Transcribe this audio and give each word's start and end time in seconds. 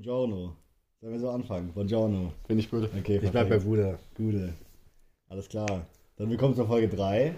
Buongiorno. 0.00 0.56
Sollen 1.02 1.12
wir 1.12 1.20
so 1.20 1.28
anfangen? 1.28 1.72
Buongiorno. 1.74 2.32
Finde 2.46 2.62
ich 2.62 2.70
gut. 2.70 2.88
Okay, 2.98 3.20
Ich 3.22 3.30
bleib 3.30 3.50
bei 3.50 3.58
Bruder. 3.58 3.98
Gute. 4.16 4.54
Alles 5.28 5.46
klar. 5.46 5.84
Dann 6.16 6.30
willkommen 6.30 6.54
zur 6.54 6.66
Folge 6.66 6.88
3. 6.88 7.34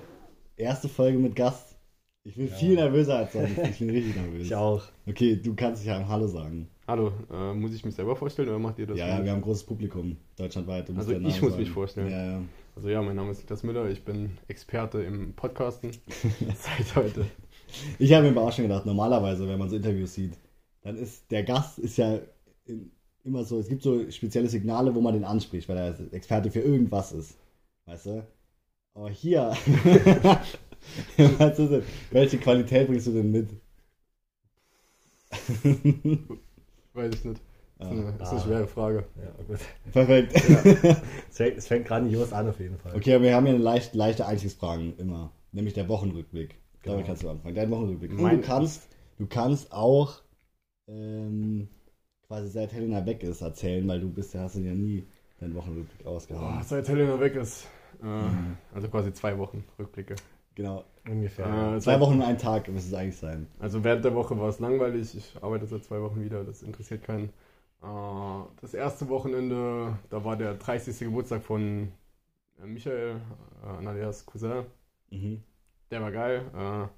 Erste 0.56 0.88
Folge 0.88 1.18
mit 1.18 1.34
Gast. 1.34 1.76
Ich 2.22 2.36
bin 2.36 2.46
viel 2.46 2.76
nervöser 2.76 3.16
als 3.16 3.32
sonst. 3.32 3.58
Ich 3.58 3.80
bin 3.80 3.90
richtig 3.90 4.14
nervös. 4.14 4.42
Ich 4.46 4.54
auch. 4.54 4.80
Okay, 5.08 5.34
du 5.42 5.56
kannst 5.56 5.82
dich 5.82 5.88
ja 5.88 6.06
Hallo 6.06 6.28
sagen. 6.28 6.68
Hallo, 6.86 7.10
äh, 7.32 7.52
muss 7.52 7.74
ich 7.74 7.84
mich 7.84 7.96
selber 7.96 8.14
vorstellen 8.14 8.48
oder 8.48 8.60
macht 8.60 8.78
ihr 8.78 8.86
das? 8.86 8.96
Ja, 8.96 9.08
ja, 9.08 9.24
wir 9.24 9.32
haben 9.32 9.38
ein 9.38 9.42
großes 9.42 9.64
Publikum. 9.64 10.16
Deutschlandweit. 10.36 10.88
Also 10.90 11.14
ich 11.14 11.20
muss 11.20 11.40
sagen. 11.40 11.56
mich 11.56 11.70
vorstellen. 11.70 12.10
Ja, 12.12 12.24
ja. 12.24 12.42
Also 12.76 12.88
ja, 12.90 13.02
mein 13.02 13.16
Name 13.16 13.32
ist 13.32 13.40
Niklas 13.40 13.64
Müller, 13.64 13.90
ich 13.90 14.04
bin 14.04 14.38
Experte 14.46 15.02
im 15.02 15.32
Podcasten 15.34 15.90
seit 16.54 16.94
heute. 16.94 17.26
Ich 17.98 18.12
habe 18.12 18.22
mir 18.22 18.30
aber 18.30 18.42
auch 18.42 18.52
schon 18.52 18.68
gedacht, 18.68 18.86
normalerweise, 18.86 19.48
wenn 19.48 19.58
man 19.58 19.68
so 19.68 19.74
Interviews 19.74 20.14
sieht, 20.14 20.38
dann 20.82 20.96
ist 20.96 21.28
der 21.32 21.42
Gast 21.42 21.80
ist 21.80 21.96
ja 21.96 22.20
immer 23.24 23.44
so, 23.44 23.58
es 23.58 23.68
gibt 23.68 23.82
so 23.82 24.10
spezielle 24.10 24.48
Signale, 24.48 24.94
wo 24.94 25.00
man 25.00 25.14
den 25.14 25.24
anspricht, 25.24 25.68
weil 25.68 25.76
er 25.76 26.12
Experte 26.12 26.50
für 26.50 26.60
irgendwas 26.60 27.12
ist. 27.12 27.36
Weißt 27.86 28.06
du? 28.06 28.26
Aber 28.94 29.10
hier, 29.10 29.50
was 31.38 31.58
ist 31.58 31.70
denn? 31.70 31.82
welche 32.10 32.38
Qualität 32.38 32.88
bringst 32.88 33.06
du 33.06 33.12
denn 33.12 33.30
mit? 33.30 33.48
Weiß 36.92 37.14
ich 37.14 37.24
nicht. 37.24 37.40
Das 37.78 37.90
ist 37.90 37.98
eine, 37.98 38.14
Ah. 38.20 38.22
ist 38.22 38.30
eine 38.30 38.40
schwere 38.40 38.66
Frage. 38.68 39.04
Ja, 39.16 39.30
gut. 39.44 39.58
Perfekt. 39.92 40.34
Es 41.30 41.36
fängt, 41.36 41.56
es 41.58 41.66
fängt 41.66 41.86
grandios 41.86 42.32
an 42.32 42.48
auf 42.48 42.60
jeden 42.60 42.78
Fall. 42.78 42.94
Okay, 42.94 43.14
aber 43.14 43.24
wir 43.24 43.34
haben 43.34 43.46
ja 43.46 43.54
eine 43.54 43.62
leicht, 43.62 43.94
leichte 43.94 44.26
Einstiegsfragen 44.26 44.96
immer, 44.98 45.32
nämlich 45.52 45.74
der 45.74 45.88
Wochenrückblick. 45.88 46.56
Damit 46.84 46.98
Genau. 46.98 47.06
kannst 47.06 47.22
du 47.22 47.30
anfangen. 47.30 47.54
Dein 47.54 47.70
Wochenrückblick. 47.70 48.10
Und 48.12 48.20
Mein- 48.20 48.36
du 48.40 48.46
kannst, 48.46 48.88
du 49.18 49.26
kannst 49.26 49.72
auch 49.72 50.20
ähm, 50.88 51.68
quasi 52.32 52.48
seit 52.48 52.72
Helena 52.72 53.04
weg 53.04 53.22
ist 53.22 53.42
erzählen, 53.42 53.86
weil 53.86 54.00
du 54.00 54.08
bist, 54.08 54.34
hast 54.34 54.54
du 54.56 54.60
ja 54.60 54.72
nie 54.72 55.04
deinen 55.38 55.54
Wochenrückblick 55.54 56.06
ausgehauen. 56.06 56.54
Boah, 56.54 56.62
seit 56.64 56.88
Helena 56.88 57.20
weg 57.20 57.34
ist. 57.36 57.66
Äh, 58.02 58.06
Mhm. 58.06 58.56
Also 58.74 58.88
quasi 58.88 59.12
zwei 59.12 59.36
Wochen 59.36 59.62
Rückblicke. 59.78 60.16
Genau. 60.54 60.84
Ungefähr. 61.08 61.74
Äh, 61.76 61.80
Zwei 61.80 62.00
Wochen 62.00 62.14
und 62.14 62.22
ein 62.22 62.38
Tag 62.38 62.68
müsste 62.68 62.88
es 62.88 62.94
eigentlich 62.94 63.16
sein. 63.16 63.46
Also 63.58 63.84
während 63.84 64.04
der 64.04 64.14
Woche 64.14 64.38
war 64.38 64.48
es 64.48 64.60
langweilig. 64.60 65.14
Ich 65.16 65.34
arbeite 65.42 65.66
seit 65.66 65.84
zwei 65.84 66.00
Wochen 66.00 66.22
wieder, 66.24 66.42
das 66.44 66.62
interessiert 66.62 67.02
keinen. 67.04 67.28
Äh, 67.82 68.44
Das 68.62 68.72
erste 68.74 69.08
Wochenende, 69.10 69.98
da 70.10 70.24
war 70.24 70.36
der 70.36 70.54
30. 70.54 70.98
Geburtstag 71.00 71.42
von 71.42 71.92
äh, 72.62 72.66
Michael, 72.66 73.20
äh, 73.62 73.66
Analias 73.78 74.24
Cousin. 74.24 74.64
Mhm. 75.10 75.42
Der 75.90 76.00
war 76.00 76.10
geil. 76.12 76.42
Äh, 76.54 76.88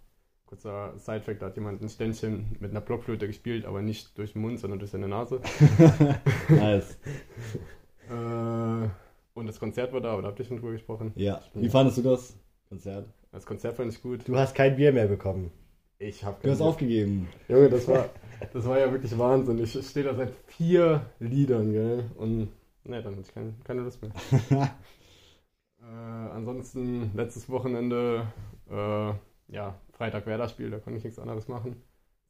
kurzer 0.46 0.92
Sidefact, 0.96 1.42
da 1.42 1.46
hat 1.46 1.56
jemand 1.56 1.82
ein 1.82 1.88
Ständchen 1.88 2.56
mit 2.60 2.70
einer 2.70 2.80
Blockflöte 2.80 3.26
gespielt, 3.26 3.64
aber 3.64 3.82
nicht 3.82 4.16
durch 4.18 4.34
den 4.34 4.42
Mund, 4.42 4.60
sondern 4.60 4.78
durch 4.78 4.90
seine 4.90 5.08
Nase. 5.08 5.40
nice. 6.48 6.98
Äh, 8.08 8.88
und 9.34 9.46
das 9.46 9.58
Konzert 9.58 9.92
war 9.92 10.00
da, 10.00 10.12
aber 10.12 10.22
da 10.22 10.28
habt 10.28 10.38
ihr 10.38 10.44
schon 10.44 10.58
drüber 10.58 10.72
gesprochen. 10.72 11.12
Ja. 11.16 11.40
Wie 11.54 11.68
fandest 11.68 11.98
du 11.98 12.02
das 12.02 12.36
Konzert? 12.68 13.08
Das 13.32 13.46
Konzert 13.46 13.76
fand 13.76 13.92
ich 13.92 14.00
gut. 14.00 14.28
Du 14.28 14.36
hast 14.36 14.54
kein 14.54 14.76
Bier 14.76 14.92
mehr 14.92 15.08
bekommen. 15.08 15.50
Ich 15.98 16.24
hab 16.24 16.42
Du 16.42 16.50
hast 16.50 16.60
aufgegeben. 16.60 17.28
Junge, 17.48 17.68
das 17.68 17.88
war, 17.88 18.10
das 18.52 18.64
war 18.66 18.78
ja 18.78 18.92
wirklich 18.92 19.16
Wahnsinn. 19.18 19.58
Ich 19.58 19.72
stehe 19.88 20.06
da 20.06 20.14
seit 20.14 20.32
vier 20.46 21.06
Liedern, 21.18 21.72
gell? 21.72 22.10
Und 22.16 22.48
ne, 22.84 23.02
dann 23.02 23.12
hatte 23.12 23.22
ich 23.22 23.34
kein, 23.34 23.54
keine 23.64 23.82
Lust 23.82 24.02
mehr. 24.02 24.12
äh, 25.80 26.30
ansonsten, 26.32 27.10
letztes 27.14 27.48
Wochenende, 27.48 28.26
äh, 28.70 29.12
ja, 29.48 29.80
Freitag 29.96 30.26
Werder-Spiel, 30.26 30.70
da 30.70 30.78
konnte 30.78 30.98
ich 30.98 31.04
nichts 31.04 31.18
anderes 31.18 31.48
machen. 31.48 31.76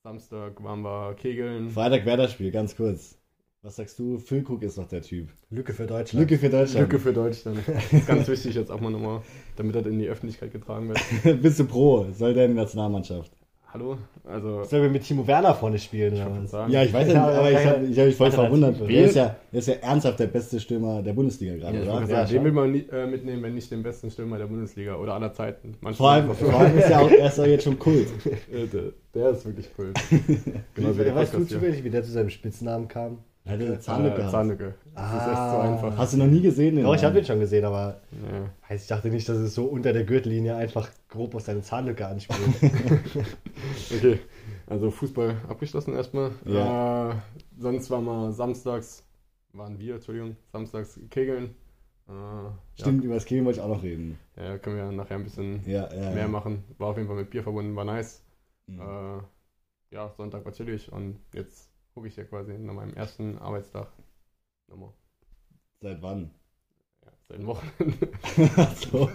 Samstag 0.02 0.62
waren 0.62 0.82
wir 0.82 1.14
Kegeln. 1.14 1.70
Freitag 1.70 2.04
Werder-Spiel, 2.04 2.50
ganz 2.50 2.76
kurz. 2.76 3.18
Was 3.62 3.76
sagst 3.76 3.98
du? 3.98 4.18
Füllkrug 4.18 4.62
ist 4.62 4.76
doch 4.76 4.86
der 4.86 5.00
Typ. 5.00 5.30
Lücke 5.48 5.72
für 5.72 5.86
Deutschland. 5.86 6.20
Lücke 6.28 6.38
für 6.38 6.50
Deutschland. 6.50 6.82
Lücke 6.82 6.98
für 6.98 7.14
Deutschland. 7.14 7.60
Das 7.66 7.92
ist 7.94 8.06
ganz 8.06 8.28
wichtig 8.28 8.54
jetzt 8.54 8.70
auch 8.70 8.80
mal 8.80 8.90
nochmal, 8.90 9.22
damit 9.56 9.74
das 9.74 9.86
in 9.86 9.98
die 9.98 10.08
Öffentlichkeit 10.08 10.52
getragen 10.52 10.90
wird. 10.90 11.42
Bist 11.42 11.58
du 11.58 11.64
pro? 11.64 12.12
Soll 12.12 12.34
der 12.34 12.44
in 12.44 12.50
die 12.50 12.58
Nationalmannschaft? 12.58 13.32
Hallo? 13.74 13.98
Also, 14.22 14.62
Sollen 14.62 14.84
wir 14.84 14.90
mit 14.90 15.02
Timo 15.02 15.26
Werner 15.26 15.52
vorne 15.52 15.80
spielen? 15.80 16.14
ich 16.14 16.20
oder 16.20 16.42
was? 16.44 16.50
sagen, 16.52 16.70
Ja, 16.72 16.84
ich 16.84 16.92
weiß 16.92 17.08
ja 17.08 17.14
Ja, 17.14 17.26
nicht, 17.26 17.38
aber 17.38 17.50
ich 17.50 17.66
habe 17.66 17.84
ich 17.86 17.98
hab 17.98 18.06
mich 18.06 18.14
voll 18.14 18.30
verwundert. 18.30 18.80
Der 18.80 19.04
ist, 19.04 19.16
ja, 19.16 19.36
der 19.50 19.58
ist 19.58 19.66
ja 19.66 19.74
ernsthaft 19.74 20.20
der 20.20 20.28
beste 20.28 20.60
Stürmer 20.60 21.02
der 21.02 21.12
Bundesliga 21.12 21.56
gerade, 21.56 21.78
Ja, 21.78 21.82
oder? 21.82 22.00
Ja, 22.02 22.06
sagen, 22.06 22.30
den 22.30 22.44
will 22.44 22.52
man 22.52 22.70
nie, 22.70 22.86
äh, 22.92 23.04
mitnehmen, 23.08 23.42
wenn 23.42 23.54
nicht 23.56 23.72
den 23.72 23.82
besten 23.82 24.12
Stürmer 24.12 24.38
der 24.38 24.46
Bundesliga 24.46 24.94
oder 24.94 25.14
aller 25.14 25.32
Zeiten. 25.32 25.74
Manchmal 25.80 26.22
Vor 26.22 26.36
allem, 26.36 26.52
vor 26.52 26.60
allem 26.60 26.78
ist 26.78 26.88
er 26.88 27.02
auch, 27.02 27.10
er 27.10 27.26
ist 27.26 27.36
jetzt 27.38 27.64
schon 27.64 27.78
Kult. 27.80 28.06
Äh, 28.52 28.66
der, 28.68 28.82
der 29.12 29.30
ist 29.30 29.44
wirklich 29.44 29.68
cool. 29.76 29.92
Genau, 30.74 30.96
weißt 31.16 31.34
du 31.34 31.44
zufällig, 31.44 31.82
wie 31.82 31.90
der 31.90 32.04
zu 32.04 32.12
seinem 32.12 32.30
Spitznamen 32.30 32.86
kam? 32.86 33.18
Er 33.46 33.52
hatte 33.52 33.66
eine 33.66 33.78
Zahnlücke. 33.78 34.22
Äh. 34.22 34.30
Zahnlücke. 34.30 34.74
Das 34.94 35.10
ist 35.10 35.18
echt 35.18 35.26
so 35.26 35.32
Ah. 35.36 35.72
einfach. 35.72 35.96
Hast 35.98 36.14
du 36.14 36.18
noch 36.18 36.26
nie 36.26 36.40
gesehen? 36.40 36.76
den 36.76 36.84
Doch, 36.84 36.94
ich 36.94 37.04
habe 37.04 37.14
den 37.14 37.24
schon 37.26 37.40
gesehen, 37.40 37.64
aber 37.64 38.00
Ja. 38.12 38.50
weiß, 38.70 38.82
ich 38.82 38.88
dachte 38.88 39.08
nicht, 39.08 39.28
dass 39.28 39.36
es 39.36 39.54
so 39.54 39.64
unter 39.66 39.92
der 39.92 40.04
Gürtellinie 40.04 40.56
einfach 40.56 40.88
grob 41.08 41.34
aus 41.34 41.44
deiner 41.44 41.62
Zahnlücke 41.62 42.06
anspielt. 42.06 42.40
Okay, 43.96 44.18
also 44.66 44.90
Fußball 44.90 45.36
abgeschlossen 45.48 45.94
erstmal. 45.94 46.30
Ja. 46.44 47.10
Äh, 47.12 47.14
sonst 47.58 47.90
waren 47.90 48.04
wir 48.04 48.32
samstags, 48.32 49.04
waren 49.52 49.78
wir, 49.78 49.96
Entschuldigung, 49.96 50.36
samstags 50.52 50.98
kegeln. 51.10 51.54
Äh, 52.08 52.80
Stimmt, 52.80 53.04
über 53.04 53.14
das 53.14 53.24
Kegeln 53.24 53.46
wollte 53.46 53.60
ich 53.60 53.64
auch 53.64 53.68
noch 53.68 53.82
reden. 53.82 54.18
Ja, 54.36 54.44
ja, 54.44 54.58
können 54.58 54.76
wir 54.76 54.92
nachher 54.92 55.16
ein 55.16 55.24
bisschen 55.24 55.62
Ja, 55.66 55.88
ja. 55.94 56.10
mehr 56.10 56.28
machen. 56.28 56.64
War 56.78 56.88
auf 56.88 56.96
jeden 56.96 57.08
Fall 57.08 57.16
mit 57.16 57.30
Bier 57.30 57.42
verbunden, 57.42 57.74
war 57.76 57.84
nice. 57.84 58.22
Mhm. 58.66 58.80
Äh, 58.80 59.94
ja, 59.94 60.12
Sonntag 60.16 60.44
war 60.44 60.52
chillig 60.52 60.90
und 60.92 61.18
jetzt 61.32 61.70
gucke 61.94 62.08
ich 62.08 62.16
ja 62.16 62.24
quasi 62.24 62.52
nach 62.58 62.74
meinem 62.74 62.94
ersten 62.94 63.38
Arbeitstag 63.38 63.88
nochmal. 64.68 64.92
Seit 65.80 66.02
wann? 66.02 66.30
Ja, 67.04 67.12
seit 67.28 67.46
Wochenende. 67.46 68.08
so. 68.90 69.10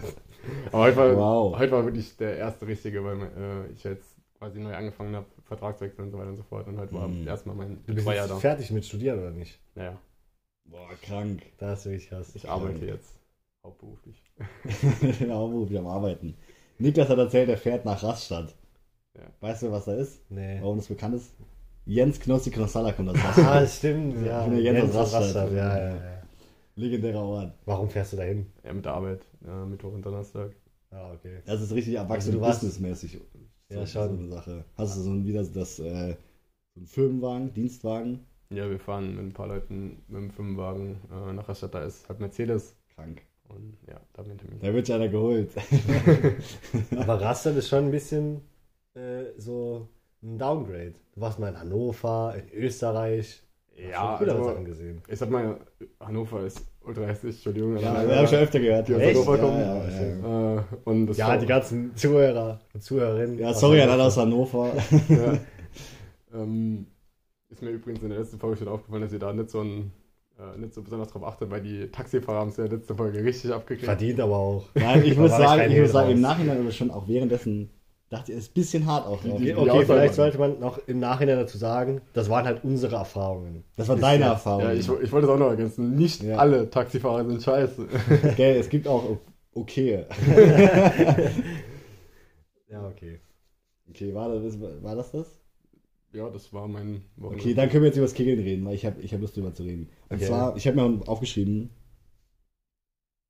Aber 0.72 0.84
heute 0.84 0.98
war, 0.98 1.16
Wow. 1.18 1.60
heute 1.60 1.72
war 1.74 1.84
wirklich 1.86 2.16
der 2.18 2.38
erste 2.38 2.66
richtige, 2.68 3.04
weil 3.04 3.22
äh, 3.38 3.72
ich 3.74 3.84
jetzt 3.84 4.16
quasi 4.38 4.60
neu 4.60 4.74
angefangen 4.74 5.16
habe, 5.16 5.26
Vertragswechsel 5.44 6.06
und 6.06 6.12
so 6.12 6.18
weiter 6.18 6.30
und 6.30 6.38
so 6.38 6.44
fort. 6.44 6.68
Und 6.68 6.78
heute 6.78 6.94
war 6.94 7.08
Mhm. 7.08 7.28
erstmal 7.28 7.56
mein 7.56 7.84
Du 7.86 7.94
bist 7.94 8.08
jetzt 8.08 8.30
da. 8.30 8.38
fertig 8.38 8.72
mit 8.72 8.86
Studieren, 8.86 9.20
oder 9.20 9.32
nicht? 9.32 9.60
Naja, 9.76 10.00
Boah, 10.66 10.90
krank. 11.02 11.42
Das 11.58 11.80
ist 11.80 11.86
wirklich 11.86 12.10
krass. 12.10 12.36
ich 12.36 12.48
arbeite 12.48 12.86
jetzt 12.86 13.18
hauptberuflich. 13.64 14.24
genau, 15.20 15.52
wo 15.52 15.70
wir 15.70 15.80
am 15.80 15.88
Arbeiten. 15.88 16.36
Niklas 16.78 17.10
hat 17.10 17.18
erzählt, 17.18 17.50
er 17.50 17.58
fährt 17.58 17.84
nach 17.84 18.02
Rastatt. 18.02 18.56
Ja. 19.18 19.24
Weißt 19.42 19.64
du, 19.64 19.72
was 19.72 19.86
da 19.86 19.96
ist? 19.96 20.22
Nee. 20.32 20.60
Warum 20.62 20.78
das 20.78 20.88
bekannt 20.88 21.16
ist? 21.16 21.34
Jens 21.90 22.20
Knossi 22.20 22.52
Knossalla 22.52 22.92
kommt 22.92 23.10
aus 23.10 23.18
Ah, 23.18 23.28
Rastatt. 23.30 23.64
das 23.64 23.78
stimmt, 23.78 24.24
ja. 24.26 24.44
Ich 24.46 24.50
bin 24.52 24.64
ja 24.64 24.74
Jens 24.74 24.96
aus 24.96 25.14
aus 25.14 25.14
Rastatt. 25.22 25.52
Ja, 25.54 25.78
ja, 25.78 25.96
ja. 25.96 26.24
Legendärer 26.76 27.22
Ort. 27.24 27.54
Warum 27.66 27.90
fährst 27.90 28.14
du 28.14 28.18
da 28.18 28.24
hin? 28.24 28.46
Ja, 28.64 28.74
mit 28.74 28.86
der 28.86 28.94
Arbeit, 28.94 29.22
äh, 29.46 29.66
Mittwoch 29.66 29.94
und 29.94 30.06
Donnerstag. 30.06 30.52
Ah, 30.92 31.12
okay. 31.14 31.42
Das 31.46 31.62
ist 31.62 31.74
richtig 31.74 31.96
erwachsen 31.96 32.30
Also 32.36 32.40
businessmäßig. 32.40 33.20
Ja, 33.70 33.80
so, 33.80 33.86
schon. 33.88 34.10
So 34.10 34.24
eine 34.24 34.30
Sache. 34.30 34.66
Hast 34.78 34.98
du 34.98 35.02
so 35.02 35.10
ein, 35.12 35.26
wieder 35.26 35.44
das, 35.44 35.80
äh, 35.80 36.16
so 36.76 36.82
ein 36.82 36.86
Firmenwagen, 36.86 37.54
Dienstwagen? 37.54 38.20
Ja, 38.52 38.70
wir 38.70 38.80
fahren 38.80 39.16
mit 39.16 39.26
ein 39.26 39.34
paar 39.34 39.48
Leuten 39.48 40.04
mit 40.08 40.22
dem 40.22 40.30
Firmenwagen 40.32 40.98
äh, 41.12 41.34
nach 41.34 41.50
Rastatt. 41.50 41.74
Da 41.74 41.84
ist 41.84 42.08
halt 42.08 42.20
Mercedes. 42.20 42.76
Krank. 42.96 43.22
Und 43.48 43.78
ja, 43.88 44.00
da 44.14 44.22
bin 44.22 44.34
ich 44.34 44.38
Termin. 44.42 44.60
Da 44.60 44.72
wird 44.74 44.86
sich 44.86 44.94
einer 44.94 45.10
geholt. 45.10 45.50
Aber 46.98 47.20
Rastatt 47.20 47.56
ist 47.56 47.68
schon 47.68 47.86
ein 47.86 47.92
bisschen 47.92 48.42
äh, 48.94 49.24
so 49.38 49.88
ein 50.24 50.38
Downgrade. 50.38 50.94
Du 51.16 51.22
warst 51.22 51.40
mal 51.40 51.50
in 51.50 51.60
Hannover, 51.60 52.36
in 52.38 52.58
Österreich. 52.64 53.42
Ja, 53.92 54.18
Schon 54.20 54.30
also, 54.30 54.44
Sachen 54.44 54.66
gesehen. 54.66 55.02
ich 55.08 55.18
sag 55.18 55.30
mal, 55.30 55.58
Hannover 56.02 56.42
ist 56.46 56.62
ultra 56.82 57.04
hässlich, 57.06 57.36
Entschuldigung. 57.36 57.78
ja, 57.78 57.94
aber- 57.94 58.10
wir 58.10 58.16
haben 58.18 58.28
schon 58.28 58.40
öfter 58.40 58.60
gehört. 58.60 58.88
Die 58.90 58.96
aus? 58.96 59.02
Hannover 59.02 59.38
Ja, 59.38 59.42
kommen. 59.44 59.60
ja, 59.60 59.76
ja, 59.88 60.08
ja. 60.08 60.58
Äh, 60.60 60.64
und 60.84 61.08
das 61.08 61.18
Ja, 61.18 61.38
die 61.38 61.46
ganzen 61.46 61.96
Zuhörer 61.96 62.60
und 62.74 62.84
Zuhörerinnen. 62.84 63.40
Ja, 63.40 63.54
sorry 63.54 63.82
an 63.82 63.90
alle 63.90 64.04
aus 64.04 64.18
Hannover. 64.18 64.74
ja. 65.10 65.40
ähm, 66.34 66.88
ist 67.50 67.62
mir 67.62 67.70
übrigens 67.70 68.04
in 68.04 68.10
der 68.10 68.20
letzten 68.20 68.38
Folge 68.40 68.58
schon 68.58 68.68
aufgefallen, 68.68 69.02
dass 69.04 69.14
ihr 69.14 69.20
da 69.20 69.32
nicht 69.32 69.50
so, 69.50 69.62
ein, 69.62 69.92
äh, 70.38 70.58
nicht 70.60 70.74
so 70.74 70.82
besonders 70.82 71.08
drauf 71.10 71.24
achtet, 71.24 71.50
weil 71.50 71.62
die 71.62 71.88
Taxifahrer 71.90 72.40
haben 72.40 72.50
es 72.50 72.58
ja 72.58 72.66
letzte 72.66 72.96
Folge 72.96 73.24
richtig 73.24 73.52
abgekriegt. 73.54 73.86
Verdient 73.86 74.20
aber 74.20 74.36
auch. 74.38 74.66
Nein, 74.76 75.04
ich 75.06 75.16
muss 75.18 75.32
ich 75.32 75.38
sagen, 75.38 75.72
ich 75.72 75.80
muss 75.80 75.92
sagen, 75.94 76.12
im. 76.12 76.22
Nachhinein 76.22 76.62
oder 76.62 76.72
schon 76.72 76.92
auch 76.92 77.08
währenddessen 77.08 77.70
dachte 78.10 78.34
ist 78.34 78.52
ein 78.52 78.54
bisschen 78.54 78.86
hart 78.86 79.06
auch. 79.06 79.22
drauf. 79.22 79.38
Die- 79.40 79.54
Okay, 79.54 79.64
die 79.64 79.70
okay 79.70 79.86
vielleicht 79.86 80.14
sollte 80.16 80.38
man 80.40 80.60
noch 80.60 80.80
im 80.88 81.00
Nachhinein 81.00 81.38
dazu 81.38 81.58
sagen, 81.58 82.02
das 82.14 82.30
waren 82.30 82.46
halt 82.46 82.64
unsere 82.64 82.96
Erfahrungen. 82.96 83.64
Das 83.78 83.88
war 83.88 83.96
Ist 83.96 84.02
deine 84.02 84.24
jetzt- 84.26 84.32
Erfahrung. 84.32 84.64
Ja, 84.64 84.74
ich, 84.74 84.80
ich 84.80 85.12
wollte 85.12 85.28
es 85.28 85.32
auch 85.34 85.38
noch 85.40 85.50
ergänzen. 85.50 85.96
Nicht 85.96 86.24
Ja. 86.24 86.38
alle 86.38 86.70
Taxifahrer 86.70 87.26
sind 87.26 87.42
scheiße. 87.44 87.88
Gell, 88.38 88.58
es 88.58 88.70
gibt 88.70 88.88
auch 88.88 89.18
okay. 89.54 90.06
Ja, 92.70 92.88
okay. 92.88 93.20
Okay, 93.90 94.14
war 94.14 94.30
das 94.30 94.60
war 94.60 94.96
das? 94.96 95.12
das? 95.12 95.40
ja, 96.14 96.30
das 96.30 96.54
war 96.54 96.68
mein 96.68 97.04
Wochenende. 97.18 97.44
Okay, 97.44 97.54
dann 97.56 97.70
können 97.70 97.84
wir 97.84 97.88
jetzt 97.88 97.98
über 97.98 98.06
das 98.06 98.14
Kegeln 98.14 98.40
reden, 98.40 98.66
weil 98.66 98.76
ich 98.76 98.86
habe 98.86 99.02
ich 99.02 99.14
hab 99.14 99.22
Lust 99.22 99.36
drüber 99.36 99.54
zu 99.54 99.64
reden. 99.64 99.90
Und 100.10 100.18
Okay. 100.18 100.26
zwar, 100.28 100.56
ich 100.56 100.68
habe 100.68 100.76
mir 100.78 101.08
aufgeschrieben, 101.08 101.72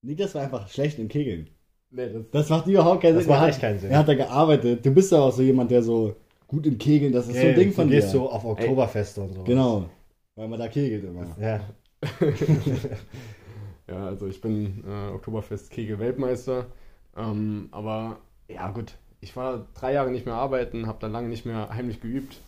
Niklas 0.01 0.35
war 0.35 0.43
einfach 0.43 0.67
schlecht 0.69 0.99
im 0.99 1.07
Kegeln. 1.07 1.49
Nee, 1.91 2.09
das, 2.13 2.23
Das 2.31 2.49
macht 2.49 2.67
überhaupt 2.67 3.01
keinen 3.01 3.15
Das 3.15 3.23
Sinn. 3.25 3.33
macht 3.33 3.41
Er 3.43 3.47
echt 3.47 3.55
hat- 3.57 3.61
keinen 3.61 3.79
Sinn. 3.79 3.91
Er 3.91 3.99
hat 3.99 4.07
da 4.07 4.13
gearbeitet. 4.13 4.85
Du 4.85 4.91
bist 4.91 5.11
ja 5.11 5.19
auch 5.19 5.31
so 5.31 5.41
jemand, 5.41 5.71
der 5.71 5.81
so 5.81 6.15
gut 6.47 6.65
im 6.67 6.77
Kegeln, 6.77 7.11
das 7.11 7.27
ist 7.27 7.39
so 7.39 7.47
ein 7.47 7.55
Ding 7.55 7.71
von 7.73 7.85
du 7.87 7.91
dir. 7.91 8.01
gehst 8.01 8.11
so 8.11 8.29
auf 8.29 8.45
Oktoberfeste 8.45 9.21
und 9.21 9.33
so. 9.33 9.43
Genau. 9.43 9.85
Weil 10.35 10.47
man 10.47 10.59
da 10.59 10.67
kegelt 10.67 11.03
immer. 11.03 11.35
Ja. 11.39 11.61
Ja, 13.87 14.05
also 14.05 14.27
ich 14.27 14.39
bin 14.39 14.83
äh, 14.87 15.13
Oktoberfest 15.15 15.71
Kegel-Weltmeister. 15.71 16.67
Ähm, 17.17 17.69
aber 17.71 18.17
ja, 18.47 18.69
gut, 18.69 18.93
ich 19.19 19.35
war 19.35 19.65
drei 19.73 19.93
Jahre 19.93 20.11
nicht 20.11 20.27
mehr 20.27 20.35
arbeiten, 20.35 20.85
habe 20.85 20.99
dann 21.01 21.11
lange 21.11 21.27
nicht 21.27 21.45
mehr 21.45 21.69
heimlich 21.73 21.99
geübt. 21.99 22.39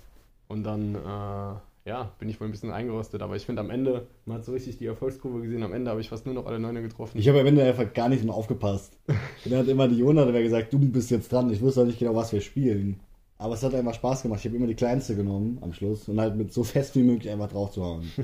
Und 0.47 0.63
dann, 0.63 0.93
äh, 0.93 1.89
ja, 1.89 2.11
bin 2.19 2.29
ich 2.29 2.39
wohl 2.39 2.47
ein 2.47 2.51
bisschen 2.51 2.71
eingerostet. 2.71 3.23
Aber 3.23 3.35
ich 3.35 3.45
finde 3.47 3.61
am 3.61 3.71
Ende, 3.71 4.05
man 4.25 4.37
hat 4.37 4.45
so 4.45 4.51
richtig 4.51 4.77
die 4.77 4.85
Erfolgskurve 4.85 5.41
gesehen, 5.41 5.63
am 5.63 5.73
Ende 5.73 5.89
habe 5.89 5.99
ich 6.01 6.09
fast 6.09 6.27
nur 6.27 6.35
noch 6.35 6.45
alle 6.45 6.59
Neune 6.59 6.83
getroffen. 6.83 7.17
Ich 7.17 7.27
habe 7.27 7.39
am 7.39 7.47
Ende 7.47 7.63
einfach 7.63 7.91
gar 7.91 8.07
nicht 8.09 8.23
mehr 8.23 8.35
aufgepasst. 8.35 8.99
Und 9.43 9.51
dann 9.51 9.59
hat 9.61 9.67
immer 9.67 9.87
die 9.87 9.97
Jona 9.97 10.25
hat 10.25 10.33
gesagt, 10.33 10.71
du 10.73 10.79
bist 10.79 11.09
jetzt 11.11 11.31
dran. 11.31 11.51
Ich 11.51 11.61
wusste 11.61 11.81
auch 11.81 11.85
nicht 11.85 11.99
genau, 11.99 12.15
was 12.15 12.31
wir 12.33 12.41
spielen. 12.41 12.99
Aber 13.37 13.55
es 13.55 13.63
hat 13.63 13.73
einfach 13.73 13.95
Spaß 13.95 14.21
gemacht. 14.21 14.39
Ich 14.41 14.45
habe 14.45 14.55
immer 14.57 14.67
die 14.67 14.75
kleinste 14.75 15.15
genommen 15.15 15.57
am 15.61 15.73
Schluss 15.73 16.07
und 16.07 16.19
halt 16.21 16.35
mit 16.35 16.53
so 16.53 16.63
fest 16.63 16.95
wie 16.95 17.01
möglich 17.03 17.31
einfach 17.31 17.49
drauf 17.51 17.71
zu 17.71 17.83
hauen. 17.83 18.03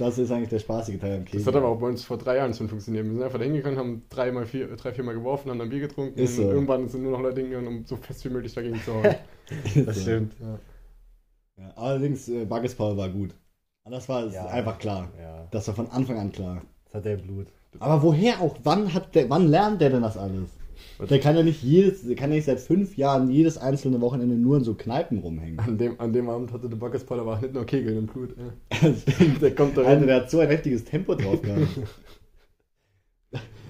Das 0.00 0.18
ist 0.18 0.32
eigentlich 0.32 0.48
der 0.48 0.58
spaßige 0.58 0.98
Teil 0.98 1.18
am 1.18 1.24
Kegel. 1.24 1.38
Das 1.40 1.46
hat 1.46 1.54
aber 1.54 1.68
auch 1.68 1.78
bei 1.78 1.86
uns 1.86 2.02
vor 2.04 2.18
drei 2.18 2.38
Jahren 2.38 2.52
schon 2.52 2.68
funktioniert. 2.68 3.04
Wir 3.04 3.12
sind 3.12 3.22
einfach 3.22 3.38
da 3.38 3.44
hingegangen, 3.44 3.78
haben 3.78 4.02
dreimal 4.10 4.44
vier, 4.44 4.66
drei, 4.76 4.92
viermal 4.92 5.14
geworfen, 5.14 5.48
haben 5.48 5.60
dann 5.60 5.68
Bier 5.70 5.78
getrunken 5.78 6.18
Ist 6.18 6.34
so. 6.36 6.42
und 6.42 6.48
irgendwann 6.48 6.88
sind 6.88 7.04
nur 7.04 7.12
noch 7.12 7.20
Leute 7.20 7.40
hingegangen, 7.40 7.68
um 7.68 7.84
so 7.86 7.94
fest 7.94 8.24
wie 8.24 8.30
möglich 8.30 8.52
dagegen 8.52 8.80
zu 8.82 8.92
hauen. 8.94 9.14
Das 9.86 9.94
So. 9.96 10.02
stimmt. 10.02 10.34
Ja, 11.56 11.70
allerdings, 11.76 12.28
äh, 12.28 12.44
Bagges 12.46 12.74
Paul 12.74 12.96
war 12.96 13.08
gut. 13.10 13.34
Aber 13.84 13.94
das 13.94 14.08
war 14.08 14.26
Ja. 14.26 14.46
einfach 14.46 14.78
klar. 14.78 15.12
Ja, 15.20 15.46
Das 15.52 15.68
war 15.68 15.74
von 15.76 15.88
Anfang 15.90 16.18
an 16.18 16.32
klar. 16.32 16.62
das 16.86 16.94
hat 16.94 17.04
der 17.04 17.14
im 17.14 17.22
Blut. 17.22 17.46
Aber 17.78 18.02
woher 18.02 18.40
auch? 18.40 18.56
Wann 18.64 18.92
hat 18.92 19.14
der, 19.14 19.30
wann 19.30 19.48
lernt 19.48 19.80
der 19.80 19.90
denn 19.90 20.02
das 20.02 20.16
alles? 20.16 20.50
Der 21.08 21.18
kann 21.18 21.36
ja 21.36 21.42
nicht 21.42 21.62
jedes, 21.62 22.06
der 22.06 22.14
kann 22.14 22.30
ja 22.30 22.36
nicht 22.36 22.44
seit 22.44 22.60
fünf 22.60 22.96
Jahren 22.96 23.30
jedes 23.30 23.56
einzelne 23.56 24.00
Wochenende 24.00 24.34
nur 24.34 24.58
in 24.58 24.64
so 24.64 24.74
Kneipen 24.74 25.18
rumhängen. 25.18 25.58
An 25.58 25.78
dem, 25.78 25.98
an 25.98 26.12
dem 26.12 26.28
Abend 26.28 26.52
hatte 26.52 26.68
der 26.68 26.76
Backespaul 26.76 27.20
aber 27.20 27.40
nicht 27.40 27.54
nur 27.54 27.64
Kegel 27.64 27.96
im 27.96 28.06
Blut. 28.06 28.34
Ey. 28.36 28.94
der 29.40 29.54
kommt 29.54 29.78
da 29.78 29.82
Alter, 29.82 30.06
der 30.06 30.16
hat 30.16 30.30
so 30.30 30.40
ein 30.40 30.48
heftiges 30.48 30.84
Tempo 30.84 31.14
drauf 31.14 31.40
gehabt. 31.42 31.62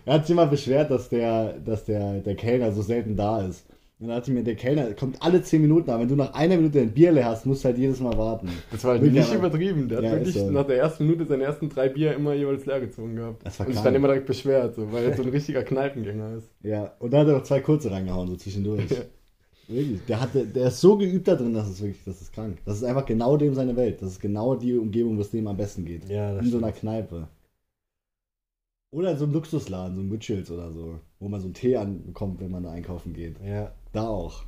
er 0.07 0.15
hat 0.15 0.27
sich 0.27 0.33
immer 0.33 0.47
beschwert, 0.47 0.91
dass 0.91 1.09
der, 1.09 1.59
dass 1.61 1.85
der, 1.85 2.21
der 2.21 2.35
Kellner 2.35 2.73
so 2.73 2.83
selten 2.83 3.17
da 3.17 3.43
ist. 3.43 3.65
Und 4.01 4.09
dann 4.09 4.17
hat 4.17 4.25
sie 4.25 4.33
mir, 4.33 4.43
der 4.43 4.55
Kellner 4.57 4.95
kommt 4.95 5.21
alle 5.21 5.43
10 5.43 5.61
Minuten, 5.61 5.91
aber 5.91 6.01
wenn 6.01 6.09
du 6.09 6.17
nach 6.17 6.33
einer 6.33 6.57
Minute 6.57 6.81
ein 6.81 6.91
Bier 6.91 7.13
leer 7.13 7.27
hast, 7.27 7.45
musst 7.45 7.63
du 7.63 7.67
halt 7.69 7.77
jedes 7.77 8.01
Mal 8.01 8.17
warten. 8.17 8.49
Das 8.73 8.83
war 8.83 8.93
halt 8.93 9.03
Wirklich, 9.03 9.21
nicht 9.29 9.35
übertrieben. 9.35 9.89
Der 9.91 9.99
hat 9.99 10.05
Ja, 10.05 10.13
wirklich 10.13 10.35
so. 10.37 10.51
nach 10.51 10.67
der 10.67 10.79
ersten 10.79 11.05
Minute 11.07 11.27
seine 11.27 11.45
ersten 11.45 11.69
drei 11.69 11.91
Bier 11.91 12.15
immer 12.15 12.33
jeweils 12.33 12.65
leer 12.65 12.81
gezogen 12.81 13.17
gehabt. 13.17 13.45
Das 13.45 13.61
war 13.61 13.67
und 13.67 13.75
sich 13.75 13.83
dann 13.83 13.95
immer 13.95 14.09
direkt 14.09 14.25
beschwert, 14.27 14.75
so, 14.75 14.91
weil 14.91 15.05
er 15.05 15.17
so 15.17 15.23
ein 15.23 15.29
richtiger 15.29 15.63
Kneipengänger 15.63 16.37
ist. 16.39 16.49
Ja, 16.63 16.95
und 16.99 17.13
dann 17.13 17.21
hat 17.21 17.29
er 17.29 17.35
noch 17.35 17.43
zwei 17.43 17.61
kurze 17.61 17.91
reingehauen, 17.91 18.27
so 18.29 18.37
zwischendurch. 18.37 18.89
Wirklich. 19.69 20.01
Der, 20.07 20.19
hatte, 20.21 20.47
der 20.47 20.69
ist 20.69 20.81
so 20.81 20.97
geübt 20.97 21.29
da 21.29 21.37
drin, 21.37 21.53
das 21.53 21.69
ist 21.69 21.83
wirklich, 21.83 22.03
das 22.07 22.23
ist 22.23 22.33
krank. 22.33 22.57
Das 22.65 22.79
ist 22.79 22.85
einfach 22.85 23.05
genau 23.05 23.37
dem 23.37 23.55
seine 23.55 23.77
Welt. 23.77 24.01
Das 24.01 24.13
ist 24.13 24.21
genau 24.21 24.55
die 24.57 24.77
Umgebung, 24.79 25.19
wo 25.19 25.21
es 25.21 25.31
dem 25.31 25.47
am 25.47 25.59
besten 25.59 25.85
geht. 25.85 26.09
Ja, 26.09 26.33
das 26.33 26.39
In 26.41 26.45
so 26.47 26.57
stimmt. 26.59 26.65
einer 26.65 26.73
Kneipe. 26.73 27.29
Oder 28.93 29.13
in 29.13 29.19
so 29.19 29.25
einem 29.25 29.35
Luxusladen, 29.35 29.95
so 29.95 30.01
ein 30.03 30.09
Mitchells 30.09 30.51
oder 30.51 30.73
so, 30.73 30.99
wo 31.21 31.29
man 31.29 31.39
so 31.41 31.47
einen 31.47 31.55
Tee 31.55 31.77
anbekommt, 31.77 32.41
wenn 32.41 32.51
man 32.51 32.65
da 32.65 32.71
einkaufen 32.73 33.13
geht. 33.13 33.37
Ja. 33.45 33.73
Da 33.93 34.07
auch. 34.09 34.45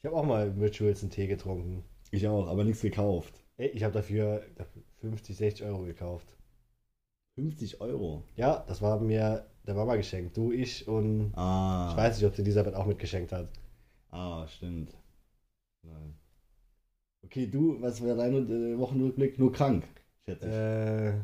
Ich 0.00 0.06
habe 0.06 0.16
auch 0.16 0.24
mal 0.24 0.50
mit 0.50 0.70
Rituals 0.72 1.02
einen 1.02 1.10
Tee 1.10 1.26
getrunken. 1.26 1.84
Ich 2.10 2.26
auch, 2.28 2.46
aber 2.46 2.64
nichts 2.64 2.82
gekauft. 2.82 3.34
Ey, 3.56 3.68
Ich 3.68 3.82
habe 3.84 3.94
dafür 3.94 4.42
50, 5.00 5.36
60 5.36 5.66
Euro 5.66 5.82
gekauft. 5.84 6.26
50 7.36 7.80
Euro. 7.80 8.22
Ja, 8.36 8.64
das 8.68 8.80
war 8.82 9.00
mir 9.00 9.46
der 9.66 9.74
Mama 9.74 9.96
geschenkt. 9.96 10.36
Du, 10.36 10.52
ich 10.52 10.86
und 10.86 11.32
Ah. 11.34 11.88
ich 11.90 11.96
weiß 11.96 12.16
nicht, 12.18 12.26
ob 12.26 12.34
sie 12.36 12.42
Elisabeth 12.42 12.74
auch 12.74 12.86
mitgeschenkt 12.86 13.32
hat. 13.32 13.48
Ah, 14.10 14.46
stimmt. 14.46 14.96
Nein. 15.82 16.14
Okay, 17.24 17.46
du, 17.46 17.80
was 17.80 18.04
war 18.04 18.14
dein 18.14 18.34
äh, 18.74 18.78
Wochenrückblick? 18.78 19.38
Nur 19.38 19.52
krank, 19.52 19.84
schätze 20.24 20.46
ich. 20.46 20.52
Äh, 20.52 21.18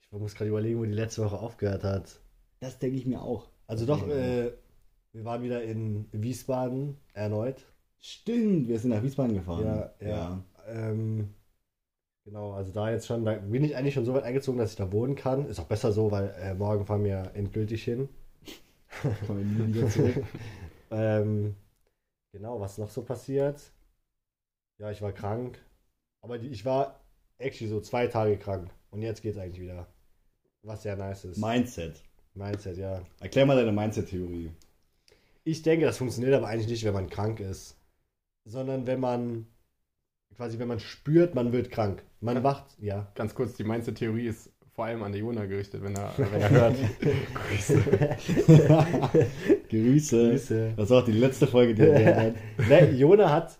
ich 0.00 0.12
muss 0.12 0.34
gerade 0.34 0.48
überlegen, 0.50 0.78
wo 0.78 0.84
die 0.84 0.92
letzte 0.92 1.24
Woche 1.24 1.38
aufgehört 1.38 1.84
hat. 1.84 2.20
das 2.60 2.78
denke 2.78 2.96
ich 2.96 3.06
mir 3.06 3.20
auch. 3.20 3.48
Also 3.66 3.84
doch, 3.86 4.06
äh, 4.08 4.52
wir 5.12 5.24
waren 5.24 5.42
wieder 5.42 5.62
in 5.62 6.06
Wiesbaden 6.12 6.96
erneut. 7.12 7.66
Stimmt, 8.00 8.68
wir 8.68 8.78
sind 8.78 8.90
nach 8.90 9.02
Wiesbaden 9.02 9.34
gefahren. 9.34 9.64
Ja, 9.64 9.92
ja. 10.00 10.44
Ähm, 10.66 11.34
genau, 12.24 12.52
also 12.52 12.72
da 12.72 12.90
jetzt 12.90 13.06
schon, 13.06 13.24
da 13.24 13.34
bin 13.34 13.64
ich 13.64 13.76
eigentlich 13.76 13.94
schon 13.94 14.04
so 14.04 14.14
weit 14.14 14.24
eingezogen, 14.24 14.58
dass 14.58 14.70
ich 14.70 14.76
da 14.76 14.92
wohnen 14.92 15.16
kann. 15.16 15.46
Ist 15.46 15.60
auch 15.60 15.66
besser 15.66 15.92
so, 15.92 16.10
weil 16.10 16.34
äh, 16.40 16.54
morgen 16.54 16.86
fahren 16.86 17.04
wir 17.04 17.32
endgültig 17.34 17.84
hin. 17.84 18.08
Kommen 19.26 19.58
wir 19.58 19.66
nie 19.66 19.74
wieder 19.74 19.88
zurück. 19.88 20.24
Ähm, 20.92 21.54
genau, 22.32 22.60
was 22.60 22.76
noch 22.76 22.90
so 22.90 23.02
passiert? 23.02 23.62
Ja, 24.78 24.90
ich 24.90 25.00
war 25.02 25.12
krank. 25.12 25.56
Aber 26.20 26.36
die, 26.36 26.48
ich 26.48 26.64
war 26.64 27.00
actually 27.38 27.70
so 27.70 27.80
zwei 27.80 28.08
Tage 28.08 28.36
krank. 28.36 28.70
Und 28.90 29.02
jetzt 29.02 29.22
geht's 29.22 29.38
eigentlich 29.38 29.60
wieder. 29.60 29.86
Was 30.62 30.82
sehr 30.82 30.96
nice 30.96 31.24
ist. 31.26 31.38
Mindset. 31.38 32.02
Mindset, 32.34 32.76
ja. 32.76 33.02
Erklär 33.20 33.46
mal 33.46 33.56
deine 33.56 33.70
Mindset-Theorie. 33.70 34.50
Ich 35.44 35.62
denke, 35.62 35.86
das 35.86 35.98
funktioniert 35.98 36.34
aber 36.34 36.48
eigentlich 36.48 36.68
nicht, 36.68 36.84
wenn 36.84 36.94
man 36.94 37.08
krank 37.08 37.40
ist. 37.40 37.76
Sondern 38.44 38.86
wenn 38.86 39.00
man, 39.00 39.46
quasi, 40.36 40.58
wenn 40.58 40.68
man 40.68 40.80
spürt, 40.80 41.34
man 41.34 41.52
wird 41.52 41.70
krank. 41.70 42.02
Man 42.20 42.42
wacht, 42.42 42.66
ja. 42.78 43.10
Ganz 43.14 43.34
kurz, 43.34 43.54
die 43.54 43.64
meinste 43.64 43.94
Theorie 43.94 44.26
ist 44.26 44.50
vor 44.72 44.86
allem 44.86 45.02
an 45.02 45.12
der 45.12 45.20
Jona 45.20 45.44
gerichtet, 45.46 45.82
wenn 45.82 45.94
er, 45.94 46.12
wenn 46.16 46.40
er 46.40 46.50
hört. 46.50 46.76
Grüße. 47.34 47.82
Grüße. 49.68 50.74
Das 50.76 50.90
war 50.90 51.02
auch 51.02 51.04
die 51.04 51.12
letzte 51.12 51.46
Folge, 51.46 51.74
die 51.74 51.82
er 51.82 52.16
hat. 52.16 52.34
ne, 52.68 52.90
Jona 52.92 53.30
hat 53.30 53.58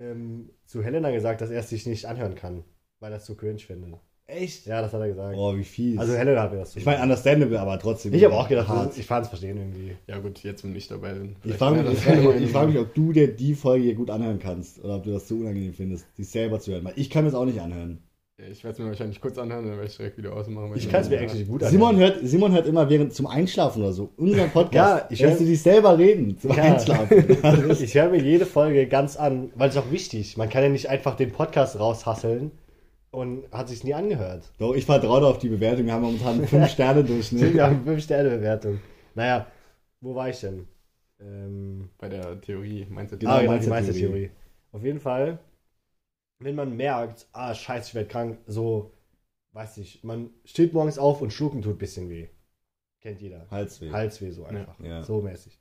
ähm, 0.00 0.50
zu 0.64 0.82
Helena 0.82 1.10
gesagt, 1.10 1.40
dass 1.40 1.50
er 1.50 1.60
es 1.60 1.68
sich 1.68 1.86
nicht 1.86 2.06
anhören 2.06 2.34
kann, 2.34 2.64
weil 3.00 3.12
er 3.12 3.18
es 3.18 3.24
zu 3.24 3.36
cringe 3.36 3.58
findet. 3.58 4.00
Echt? 4.26 4.66
Ja, 4.66 4.80
das 4.80 4.92
hat 4.92 5.00
er 5.00 5.08
gesagt. 5.08 5.34
Oh, 5.36 5.54
wie 5.56 5.64
fies. 5.64 5.98
Also 5.98 6.14
Helena 6.14 6.42
hat 6.42 6.52
mir 6.52 6.58
das 6.60 6.72
so 6.72 6.78
ich 6.78 6.86
meine, 6.86 7.02
understandable, 7.02 7.58
aber 7.60 7.78
trotzdem. 7.78 8.14
Ich 8.14 8.24
habe 8.24 8.34
auch 8.34 8.48
gedacht, 8.48 8.68
hart. 8.68 8.96
ich 8.96 9.04
fand 9.04 9.24
es 9.24 9.28
verstehen 9.28 9.58
irgendwie. 9.58 9.96
ja 10.06 10.18
gut, 10.18 10.42
jetzt 10.42 10.64
wenn 10.64 10.74
ich 10.74 10.88
dabei 10.88 11.12
bin. 11.14 11.36
Ich 11.44 11.54
frage 11.54 11.82
mich, 11.82 11.92
ich 11.92 12.06
mich, 12.06 12.74
ich 12.76 12.78
ob 12.80 12.94
du 12.94 13.12
dir 13.12 13.34
die 13.34 13.54
Folge 13.54 13.84
hier 13.84 13.94
gut 13.94 14.10
anhören 14.10 14.38
kannst 14.38 14.82
oder 14.82 14.96
ob 14.96 15.02
du 15.04 15.10
das 15.12 15.26
zu 15.26 15.34
unangenehm 15.40 15.74
findest, 15.74 16.06
die 16.16 16.24
selber 16.24 16.60
zu 16.60 16.72
hören. 16.72 16.84
Weil 16.84 16.94
ich 16.96 17.10
kann 17.10 17.24
mir 17.24 17.30
das 17.30 17.38
auch 17.38 17.44
nicht 17.44 17.60
anhören. 17.60 17.98
Ich 18.50 18.64
werde 18.64 18.72
es 18.72 18.78
mir 18.80 18.86
wahrscheinlich 18.86 19.20
kurz 19.20 19.38
anhören, 19.38 19.66
dann 19.66 19.74
werde 19.76 19.88
ich 19.88 19.96
direkt 19.96 20.18
wieder 20.18 20.34
ausmachen. 20.34 20.72
Ich 20.74 20.88
kann 20.90 21.02
es 21.02 21.10
mir 21.10 21.20
eigentlich 21.20 21.46
gut 21.46 21.62
Simon 21.64 21.96
anhören. 21.96 22.14
hört, 22.14 22.26
Simon 22.26 22.52
hört 22.52 22.66
immer 22.66 22.88
während 22.88 23.12
zum 23.12 23.26
Einschlafen 23.26 23.82
oder 23.82 23.92
so 23.92 24.10
unseren 24.16 24.50
Podcast. 24.52 25.02
Ja, 25.02 25.06
ich 25.10 25.22
hörst 25.22 25.34
hör- 25.34 25.44
du 25.46 25.50
dich 25.50 25.62
selber 25.62 25.98
reden 25.98 26.38
zum 26.38 26.52
Ja. 26.52 26.62
Einschlafen. 26.62 27.24
Ich 27.80 27.94
höre 27.94 28.08
mir 28.08 28.20
jede 28.22 28.46
Folge 28.46 28.86
ganz 28.88 29.16
an, 29.16 29.50
weil 29.54 29.68
es 29.68 29.76
auch 29.76 29.90
wichtig. 29.92 30.36
Man 30.38 30.48
kann 30.48 30.62
ja 30.62 30.70
nicht 30.70 30.88
einfach 30.88 31.14
den 31.16 31.30
Podcast 31.30 31.78
raushasseln 31.78 32.50
und 33.12 33.44
hat 33.52 33.68
sich 33.68 33.84
nie 33.84 33.94
angehört. 33.94 34.50
Doch, 34.58 34.74
ich 34.74 34.84
vertraue 34.86 35.26
auf 35.26 35.38
die 35.38 35.48
Bewertung. 35.50 35.86
Wir 35.86 35.92
haben 35.92 36.02
momentan 36.02 36.38
einen 36.38 36.46
5-Sterne-Durchschnitt. 36.48 37.54
Wir 37.54 37.64
haben 37.66 37.86
5-Sterne-Bewertung. 37.86 38.80
Naja, 39.14 39.46
wo 40.00 40.14
war 40.14 40.30
ich 40.30 40.40
denn? 40.40 40.66
Ähm, 41.20 41.90
Bei 41.98 42.08
der 42.08 42.40
Theorie 42.40 42.86
meinst 42.90 43.12
du 43.12 43.18
Genau, 43.18 43.32
ah, 43.32 43.40
genau, 43.42 43.58
die. 43.58 43.68
Meistertheorie. 43.68 44.30
Auf 44.72 44.82
jeden 44.82 44.98
Fall, 44.98 45.38
wenn 46.40 46.54
man 46.56 46.74
merkt, 46.76 47.28
ah, 47.32 47.54
scheiße, 47.54 47.90
ich 47.90 47.94
werde 47.94 48.08
krank, 48.08 48.38
so, 48.46 48.92
weiß 49.52 49.76
ich, 49.78 50.02
man 50.02 50.30
steht 50.44 50.72
morgens 50.72 50.98
auf 50.98 51.20
und 51.20 51.32
schlucken 51.32 51.62
tut 51.62 51.74
ein 51.74 51.78
bisschen 51.78 52.08
weh. 52.08 52.28
Kennt 53.00 53.20
jeder. 53.20 53.46
Halsweh. 53.50 53.90
Halsweh 53.90 54.30
so 54.30 54.44
einfach. 54.44 54.80
Ja. 54.80 55.02
So 55.02 55.20
mäßig. 55.20 55.58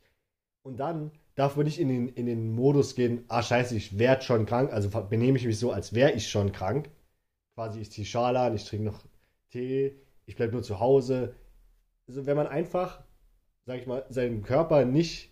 Und 0.63 0.79
dann 0.79 1.12
darf 1.36 1.58
man 1.58 1.65
nicht 1.65 1.79
in 1.79 1.89
den, 1.89 2.08
in 2.10 2.27
den 2.27 2.53
Modus 2.55 2.96
gehen, 2.96 3.25
ah 3.27 3.43
scheiße, 3.43 3.75
ich 3.75 4.00
werde 4.00 4.22
schon 4.22 4.46
krank, 4.46 4.72
also 4.72 4.89
benehme 5.10 5.38
ich 5.38 5.46
mich 5.46 5.60
so, 5.60 5.72
als 5.72 5.93
wäre 5.93 6.12
ich 6.12 6.29
schon 6.29 6.51
krank. 6.53 6.89
Quasi, 7.62 7.82
ich 7.82 7.91
ziehe 7.91 8.08
Schale 8.08 8.39
an, 8.39 8.56
ich 8.56 8.65
trinke 8.65 8.86
noch 8.86 9.03
Tee, 9.51 9.96
ich 10.25 10.36
bleibe 10.36 10.53
nur 10.53 10.63
zu 10.63 10.80
Hause. 10.80 11.36
Also 12.08 12.25
wenn 12.25 12.36
man 12.36 12.48
einfach, 12.48 13.03
sag 13.68 13.80
ich 13.80 13.86
mal, 13.86 14.03
seinem 14.10 14.41
Körper 14.41 14.84
nicht 14.84 15.32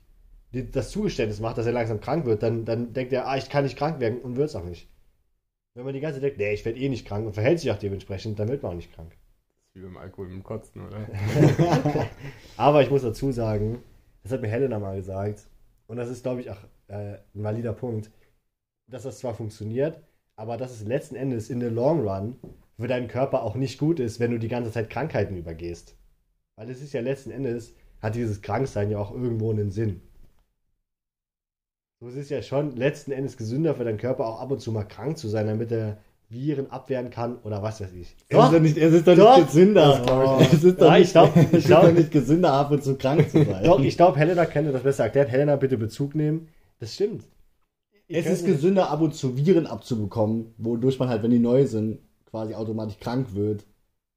das 0.51 0.91
Zugeständnis 0.91 1.39
macht, 1.39 1.57
dass 1.57 1.65
er 1.65 1.71
langsam 1.71 1.99
krank 1.99 2.27
wird, 2.27 2.43
dann, 2.43 2.65
dann 2.65 2.93
denkt 2.93 3.13
er, 3.13 3.27
ah, 3.27 3.35
ich 3.35 3.49
kann 3.49 3.63
nicht 3.63 3.79
krank 3.79 3.99
werden 3.99 4.21
und 4.21 4.35
wird 4.35 4.49
es 4.49 4.55
auch 4.55 4.63
nicht. 4.63 4.87
Wenn 5.73 5.85
man 5.85 5.95
die 5.95 6.01
ganze 6.01 6.17
Zeit 6.17 6.25
denkt, 6.25 6.37
nee, 6.37 6.53
ich 6.53 6.63
werde 6.65 6.77
eh 6.77 6.87
nicht 6.87 7.07
krank 7.07 7.25
und 7.25 7.33
verhält 7.33 7.61
sich 7.61 7.71
auch 7.71 7.79
dementsprechend, 7.79 8.37
dann 8.37 8.47
wird 8.47 8.61
man 8.61 8.73
auch 8.73 8.75
nicht 8.75 8.93
krank. 8.93 9.09
Das 9.09 9.69
ist 9.69 9.75
wie 9.75 9.81
beim 9.81 9.97
Alkohol 9.97 10.27
mit 10.27 10.35
dem 10.35 10.43
Kotzen, 10.43 10.85
oder? 10.85 11.07
Aber 12.57 12.83
ich 12.83 12.91
muss 12.91 13.01
dazu 13.01 13.31
sagen, 13.31 13.81
das 14.21 14.31
hat 14.31 14.41
mir 14.41 14.49
Helena 14.49 14.77
mal 14.77 14.97
gesagt, 14.97 15.47
und 15.87 15.97
das 15.97 16.09
ist, 16.09 16.21
glaube 16.21 16.41
ich, 16.41 16.51
auch 16.51 16.63
äh, 16.89 17.13
ein 17.33 17.43
valider 17.43 17.73
Punkt, 17.73 18.11
dass 18.85 19.01
das 19.01 19.17
zwar 19.17 19.33
funktioniert, 19.33 19.99
aber 20.39 20.55
dass 20.55 20.71
es 20.71 20.85
letzten 20.87 21.15
Endes 21.15 21.49
in 21.49 21.59
the 21.59 21.67
long 21.67 22.07
run 22.07 22.35
für 22.79 22.87
deinen 22.87 23.09
Körper 23.09 23.43
auch 23.43 23.55
nicht 23.55 23.77
gut 23.77 23.99
ist, 23.99 24.21
wenn 24.21 24.31
du 24.31 24.39
die 24.39 24.47
ganze 24.47 24.71
Zeit 24.71 24.89
Krankheiten 24.89 25.35
übergehst. 25.35 25.95
Weil 26.55 26.69
es 26.69 26.81
ist 26.81 26.93
ja 26.93 27.01
letzten 27.01 27.31
Endes, 27.31 27.73
hat 28.01 28.15
dieses 28.15 28.41
Kranksein 28.41 28.89
ja 28.89 28.99
auch 28.99 29.11
irgendwo 29.11 29.51
einen 29.51 29.69
Sinn. 29.69 29.99
So, 31.99 32.07
es 32.07 32.15
ist 32.15 32.29
ja 32.29 32.41
schon 32.41 32.77
letzten 32.77 33.11
Endes 33.11 33.35
gesünder 33.35 33.75
für 33.75 33.83
deinen 33.83 33.97
Körper 33.97 34.25
auch 34.27 34.39
ab 34.39 34.49
und 34.51 34.61
zu 34.61 34.71
mal 34.71 34.85
krank 34.85 35.17
zu 35.17 35.27
sein, 35.27 35.47
damit 35.47 35.73
er 35.73 35.97
Viren 36.29 36.71
abwehren 36.71 37.09
kann 37.09 37.37
oder 37.39 37.61
was 37.61 37.81
weiß 37.81 37.91
ich. 37.91 38.15
Es 38.29 38.37
ist 38.45 38.53
doch 38.53 38.59
nicht, 38.61 38.77
es 38.77 38.93
ist 38.93 39.07
doch 39.07 39.15
Doch. 39.17 39.35
nicht 39.35 39.47
gesünder. 39.47 40.37
Nicht. 40.39 40.53
Es 40.53 40.63
ist 40.63 40.79
doch 40.81 40.87
Ja, 40.87 40.95
ich 40.97 41.01
nicht, 41.03 41.11
glaub- 41.11 41.35
ich 41.53 41.65
glaub- 41.65 41.81
doch 41.83 41.91
nicht 41.91 42.11
gesünder, 42.11 42.53
ab 42.53 42.71
und 42.71 42.81
zu 42.81 42.95
krank 42.95 43.29
zu 43.29 43.43
sein. 43.43 43.65
Doch, 43.65 43.81
ich 43.81 43.97
glaube, 43.97 44.17
Helena 44.17 44.45
könnte 44.45 44.71
das 44.71 44.83
besser 44.83 45.03
erklären. 45.03 45.27
Helena, 45.27 45.57
bitte 45.57 45.77
Bezug 45.77 46.15
nehmen. 46.15 46.47
Das 46.79 46.93
stimmt. 46.95 47.25
Es 48.09 48.25
ist 48.25 48.45
gesünder, 48.45 48.89
ab 48.89 49.01
und 49.01 49.13
zu 49.15 49.37
Viren 49.37 49.67
abzubekommen, 49.67 50.53
wodurch 50.57 50.99
man 50.99 51.09
halt, 51.09 51.23
wenn 51.23 51.31
die 51.31 51.39
neu 51.39 51.65
sind, 51.67 51.99
quasi 52.25 52.53
automatisch 52.55 52.99
krank 52.99 53.33
wird. 53.35 53.65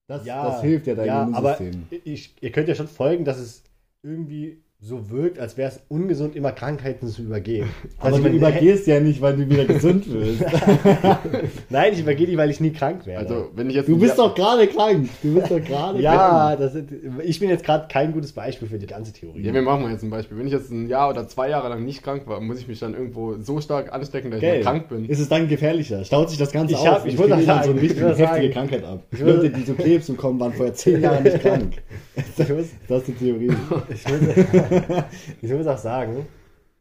Das, 0.08 0.25
Ja, 0.26 0.44
das 0.44 0.61
hilft 0.62 0.87
ja 0.87 0.94
deinem 0.94 1.06
ja, 1.06 1.22
aber 1.32 1.58
Immunsystem. 1.61 1.88
ich, 1.90 2.34
ihr 2.42 2.52
könnt 2.52 2.68
ja 2.68 2.75
schon 2.75 2.88
folgen, 2.88 3.25
dass 3.25 3.38
es 3.38 3.62
irgendwie 4.02 4.62
so 4.84 5.10
wirkt, 5.10 5.38
als 5.38 5.56
wäre 5.56 5.68
es 5.70 5.80
ungesund, 5.88 6.34
immer 6.34 6.50
Krankheiten 6.50 7.06
zu 7.06 7.22
übergehen. 7.22 7.68
Aber 8.00 8.16
Also 8.16 8.28
du 8.28 8.34
übergehst 8.34 8.88
ja 8.88 8.98
nicht, 8.98 9.20
weil 9.20 9.36
du 9.36 9.48
wieder 9.48 9.64
gesund 9.64 10.12
wirst. 10.12 10.42
Nein, 11.70 11.92
ich 11.92 12.00
übergehe 12.00 12.26
die, 12.26 12.36
weil 12.36 12.50
ich 12.50 12.58
nie 12.60 12.72
krank 12.72 13.06
werde. 13.06 13.28
Also, 13.28 13.50
wenn 13.54 13.70
ich 13.70 13.76
jetzt. 13.76 13.88
Du 13.88 13.96
bist 13.96 14.18
doch 14.18 14.34
gerade 14.34 14.66
krank. 14.66 15.08
Du 15.22 15.34
bist 15.34 15.52
doch 15.52 15.62
gerade 15.62 16.00
ja, 16.00 16.16
krank. 16.16 16.58
das 16.58 16.74
ist, 16.74 16.86
ich 17.22 17.38
bin 17.38 17.48
jetzt 17.48 17.64
gerade 17.64 17.86
kein 17.88 18.12
gutes 18.12 18.32
Beispiel 18.32 18.66
für 18.66 18.78
die 18.78 18.86
ganze 18.88 19.12
Theorie. 19.12 19.42
Ja, 19.42 19.54
wir 19.54 19.62
machen 19.62 19.82
mal 19.82 19.92
jetzt 19.92 20.02
ein 20.02 20.10
Beispiel. 20.10 20.36
Wenn 20.36 20.46
ich 20.48 20.52
jetzt 20.52 20.70
ein 20.72 20.88
Jahr 20.88 21.10
oder 21.10 21.28
zwei 21.28 21.48
Jahre 21.48 21.68
lang 21.68 21.84
nicht 21.84 22.02
krank 22.02 22.22
war, 22.26 22.40
muss 22.40 22.58
ich 22.58 22.66
mich 22.66 22.80
dann 22.80 22.94
irgendwo 22.94 23.36
so 23.40 23.60
stark 23.60 23.92
anstecken, 23.92 24.32
dass 24.32 24.38
ich 24.38 24.48
Gell. 24.48 24.58
mal 24.58 24.62
krank 24.64 24.88
bin. 24.88 25.08
Ist 25.08 25.20
es 25.20 25.28
dann 25.28 25.48
gefährlicher? 25.48 26.04
Staut 26.04 26.28
sich 26.30 26.38
das 26.40 26.50
Ganze 26.50 26.74
Ich 26.74 26.80
auf? 26.80 26.86
hab- 26.88 27.06
ich 27.06 27.16
und 27.16 27.28
muss 27.28 27.38
kriege 27.38 27.52
auch 27.52 27.56
dann 27.56 27.64
so 27.64 27.70
eine 27.70 27.78
ich 27.80 27.84
richtig 27.90 28.02
muss 28.02 28.18
heftige 28.18 28.28
sagen- 28.48 28.52
Krankheit 28.52 28.84
ab. 28.84 29.02
ich 29.12 29.20
Leute, 29.20 29.50
die 29.50 29.62
so 29.62 29.74
Krebs 29.74 30.06
bekommen, 30.08 30.40
waren 30.40 30.52
vor 30.52 30.72
zehn 30.74 31.00
Jahren 31.00 31.22
nicht 31.22 31.40
krank. 31.40 31.74
Ich 32.14 32.46
Das 32.88 32.98
ist 32.98 33.08
die 33.08 33.12
Theorie. 33.12 33.50
ich 33.88 34.04
muss, 34.06 34.70
ich 35.43 35.50
muss 35.50 35.67
auch 35.67 35.79
sagen, 35.79 36.26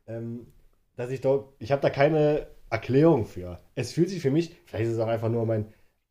ähm, 0.08 0.48
dass 0.96 1.12
ich 1.12 1.22
doch, 1.22 1.54
ich 1.60 1.72
habe 1.72 1.82
da 1.82 1.90
keine 1.90 2.48
Erklärung 2.70 3.26
für. 3.26 3.60
Es 3.76 3.92
fühlt 3.92 4.10
sich 4.10 4.22
für 4.22 4.32
mich, 4.32 4.56
vielleicht 4.66 4.86
ist 4.86 4.94
es 4.94 5.00
auch 5.00 5.08
einfach 5.08 5.30
nur 5.30 5.46
mein, 5.46 5.66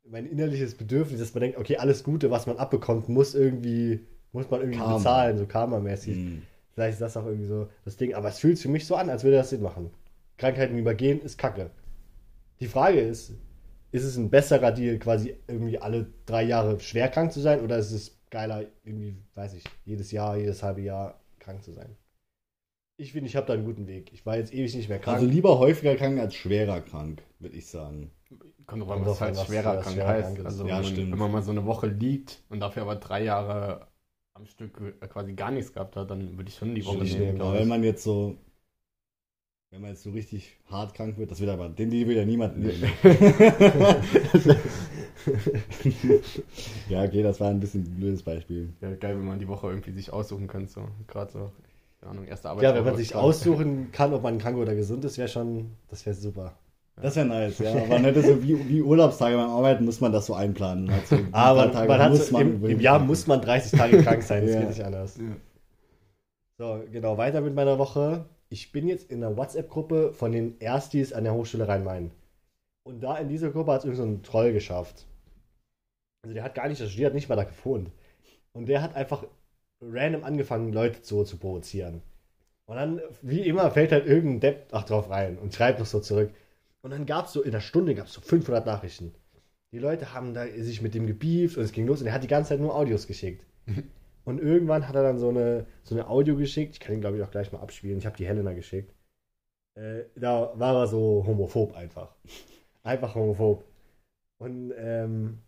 mein 0.05 0.27
innerliches 0.27 0.75
Bedürfnis, 0.77 1.21
dass 1.21 1.35
man 1.35 1.43
denkt, 1.43 1.59
okay, 1.59 1.77
alles 1.77 2.05
Gute, 2.05 2.31
was 2.31 2.47
man 2.47 2.59
abbekommt, 2.59 3.09
muss 3.09 3.35
irgendwie, 3.35 4.07
muss 4.33 4.51
man 4.51 4.61
irgendwie 4.61 4.79
Karma. 4.79 4.97
bezahlen, 4.97 5.39
so 5.39 5.47
karmamäßig. 5.47 6.17
Hm. 6.17 6.43
Vielleicht 6.73 6.95
ist 6.95 7.03
das 7.03 7.17
auch 7.17 7.27
irgendwie 7.27 7.47
so 7.47 7.69
das 7.85 7.97
Ding. 7.97 8.15
Aber 8.15 8.29
es 8.29 8.39
fühlt 8.39 8.57
sich 8.57 8.63
für 8.63 8.71
mich 8.71 8.87
so 8.87 8.95
an, 8.95 9.11
als 9.11 9.25
würde 9.25 9.37
das 9.37 9.51
Sinn 9.51 9.63
machen. 9.63 9.91
Krankheiten 10.37 10.79
übergehen 10.79 11.21
ist 11.21 11.39
Kacke. 11.39 11.71
Die 12.61 12.67
Frage 12.67 13.01
ist, 13.01 13.35
ist 13.93 14.05
es 14.05 14.17
ein 14.17 14.31
besserer 14.31 14.73
Deal, 14.73 14.99
quasi 14.99 15.37
irgendwie 15.47 15.79
alle 15.79 16.07
drei 16.27 16.45
Jahre 16.45 16.79
schwer 16.81 17.09
krank 17.09 17.33
zu 17.33 17.41
sein? 17.41 17.61
Oder 17.61 17.79
ist 17.79 17.93
es 17.93 18.19
geiler, 18.31 18.65
irgendwie, 18.85 19.17
weiß 19.35 19.55
ich, 19.55 19.65
jedes 19.85 20.13
Jahr, 20.13 20.37
jedes 20.37 20.63
halbe 20.63 20.83
Jahr 20.83 21.20
krank 21.41 21.63
zu 21.65 21.73
sein? 21.73 21.97
Ich 22.97 23.13
finde, 23.13 23.29
ich 23.29 23.37
habe 23.37 23.47
da 23.47 23.55
einen 23.55 23.65
guten 23.65 23.87
Weg. 23.87 24.13
Ich 24.13 24.27
war 24.27 24.37
jetzt 24.37 24.53
ewig 24.53 24.75
nicht 24.75 24.89
mehr 24.89 24.99
krank. 24.99 25.19
Also 25.21 25.27
lieber 25.27 25.59
häufiger 25.59 25.97
krank 25.97 26.21
als 26.21 26.35
schwerer 26.35 26.81
krank, 26.83 27.23
würde 27.39 27.57
ich 27.57 27.67
sagen. 27.67 28.11
Kommt 28.67 28.83
drauf 28.83 28.91
an, 28.91 29.07
was 29.07 29.21
halt 29.21 29.33
an, 29.33 29.39
was- 29.39 29.47
schwerer 29.47 29.77
was 29.77 29.83
krank 29.85 29.95
schwerer 29.95 30.09
heißt. 30.09 30.35
krank. 30.37 30.47
Also 30.47 30.65
Ja, 30.67 30.77
wenn, 30.77 30.85
man, 30.85 30.93
stimmt. 30.93 31.13
wenn 31.13 31.19
man 31.19 31.33
mal 31.33 31.43
so 31.43 31.51
eine 31.51 31.65
Woche 31.67 31.87
liegt 31.87 32.43
und 32.51 32.61
dafür 32.61 32.83
aber 32.83 32.97
drei 32.97 33.25
Jahre 33.25 33.89
am 34.35 34.45
Stück 34.47 34.81
äh, 35.01 35.07
quasi 35.09 35.33
gar 35.33 35.51
nichts 35.51 35.73
gehabt 35.73 35.97
hat, 35.97 36.11
dann 36.11 36.37
würde 36.37 36.49
ich 36.51 36.57
schon 36.57 36.75
die 36.75 36.85
Woche 36.85 37.05
ich 37.05 37.17
nehmen. 37.19 37.41
Aber 37.41 37.55
wenn 37.55 37.69
man 37.69 37.83
jetzt 37.83 38.03
so, 38.05 38.37
wenn 39.71 39.81
man 39.83 39.91
jetzt 39.91 40.03
so 40.03 40.11
richtig 40.11 40.57
hart 40.67 40.95
krank 40.95 41.17
wird, 41.17 41.31
das 41.31 41.41
wird 41.41 41.51
aber, 41.51 41.69
den 41.69 41.91
will 41.93 42.17
ja 42.17 42.25
niemand 42.25 42.59
nehmen. 42.59 42.93
ja, 46.89 47.03
okay, 47.05 47.23
das 47.23 47.41
war 47.41 47.49
ein 47.51 47.61
bisschen 47.61 47.83
ein 47.83 47.97
blödes 47.97 48.23
Beispiel. 48.23 48.73
Ja, 48.81 48.95
geil, 48.95 49.17
wenn 49.19 49.27
man 49.27 49.39
die 49.39 49.49
Woche 49.49 49.69
irgendwie 49.69 49.93
sich 49.93 50.13
aussuchen 50.13 50.47
kann, 50.47 50.67
so 50.67 50.83
gerade 51.07 51.31
so, 51.33 51.51
keine 52.01 52.13
Ahnung, 52.13 52.25
erste 52.27 52.49
Arbeit. 52.51 52.65
ja, 52.65 52.75
wenn 52.75 52.85
man 52.85 52.97
sich 52.97 53.15
aussuchen 53.15 53.91
kann, 53.93 54.13
ob 54.15 54.23
man 54.23 54.39
krank 54.39 54.57
oder 54.57 54.75
gesund 54.75 55.05
ist, 55.05 55.19
wäre 55.19 55.29
schon, 55.29 55.71
das 55.89 56.05
wäre 56.07 56.15
super. 56.15 56.55
Das 57.01 57.17
wäre 57.17 57.27
nice, 57.27 57.59
ja. 57.61 57.73
Aber 57.73 57.99
nicht 57.99 58.15
so 58.27 58.43
wie, 58.43 58.69
wie 58.69 58.83
Urlaubstage 58.83 59.35
beim 59.37 59.49
Arbeiten 59.49 59.87
muss 59.87 60.01
man 60.03 60.13
das 60.13 60.27
so 60.27 60.35
einplanen. 60.35 60.91
So 61.07 61.15
ein 61.17 61.29
Aber 61.33 61.67
man 61.87 61.99
hat 61.99 62.11
muss 62.11 62.29
so, 62.29 62.39
im, 62.39 62.63
im 62.65 62.81
Jahr 62.81 62.99
muss 62.99 63.27
man 63.27 63.41
30 63.41 63.79
Tage 63.79 64.03
krank 64.03 64.23
sein, 64.23 64.43
das 64.45 64.51
Ja. 64.55 64.61
geht 64.61 64.69
nicht 64.69 64.85
anders. 64.85 65.17
Ja. 65.17 65.25
So, 66.59 66.83
genau, 66.93 67.17
weiter 67.17 67.41
mit 67.41 67.55
meiner 67.55 67.79
Woche. 67.79 68.27
Ich 68.51 68.71
bin 68.73 68.87
jetzt 68.87 69.11
in 69.11 69.25
einer 69.25 69.35
WhatsApp-Gruppe 69.37 70.13
von 70.13 70.33
den 70.33 70.61
Erstis 70.61 71.13
an 71.15 71.25
der 71.25 71.33
Hochschule 71.33 71.67
Rhein-Main. 71.69 72.11
Und 72.83 73.03
da 73.03 73.17
in 73.17 73.29
dieser 73.29 73.51
Gruppe 73.51 73.73
hat 73.73 73.79
es 73.79 73.85
irgend 73.85 73.97
so 73.99 74.05
ein 74.05 74.23
Troll 74.23 74.53
geschafft. 74.53 75.07
Also 76.23 76.35
der 76.35 76.45
hat 76.45 76.55
gar 76.55 76.69
nicht 76.69 76.81
das 76.81 76.91
studiert, 76.91 77.11
hat 77.11 77.15
nicht 77.15 77.29
mal 77.29 77.37
da 77.37 77.45
gewohnt. 77.45 77.91
Und 78.53 78.67
der 78.67 78.83
hat 78.83 78.95
einfach 78.95 79.25
random 79.81 80.25
angefangen, 80.25 80.73
Leute 80.73 80.99
so 81.03 81.25
zu 81.25 81.39
provozieren. 81.39 82.03
Und 82.67 82.77
dann, 82.77 83.01
wie 83.23 83.41
immer, 83.41 83.71
fällt 83.71 83.93
halt 83.93 84.07
irgendein 84.07 84.41
Depp 84.41 84.69
ach, 84.73 84.85
drauf 84.85 85.11
rein 85.11 85.39
und 85.39 85.55
schreibt 85.55 85.79
noch 85.79 85.87
so 85.87 86.01
zurück. 86.01 86.33
Und 86.83 86.91
dann 86.91 87.07
gab 87.07 87.27
es 87.27 87.33
so, 87.33 87.43
in 87.43 87.51
einer 87.51 87.61
Stunde 87.61 87.95
gab 87.95 88.07
es 88.07 88.13
so 88.13 88.21
500 88.21 88.65
Nachrichten. 88.65 89.15
Die 89.73 89.79
Leute 89.79 90.15
haben 90.15 90.35
da 90.35 90.47
sich 90.47 90.83
mit 90.83 90.95
dem 90.95 91.07
gebieft 91.07 91.57
und 91.57 91.65
es 91.65 91.73
ging 91.73 91.87
los 91.87 92.01
und 92.01 92.07
er 92.07 92.13
hat 92.13 92.23
die 92.23 92.29
ganze 92.29 92.51
Zeit 92.51 92.61
nur 92.61 92.75
Audios 92.75 93.07
geschickt. 93.07 93.45
Und 94.25 94.39
irgendwann 94.39 94.87
hat 94.87 94.95
er 94.95 95.03
dann 95.03 95.19
so 95.19 95.31
eine, 95.31 95.67
so 95.83 95.95
eine 95.95 96.07
Audio 96.09 96.37
geschickt. 96.37 96.75
Ich 96.75 96.81
kann 96.81 96.95
ihn, 96.95 97.01
glaube 97.01 97.17
ich, 97.17 97.23
auch 97.23 97.31
gleich 97.31 97.53
mal 97.53 97.61
abspielen. 97.61 97.99
Ich 97.99 98.07
habe 98.07 98.19
die 98.19 98.27
Helena 98.27 98.53
geschickt. 98.53 98.95
Äh, 99.75 100.05
da 100.15 100.53
war 100.57 100.77
er 100.77 100.87
so 100.87 101.25
homophob 101.27 101.75
einfach. 101.75 102.15
Einfach 102.83 103.15
homophob. 103.15 103.65
Und 104.39 104.73
ähm, 104.77 105.39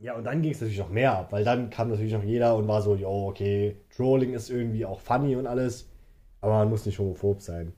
ja, 0.00 0.14
und 0.14 0.24
dann 0.24 0.42
ging 0.42 0.52
es 0.52 0.60
natürlich 0.60 0.78
noch 0.78 0.90
mehr 0.90 1.12
ab, 1.12 1.32
weil 1.32 1.44
dann 1.44 1.70
kam 1.70 1.88
natürlich 1.88 2.12
noch 2.12 2.22
jeder 2.22 2.56
und 2.56 2.68
war 2.68 2.82
so, 2.82 2.94
jo, 2.94 3.28
okay, 3.28 3.76
Trolling 3.96 4.32
ist 4.32 4.48
irgendwie 4.48 4.86
auch 4.86 5.00
funny 5.00 5.34
und 5.34 5.46
alles, 5.46 5.90
aber 6.40 6.54
man 6.54 6.70
muss 6.70 6.86
nicht 6.86 6.98
homophob 6.98 7.42
sein. 7.42 7.72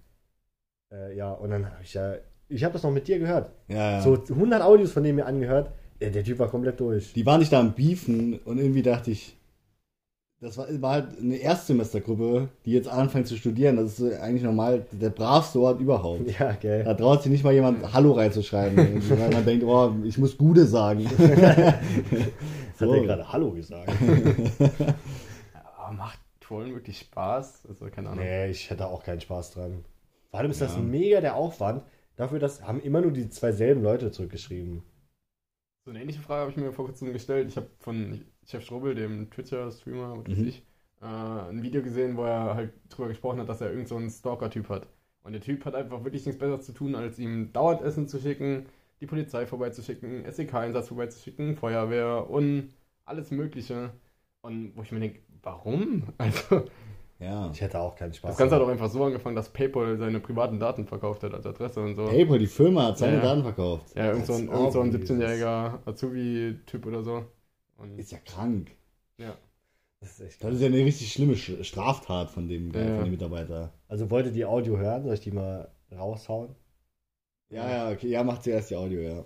Äh, 0.92 1.16
ja, 1.16 1.32
und 1.32 1.50
dann 1.50 1.64
habe 1.66 1.82
ich 1.82 1.94
ja, 1.94 2.16
ich 2.48 2.62
habe 2.64 2.74
das 2.74 2.82
noch 2.82 2.90
mit 2.90 3.08
dir 3.08 3.18
gehört. 3.18 3.52
Ja, 3.68 3.92
ja. 3.92 4.00
So 4.02 4.22
100 4.28 4.60
Audios 4.60 4.92
von 4.92 5.02
dem 5.02 5.16
mir 5.16 5.26
angehört. 5.26 5.72
Der, 6.00 6.10
der 6.10 6.24
Typ 6.24 6.38
war 6.38 6.48
komplett 6.48 6.80
durch. 6.80 7.12
Die 7.12 7.24
waren 7.24 7.40
nicht 7.40 7.52
da 7.52 7.60
am 7.60 7.74
Beefen 7.74 8.38
und 8.40 8.58
irgendwie 8.58 8.82
dachte 8.82 9.10
ich, 9.10 9.38
das 10.40 10.56
war, 10.56 10.66
war 10.80 10.92
halt 10.92 11.18
eine 11.18 11.36
Erstsemestergruppe, 11.36 12.48
die 12.64 12.72
jetzt 12.72 12.88
anfängt 12.88 13.26
zu 13.26 13.36
studieren. 13.36 13.76
Das 13.76 13.98
ist 14.00 14.18
eigentlich 14.20 14.42
normal 14.42 14.86
der 14.90 15.10
bravste 15.10 15.60
Ort 15.60 15.80
überhaupt. 15.80 16.30
Ja, 16.38 16.52
gell. 16.52 16.82
Da 16.82 16.94
traut 16.94 17.22
sich 17.22 17.30
nicht 17.30 17.44
mal 17.44 17.52
jemand 17.52 17.92
Hallo 17.92 18.12
reinzuschreiben, 18.12 18.76
weil 19.10 19.30
man 19.30 19.44
denkt, 19.44 19.64
oh, 19.64 19.92
ich 20.02 20.16
muss 20.16 20.38
Gude 20.38 20.64
sagen. 20.64 21.00
Jetzt 21.00 21.18
hat 21.18 22.88
er 22.88 23.00
gerade 23.02 23.30
Hallo 23.30 23.50
gesagt. 23.52 23.90
Aber 25.76 25.92
macht 25.92 26.18
Trollen 26.40 26.72
wirklich 26.72 26.98
Spaß? 27.00 27.66
Also, 27.68 27.86
keine 27.86 28.08
Ahnung. 28.08 28.24
Nee, 28.24 28.48
ich 28.48 28.70
hätte 28.70 28.86
auch 28.86 29.02
keinen 29.02 29.20
Spaß 29.20 29.52
dran. 29.52 29.84
Vor 30.30 30.40
allem 30.40 30.50
ist 30.50 30.62
das 30.62 30.74
Ja. 30.76 30.80
mega 30.80 31.20
der 31.20 31.36
Aufwand. 31.36 31.82
Dafür, 32.16 32.38
dass 32.38 32.62
haben 32.62 32.80
immer 32.80 33.02
nur 33.02 33.12
die 33.12 33.28
zwei 33.28 33.52
selben 33.52 33.82
Leute 33.82 34.10
zurückgeschrieben. 34.10 34.82
So 35.84 35.90
eine 35.90 36.00
ähnliche 36.00 36.20
Frage 36.20 36.40
habe 36.42 36.50
ich 36.50 36.56
mir 36.56 36.72
vor 36.72 36.86
kurzem 36.86 37.12
gestellt. 37.12 37.48
Ich 37.48 37.56
habe 37.56 37.66
von 37.78 38.24
Chef 38.46 38.64
Strobel, 38.64 38.94
dem 38.94 39.30
Twitter-Streamer, 39.30 40.18
was 40.18 40.28
weiß 40.28 40.38
Mhm. 40.38 40.48
ich, 40.48 40.62
äh, 41.02 41.06
ein 41.50 41.62
Video 41.62 41.82
gesehen, 41.82 42.16
wo 42.16 42.24
er 42.24 42.54
halt 42.54 42.72
drüber 42.88 43.08
gesprochen 43.08 43.40
hat, 43.40 43.48
dass 43.48 43.60
er 43.60 43.70
irgend 43.70 43.88
so 43.88 43.96
einen 43.96 44.10
Stalker-Typ 44.10 44.68
hat. 44.68 44.86
Und 45.22 45.32
der 45.32 45.40
Typ 45.40 45.64
hat 45.64 45.74
einfach 45.74 46.02
wirklich 46.04 46.24
nichts 46.26 46.38
Besseres 46.38 46.64
zu 46.66 46.72
tun, 46.72 46.94
als 46.94 47.18
ihm 47.18 47.52
dauernd 47.52 47.82
Essen 47.82 48.08
zu 48.08 48.18
schicken, 48.18 48.66
die 49.00 49.06
Polizei 49.06 49.46
vorbeizuschicken, 49.46 50.24
SEK-Einsatz 50.30 50.88
vorbeizuschicken, 50.88 51.56
Feuerwehr 51.56 52.28
und 52.28 52.70
alles 53.04 53.30
Mögliche. 53.30 53.90
Und 54.42 54.72
wo 54.76 54.82
ich 54.82 54.92
mir 54.92 55.00
denke, 55.00 55.20
warum? 55.42 56.04
Also, 56.18 56.64
Ja. 57.18 57.50
Ich 57.52 57.60
hätte 57.60 57.78
auch 57.78 57.94
keinen 57.96 58.14
Spaß. 58.14 58.30
das 58.30 58.38
Ganze 58.38 58.54
hat 58.56 58.62
auch 58.62 58.68
einfach 58.68 58.88
so 58.88 59.04
angefangen, 59.04 59.36
dass 59.36 59.50
PayPal 59.50 59.98
seine 59.98 60.20
privaten 60.20 60.58
Daten 60.58 60.86
verkauft 60.86 61.22
hat 61.22 61.34
als 61.34 61.44
Adresse 61.44 61.80
und 61.80 61.94
so. 61.94 62.06
PayPal, 62.06 62.38
die 62.38 62.46
Firma 62.46 62.86
hat 62.86 62.98
seine 62.98 63.16
Ja. 63.18 63.22
Daten 63.22 63.42
verkauft. 63.42 63.94
Ja, 63.94 64.06
irgend 64.06 64.24
so 64.26 64.32
ein, 64.32 64.48
Als 64.48 64.58
irgend 64.58 64.72
so 64.72 64.80
ein 64.80 64.88
ob, 64.88 65.00
17-jähriger 65.02 65.78
Azubi-Typ 65.86 66.86
oder 66.86 67.02
so. 67.02 67.24
Und, 67.80 67.98
Ist 67.98 68.12
ja 68.12 68.18
krank. 68.18 68.70
ja. 69.18 69.36
Das 70.00 70.12
ist 70.12 70.20
echt 70.20 70.44
Das 70.44 70.54
ist 70.54 70.60
ja 70.60 70.66
eine 70.66 70.84
richtig 70.84 71.12
schlimme 71.12 71.34
Sch- 71.34 71.62
Straftat 71.64 72.30
von 72.30 72.48
dem, 72.48 72.72
Ja, 72.72 72.80
ja. 72.80 72.94
von 72.94 73.04
dem 73.04 73.10
Mitarbeiter. 73.10 73.72
Also 73.88 74.10
wollt 74.10 74.26
ihr 74.26 74.32
die 74.32 74.44
Audio 74.44 74.78
hören? 74.78 75.04
Soll 75.04 75.14
ich 75.14 75.20
die 75.20 75.30
mal 75.30 75.70
raushauen? 75.92 76.54
Ja, 77.50 77.68
ja, 77.68 77.90
okay. 77.90 78.08
Ja, 78.08 78.22
macht 78.22 78.42
zuerst 78.44 78.70
die 78.70 78.76
Audio, 78.76 79.00
ja. 79.00 79.24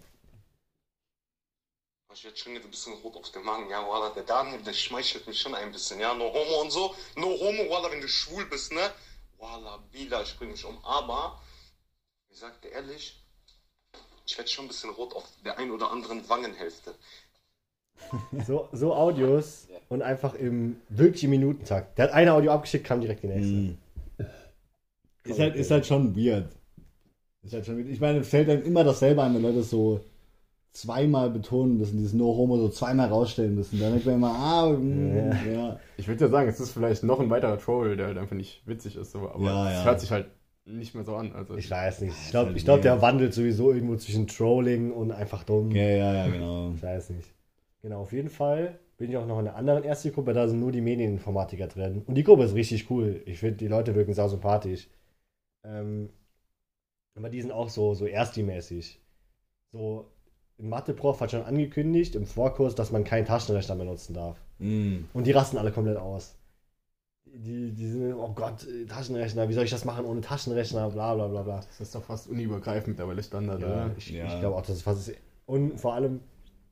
Ich 2.15 2.25
werde 2.25 2.37
schon 2.37 2.55
jetzt 2.55 2.65
ein 2.65 2.71
bisschen 2.71 2.95
rot 2.95 3.17
auf 3.17 3.31
dem 3.33 3.43
Magen, 3.45 3.69
ja, 3.69 3.87
Wallah, 3.87 4.11
der 4.11 4.23
Daniel, 4.23 4.63
der 4.63 4.73
schmeichelt 4.73 5.27
mich 5.27 5.39
schon 5.41 5.55
ein 5.55 5.73
bisschen, 5.73 5.99
ja, 6.01 6.15
no 6.15 6.33
homo 6.33 6.61
und 6.63 6.71
so, 6.71 6.95
no 7.17 7.27
homo, 7.39 7.69
Wallah, 7.69 7.91
wenn 7.91 8.01
du 8.01 8.09
schwul 8.09 8.47
bist, 8.47 8.73
ne, 8.73 8.91
Wallah, 9.37 9.79
Bila, 9.91 10.23
ich 10.23 10.37
bring 10.39 10.53
mich 10.53 10.65
um, 10.65 10.79
aber, 10.85 11.43
ich 12.31 12.39
sag 12.39 12.63
dir 12.63 12.71
ehrlich, 12.71 13.21
ich 14.27 14.39
werde 14.39 14.51
schon 14.51 14.65
ein 14.67 14.69
bisschen 14.69 14.91
rot 14.91 15.15
auf 15.15 15.25
der 15.45 15.59
ein 15.59 15.71
oder 15.73 15.91
anderen 15.91 16.29
Wangenhälfte. 16.29 16.95
So, 18.47 18.69
so 18.73 18.95
Audios 18.95 19.69
und 19.89 20.03
einfach 20.03 20.35
im 20.35 20.77
wirklich 20.89 21.27
Minutentakt. 21.29 21.99
Der 21.99 22.07
hat 22.07 22.13
eine 22.13 22.33
Audio 22.33 22.53
abgeschickt, 22.53 22.85
kam 22.85 23.01
direkt 23.01 23.23
die 23.23 23.29
nächste. 23.29 23.55
Mhm. 23.55 23.77
Ist 25.25 25.39
halt, 25.39 25.57
ist 25.57 25.71
halt 25.71 25.87
schon 25.87 26.15
weird. 26.17 26.49
Ist 27.43 27.55
halt 27.55 27.67
schon 27.67 27.79
weird. 27.79 27.89
Ich 27.89 28.01
meine, 28.01 28.19
es 28.19 28.29
fällt 28.29 28.49
einem 28.51 28.63
immer 28.63 28.85
dasselbe 28.85 29.23
ein, 29.23 29.35
wenn 29.35 29.43
Leute 29.43 29.63
so 29.63 30.01
zweimal 30.73 31.31
betonen 31.31 31.79
müssen, 31.79 31.99
dieses 31.99 32.13
No 32.13 32.37
Homo 32.37 32.59
so 32.59 32.69
zweimal 32.69 33.09
rausstellen 33.09 33.55
müssen. 33.55 33.79
Dann 33.81 33.93
denkt 33.93 34.07
man 34.07 34.17
immer, 34.17 34.33
ah, 34.35 34.69
mm, 34.71 35.53
ja. 35.53 35.81
Ich 35.97 36.09
würde 36.09 36.25
ja 36.25 36.31
sagen, 36.31 36.49
es 36.49 36.59
ist 36.61 36.73
vielleicht 36.73 37.05
noch 37.05 37.21
ein 37.21 37.31
weiterer 37.31 37.59
Troll, 37.59 37.97
der 37.97 38.09
halt 38.09 38.19
einfach 38.19 38.35
nicht 38.37 38.67
witzig 38.67 38.97
ist, 38.97 39.13
so, 39.13 39.31
aber 39.31 39.45
Ja, 39.45 39.69
es 39.71 39.77
ja. 39.79 39.85
hört 39.85 40.01
sich 40.01 40.11
halt 40.11 40.27
nicht 40.67 40.95
mehr 40.95 41.05
so 41.05 41.15
an. 41.15 41.33
Also 41.33 41.57
Ich 41.57 41.71
weiß 41.71 42.01
nicht. 42.01 42.17
Ich 42.25 42.31
glaube, 42.31 42.49
halt 42.49 42.57
ich 42.57 42.65
glaub, 42.65 42.83
der 42.83 43.01
wandelt 43.01 43.35
sowieso 43.35 43.73
irgendwo 43.73 43.97
zwischen 43.97 44.27
Trolling 44.27 44.91
und 44.91 45.13
einfach 45.13 45.45
dumm. 45.45 45.71
Ja, 45.71 45.83
ja, 45.83 46.15
ja, 46.15 46.27
genau. 46.27 46.73
Ich 46.75 46.83
weiß 46.83 47.11
nicht. 47.11 47.34
Genau, 47.85 48.01
auf 48.01 48.15
jeden 48.15 48.31
Fall 48.31 48.79
bin 48.97 49.11
ich 49.11 49.17
auch 49.19 49.27
noch 49.27 49.39
in 49.39 49.47
einer 49.47 49.57
anderen 49.57 49.85
ersten 49.85 50.11
Gruppe, 50.11 50.33
da 50.33 50.49
sind 50.49 50.59
nur 50.59 50.73
die 50.73 50.81
Medieninformatiker 50.81 51.67
drin. 51.67 52.03
Und 52.07 52.15
die 52.15 52.25
Gruppe 52.25 52.45
ist 52.45 52.55
richtig 52.55 52.91
cool. 52.91 53.21
Ich 53.27 53.41
finde, 53.41 53.57
die 53.57 53.69
Leute 53.69 53.95
wirken 53.95 54.15
sau 54.15 54.27
sympathisch. 54.27 54.89
Ähm, 55.65 56.09
aber 57.15 57.29
die 57.29 57.43
sind 57.43 57.53
auch 57.53 57.69
so, 57.69 57.93
so 57.93 58.07
Ersti-mäßig. 58.07 59.01
So, 59.73 60.11
ein 60.59 60.71
Mathe-Prof 60.71 61.21
hat 61.21 61.33
schon 61.33 61.43
angekündigt 61.43 62.15
im 62.15 62.25
Vorkurs, 62.25 62.75
dass 62.75 62.91
man 62.91 63.05
keinen 63.05 63.27
Taschenrechner 63.27 63.77
benutzen 63.77 64.15
darf. 64.15 64.41
Mm. 64.61 65.01
Und 65.13 65.27
die 65.27 65.33
rasten 65.33 65.59
alle 65.59 65.71
komplett 65.71 65.99
aus. 65.99 66.39
Die, 67.27 67.71
die 67.73 67.87
sind, 67.87 68.15
oh 68.15 68.33
Gott, 68.33 68.67
Taschenrechner, 68.89 69.47
wie 69.51 69.53
soll 69.53 69.65
ich 69.65 69.71
das 69.71 69.85
machen 69.85 70.07
ohne 70.07 70.23
Taschenrechner, 70.23 70.89
bla 70.89 71.15
bla 71.17 71.29
bla 71.29 71.43
bla. 71.43 71.57
Das 71.57 71.83
ist 71.83 71.95
doch 71.95 72.03
fast 72.05 72.29
uniübergreifend 72.29 72.89
mittlerweile 72.89 73.23
Standard, 73.23 73.61
Ja, 73.61 73.67
oder? 73.67 73.91
ich, 73.99 74.09
Ja. 74.09 74.25
ich 74.33 74.41
glaube 74.41 74.57
auch, 74.57 74.63
das 74.63 74.77
ist 74.77 74.83
fast. 74.85 75.13
Und 75.45 75.79
vor 75.79 75.93
allem, 75.93 76.21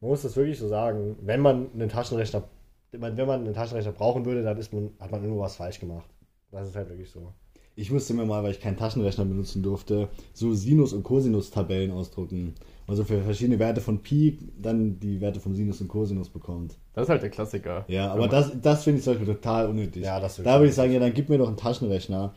man 0.02 0.11
muss 0.11 0.23
das 0.23 0.37
wirklich 0.37 0.59
so 0.59 0.68
sagen, 0.68 1.16
wenn 1.23 1.40
man 1.40 1.68
einen 1.73 1.88
Taschenrechner, 1.88 2.42
wenn 2.90 3.26
man 3.26 3.44
einen 3.44 3.54
Taschenrechner 3.54 3.92
brauchen 3.92 4.26
würde, 4.26 4.42
dann 4.42 4.59
ist 4.59 4.73
man, 4.73 4.90
hat 4.99 5.12
man 5.12 5.23
irgendwo 5.23 5.40
was 5.40 5.56
falsch 5.56 5.78
gemacht. 5.78 6.11
Das 6.50 6.68
ist 6.68 6.75
halt 6.76 6.90
wirklich 6.90 7.09
so. 7.09 7.32
Ich 7.76 7.90
musste 7.90 8.12
mir 8.12 8.26
mal, 8.26 8.42
weil 8.42 8.50
ich 8.50 8.61
keinen 8.61 8.76
Taschenrechner 8.76 9.25
benutzen 9.25 9.62
durfte, 9.62 10.09
so 10.35 10.52
Sinus- 10.52 10.92
und 10.92 11.04
Cosinus-Tabellen 11.04 11.92
ausdrucken. 11.92 12.54
Also 12.88 13.04
für 13.04 13.23
verschiedene 13.23 13.61
Werte 13.61 13.80
von 13.80 14.02
Pi 14.02 14.38
dann 14.61 14.99
die 14.99 15.21
Werte 15.21 15.40
von 15.40 15.54
Sinus 15.54 15.80
und 15.80 15.88
Cosinus 15.88 16.28
bekommt. 16.28 16.76
Das 16.94 17.04
ist 17.04 17.09
halt 17.09 17.23
der 17.23 17.30
Klassiker. 17.30 17.85
Ja, 17.87 18.12
aber 18.12 18.26
das, 18.26 18.61
das 18.61 18.82
finde 18.82 18.99
ich 18.99 19.04
zum 19.04 19.14
Beispiel 19.14 19.35
total 19.35 19.68
unnötig. 19.68 20.02
Ja, 20.02 20.18
das 20.18 20.37
da 20.37 20.59
würde 20.59 20.66
ich 20.66 20.75
sagen, 20.75 20.92
ja, 20.92 20.99
dann 20.99 21.14
gib 21.14 21.28
mir 21.28 21.38
doch 21.38 21.47
einen 21.49 21.56
Taschenrechner. 21.56 22.35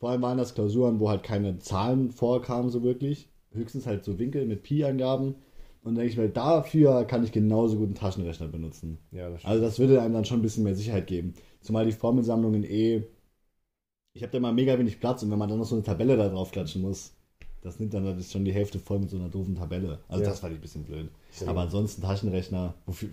Vor 0.00 0.10
allem 0.10 0.22
waren 0.22 0.38
das 0.38 0.54
Klausuren, 0.54 0.98
wo 0.98 1.10
halt 1.10 1.22
keine 1.22 1.58
Zahlen 1.58 2.10
vorkamen 2.10 2.70
so 2.70 2.82
wirklich. 2.82 3.28
Höchstens 3.52 3.86
halt 3.86 4.02
so 4.02 4.18
Winkel 4.18 4.46
mit 4.46 4.62
Pi-Angaben. 4.62 5.36
Und 5.84 5.96
denke 5.96 6.10
ich 6.10 6.16
mir, 6.16 6.28
dafür 6.28 7.04
kann 7.04 7.24
ich 7.24 7.32
genauso 7.32 7.76
gut 7.76 7.86
einen 7.86 7.94
Taschenrechner 7.96 8.48
benutzen. 8.48 8.98
Ja, 9.10 9.28
das 9.30 9.44
Also 9.44 9.62
das 9.62 9.78
würde 9.78 10.00
einem 10.00 10.14
dann 10.14 10.24
schon 10.24 10.38
ein 10.38 10.42
bisschen 10.42 10.62
mehr 10.64 10.76
Sicherheit 10.76 11.06
geben. 11.08 11.34
Zumal 11.60 11.84
die 11.86 11.92
Formelsammlungen 11.92 12.64
eh. 12.64 13.02
Ich 14.14 14.22
habe 14.22 14.32
da 14.32 14.40
mal 14.40 14.52
mega 14.52 14.78
wenig 14.78 15.00
Platz 15.00 15.22
und 15.22 15.30
wenn 15.30 15.38
man 15.38 15.48
dann 15.48 15.58
noch 15.58 15.64
so 15.64 15.74
eine 15.74 15.82
Tabelle 15.84 16.16
da 16.16 16.28
drauf 16.28 16.50
klatschen 16.52 16.82
muss, 16.82 17.14
das 17.62 17.80
nimmt 17.80 17.94
dann 17.94 18.04
das 18.04 18.18
ist 18.18 18.32
schon 18.32 18.44
die 18.44 18.52
Hälfte 18.52 18.78
voll 18.78 18.98
mit 19.00 19.10
so 19.10 19.16
einer 19.16 19.28
doofen 19.28 19.54
Tabelle. 19.54 19.98
Also 20.08 20.22
Ja. 20.22 20.30
das 20.30 20.40
fand 20.40 20.52
ich 20.52 20.58
ein 20.58 20.62
bisschen 20.62 20.84
blöd. 20.84 21.08
Stimmt. 21.32 21.50
Aber 21.50 21.62
ansonsten 21.62 22.02
Taschenrechner, 22.02 22.74
wofür, 22.86 23.08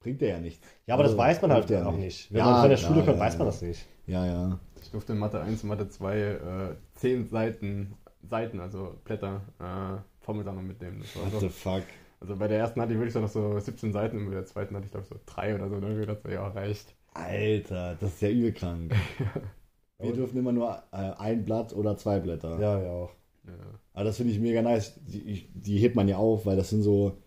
bringt 0.00 0.20
der 0.20 0.28
ja 0.28 0.38
nichts. 0.40 0.66
Ja, 0.86 0.94
aber 0.94 1.02
das 1.04 1.12
Also, 1.12 1.22
weiß 1.22 1.42
man 1.42 1.52
halt 1.52 1.70
ja 1.70 1.86
auch 1.86 1.96
nicht. 1.96 2.30
Wenn 2.32 2.38
Ja, 2.38 2.44
man 2.46 2.60
von 2.60 2.70
der 2.70 2.76
Schule 2.76 3.04
kommt, 3.04 3.16
ja, 3.16 3.20
weiß 3.20 3.38
man 3.38 3.46
ja. 3.46 3.52
das 3.52 3.62
nicht. 3.62 3.86
Ja, 4.06 4.26
ja. 4.26 4.60
Ich 4.80 4.90
durfte 4.90 5.12
in 5.12 5.18
Mathe 5.18 5.40
1 5.40 5.62
und 5.62 5.68
Mathe 5.68 5.88
2 5.88 6.18
äh, 6.18 6.74
10 6.94 7.26
Seiten, 7.28 7.94
Seiten, 8.22 8.60
also 8.60 8.94
Blätter, 9.04 9.42
äh, 9.58 10.00
Formelsammlung 10.22 10.66
mitnehmen. 10.66 11.00
Das 11.00 11.16
What 11.22 11.32
so, 11.32 11.40
the 11.40 11.48
fuck. 11.48 11.82
also 12.20 12.36
bei 12.36 12.48
der 12.48 12.58
ersten 12.58 12.80
hatte 12.80 12.92
ich 12.92 12.98
wirklich 12.98 13.12
so 13.14 13.20
noch 13.20 13.28
so 13.28 13.58
17 13.58 13.92
Seiten 13.92 14.18
und 14.18 14.26
bei 14.26 14.34
der 14.34 14.46
zweiten 14.46 14.74
hatte 14.76 14.86
ich 14.86 14.92
glaube 14.92 15.06
so 15.06 15.16
3 15.26 15.54
oder 15.54 15.68
so. 15.68 15.76
Und 15.76 15.82
irgendwie 15.82 16.06
dachte 16.06 16.28
ich, 16.28 16.34
ja, 16.34 16.46
reicht. 16.48 16.94
Alter, 17.14 17.96
das 18.00 18.14
ist 18.14 18.22
ja 18.22 18.30
übel 18.30 18.52
krank. 18.52 18.94
Wir 19.98 20.12
dürfen 20.14 20.38
immer 20.38 20.52
nur 20.52 20.82
äh, 20.92 20.96
ein 21.18 21.44
Blatt 21.44 21.72
oder 21.74 21.96
zwei 21.96 22.18
Blätter. 22.18 22.58
Ja, 22.58 22.80
ja 22.82 22.90
auch. 22.90 23.10
Ja. 23.46 23.52
Aber 23.94 24.04
das 24.04 24.16
finde 24.16 24.32
ich 24.32 24.40
mega 24.40 24.60
nice. 24.62 24.94
Die, 25.06 25.20
ich- 25.22 25.48
die 25.54 25.78
hebt 25.78 25.94
man 25.94 26.08
ja 26.08 26.16
auf, 26.16 26.44
weil 26.46 26.56
das 26.56 26.70
sind 26.70 26.82
so, 26.82 27.18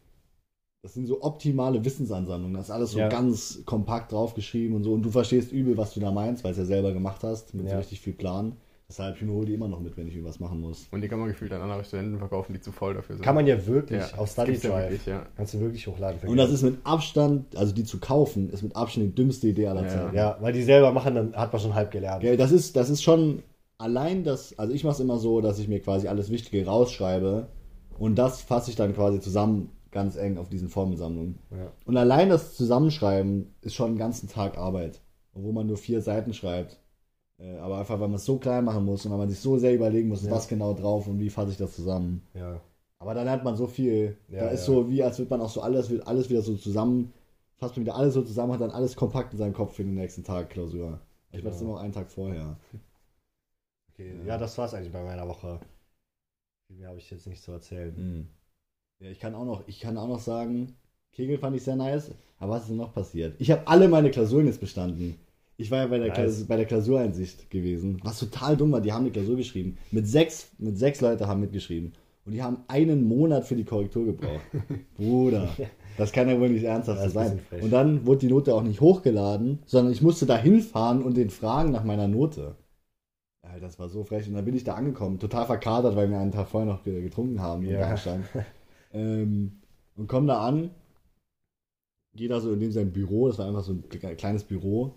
das 0.83 0.93
sind 0.93 1.07
so 1.07 1.21
optimale 1.23 1.83
Wissensansammlungen. 1.85 2.55
Das 2.55 2.65
ist 2.65 2.71
alles 2.71 2.91
so 2.91 2.99
Ja. 2.99 3.07
ganz 3.09 3.63
kompakt 3.65 4.11
draufgeschrieben 4.11 4.75
und 4.75 4.83
so. 4.83 4.93
Und 4.93 5.03
du 5.03 5.09
verstehst 5.09 5.51
übel, 5.51 5.77
was 5.77 5.93
du 5.93 5.99
da 5.99 6.11
meinst, 6.11 6.43
weil 6.43 6.51
du 6.53 6.61
es 6.61 6.67
ja 6.69 6.75
selber 6.75 6.91
gemacht 6.93 7.23
hast, 7.23 7.53
mit 7.53 7.69
so 7.69 7.77
richtig 7.77 8.01
viel 8.01 8.13
Plan. 8.13 8.57
Deshalb 8.87 9.19
ich 9.19 9.27
hole 9.27 9.47
die 9.47 9.53
immer 9.55 9.67
noch 9.67 9.79
mit, 9.79 9.97
wenn 9.97 10.07
ich 10.07 10.13
irgendwas 10.13 10.39
machen 10.39 10.61
muss. 10.61 10.87
Und 10.91 11.01
die 11.01 11.07
kann 11.07 11.17
man 11.17 11.27
gefühlt 11.27 11.51
an 11.51 11.61
andere 11.61 11.83
Studenten 11.83 12.19
verkaufen, 12.19 12.53
die 12.53 12.59
zu 12.59 12.71
voll 12.71 12.93
dafür 12.93 13.15
sind. 13.15 13.25
Kann 13.25 13.33
man 13.33 13.47
ja 13.47 13.65
wirklich 13.65 14.11
ja, 14.11 14.17
auf 14.17 14.29
Study 14.29 14.51
gibt's 14.51 14.63
ja 14.63 14.69
Drive. 14.69 14.83
wirklich, 14.83 15.05
ja. 15.07 15.25
Kannst 15.35 15.53
du 15.55 15.59
wirklich 15.59 15.87
hochladen. 15.87 16.29
Und 16.29 16.37
das 16.37 16.51
ist 16.51 16.61
mit 16.61 16.77
Abstand, 16.83 17.57
also 17.57 17.73
die 17.73 17.83
zu 17.83 17.99
kaufen, 17.99 18.51
ist 18.51 18.61
mit 18.61 18.75
Abstand 18.75 19.07
die 19.07 19.15
dümmste 19.15 19.47
Idee 19.47 19.67
aller 19.67 19.83
Ja. 19.83 19.89
Zeiten. 19.89 20.15
Ja, 20.15 20.37
weil 20.39 20.53
die 20.53 20.61
selber 20.61 20.91
machen, 20.91 21.15
dann 21.15 21.35
hat 21.35 21.51
man 21.51 21.61
schon 21.61 21.73
halb 21.73 21.89
gelernt. 21.89 22.21
Gell, 22.21 22.37
das 22.37 22.51
ist, 22.51 22.75
das 22.75 22.91
ist 22.91 23.01
schon 23.01 23.41
allein 23.79 24.23
das, 24.23 24.57
also 24.59 24.71
ich 24.71 24.83
mache 24.83 24.93
es 24.93 24.99
immer 24.99 25.17
so, 25.17 25.41
dass 25.41 25.57
ich 25.57 25.67
mir 25.67 25.79
quasi 25.79 26.07
alles 26.07 26.29
Wichtige 26.29 26.65
rausschreibe 26.65 27.47
und 27.97 28.15
das 28.15 28.41
fasse 28.41 28.69
ich 28.69 28.75
dann 28.75 28.93
quasi 28.93 29.19
zusammen 29.19 29.71
ganz 29.91 30.15
eng 30.15 30.37
auf 30.37 30.49
diesen 30.49 30.69
Formelsammlungen. 30.69 31.39
Ja. 31.51 31.71
Und 31.85 31.97
allein 31.97 32.29
das 32.29 32.53
Zusammenschreiben 32.55 33.53
ist 33.61 33.73
schon 33.75 33.87
einen 33.89 33.97
ganzen 33.97 34.29
Tag 34.29 34.57
Arbeit, 34.57 35.01
obwohl 35.33 35.53
man 35.53 35.67
nur 35.67 35.77
vier 35.77 36.01
Seiten 36.01 36.33
schreibt. 36.33 36.77
Äh, 37.37 37.57
Aber 37.57 37.79
einfach, 37.79 37.99
weil 37.99 38.07
man 38.07 38.15
es 38.15 38.25
so 38.25 38.37
klein 38.37 38.63
machen 38.65 38.85
muss 38.85 39.05
und 39.05 39.11
weil 39.11 39.17
man 39.19 39.29
sich 39.29 39.39
so 39.39 39.57
sehr 39.57 39.73
überlegen 39.75 40.07
muss, 40.09 40.23
Ja. 40.23 40.31
was 40.31 40.47
genau 40.47 40.73
drauf 40.73 41.07
und 41.07 41.19
wie 41.19 41.29
fasse 41.29 41.51
ich 41.51 41.57
das 41.57 41.75
zusammen. 41.75 42.21
Ja. 42.33 42.61
Aber 42.99 43.13
da 43.13 43.23
lernt 43.23 43.43
man 43.43 43.55
so 43.57 43.67
viel. 43.67 44.17
Ja, 44.29 44.45
da 44.45 44.49
ist 44.49 44.65
so 44.65 44.89
wie, 44.89 45.03
als 45.03 45.17
würde 45.19 45.29
man 45.29 45.41
auch 45.41 45.49
so 45.49 45.61
alles, 45.61 45.89
wird 45.89 46.07
alles 46.07 46.29
wieder 46.29 46.41
so 46.41 46.55
zusammen, 46.55 47.13
fasst 47.57 47.75
man 47.75 47.85
wieder 47.85 47.95
alles 47.95 48.13
so 48.13 48.21
zusammen, 48.21 48.53
hat 48.53 48.61
dann 48.61 48.71
alles 48.71 48.95
kompakt 48.95 49.33
in 49.33 49.39
seinem 49.39 49.53
Kopf 49.53 49.75
für 49.75 49.83
den 49.83 49.95
nächsten 49.95 50.23
Tag 50.23 50.49
Klausur. 50.49 50.99
Ich 51.31 51.41
Genau. 51.43 51.59
immer 51.59 51.73
auch 51.75 51.79
einen 51.81 51.91
Tag 51.93 52.09
vorher. 52.09 52.57
Okay. 53.93 54.13
Ja, 54.25 54.37
das 54.37 54.57
war's 54.57 54.73
eigentlich 54.73 54.93
bei 54.93 55.03
meiner 55.03 55.27
Woche. 55.27 55.59
Viel 56.67 56.77
mehr 56.77 56.87
habe 56.89 56.97
ich 56.99 57.09
jetzt 57.11 57.27
nicht 57.27 57.43
zu 57.43 57.51
erzählen. 57.51 57.93
Mhm. 57.97 58.27
Ja, 58.99 59.09
ich 59.11 59.19
kann 59.19 59.35
auch 59.35 59.45
noch, 59.45 59.67
ich 59.67 59.79
kann 59.81 59.97
auch 59.97 60.07
noch 60.07 60.19
sagen, 60.21 60.75
Kegel 61.11 61.37
fand 61.37 61.55
ich 61.57 61.63
sehr 61.63 61.75
nice. 61.75 62.11
Aber 62.39 62.53
was 62.53 62.63
ist 62.63 62.69
denn 62.69 62.77
noch 62.77 62.93
passiert? 62.93 63.35
Ich 63.39 63.51
habe 63.51 63.67
alle 63.67 63.87
meine 63.87 64.11
Klausuren 64.11 64.45
jetzt 64.47 64.59
bestanden. 64.61 65.17
Ich 65.57 65.71
war 65.71 65.79
ja 65.79 65.87
bei 65.87 65.97
der, 65.99 66.07
Nice. 66.07 66.15
Klausur, 66.17 66.47
bei 66.47 66.57
der 66.57 66.65
Klausureinsicht 66.65 67.49
gewesen, 67.49 67.99
was 68.03 68.19
total 68.19 68.57
dumm 68.57 68.71
war. 68.71 68.81
Die 68.81 68.91
haben 68.91 69.03
eine 69.03 69.11
Klausur 69.11 69.37
geschrieben. 69.37 69.77
Mit 69.91 70.07
sechs, 70.07 70.49
mit 70.57 70.77
sechs 70.77 70.99
Leute 71.01 71.27
haben 71.27 71.39
mitgeschrieben. 71.41 71.93
Und 72.25 72.33
die 72.33 72.41
haben 72.43 72.57
einen 72.67 73.07
Monat 73.07 73.45
für 73.45 73.55
die 73.55 73.63
Korrektur 73.63 74.03
gebraucht. 74.05 74.41
Bruder, 74.97 75.49
das 75.97 76.11
kann 76.11 76.27
ja 76.27 76.39
wohl 76.39 76.49
nicht 76.49 76.63
ernsthaft 76.63 77.09
sein. 77.11 77.39
Und 77.61 77.71
dann 77.71 78.05
wurde 78.05 78.21
die 78.21 78.33
Note 78.33 78.53
auch 78.55 78.63
nicht 78.63 78.81
hochgeladen, 78.81 79.59
sondern 79.65 79.93
ich 79.93 80.01
musste 80.01 80.25
da 80.25 80.35
hinfahren 80.37 81.03
und 81.03 81.15
den 81.15 81.29
fragen 81.29 81.71
nach 81.71 81.83
meiner 81.83 82.07
Note. 82.07 82.55
Alter, 83.43 83.59
das 83.61 83.77
war 83.79 83.89
so 83.89 84.03
frech. 84.03 84.27
Und 84.27 84.33
dann 84.33 84.43
bin 84.43 84.55
ich 84.55 84.63
da 84.63 84.73
angekommen, 84.73 85.19
total 85.19 85.45
verkadert, 85.45 85.95
weil 85.95 86.09
wir 86.09 86.17
einen 86.19 86.31
Tag 86.31 86.49
vorher 86.49 86.69
noch 86.69 86.83
ge- 86.83 87.01
getrunken 87.01 87.41
haben 87.41 87.63
Ja. 87.65 87.95
Ähm, 88.93 89.59
und 89.97 90.07
komme 90.07 90.27
da 90.27 90.39
an, 90.39 90.71
gehe 92.15 92.29
da 92.29 92.39
so 92.39 92.53
in 92.53 92.59
dem 92.59 92.71
sein 92.71 92.91
Büro, 92.91 93.27
das 93.27 93.37
war 93.37 93.47
einfach 93.47 93.63
so 93.63 93.73
ein 93.73 93.83
kle- 93.89 94.15
kleines 94.15 94.43
Büro, 94.45 94.95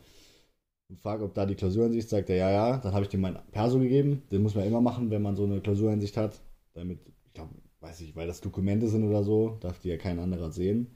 und 0.89 0.99
frage, 0.99 1.25
ob 1.25 1.35
da 1.35 1.45
die 1.47 1.55
Klausuransicht 1.55 2.09
sagt, 2.09 2.31
er, 2.31 2.37
ja, 2.37 2.51
ja, 2.51 2.77
dann 2.79 2.93
habe 2.93 3.05
ich 3.05 3.11
dem 3.11 3.21
mein 3.21 3.39
Perso 3.53 3.79
gegeben, 3.79 4.23
den 4.31 4.43
muss 4.43 4.55
man 4.55 4.65
immer 4.65 4.81
machen, 4.81 5.11
wenn 5.11 5.23
man 5.23 5.37
so 5.37 5.45
eine 5.45 5.61
Klausuransicht 5.61 6.17
hat, 6.17 6.41
damit, 6.75 6.99
ich 7.27 7.35
glaube, 7.35 7.55
weiß 7.81 8.01
ich, 8.01 8.17
weil 8.17 8.27
das 8.27 8.41
Dokumente 8.41 8.89
sind 8.89 9.05
oder 9.05 9.23
so, 9.23 9.59
darf 9.61 9.79
die 9.81 9.89
ja 9.89 9.97
kein 9.97 10.19
anderer 10.19 10.51
sehen. 10.51 10.89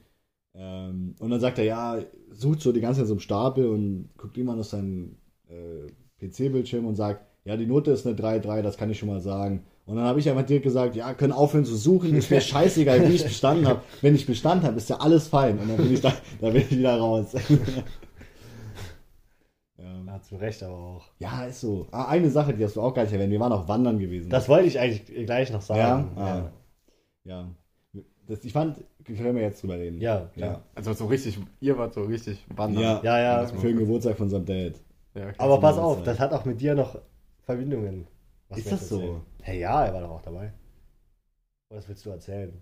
Ähm, 0.55 1.15
und 1.19 1.29
dann 1.29 1.39
sagt 1.39 1.59
er, 1.59 1.65
ja, 1.65 1.99
sucht 2.31 2.61
so 2.61 2.71
die 2.71 2.81
ganze 2.81 3.01
Zeit 3.01 3.07
so 3.07 3.13
im 3.13 3.19
Stapel 3.19 3.67
und 3.67 4.09
guckt 4.17 4.37
immer 4.37 4.57
auf 4.57 4.65
seinen 4.65 5.17
äh, 5.47 5.87
PC-Bildschirm 6.19 6.85
und 6.85 6.95
sagt, 6.95 7.25
ja, 7.45 7.57
die 7.57 7.65
Note 7.65 7.91
ist 7.91 8.07
eine 8.07 8.15
3-3, 8.15 8.61
das 8.61 8.77
kann 8.77 8.89
ich 8.89 8.97
schon 8.97 9.09
mal 9.09 9.19
sagen. 9.19 9.65
Und 9.85 9.97
dann 9.97 10.05
habe 10.05 10.19
ich 10.19 10.29
einfach 10.29 10.45
direkt 10.45 10.63
gesagt, 10.63 10.95
ja, 10.95 11.13
können 11.13 11.33
aufhören 11.33 11.65
zu 11.65 11.75
suchen, 11.75 12.15
ist 12.15 12.31
mir 12.31 12.41
scheißegal, 12.41 13.09
wie 13.09 13.15
ich 13.15 13.23
bestanden 13.23 13.67
habe. 13.67 13.81
Wenn 14.01 14.15
ich 14.15 14.25
bestanden 14.25 14.65
habe, 14.65 14.77
ist 14.77 14.89
ja 14.89 14.97
alles 14.97 15.27
fein. 15.27 15.59
Und 15.59 15.69
dann 15.69 15.77
bin 15.77 15.93
ich 15.93 16.01
da, 16.01 16.13
da 16.39 16.49
bin 16.49 16.61
ich 16.61 16.71
wieder 16.71 16.97
raus. 16.97 17.33
ja. 20.13 20.17
Ja, 20.17 20.21
zu 20.21 20.35
Recht 20.35 20.63
aber 20.63 20.77
auch. 20.77 21.03
ja, 21.19 21.45
ist 21.45 21.61
so. 21.61 21.87
Ah, 21.91 22.05
eine 22.05 22.29
Sache, 22.29 22.53
die 22.53 22.63
hast 22.63 22.75
du 22.75 22.81
auch 22.81 22.93
gar 22.93 23.03
nicht 23.03 23.13
erwähnt. 23.13 23.31
Wir 23.31 23.39
waren 23.39 23.51
auch 23.51 23.67
wandern 23.67 23.99
gewesen. 23.99 24.29
Das 24.29 24.47
wollte 24.47 24.67
ich 24.67 24.79
eigentlich 24.79 25.25
gleich 25.25 25.51
noch 25.51 25.61
sagen. 25.61 26.11
ja, 26.15 26.23
ah, 26.23 26.51
ja. 27.23 27.49
Das, 28.25 28.43
ich 28.45 28.53
fand, 28.53 28.83
können 29.05 29.35
wir 29.35 29.41
jetzt 29.41 29.61
drüber 29.61 29.77
reden. 29.77 29.99
Ja, 29.99 30.19
ja. 30.19 30.25
klar. 30.33 30.63
Also 30.75 30.93
so 30.93 31.07
richtig, 31.07 31.37
ihr 31.59 31.77
wart 31.77 31.93
so 31.93 32.03
richtig 32.03 32.45
wandern. 32.55 32.83
Ja, 32.83 33.01
Ja, 33.03 33.19
ja. 33.19 33.47
Für 33.47 33.67
den 33.67 33.77
Geburtstag 33.77 34.15
von 34.15 34.25
unserem 34.25 34.45
Dad. 34.45 34.75
Ja. 35.13 35.33
Aber 35.37 35.59
pass 35.59 35.77
auf, 35.77 35.97
sein. 35.97 36.05
das 36.05 36.19
hat 36.19 36.31
auch 36.31 36.45
mit 36.45 36.61
dir 36.61 36.73
noch 36.73 36.99
Verbindungen. 37.41 38.07
was 38.49 38.59
Ist 38.59 38.71
das 38.71 38.89
so? 38.89 39.21
Hey, 39.41 39.59
ja, 39.59 39.85
er 39.85 39.93
war 39.93 40.01
doch 40.01 40.11
auch 40.11 40.21
dabei. 40.21 40.53
Was 41.69 41.87
willst 41.89 42.05
du 42.05 42.11
erzählen? 42.11 42.53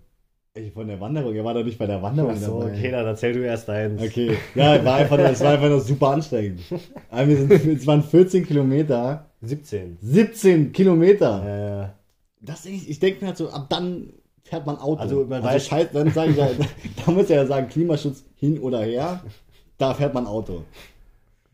Ey, 0.54 0.70
von 0.70 0.86
der 0.86 1.00
Wanderung, 1.00 1.34
er 1.34 1.44
war 1.44 1.54
doch 1.54 1.64
nicht 1.64 1.78
bei 1.78 1.86
der 1.86 2.02
Wanderung 2.02 2.32
Ach 2.34 2.36
so, 2.36 2.60
dabei. 2.60 2.72
okay, 2.76 2.90
dann 2.90 3.06
erzähl 3.06 3.32
du 3.32 3.40
erst 3.42 3.68
deins. 3.68 4.02
Okay, 4.02 4.36
ja, 4.54 4.84
war 4.84 4.96
einfach 4.96 5.18
es 5.18 5.40
war 5.40 5.52
einfach 5.54 5.68
nur 5.70 5.80
super 5.80 6.08
anstrengend. 6.10 6.60
Aber 7.10 7.26
wir 7.26 7.36
sind, 7.38 7.50
es 7.52 7.86
waren 7.86 8.02
14 8.02 8.44
Kilometer, 8.44 9.30
17. 9.40 9.96
17 10.02 10.72
Kilometer. 10.72 11.42
Ja, 11.46 11.58
ja. 11.80 11.94
Das 12.42 12.66
ich, 12.66 12.90
ich 12.90 12.98
denke 13.00 13.22
mir 13.22 13.28
halt 13.28 13.38
so, 13.38 13.48
ab 13.48 13.66
dann 13.70 14.12
fährt 14.42 14.66
man 14.66 14.76
Auto. 14.76 15.00
Also, 15.00 15.24
man 15.24 15.42
weiß- 15.42 15.68
scheiß, 15.68 15.88
dann 15.94 16.10
sage 16.10 16.32
ich 16.32 16.36
ja, 16.36 16.50
da 17.06 17.12
muss 17.12 17.30
er 17.30 17.36
ja 17.36 17.46
sagen, 17.46 17.68
Klimaschutz 17.68 18.22
hin 18.36 18.58
oder 18.58 18.82
her, 18.82 19.22
da 19.78 19.94
fährt 19.94 20.12
man 20.12 20.26
Auto. 20.26 20.64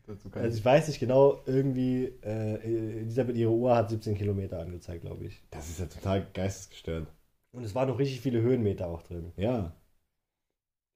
Also 0.09 0.49
ich- 0.49 0.55
ich 0.59 0.65
weiß 0.65 0.89
nicht 0.89 0.99
genau, 0.99 1.39
irgendwie, 1.47 2.15
äh, 2.25 2.99
Elisabeth, 3.01 3.37
ihre 3.37 3.53
Uhr 3.53 3.77
hat 3.77 3.91
17 3.91 4.17
Kilometer 4.17 4.59
angezeigt, 4.59 5.03
glaube 5.03 5.27
ich. 5.27 5.41
Das 5.53 5.69
ist 5.69 5.79
ja 5.79 5.87
total 5.87 6.27
geistesgestört. 6.35 7.07
Und 7.53 7.65
es 7.65 7.75
waren 7.75 7.89
noch 7.89 7.99
richtig 7.99 8.21
viele 8.21 8.41
Höhenmeter 8.43 8.87
auch 8.89 9.03
drin. 9.03 9.33
Ja. 9.37 9.73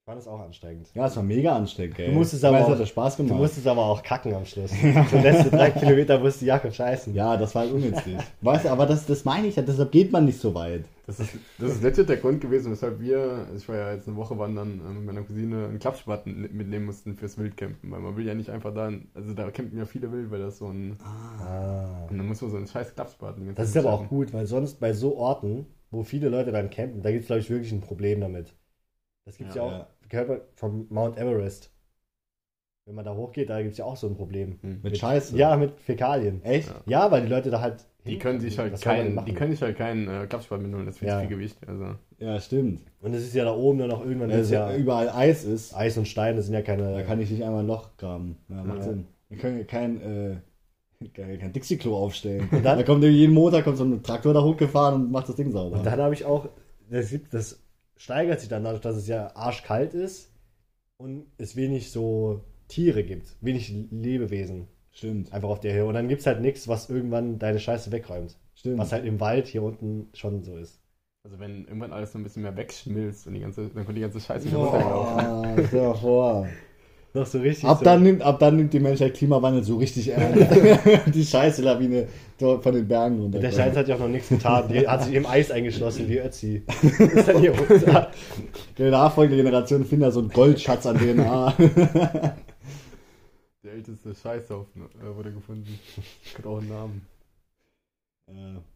War 0.05 0.15
das 0.15 0.27
auch 0.27 0.41
anstrengend. 0.41 0.89
Ja, 0.93 1.07
es 1.07 1.15
war 1.15 1.23
mega 1.23 1.55
anstrengend, 1.55 1.97
ey. 1.97 2.07
Du 2.07 2.11
musstest 2.11 2.43
aber 2.43 2.59
es 2.59 2.65
auch- 2.65 2.71
hat 2.71 2.79
ja 2.79 2.85
Spaß 2.85 3.15
Du 3.15 3.23
gemacht. 3.23 3.39
musstest 3.39 3.65
aber 3.67 3.85
auch 3.85 4.03
kacken 4.03 4.33
am 4.33 4.45
Schluss. 4.45 4.69
Die 4.81 5.17
letzten 5.17 5.49
drei 5.55 5.71
Kilometer 5.71 6.19
musste 6.19 6.43
Jakob 6.43 6.73
scheißen. 6.73 7.15
ja, 7.15 7.37
das 7.37 7.55
war 7.55 7.61
halt 7.61 7.71
ungünstig. 7.71 8.17
weißt 8.41 8.65
du, 8.65 8.69
aber 8.69 8.85
das, 8.85 9.05
das 9.05 9.23
meine 9.23 9.47
ich 9.47 9.55
ja, 9.55 9.61
deshalb 9.63 9.93
geht 9.93 10.11
man 10.11 10.25
nicht 10.25 10.41
so 10.41 10.53
weit. 10.53 10.83
Das 11.07 11.21
ist, 11.21 11.37
das 11.57 11.71
ist 11.71 11.83
legit 11.83 12.09
der 12.09 12.17
Grund 12.17 12.41
gewesen, 12.41 12.69
weshalb 12.73 12.99
wir, 12.99 13.47
ich 13.55 13.67
war 13.69 13.77
ja 13.77 13.93
jetzt 13.93 14.05
eine 14.09 14.17
Woche 14.17 14.37
wandern, 14.37 14.81
äh, 14.85 14.93
mit 14.93 15.05
meiner 15.05 15.21
Cousine 15.21 15.67
einen 15.67 15.79
Klappspaten 15.79 16.49
mitnehmen 16.51 16.85
mussten 16.85 17.15
fürs 17.15 17.37
Wildcampen, 17.37 17.89
weil 17.89 17.99
man 18.01 18.17
will 18.17 18.25
ja 18.27 18.33
nicht 18.33 18.49
einfach 18.49 18.73
da, 18.73 18.91
also 19.13 19.33
da 19.33 19.51
campen 19.51 19.77
ja 19.77 19.85
viele 19.85 20.11
wild, 20.11 20.29
weil 20.31 20.39
das 20.41 20.57
so 20.57 20.67
ein, 20.67 20.97
Ah. 21.01 22.07
und 22.09 22.17
dann 22.17 22.27
muss 22.27 22.41
man 22.41 22.51
so 22.51 22.57
einen 22.57 22.67
scheiß 22.67 22.93
Klappspaten 22.93 23.55
Das 23.55 23.69
ist 23.69 23.77
aber 23.77 23.93
auch 23.93 24.07
gut, 24.09 24.33
weil 24.33 24.45
sonst 24.47 24.81
bei 24.81 24.91
so 24.91 25.15
Orten, 25.15 25.65
wo 25.93 26.03
viele 26.03 26.29
Leute 26.29 26.51
dann 26.51 26.69
campen, 26.69 27.01
da 27.01 27.11
gibt 27.11 27.21
es, 27.21 27.27
glaube 27.27 27.39
ich, 27.41 27.49
wirklich 27.49 27.71
ein 27.71 27.81
Problem 27.81 28.21
damit. 28.21 28.53
Das 29.25 29.37
gibt 29.37 29.51
es 29.51 29.55
Ja, 29.55 29.63
ja, 29.63 29.67
auch, 29.67 29.71
ja. 29.79 29.87
gehört 30.09 30.29
man 30.29 30.41
vom 30.55 30.87
Mount 30.89 31.17
Everest. 31.17 31.71
Wenn 32.85 32.95
man 32.95 33.05
da 33.05 33.15
hochgeht, 33.15 33.49
da 33.49 33.61
gibt 33.61 33.71
es 33.73 33.77
ja 33.77 33.85
auch 33.85 33.95
so 33.95 34.07
ein 34.07 34.15
Problem. 34.15 34.59
Mit 34.61 34.97
Scheiße. 34.97 35.37
Ja, 35.37 35.55
mit 35.55 35.79
Fäkalien. 35.79 36.43
Echt? 36.43 36.73
Ja, 36.85 37.09
weil 37.11 37.21
die 37.21 37.29
Leute 37.29 37.49
da 37.49 37.61
halt. 37.61 37.85
Die 38.05 38.19
können 38.19 38.41
sich 38.41 38.59
halt 38.59 38.81
keinen, 38.81 39.23
die 39.25 39.33
können 39.33 39.51
sich 39.51 39.61
halt 39.61 39.77
keinen 39.77 40.09
äh, 40.09 40.27
Klappspat 40.27 40.61
mitnehmen, 40.61 40.85
das 40.85 40.95
ist 40.95 40.99
viel 40.99 41.07
Ja. 41.07 41.21
zu 41.21 41.27
viel 41.27 41.37
Gewicht. 41.37 41.57
Also. 41.65 41.95
Ja, 42.19 42.37
stimmt. 42.41 42.81
Und 42.99 43.13
es 43.13 43.23
ist 43.23 43.33
ja 43.33 43.45
da 43.45 43.53
oben 43.55 43.79
dann 43.79 43.91
auch 43.91 44.03
irgendwann 44.03 44.29
Wenn 44.29 44.39
es 44.41 44.49
ja 44.49 44.75
überall 44.75 45.09
Eis 45.09 45.45
ist, 45.45 45.73
Eis 45.73 45.97
und 45.97 46.07
Stein, 46.09 46.35
das 46.35 46.45
sind 46.45 46.53
ja 46.55 46.61
keine. 46.61 46.93
da 46.93 47.03
kann 47.03 47.21
ich 47.21 47.31
nicht 47.31 47.43
einmal 47.43 47.63
ein 47.63 47.67
Loch 47.67 47.95
graben. 47.95 48.35
Ja, 48.49 48.61
macht 48.65 48.79
Ja. 48.79 48.83
Sinn. 48.83 49.07
Wir 49.29 49.37
können 49.37 49.57
ja 49.59 49.63
kein, 49.63 50.01
äh, 50.01 50.35
kein, 51.09 51.39
kein 51.39 51.53
Dixie-Klo 51.53 51.95
aufstellen. 51.95 52.47
dann- 52.51 52.63
da 52.77 52.83
kommt 52.83 53.03
jeden 53.03 53.33
Montag 53.33 53.63
kommt 53.63 53.77
so 53.77 53.83
ein 53.83 54.03
Traktor 54.03 54.33
da 54.33 54.43
hochgefahren 54.43 54.95
und 55.05 55.11
macht 55.11 55.29
das 55.29 55.35
Ding 55.35 55.51
sauber. 55.51 55.77
Und 55.77 55.85
dann 55.85 55.99
habe 55.99 56.13
ich 56.13 56.25
auch, 56.25 56.49
das, 56.89 57.09
gibt, 57.09 57.33
das 57.33 57.59
steigert 57.97 58.39
sich 58.39 58.49
dann 58.49 58.63
dadurch, 58.63 58.81
dass 58.81 58.95
es 58.95 59.07
ja 59.07 59.35
arschkalt 59.35 59.93
ist 59.93 60.31
und 60.97 61.25
es 61.37 61.55
wenig 61.55 61.91
so 61.91 62.41
Tiere 62.67 63.03
gibt, 63.03 63.35
wenig 63.41 63.73
Lebewesen 63.91 64.67
Stimmt. 64.91 65.33
einfach 65.33 65.49
auf 65.49 65.59
der 65.59 65.73
Höhe. 65.73 65.85
Und 65.85 65.93
dann 65.95 66.07
gibt 66.07 66.21
es 66.21 66.27
halt 66.27 66.41
nichts, 66.41 66.67
was 66.67 66.89
irgendwann 66.89 67.39
deine 67.39 67.59
Scheiße 67.59 67.91
wegräumt. 67.91 68.37
Stimmt. 68.55 68.77
Was 68.77 68.91
halt 68.91 69.05
im 69.05 69.19
Wald 69.19 69.47
hier 69.47 69.63
unten 69.63 70.09
schon 70.13 70.43
so 70.43 70.55
ist. 70.57 70.79
also 71.23 71.39
wenn 71.39 71.65
irgendwann 71.65 71.93
alles 71.93 72.11
so 72.11 72.19
ein 72.19 72.23
bisschen 72.23 72.43
mehr 72.43 72.55
wegschmilzt 72.57 73.27
und 73.27 73.33
die 73.33 73.39
ganze, 73.39 73.69
dann 73.69 73.85
kommt 73.85 73.97
die 73.97 74.01
ganze 74.01 74.19
Scheiße 74.19 74.47
wieder 74.47 74.57
runterlaufen. 74.57 75.15
Boah, 75.55 75.63
stell 75.67 75.79
dir 75.81 75.87
mal 75.87 75.95
vor. 75.95 76.47
Noch 77.15 77.27
so 77.27 77.39
richtig. 77.39 77.65
Ab 77.65 77.77
so, 77.79 77.85
dann, 77.85 78.01
nimmt, 78.01 78.23
ab 78.23 78.39
dann 78.39 78.55
nimmt 78.55 78.73
die 78.73 78.79
Menschheit 78.79 79.13
Klimawandel 79.13 79.63
so 79.63 79.77
richtig 79.77 80.07
ernst. 80.09 80.47
die 81.13 81.23
scheiße 81.23 81.61
Lawine 81.61 82.07
dort 82.39 82.63
von 82.63 82.73
den 82.73 82.87
Bergen 82.87 83.21
runter. 83.21 83.39
der 83.39 83.51
Schein 83.51 83.75
hat 83.75 83.87
ja 83.87 83.95
auch 83.95 83.99
noch 83.99 84.07
nichts 84.07 84.29
getan. 84.29 84.67
Die 84.67 84.87
hat 84.87 85.03
sich 85.03 85.13
im 85.13 85.27
Eis 85.27 85.51
eingeschlossen, 85.51 86.09
wie 86.09 86.17
Ötzi. 86.17 86.63
ist 86.81 87.27
dann 87.27 87.39
hier 87.39 87.55
runter. 87.55 88.09
Die 88.77 88.83
nachfolgende 88.83 89.43
Generation 89.43 89.85
findet 89.85 90.07
da 90.07 90.11
so 90.11 90.21
einen 90.21 90.29
Goldschatz 90.29 90.87
an 90.87 90.97
DNA. 90.97 91.53
Der 93.63 93.73
älteste 93.73 94.15
Scheißhaufen 94.15 94.81
äh, 94.81 95.15
wurde 95.15 95.31
gefunden. 95.31 95.79
Hat 96.37 96.45
auch 96.47 96.57
einen 96.57 96.69
Namen. 96.69 97.07
äh, 98.27 98.72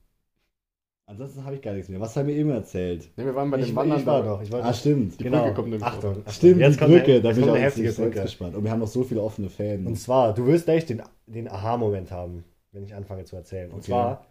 ansonsten 1.08 1.44
habe 1.44 1.56
ich 1.56 1.62
gar 1.64 1.74
nichts 1.74 1.90
mehr. 1.90 2.00
Was 2.00 2.16
haben 2.16 2.28
wir 2.28 2.36
eben 2.36 2.52
erzählt? 2.52 3.10
Ne, 3.18 3.26
wir 3.26 3.34
waren 3.36 3.50
bei 3.50 3.58
Ich, 3.58 3.66
dem 3.66 3.70
ich 3.72 3.76
Wandern 3.76 4.06
war 4.06 4.22
da. 4.22 4.30
noch. 4.30 4.42
Ich 4.44 4.52
wollte 4.52 4.68
Ah, 4.68 4.74
stimmt. 4.74 5.20
Die 5.20 5.24
genau. 5.24 5.42
Brücke 5.42 5.54
kommt 5.56 5.70
nirgends 5.70 5.88
Achtung. 5.94 6.12
Achtung. 6.20 6.34
Stimmt, 6.34 6.60
Jetzt 6.60 6.74
die 6.76 6.78
kommt 6.80 6.92
Brücke, 6.92 7.12
eine, 7.14 7.22
da 7.22 7.32
bin 7.32 7.44
ich 7.44 7.50
auch 7.50 7.58
heftige 7.58 7.92
Brücke. 7.94 8.22
gespannt. 8.22 8.56
Und 8.56 8.64
wir 8.64 8.72
haben 8.72 8.80
noch 8.80 8.88
so 8.88 9.04
viele 9.04 9.22
offene 9.24 9.50
Fäden. 9.50 9.88
Und 9.88 9.96
zwar, 9.96 10.34
du 10.36 10.46
wirst 10.46 10.66
gleich 10.66 10.86
den, 10.86 11.02
den 11.26 11.48
Aha-Moment 11.50 12.12
haben, 12.12 12.44
wenn 12.72 12.84
ich 12.84 12.94
anfange 12.94 13.24
zu 13.26 13.36
erzählen. 13.36 13.72
Und 13.72 13.78
Okay. 13.80 13.88
zwar, 13.88 14.26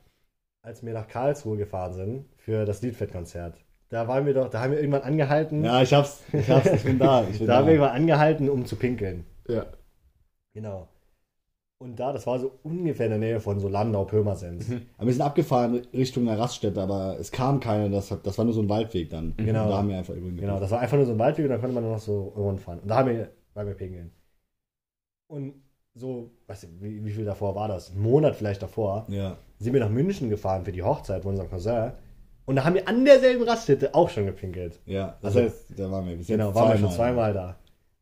als 0.62 0.84
wir 0.84 0.92
nach 0.92 1.08
Karlsruhe 1.08 1.56
gefahren 1.56 1.92
sind 1.94 2.24
für 2.36 2.64
das 2.64 2.82
Liedfett-Konzert. 2.82 3.54
Da 3.88 4.08
waren 4.08 4.26
wir 4.26 4.34
doch, 4.34 4.50
da 4.50 4.60
haben 4.62 4.72
wir 4.72 4.80
irgendwann 4.80 5.02
angehalten. 5.02 5.64
ja, 5.64 5.80
ich 5.80 5.94
hab's, 5.94 6.24
ich 6.32 6.50
hab's, 6.50 6.70
ich 6.72 6.82
bin 6.82 6.98
da. 6.98 7.22
Ich 7.30 7.38
bin 7.38 7.46
da 7.46 7.52
da. 7.54 7.58
haben 7.58 7.66
wir 7.66 7.74
irgendwann 7.74 7.94
angehalten, 7.96 8.50
um 8.50 8.66
zu 8.66 8.76
pinkeln. 8.76 9.24
Ja. 9.48 9.66
Genau. 10.54 10.88
Und 11.78 11.96
da, 12.00 12.12
das 12.12 12.26
war 12.26 12.38
so 12.38 12.52
ungefähr 12.62 13.06
in 13.06 13.10
der 13.10 13.18
Nähe 13.18 13.38
von 13.40 13.60
so 13.60 13.68
Landau, 13.68 14.04
Pirmasens. 14.06 14.66
Aber 14.96 15.06
wir 15.06 15.12
sind 15.12 15.22
abgefahren 15.22 15.82
Richtung 15.92 16.26
einer 16.26 16.38
Raststätte, 16.38 16.80
aber 16.80 17.18
es 17.20 17.30
kam 17.30 17.60
keine, 17.60 17.90
das, 17.90 18.10
hat- 18.10 18.26
das 18.26 18.38
war 18.38 18.46
nur 18.46 18.54
so 18.54 18.62
ein 18.62 18.68
Waldweg 18.68 19.10
dann. 19.10 19.34
Genau. 19.36 19.64
Und 19.64 19.70
da 19.70 19.76
haben 19.78 19.88
wir 19.90 19.98
einfach 19.98 20.14
übrigens. 20.14 20.40
Genau, 20.40 20.58
das 20.58 20.70
war 20.70 20.80
einfach 20.80 20.96
nur 20.96 21.04
so 21.04 21.12
ein 21.12 21.18
Waldweg 21.18 21.44
und 21.44 21.50
da 21.50 21.58
konnte 21.58 21.74
man 21.74 21.84
noch 21.84 21.98
so 21.98 22.32
irgendwann 22.34 22.58
fahren. 22.58 22.78
Und 22.80 22.88
da 22.88 22.96
haben 22.96 23.10
wir, 23.10 23.30
waren 23.52 23.66
wir 23.66 23.74
pinkeln. 23.74 24.10
Und 25.28 25.54
so, 25.94 26.30
weiß 26.46 26.62
ich, 26.64 26.70
wie, 26.80 27.04
wie 27.04 27.10
viel 27.10 27.24
davor 27.26 27.54
war 27.54 27.68
das? 27.68 27.90
Ein 27.94 28.00
Monat 28.00 28.36
vielleicht 28.36 28.62
davor. 28.62 29.04
Ja. 29.08 29.36
sind 29.58 29.72
wir 29.74 29.80
nach 29.80 29.90
München 29.90 30.30
gefahren 30.30 30.64
für 30.64 30.72
die 30.72 30.82
Hochzeit 30.82 31.22
von 31.24 31.30
unserem 31.32 31.50
Cousin. 31.50 31.92
Und 32.46 32.56
da 32.56 32.64
haben 32.64 32.74
wir 32.74 32.88
an 32.88 33.04
derselben 33.04 33.44
Raststätte 33.44 33.94
auch 33.94 34.08
schon 34.08 34.24
gepinkelt. 34.24 34.80
Ja, 34.86 35.16
das 35.20 35.36
Also- 35.36 35.40
heißt, 35.46 35.66
da 35.78 35.90
waren 35.90 36.06
wir. 36.06 36.16
bis 36.16 36.28
jetzt 36.28 36.38
Genau, 36.38 36.54
waren 36.54 36.70
wir 36.72 36.78
schon 36.78 36.90
zweimal 36.90 37.34
da. 37.34 37.56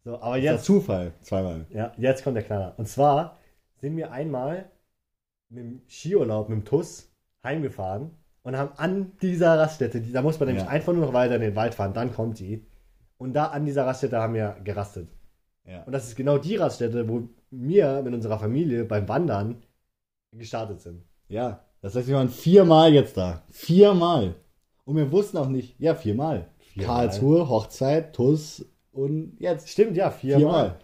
So, 0.05 0.15
aber 0.21 0.37
Jetzt 0.37 0.45
jetzt, 0.53 0.65
Zufall, 0.67 1.13
zweimal. 1.23 1.65
ja, 1.71 1.93
jetzt 1.97 2.23
kommt 2.23 2.37
der 2.37 2.45
Knaller. 2.45 2.75
Und 2.77 2.87
zwar 2.87 3.39
sind 3.85 3.99
wir 3.99 4.13
einmal 4.13 4.71
mit 5.51 5.63
dem 5.63 5.81
Skiurlaub, 5.89 6.49
mit 6.49 6.59
dem 6.61 6.65
TUS, 6.65 7.11
heimgefahren 7.45 8.13
und 8.43 8.57
haben 8.57 8.71
an 8.79 9.13
dieser 9.21 9.59
Raststätte, 9.59 10.01
da 10.01 10.23
muss 10.23 10.41
man 10.41 10.49
nämlich 10.49 10.65
Ja. 10.65 10.71
einfach 10.71 10.95
nur 10.95 11.05
noch 11.05 11.13
weiter 11.13 11.35
in 11.37 11.43
den 11.43 11.55
Wald 11.55 11.75
fahren, 11.75 11.93
dann 11.93 12.11
kommt 12.15 12.39
die. 12.39 12.65
Und 13.19 13.35
da 13.35 13.47
an 13.49 13.67
dieser 13.67 13.85
Raststätte 13.85 14.17
haben 14.19 14.33
wir 14.33 14.57
gerastet. 14.65 15.09
Ja. 15.67 15.83
Und 15.83 15.93
das 15.93 16.09
ist 16.09 16.17
genau 16.17 16.39
die 16.39 16.57
Raststätte, 16.57 17.07
wo 17.07 17.29
wir 17.51 18.01
mit 18.03 18.15
unserer 18.15 18.39
Familie 18.39 18.85
beim 18.87 19.07
Wandern 19.07 19.63
gestartet 20.33 20.81
sind. 20.81 21.03
ja, 21.29 21.61
das 21.83 21.95
heißt, 21.95 22.09
wir 22.09 22.17
waren 22.17 22.31
viermal 22.31 22.95
jetzt 22.95 23.19
da. 23.19 23.43
Viermal. 23.51 24.35
Und 24.87 24.97
wir 24.97 25.13
wussten 25.13 25.37
auch 25.37 25.49
nicht, 25.49 25.79
ja, 25.79 25.95
viermal. 25.95 26.49
Viermal. 26.57 26.87
Karlsruhe, 27.09 27.47
Hochzeit, 27.51 28.15
TUS 28.15 28.65
und 28.93 29.37
jetzt. 29.39 29.69
Stimmt, 29.69 29.95
ja, 29.95 30.11
viermal. 30.11 30.41
Viermal. 30.41 30.77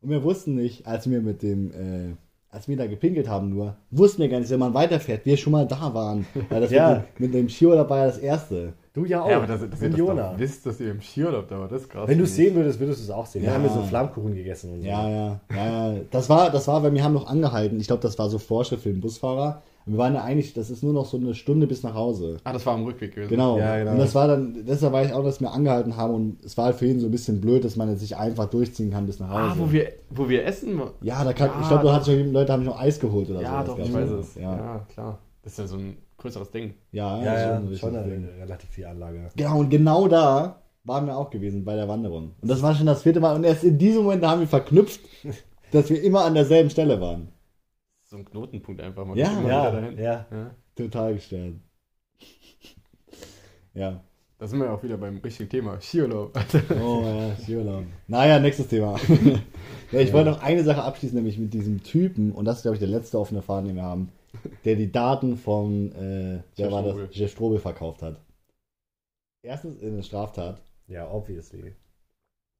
Und 0.00 0.10
wir 0.10 0.22
wussten 0.22 0.54
nicht, 0.54 0.86
als 0.86 1.08
wir 1.10 1.20
mit 1.20 1.42
dem, 1.42 1.72
äh, 1.72 2.16
als 2.50 2.66
wir 2.68 2.76
da 2.76 2.86
gepinkelt 2.86 3.28
haben 3.28 3.50
nur, 3.50 3.76
wussten 3.90 4.22
wir 4.22 4.28
gar 4.28 4.40
nicht, 4.40 4.50
wenn 4.50 4.58
man 4.60 4.72
weiterfährt, 4.74 5.26
wir 5.26 5.36
schon 5.36 5.52
mal 5.52 5.66
da 5.66 5.92
waren. 5.92 6.26
Weil 6.48 6.60
das 6.62 6.70
Ja. 6.70 6.88
mit, 6.90 6.98
dem, 6.98 7.24
mit 7.26 7.34
dem 7.34 7.48
Skiurlaub 7.48 7.90
war 7.90 7.98
ja 7.98 8.06
das 8.06 8.18
erste. 8.18 8.72
Du 8.94 9.04
ja 9.04 9.22
auch. 9.22 9.28
Ja, 9.30 9.36
aber 9.36 9.46
ihr 9.54 9.62
und 9.62 9.72
das 9.72 9.96
Jona. 9.98 10.30
doch 10.32 10.38
wisst, 10.38 10.64
dass 10.66 10.80
ihr 10.80 10.90
im 10.90 11.00
Skiurlaub 11.00 11.46
da 11.48 11.60
war, 11.60 11.68
das 11.68 11.82
ist 11.82 11.88
krass. 11.90 12.08
Wenn 12.08 12.18
du 12.18 12.24
es 12.24 12.34
sehen 12.34 12.54
würdest, 12.54 12.80
würdest 12.80 13.00
du 13.00 13.04
es 13.04 13.10
auch 13.10 13.26
sehen. 13.26 13.42
Wir 13.42 13.50
Ja. 13.50 13.54
haben 13.54 13.64
ja 13.64 13.70
so 13.70 13.82
Flammkuchen 13.82 14.34
gegessen 14.34 14.72
und 14.72 14.80
so. 14.80 14.86
Ja, 14.88 15.08
ja, 15.08 15.40
ja, 15.54 15.92
ja. 15.92 16.00
Das 16.10 16.28
war, 16.30 16.50
das 16.50 16.66
war, 16.66 16.82
weil 16.82 16.92
wir 16.94 17.04
haben 17.04 17.12
noch 17.14 17.26
angehalten. 17.28 17.78
Ich 17.78 17.86
glaube, 17.86 18.02
das 18.02 18.18
war 18.18 18.28
so 18.30 18.38
Vorschrift 18.38 18.82
für 18.82 18.88
den 18.90 19.00
Busfahrer. 19.00 19.62
Und 19.88 19.94
wir 19.94 19.98
waren 19.98 20.14
ja 20.14 20.22
eigentlich, 20.22 20.52
das 20.52 20.68
ist 20.70 20.82
nur 20.84 20.92
noch 20.92 21.06
so 21.06 21.16
eine 21.16 21.34
Stunde 21.34 21.66
bis 21.66 21.82
nach 21.82 21.94
Hause. 21.94 22.36
Ah, 22.44 22.52
das 22.52 22.64
war 22.66 22.74
am 22.74 22.84
Rückweg 22.84 23.14
gewesen. 23.14 23.30
Genau. 23.30 23.58
Ja, 23.58 23.78
genau. 23.78 23.92
Und 23.92 23.98
das 23.98 24.14
war 24.14 24.28
dann, 24.28 24.64
deshalb 24.66 24.92
war 24.92 25.02
ich 25.02 25.12
auch, 25.12 25.24
dass 25.24 25.40
wir 25.40 25.50
angehalten 25.50 25.96
haben 25.96 26.14
und 26.14 26.44
es 26.44 26.56
war 26.58 26.66
halt 26.66 26.76
für 26.76 26.86
ihn 26.86 27.00
so 27.00 27.06
ein 27.06 27.10
bisschen 27.10 27.40
blöd, 27.40 27.64
dass 27.64 27.74
man 27.76 27.88
jetzt 27.88 28.00
sich 28.00 28.16
einfach 28.16 28.46
durchziehen 28.50 28.90
kann 28.90 29.06
bis 29.06 29.18
nach 29.18 29.30
Hause. 29.30 29.40
Ah, 29.42 29.54
wo 29.58 29.72
wir, 29.72 29.88
wo 30.10 30.28
wir 30.28 30.44
essen. 30.44 30.80
ja, 31.00 31.24
da 31.24 31.32
kann, 31.32 31.48
Ja, 31.48 31.60
ich 31.62 31.68
glaube, 31.68 31.82
du 31.82 31.88
doch. 31.88 31.94
hattest 31.94 32.10
schon, 32.10 32.32
Leute 32.32 32.52
haben 32.52 32.64
schon 32.64 32.74
Eis 32.74 33.00
geholt 33.00 33.30
oder 33.30 33.40
Ja, 33.40 33.64
so. 33.64 33.72
doch, 33.72 33.78
ich 33.78 33.92
weiß 33.92 34.10
es. 34.10 34.34
Ja. 34.34 34.56
Ja, 34.56 34.86
klar. 34.92 35.18
Das 35.42 35.52
ist 35.54 35.58
ja 35.58 35.66
so 35.66 35.76
ein 35.76 35.96
größeres 36.18 36.50
Ding. 36.50 36.74
ja, 36.92 37.18
ja, 37.18 37.24
ja, 37.24 37.52
ein 37.56 37.60
schon 37.62 37.68
richtiges 37.68 37.94
eine 37.96 38.10
Ding. 38.10 38.28
relativ 38.40 38.68
viel 38.70 38.84
Anlage. 38.86 39.28
Genau, 39.36 39.58
und 39.60 39.70
genau 39.70 40.06
da 40.08 40.60
waren 40.84 41.06
wir 41.06 41.16
auch 41.16 41.30
gewesen 41.30 41.64
bei 41.64 41.76
der 41.76 41.88
Wanderung. 41.88 42.32
Und 42.42 42.50
das 42.50 42.60
war 42.62 42.74
schon 42.74 42.86
das 42.86 43.02
vierte 43.02 43.20
Mal. 43.20 43.34
Und 43.36 43.44
erst 43.44 43.64
in 43.64 43.78
diesem 43.78 44.02
Moment 44.02 44.24
haben 44.26 44.40
wir 44.40 44.48
verknüpft, 44.48 45.00
dass 45.72 45.88
wir 45.90 46.02
immer 46.02 46.24
an 46.24 46.34
derselben 46.34 46.70
Stelle 46.70 47.00
waren. 47.00 47.28
So 48.10 48.16
ein 48.16 48.24
Knotenpunkt 48.24 48.80
einfach 48.80 49.04
mal. 49.04 49.16
Ja, 49.18 49.40
Ja, 49.42 49.70
dahin. 49.70 49.98
ja. 49.98 50.26
ja. 50.30 50.54
Total 50.74 51.14
gestört. 51.14 51.54
ja. 53.74 54.02
Da 54.38 54.46
sind 54.46 54.60
wir 54.60 54.66
ja 54.66 54.74
auch 54.74 54.82
wieder 54.84 54.96
beim 54.96 55.18
richtigen 55.18 55.50
Thema. 55.50 55.80
Skiurlaub. 55.80 56.32
Oh 56.80 57.02
ja, 57.04 57.36
Skiurlaub. 57.36 57.84
Naja, 58.06 58.38
nächstes 58.38 58.68
Thema. 58.68 58.96
ja, 59.92 60.00
ich 60.00 60.12
wollte 60.12 60.30
noch 60.30 60.40
eine 60.42 60.62
Sache 60.62 60.82
abschließen, 60.84 61.16
nämlich 61.16 61.38
mit 61.38 61.52
diesem 61.52 61.82
Typen, 61.82 62.30
und 62.32 62.44
das 62.44 62.58
ist, 62.58 62.62
glaube 62.62 62.76
ich, 62.76 62.80
der 62.80 62.88
letzte 62.88 63.18
offene 63.18 63.42
Faden, 63.42 63.66
den 63.66 63.76
wir 63.76 63.82
haben, 63.82 64.12
der 64.64 64.76
die 64.76 64.92
Daten 64.92 65.36
von, 65.36 65.90
äh, 65.92 66.40
wer 66.56 66.66
Jeff 66.66 66.70
war 66.72 66.82
das? 66.82 66.92
Strobel. 66.92 67.08
Jeff 67.10 67.32
Strobel 67.32 67.58
verkauft 67.58 68.02
hat. 68.02 68.20
Erstens 69.42 69.82
in 69.82 69.94
eine 69.94 70.02
Straftat, 70.04 70.62
Ja, 70.86 71.10
obviously. 71.10 71.74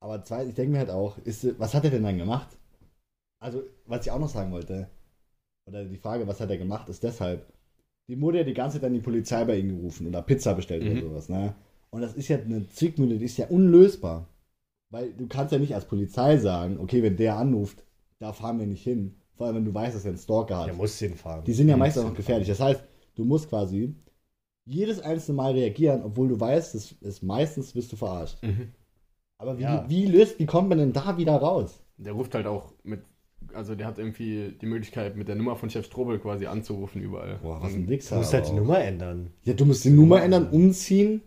aber 0.01 0.25
zweitens, 0.25 0.51
ich 0.51 0.55
denke 0.57 0.73
mir 0.73 0.79
halt 0.79 0.91
auch, 0.91 1.17
ist, 1.19 1.59
was 1.61 1.75
hat 1.75 1.85
er 1.85 1.91
denn 1.91 2.03
dann 2.03 2.19
gemacht? 2.19 2.49
Also, 3.41 3.63
was 3.87 4.05
ich 4.05 4.11
auch 4.11 4.19
noch 4.19 4.29
sagen 4.29 4.51
wollte, 4.51 4.89
oder 5.68 5.85
die 5.85 5.96
Frage, 5.96 6.26
was 6.26 6.40
hat 6.40 6.50
er 6.50 6.59
gemacht, 6.59 6.88
ist 6.88 7.02
deshalb, 7.02 7.46
die 8.09 8.20
wurde 8.20 8.38
ja 8.38 8.44
die 8.44 8.54
ganze 8.54 8.78
Zeit 8.78 8.87
an 8.87 8.94
die 8.94 9.00
Polizei 9.00 9.44
bei 9.44 9.59
ihm 9.59 9.68
gerufen 9.68 10.07
oder 10.07 10.22
Pizza 10.22 10.54
bestellt 10.54 10.83
Mhm. 10.85 10.90
oder 10.92 11.00
sowas, 11.09 11.28
ne? 11.28 11.54
Und 11.90 12.00
das 12.02 12.14
ist 12.14 12.28
ja 12.28 12.38
eine 12.38 12.66
Zwickmühle, 12.68 13.18
die 13.18 13.24
ist 13.24 13.37
ja 13.38 13.46
unlösbar. 13.48 14.28
Weil 14.90 15.12
du 15.12 15.26
kannst 15.26 15.52
ja 15.52 15.59
nicht 15.59 15.74
als 15.74 15.85
Polizei 15.87 16.38
sagen, 16.38 16.78
okay, 16.78 17.02
wenn 17.02 17.16
der 17.16 17.37
anruft, 17.37 17.85
da 18.18 18.33
fahren 18.33 18.59
wir 18.59 18.66
nicht 18.66 18.83
hin. 18.83 19.16
Vor 19.37 19.46
allem, 19.46 19.57
wenn 19.57 19.64
du 19.66 19.74
weißt, 19.74 19.94
dass 19.94 20.04
er 20.04 20.11
einen 20.11 20.18
Stalker 20.18 20.59
hat. 20.59 20.66
Der 20.66 20.74
muss 20.74 20.98
hinfahren. 20.98 21.44
Die 21.44 21.52
sind 21.52 21.68
ja 21.68 21.76
meistens 21.76 22.04
auch 22.04 22.14
gefährlich. 22.14 22.48
Das 22.48 22.61
heißt, 22.61 22.83
du 23.14 23.24
musst 23.24 23.48
quasi 23.50 23.94
jedes 24.64 25.00
einzelne 25.00 25.37
Mal 25.37 25.52
reagieren, 25.52 26.02
obwohl 26.02 26.28
du 26.28 26.40
weißt, 26.40 26.74
das 26.74 26.92
ist 26.92 27.22
meistens 27.22 27.72
bist 27.72 27.92
du 27.92 27.96
verarscht. 27.96 28.42
Mhm. 28.42 28.72
Aber 29.38 29.59
wie, 29.59 29.62
Ja. 29.62 29.85
wie 29.88 30.07
löst, 30.07 30.38
wie 30.38 30.46
kommt 30.46 30.68
man 30.68 30.78
denn 30.78 30.92
da 30.92 31.16
wieder 31.16 31.37
raus? 31.37 31.81
Der 31.96 32.12
ruft 32.12 32.35
halt 32.35 32.46
auch 32.46 32.72
mit, 32.83 33.02
also 33.55 33.74
der 33.74 33.87
hat 33.87 33.98
irgendwie 33.98 34.55
die 34.61 34.66
Möglichkeit, 34.66 35.16
mit 35.16 35.29
der 35.29 35.35
Nummer 35.37 35.57
von 35.57 35.70
Chef 35.70 35.87
Strobel 35.87 36.18
quasi 36.18 36.46
anzurufen 36.46 37.01
überall. 37.03 37.38
Boah, 37.42 37.61
was 37.62 37.72
Und- 37.72 37.81
ein 37.85 37.88
Wichser. 37.88 38.16
Du 38.16 38.20
musst 38.20 38.35
halt 38.35 38.48
die. 38.48 38.53
Nummer 38.53 38.81
ändern. 38.81 39.31
Ja, 39.44 39.55
du 39.55 39.64
musst 39.64 39.85
die 39.85 39.90
Nummer 39.90 40.22
ändern, 40.22 40.48
umziehen. 40.51 41.22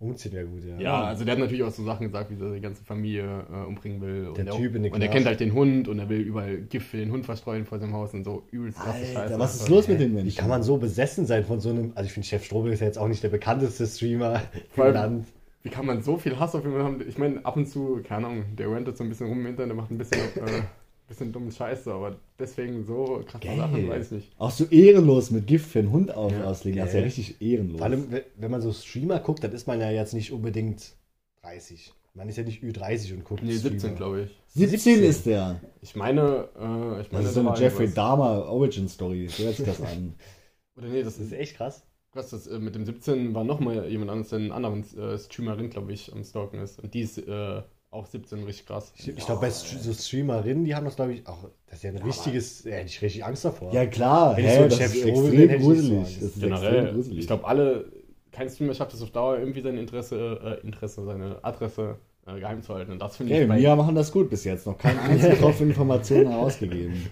Umziehen 0.00 0.32
wäre 0.32 0.44
gut, 0.46 0.62
ja. 0.64 0.78
Ja, 0.78 1.04
also 1.04 1.24
der 1.24 1.32
hat 1.32 1.38
natürlich 1.38 1.62
auch 1.62 1.70
so 1.70 1.82
Sachen 1.84 2.08
gesagt, 2.08 2.28
wie 2.30 2.42
er 2.44 2.52
die 2.52 2.60
ganze 2.60 2.84
Familie 2.84 3.46
äh, 3.50 3.66
umbringen 3.66 4.00
will. 4.02 4.26
und 4.28 4.36
Der 4.36 4.50
Typ 4.50 4.74
in 4.74 4.82
den 4.82 4.92
Und 4.92 5.00
er 5.00 5.08
kennt 5.08 5.24
halt 5.24 5.40
den 5.40 5.54
Hund 5.54 5.88
und 5.88 5.98
er 5.98 6.08
will 6.10 6.20
überall 6.20 6.58
Gift 6.58 6.88
für 6.88 6.98
den 6.98 7.10
Hund 7.10 7.24
verstreuen 7.24 7.64
vor 7.64 7.78
seinem 7.78 7.94
Haus 7.94 8.12
und 8.12 8.24
so 8.24 8.42
übelst 8.50 8.78
krasse 8.78 9.06
Scheiße. 9.06 9.38
was 9.38 9.54
ist 9.54 9.68
los 9.70 9.88
mit 9.88 10.00
den 10.00 10.10
Wie 10.10 10.14
Menschen? 10.16 10.36
kann 10.38 10.48
man 10.50 10.62
so 10.62 10.76
besessen 10.76 11.24
sein 11.24 11.44
von 11.44 11.60
so 11.60 11.70
einem. 11.70 11.92
Also, 11.94 12.06
ich 12.08 12.12
finde, 12.12 12.26
Chef 12.28 12.44
Strobel 12.44 12.72
ist 12.72 12.80
ja 12.80 12.86
jetzt 12.86 12.98
auch 12.98 13.08
nicht 13.08 13.22
der 13.22 13.30
bekannteste 13.30 13.86
Streamer 13.86 14.42
im 14.76 14.82
allem- 14.82 14.94
Land. 14.94 15.26
Wie 15.62 15.70
kann 15.70 15.86
man 15.86 16.02
so 16.02 16.18
viel 16.18 16.38
Hass 16.38 16.54
auf 16.54 16.64
jemanden 16.64 16.84
haben? 16.84 17.00
Ich 17.08 17.16
meine, 17.16 17.46
ab 17.46 17.56
und 17.56 17.66
zu, 17.66 18.00
keine 18.06 18.26
Ahnung, 18.26 18.44
der 18.58 18.70
rantet 18.70 18.98
so 18.98 19.04
ein 19.04 19.08
bisschen 19.08 19.28
rum 19.28 19.40
im 19.40 19.46
Internet, 19.46 19.70
der 19.70 19.76
macht 19.76 19.90
ein 19.90 19.96
bisschen, 19.96 20.18
äh, 20.36 20.60
bisschen 21.06 21.32
dummen 21.32 21.52
Scheiße, 21.52 21.92
aber 21.92 22.16
deswegen 22.38 22.84
so 22.84 23.22
krasse 23.26 23.46
Geil. 23.46 23.56
Sachen, 23.58 23.88
weiß 23.88 24.06
ich 24.06 24.12
nicht. 24.12 24.32
Auch 24.38 24.50
so 24.50 24.64
ehrenlos 24.66 25.30
mit 25.30 25.46
Gift 25.46 25.66
für 25.70 25.80
einen 25.80 25.90
Hund 25.92 26.14
aus, 26.14 26.32
Ja, 26.32 26.44
auslegen. 26.44 26.78
Das 26.80 26.88
ist 26.88 26.94
ja 26.94 27.00
richtig 27.02 27.40
ehrenlos. 27.42 27.78
Vor 27.78 27.86
allem, 27.86 28.10
we- 28.10 28.24
wenn 28.36 28.50
man 28.50 28.60
so 28.62 28.72
Streamer 28.72 29.20
guckt, 29.20 29.44
dann 29.44 29.52
ist 29.52 29.66
man 29.66 29.80
ja 29.80 29.90
jetzt 29.90 30.14
nicht 30.14 30.32
unbedingt 30.32 30.94
30. 31.42 31.92
Man 32.14 32.28
ist 32.28 32.36
ja 32.38 32.44
nicht 32.44 32.62
Ü30 32.62 33.12
und 33.14 33.24
guckt 33.24 33.42
Nee, 33.42 33.52
17, 33.52 33.78
Streamer. 33.80 33.96
glaube 33.96 34.20
ich. 34.22 34.30
17, 34.54 34.70
17 35.00 35.02
ist 35.04 35.26
der. 35.26 35.60
Ich 35.82 35.96
meine, 35.96 36.48
äh, 36.58 37.00
ich 37.00 37.08
Das 37.08 37.12
meine, 37.12 37.24
ist 37.28 37.34
so 37.34 37.40
eine 37.40 37.58
Jeffrey. 37.58 37.90
Dahmer 37.92 38.46
Origin 38.46 38.88
Story. 38.88 39.28
So 39.28 39.44
hört 39.44 39.56
sich 39.56 39.66
das 39.66 39.80
an. 39.80 40.14
Oder 40.76 40.88
nee, 40.88 41.02
das 41.02 41.16
Das 41.16 41.26
ist 41.26 41.32
ist 41.32 41.38
echt 41.38 41.56
krass. 41.56 41.84
Was 42.12 42.30
das 42.30 42.46
äh, 42.46 42.60
mit 42.60 42.76
dem 42.76 42.84
17 42.84 43.34
war 43.34 43.42
nochmal 43.42 43.88
jemand 43.90 44.10
anderes, 44.12 44.28
der 44.30 44.38
einen 44.38 44.52
anderen 44.52 44.84
äh, 44.96 45.18
Streamerin, 45.18 45.70
glaube 45.70 45.92
ich, 45.92 46.12
am 46.12 46.22
Stalken 46.22 46.60
ist. 46.60 46.78
Und 46.78 46.94
die 46.94 47.00
ist 47.00 47.18
äh, 47.18 47.62
auch 47.94 48.06
17 48.06 48.44
richtig 48.44 48.66
krass. 48.66 48.92
Ich, 48.96 49.08
ich 49.08 49.24
glaube, 49.24 49.40
bei 49.40 49.50
St 49.50 49.82
so 49.82 49.92
Streamerinnen, 49.92 50.64
die 50.64 50.74
haben 50.74 50.84
das, 50.84 50.96
glaube 50.96 51.14
ich, 51.14 51.26
auch. 51.26 51.38
Das 51.66 51.78
ist 51.78 51.84
ja 51.84 51.90
ein 51.90 51.98
richtiges. 51.98 52.64
Ja, 52.64 52.72
hätte 52.72 52.86
ich 52.86 53.00
richtig 53.00 53.24
Angst 53.24 53.44
davor. 53.44 53.72
Ja 53.72 53.86
klar, 53.86 54.36
Wenn 54.36 54.44
ich 54.46 54.52
so 54.52 54.64
das 54.64 54.76
Chef 54.76 54.94
ist 54.94 55.04
bin, 55.04 55.14
extrem 55.14 55.60
so 55.60 55.66
gruselig. 55.66 56.02
Das 56.02 56.10
ist 56.10 56.22
extrem 56.22 56.42
Generell, 56.42 56.92
gruselig. 56.92 57.18
ich 57.20 57.26
glaube, 57.26 57.46
alle, 57.46 57.84
kein 58.32 58.50
Streamer 58.50 58.74
schafft 58.74 58.94
es 58.94 59.02
auf 59.02 59.10
Dauer 59.10 59.38
irgendwie 59.38 59.60
sein 59.60 59.78
Interesse, 59.78 60.60
äh, 60.62 60.66
Interesse, 60.66 61.04
seine 61.04 61.38
Adresse 61.42 61.96
äh, 62.26 62.38
geheim 62.40 62.62
zu 62.62 62.74
halten. 62.74 62.92
Und 62.92 62.98
das 63.00 63.16
finde 63.16 63.32
Okay, 63.32 63.42
ich 63.42 63.48
bei 63.48 63.58
wir 63.60 63.76
machen 63.76 63.94
das 63.94 64.10
gut 64.12 64.28
bis 64.28 64.44
jetzt. 64.44 64.66
Noch 64.66 64.76
kein 64.78 64.98
einziger 64.98 65.36
Tropfen 65.38 65.68
Informationen 65.68 66.28
herausgegeben. 66.30 67.10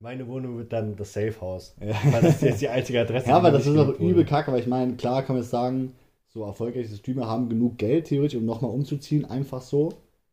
Meine 0.00 0.26
Wohnung 0.28 0.58
wird 0.58 0.72
dann 0.72 0.94
das 0.96 1.12
Safe 1.12 1.34
House. 1.40 1.74
Ja. 1.80 1.94
Weil 2.12 2.22
das 2.22 2.36
ist 2.36 2.42
jetzt 2.42 2.60
die 2.60 2.68
einzige 2.68 3.00
Adresse. 3.00 3.28
Ja, 3.28 3.36
aber 3.36 3.50
das 3.50 3.66
ist 3.66 3.76
auch 3.76 3.98
übel 3.98 4.24
kacke, 4.24 4.52
weil 4.52 4.60
ich 4.60 4.66
meine, 4.68 4.94
klar 4.94 5.22
kann 5.24 5.34
man 5.34 5.42
jetzt 5.42 5.50
sagen, 5.50 5.92
so 6.28 6.44
erfolgreiche 6.44 6.94
Streamer 6.94 7.26
haben 7.26 7.48
genug 7.48 7.78
Geld 7.78 8.06
theoretisch, 8.06 8.38
um 8.38 8.44
nochmal 8.46 8.70
umzuziehen, 8.70 9.24
einfach 9.24 9.62
so. 9.62 9.90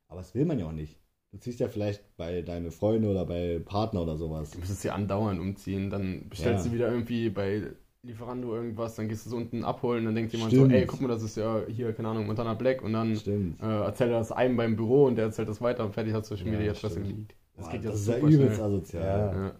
Aber 0.08 0.19
das 0.21 0.36
will 0.36 0.45
man 0.45 0.60
ja 0.60 0.67
auch 0.67 0.71
nicht. 0.71 0.99
Du 1.31 1.39
ziehst 1.39 1.60
ja 1.60 1.67
vielleicht 1.67 2.01
bei 2.17 2.41
deine 2.41 2.71
Freunde 2.71 3.10
oder 3.10 3.25
bei 3.25 3.60
Partner 3.65 4.01
oder 4.03 4.15
sowas. 4.17 4.51
Du 4.51 4.60
müsstest 4.60 4.84
ja 4.86 4.93
andauernd 4.93 5.39
umziehen, 5.39 5.89
dann 5.89 6.29
bestellst 6.29 6.65
Ja. 6.65 6.69
du 6.69 6.75
wieder 6.75 6.89
irgendwie 6.89 7.29
bei 7.29 7.71
Lieferando 8.03 8.55
irgendwas, 8.55 8.95
dann 8.95 9.10
gehst 9.10 9.25
du 9.25 9.29
es 9.31 9.34
unten 9.34 9.63
abholen, 9.63 10.05
dann 10.05 10.13
denkt 10.13 10.31
jemand 10.31 10.51
Stimmt. 10.51 10.71
so, 10.71 10.75
ey, 10.75 10.86
guck 10.86 11.01
mal, 11.01 11.08
das 11.08 11.23
ist 11.23 11.38
ja 11.38 11.63
hier, 11.67 11.91
keine 11.91 12.10
Ahnung, 12.10 12.27
Montana 12.27 12.53
Black 12.53 12.84
und 12.84 12.93
dann 12.93 13.15
äh, 13.60 13.65
erzählt 13.65 14.12
er 14.12 14.19
das 14.19 14.31
einem 14.31 14.55
beim 14.58 14.75
Büro 14.75 15.05
und 15.05 15.15
der 15.15 15.25
erzählt 15.25 15.49
das 15.49 15.60
weiter 15.60 15.84
und 15.86 15.93
fertig 15.93 16.13
hast 16.13 16.29
du 16.29 16.38
schon 16.38 16.51
Ja, 16.51 16.60
Adresse 16.69 16.99
stimmt. 16.99 17.08
geleakt. 17.08 17.36
Das 17.58 17.65
Boah, 17.65 17.71
geht 17.71 17.84
ja 17.84 17.89
das 17.89 18.01
ist 18.01 18.08
ja 18.08 18.17
übelst 18.19 18.60
asozial. 18.60 19.31
Ja. 19.34 19.55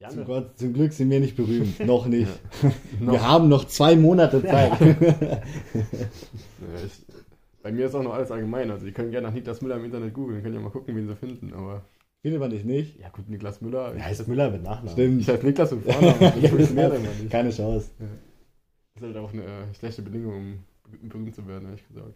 Ja. 0.00 0.08
Zum, 0.10 0.24
Gott, 0.24 0.58
zum 0.58 0.72
Glück 0.74 0.92
sind 0.92 1.08
wir 1.10 1.20
nicht 1.20 1.36
berühmt. 1.36 1.78
noch 1.86 2.06
nicht. 2.06 2.30
Noch. 3.00 3.12
Wir 3.14 3.22
haben 3.28 3.48
noch 3.48 3.64
zwei 3.66 3.96
Monate 3.96 4.42
Zeit. 4.44 4.72
Ja, 5.74 6.84
ich, 6.84 6.92
bei 7.62 7.72
mir 7.72 7.86
ist 7.86 7.94
auch 7.94 8.02
noch 8.02 8.12
alles 8.14 8.30
allgemein. 8.30 8.70
Also, 8.70 8.84
die 8.86 8.92
können 8.92 9.10
gerne 9.10 9.28
nach 9.28 9.34
Niklas 9.34 9.60
Müller 9.62 9.76
im 9.76 9.84
Internet 9.84 10.12
googeln, 10.14 10.42
können 10.42 10.54
ja 10.54 10.60
mal 10.60 10.70
gucken, 10.70 10.94
wen 10.96 11.06
sie 11.08 11.16
finden. 11.16 11.52
Aber 11.54 11.84
Findet 12.22 12.40
man 12.40 12.50
dich 12.50 12.64
nicht? 12.64 12.98
ja, 13.00 13.08
gut, 13.10 13.28
Niklas 13.28 13.60
Müller. 13.60 13.92
Der 13.92 14.04
heißt 14.04 14.26
Müller 14.28 14.50
mit 14.50 14.62
Nachnamen. 14.62 14.90
Stimmt. 14.90 15.20
Ich 15.22 15.28
heiße 15.28 15.44
Niklas 15.46 15.70
mit 15.72 15.84
Vornamen, 15.84 16.14
das 16.20 16.42
Ja, 16.42 16.48
funktioniert 16.48 16.90
das- 16.92 16.98
einfach 16.98 17.18
nicht. 17.20 17.30
Keine 17.30 17.50
Chance. 17.50 17.90
Das 17.98 19.02
ist 19.02 19.06
halt 19.14 19.16
auch 19.16 19.32
eine 19.32 19.42
äh, 19.42 19.74
schlechte 19.78 20.02
Bedingung, 20.02 20.34
um 20.36 20.58
be- 20.90 21.08
berühmt 21.08 21.34
zu 21.34 21.46
werden, 21.46 21.66
ehrlich 21.68 21.86
gesagt. 21.86 22.14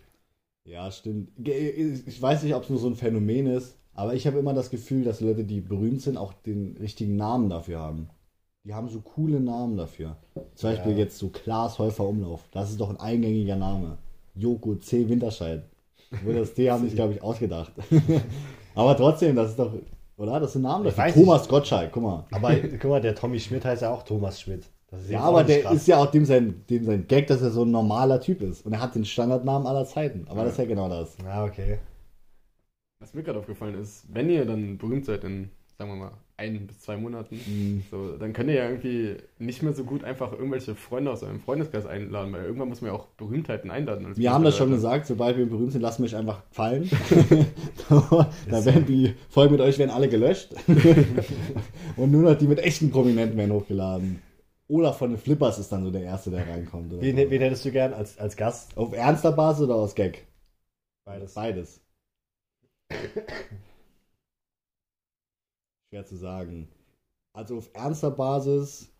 Ja, 0.64 0.90
stimmt. 0.90 1.30
Ich 1.46 2.20
weiß 2.20 2.42
nicht, 2.42 2.54
ob 2.54 2.64
es 2.64 2.70
nur 2.70 2.78
so 2.78 2.88
ein 2.88 2.94
Phänomen 2.96 3.46
ist, 3.46 3.76
aber 3.98 4.14
ich 4.14 4.28
habe 4.28 4.38
immer 4.38 4.54
das 4.54 4.70
Gefühl, 4.70 5.02
dass 5.02 5.20
Leute, 5.20 5.42
die 5.42 5.60
berühmt 5.60 6.00
sind, 6.02 6.16
auch 6.16 6.32
den 6.32 6.76
richtigen 6.80 7.16
Namen 7.16 7.50
dafür 7.50 7.80
haben. 7.80 8.08
Die 8.62 8.72
haben 8.72 8.88
so 8.88 9.00
coole 9.00 9.40
Namen 9.40 9.76
dafür. 9.76 10.16
Zum 10.54 10.70
Beispiel 10.70 10.92
Ja. 10.92 10.98
jetzt 10.98 11.18
so 11.18 11.30
Klaas 11.30 11.80
Häufer 11.80 12.04
Umlauf. 12.06 12.44
Das 12.52 12.70
ist 12.70 12.80
doch 12.80 12.90
ein 12.90 13.00
eingängiger 13.00 13.56
Name. 13.56 13.98
Joko 14.36 14.76
C. 14.76 15.08
Winterscheid. 15.08 15.64
Wo 16.24 16.32
das 16.32 16.54
D 16.54 16.70
haben 16.70 16.84
sich, 16.84 16.94
glaube 16.94 17.14
ich, 17.14 17.22
ausgedacht. 17.22 17.72
aber 18.76 18.96
trotzdem, 18.96 19.34
das 19.34 19.50
ist 19.50 19.58
doch, 19.58 19.72
oder? 20.16 20.38
Das 20.38 20.52
sind 20.52 20.62
Namen 20.62 20.84
dafür. 20.84 21.04
weiß 21.04 21.14
Thomas 21.14 21.48
Gottschalk, 21.48 21.90
guck 21.90 22.02
mal. 22.04 22.24
Aber 22.30 22.54
guck 22.54 22.90
mal, 22.90 23.00
der 23.00 23.16
Tommy 23.16 23.40
Schmidt 23.40 23.64
heißt 23.64 23.82
ja 23.82 23.90
auch 23.92 24.04
Thomas 24.04 24.40
Schmidt. 24.40 24.64
Ja, 25.10 25.22
aber 25.22 25.38
nicht 25.42 25.50
der 25.50 25.62
krass. 25.62 25.74
ist 25.74 25.88
ja 25.88 25.98
auch 25.98 26.10
dem 26.10 26.24
sein, 26.24 26.62
dem 26.70 26.84
sein 26.84 27.06
Gag, 27.08 27.26
dass 27.26 27.42
er 27.42 27.50
so 27.50 27.64
ein 27.64 27.70
normaler 27.72 28.20
Typ 28.20 28.42
ist. 28.42 28.64
Und 28.64 28.74
er 28.74 28.80
hat 28.80 28.94
den 28.94 29.04
Standardnamen 29.04 29.66
aller 29.66 29.86
Zeiten. 29.86 30.24
Aber 30.28 30.44
das 30.44 30.52
ist 30.52 30.58
ja 30.58 30.64
genau 30.66 30.88
das. 30.88 31.16
Ja, 31.24 31.44
okay. 31.44 31.78
Was 33.00 33.14
mir 33.14 33.22
gerade 33.22 33.38
aufgefallen 33.38 33.80
ist, 33.80 34.04
wenn 34.12 34.28
ihr 34.28 34.44
dann 34.44 34.76
berühmt 34.76 35.04
seid 35.04 35.22
in, 35.22 35.50
sagen 35.78 35.90
wir 35.90 35.96
mal, 35.96 36.12
ein 36.36 36.66
bis 36.66 36.80
zwei 36.80 36.96
Monaten, 36.96 37.36
Mhm. 37.36 37.84
so, 37.90 38.16
dann 38.16 38.32
könnt 38.32 38.48
ihr 38.48 38.56
ja 38.56 38.68
irgendwie 38.68 39.16
nicht 39.38 39.62
mehr 39.62 39.72
so 39.72 39.84
gut 39.84 40.02
einfach 40.02 40.32
irgendwelche 40.32 40.74
Freunde 40.74 41.12
aus 41.12 41.22
eurem 41.22 41.38
Freundeskreis 41.40 41.86
einladen, 41.86 42.32
weil 42.32 42.44
irgendwann 42.44 42.68
muss 42.68 42.80
man 42.80 42.90
ja 42.90 42.96
auch 42.96 43.06
Berühmtheiten 43.16 43.70
einladen. 43.70 44.16
Wir 44.16 44.32
haben 44.32 44.42
das 44.42 44.56
schon 44.56 44.70
gesagt, 44.70 45.06
sobald 45.06 45.36
wir 45.36 45.46
berühmt 45.46 45.70
sind, 45.72 45.80
lassen 45.82 46.02
wir 46.02 46.06
euch 46.06 46.16
einfach 46.16 46.42
fallen. 46.50 46.90
da 47.88 48.64
werden 48.64 48.86
die 48.86 49.14
Folgen 49.28 49.52
mit 49.52 49.60
euch 49.60 49.78
werden 49.78 49.90
alle 49.90 50.08
gelöscht. 50.08 50.52
Und 51.96 52.10
nur 52.10 52.22
noch 52.22 52.34
die 52.36 52.48
mit 52.48 52.58
echten 52.58 52.90
Prominenten 52.90 53.38
werden 53.38 53.52
hochgeladen. 53.52 54.20
Oder 54.66 54.92
von 54.92 55.10
den 55.10 55.18
Flippers 55.18 55.58
ist 55.60 55.70
dann 55.70 55.84
so 55.84 55.90
der 55.92 56.02
Erste, 56.02 56.30
der 56.30 56.46
reinkommt. 56.48 56.92
Wen, 57.00 57.16
so. 57.16 57.30
wen 57.30 57.40
hättest 57.40 57.64
du 57.64 57.70
gern 57.70 57.94
als, 57.94 58.18
als 58.18 58.36
Gast? 58.36 58.76
Auf 58.76 58.92
ernster 58.92 59.32
Basis 59.32 59.64
oder 59.64 59.76
aus 59.76 59.94
Gag? 59.94 60.26
Beides. 61.04 61.34
Beides. 61.34 61.80
Schwer 65.90 66.04
zu 66.04 66.16
sagen. 66.16 66.68
Also 67.32 67.56
auf 67.58 67.70
ernster 67.72 68.10
Basis 68.10 68.90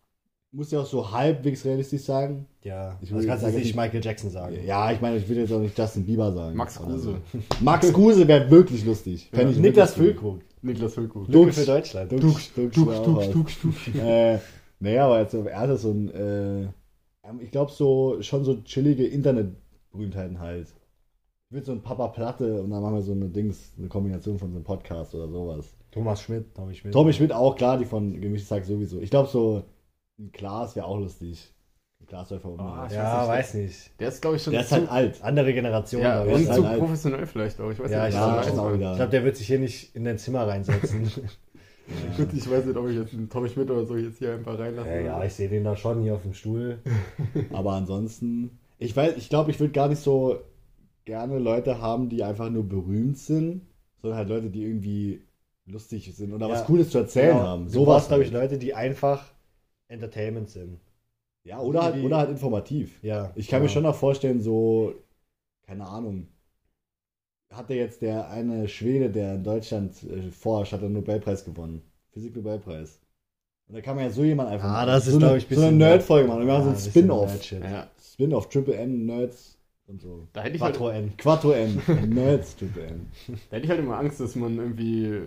muss 0.51 0.71
ja 0.71 0.81
auch 0.81 0.87
so 0.87 1.11
halbwegs 1.11 1.65
realistisch 1.65 2.03
sein. 2.03 2.47
Ja, 2.63 2.97
Ich 3.01 3.09
ich 3.09 3.11
will- 3.11 3.17
also 3.19 3.29
kannst 3.29 3.45
jetzt 3.45 3.55
nicht 3.57 3.77
Michael 3.77 4.03
Jackson 4.03 4.31
sagen. 4.31 4.57
Ja, 4.65 4.91
ich 4.93 5.01
meine, 5.01 5.19
ich 5.19 5.29
will 5.29 5.37
jetzt 5.37 5.53
auch 5.53 5.61
nicht 5.61 5.77
Justin 5.79 6.07
Bieber 6.07 6.33
sagen. 6.33 6.57
Max 6.57 6.79
Oder 6.79 6.87
Kruse. 6.93 7.21
So. 7.33 7.39
Max 7.61 7.93
Kruse 7.93 8.27
wäre 8.27 8.51
wirklich 8.51 8.85
lustig. 8.85 9.29
Fänd 9.33 9.51
ich 9.53 9.59
Niklas 9.59 9.95
Füllkrug. 9.95 10.41
Niklas 10.63 10.95
Füllkrug. 10.95 11.29
Lücke 11.29 11.53
für 11.53 11.67
Deutschland. 11.67 12.13
Dux, 12.13 12.53
Dux, 12.55 12.75
Dux, 12.75 13.31
Dux, 13.33 13.61
Dux. 13.61 13.89
äh, 13.95 14.39
naja, 14.81 15.07
aber 15.07 15.21
jetzt 15.21 15.35
auf 15.35 15.47
Erde 15.47 15.77
so 15.77 15.91
ein, 15.91 16.11
äh, 16.11 16.69
ich 17.43 17.51
glaube 17.51 17.71
so, 17.71 18.23
schon 18.23 18.45
so 18.45 18.63
chillige 18.63 19.07
Internetberühmtheiten 19.07 20.39
halt. 20.41 20.69
Ich 21.51 21.55
würde 21.55 21.65
so 21.65 21.73
ein 21.73 21.81
Papa 21.83 22.09
Platte 22.09 22.61
und 22.61 22.69
dann 22.71 22.83
machen 22.83 22.97
wir 22.97 23.03
so 23.03 23.13
eine 23.13 23.31
Dings, 23.31 23.73
eine 23.79 23.89
Kombination 23.89 24.39
von 24.39 24.51
so 24.51 24.57
einem 24.57 24.65
Podcast 24.65 25.15
oder 25.15 25.29
sowas. 25.29 25.75
Thomas 25.91 26.21
Schmidt, 26.21 26.55
Tommy 26.55 26.75
Schmidt. 26.75 26.93
Tommy 26.93 27.11
Schmidt 27.15 27.33
auch, 27.33 27.57
klar, 27.57 27.79
die 27.79 27.87
von 27.87 28.21
Gemischtes 28.21 28.67
sowieso. 28.67 29.01
Ich 29.01 29.09
glaube 29.09 29.31
so, 29.31 29.65
ein 30.19 30.31
Glas 30.31 30.77
wäre 30.77 30.85
auch 30.85 30.99
lustig. 30.99 31.55
Ein 32.03 32.07
Glasläufer 32.07 32.51
um. 32.51 32.61
Ah, 32.61 32.87
ich 32.87 32.95
Ja, 32.95 33.21
weiß 33.27 33.29
weiß 33.29 33.55
nicht. 33.55 33.99
Der 33.99 34.09
ist, 34.09 34.21
glaube 34.21 34.37
ich, 34.37 34.43
schon 34.43 34.53
Der 34.53 34.61
ist 34.61 34.69
zu, 34.69 34.75
halt 34.77 34.91
alt. 34.91 35.23
Andere 35.23 35.55
Generation. 35.55 36.03
ja, 36.03 36.23
ich. 36.27 36.35
und 36.35 36.41
ist 36.43 36.47
zu 36.49 36.53
halt 36.53 36.65
alt. 36.67 36.79
professionell 36.81 37.27
vielleicht 37.27 37.59
auch. 37.63 37.71
Ich 37.71 37.79
weiß 37.79 37.91
Ja, 37.93 38.05
nicht, 38.05 38.15
ich 38.15 38.21
er 38.21 38.43
schon 38.43 38.53
ist, 38.53 38.59
auch. 38.59 38.73
Ich 38.73 38.79
glaube, 38.97 39.09
der 39.11 39.25
wird 39.25 39.37
sich 39.39 39.47
hier 39.47 39.59
nicht 39.59 39.97
in 39.97 40.05
dein 40.05 40.19
Zimmer 40.19 40.47
reinsetzen. 40.47 41.11
Gut, 42.19 42.29
ich 42.35 42.51
weiß 42.51 42.67
nicht, 42.67 42.77
ob 42.77 42.87
ich 42.89 42.97
jetzt 42.99 43.15
einen 43.15 43.31
Tommy 43.31 43.49
Schmidt 43.49 43.71
oder 43.71 43.87
so 43.87 43.97
jetzt 43.97 44.19
hier 44.19 44.35
einfach 44.35 44.59
reinlasse. 44.59 44.91
ja, 44.91 45.01
ja, 45.01 45.25
ich 45.25 45.33
sehe 45.33 45.49
den 45.49 45.65
da 45.65 45.75
schon 45.77 46.03
hier 46.03 46.15
auf 46.15 46.23
dem 46.23 46.35
Stuhl. 46.35 46.81
Aber 47.55 47.73
ansonsten, 47.73 48.59
ich 48.77 48.95
weiß, 48.95 49.17
ich 49.17 49.31
glaube, 49.31 49.51
ich 49.51 49.59
würde 49.59 49.73
gar 49.73 49.89
nicht 49.89 50.03
so 50.03 50.41
gerne 51.09 51.39
Leute 51.39 51.81
haben, 51.81 52.11
die 52.11 52.23
einfach 52.23 52.51
nur 52.51 52.65
berühmt 52.69 53.17
sind, 53.19 53.63
sondern 54.03 54.19
halt 54.19 54.29
Leute, 54.29 54.51
die 54.51 54.63
irgendwie 54.63 55.23
lustig 55.65 56.15
sind 56.15 56.33
oder 56.35 56.47
Ja, 56.49 56.53
was 56.53 56.65
Cooles 56.67 56.91
zu 56.91 56.99
erzählen 56.99 57.37
Genau. 57.37 57.47
haben. 57.47 57.69
Sowas, 57.69 57.87
brauchst, 57.95 58.09
glaube 58.09 58.23
ich, 58.25 58.33
halt. 58.33 58.43
Leute, 58.43 58.59
die 58.59 58.75
einfach 58.75 59.25
Entertainment 59.89 60.51
sind. 60.51 60.79
Ja, 61.45 61.61
oder 61.61 61.83
halt, 61.85 62.05
oder 62.05 62.19
halt 62.19 62.31
informativ. 62.31 63.03
Ja. 63.03 63.33
Ich 63.37 63.49
kann 63.49 63.63
mir 63.63 63.69
ja. 63.69 63.73
schon 63.73 63.85
noch 63.85 63.95
vorstellen, 63.97 64.43
so, 64.43 64.93
keine 65.67 65.87
Ahnung, 65.87 66.29
hatte 67.51 67.73
jetzt 67.75 68.03
der 68.03 68.29
eine 68.29 68.69
Schwede, 68.69 69.09
der 69.11 69.37
in 69.37 69.45
Deutschland 69.45 70.03
äh, 70.05 70.31
forscht, 70.31 70.73
hat 70.73 70.83
einen 70.83 70.93
Nobelpreis 70.93 71.45
gewonnen. 71.45 71.81
Physik-Nobelpreis. 72.13 73.01
Und 73.69 73.75
da 73.77 73.81
kann 73.81 73.97
man 73.97 74.05
ja 74.05 74.11
so 74.11 74.25
jemand 74.25 74.51
einfach 74.51 74.69
Ah, 74.69 74.85
das 74.87 75.07
ist, 75.07 75.15
so, 75.15 75.19
glaub 75.19 75.31
eine, 75.31 75.39
ich, 75.39 75.45
so 75.45 75.55
eine 75.55 75.61
bisschen- 75.63 75.79
Nerd-Folge 75.79 76.29
machen. 76.29 76.41
Wir 76.41 76.47
machen 76.47 76.59
Ja, 76.59 76.63
so 76.65 76.69
ein 76.69 76.73
ein 76.73 76.77
bisschen 76.77 76.93
Spin-Off. 76.93 77.51
Ja, 77.73 77.91
Spin-off, 77.99 78.49
Triple 78.51 78.75
N, 78.75 79.07
Nerds 79.07 79.58
und 79.89 80.01
so. 80.01 80.29
da 80.33 80.43
hätte 80.43 80.57
ich 80.57 80.63
halt, 80.63 80.75
Quattro 80.77 80.91
N. 80.91 81.17
Quattro 81.17 81.53
N, 81.53 81.83
Nerds 82.09 82.57
Triple 82.57 82.85
N. 82.87 83.07
da 83.51 83.57
hätte 83.57 83.65
ich 83.65 83.71
halt 83.71 83.81
immer 83.81 83.99
Angst, 83.99 84.21
dass 84.21 84.37
man 84.37 84.57
irgendwie 84.57 85.23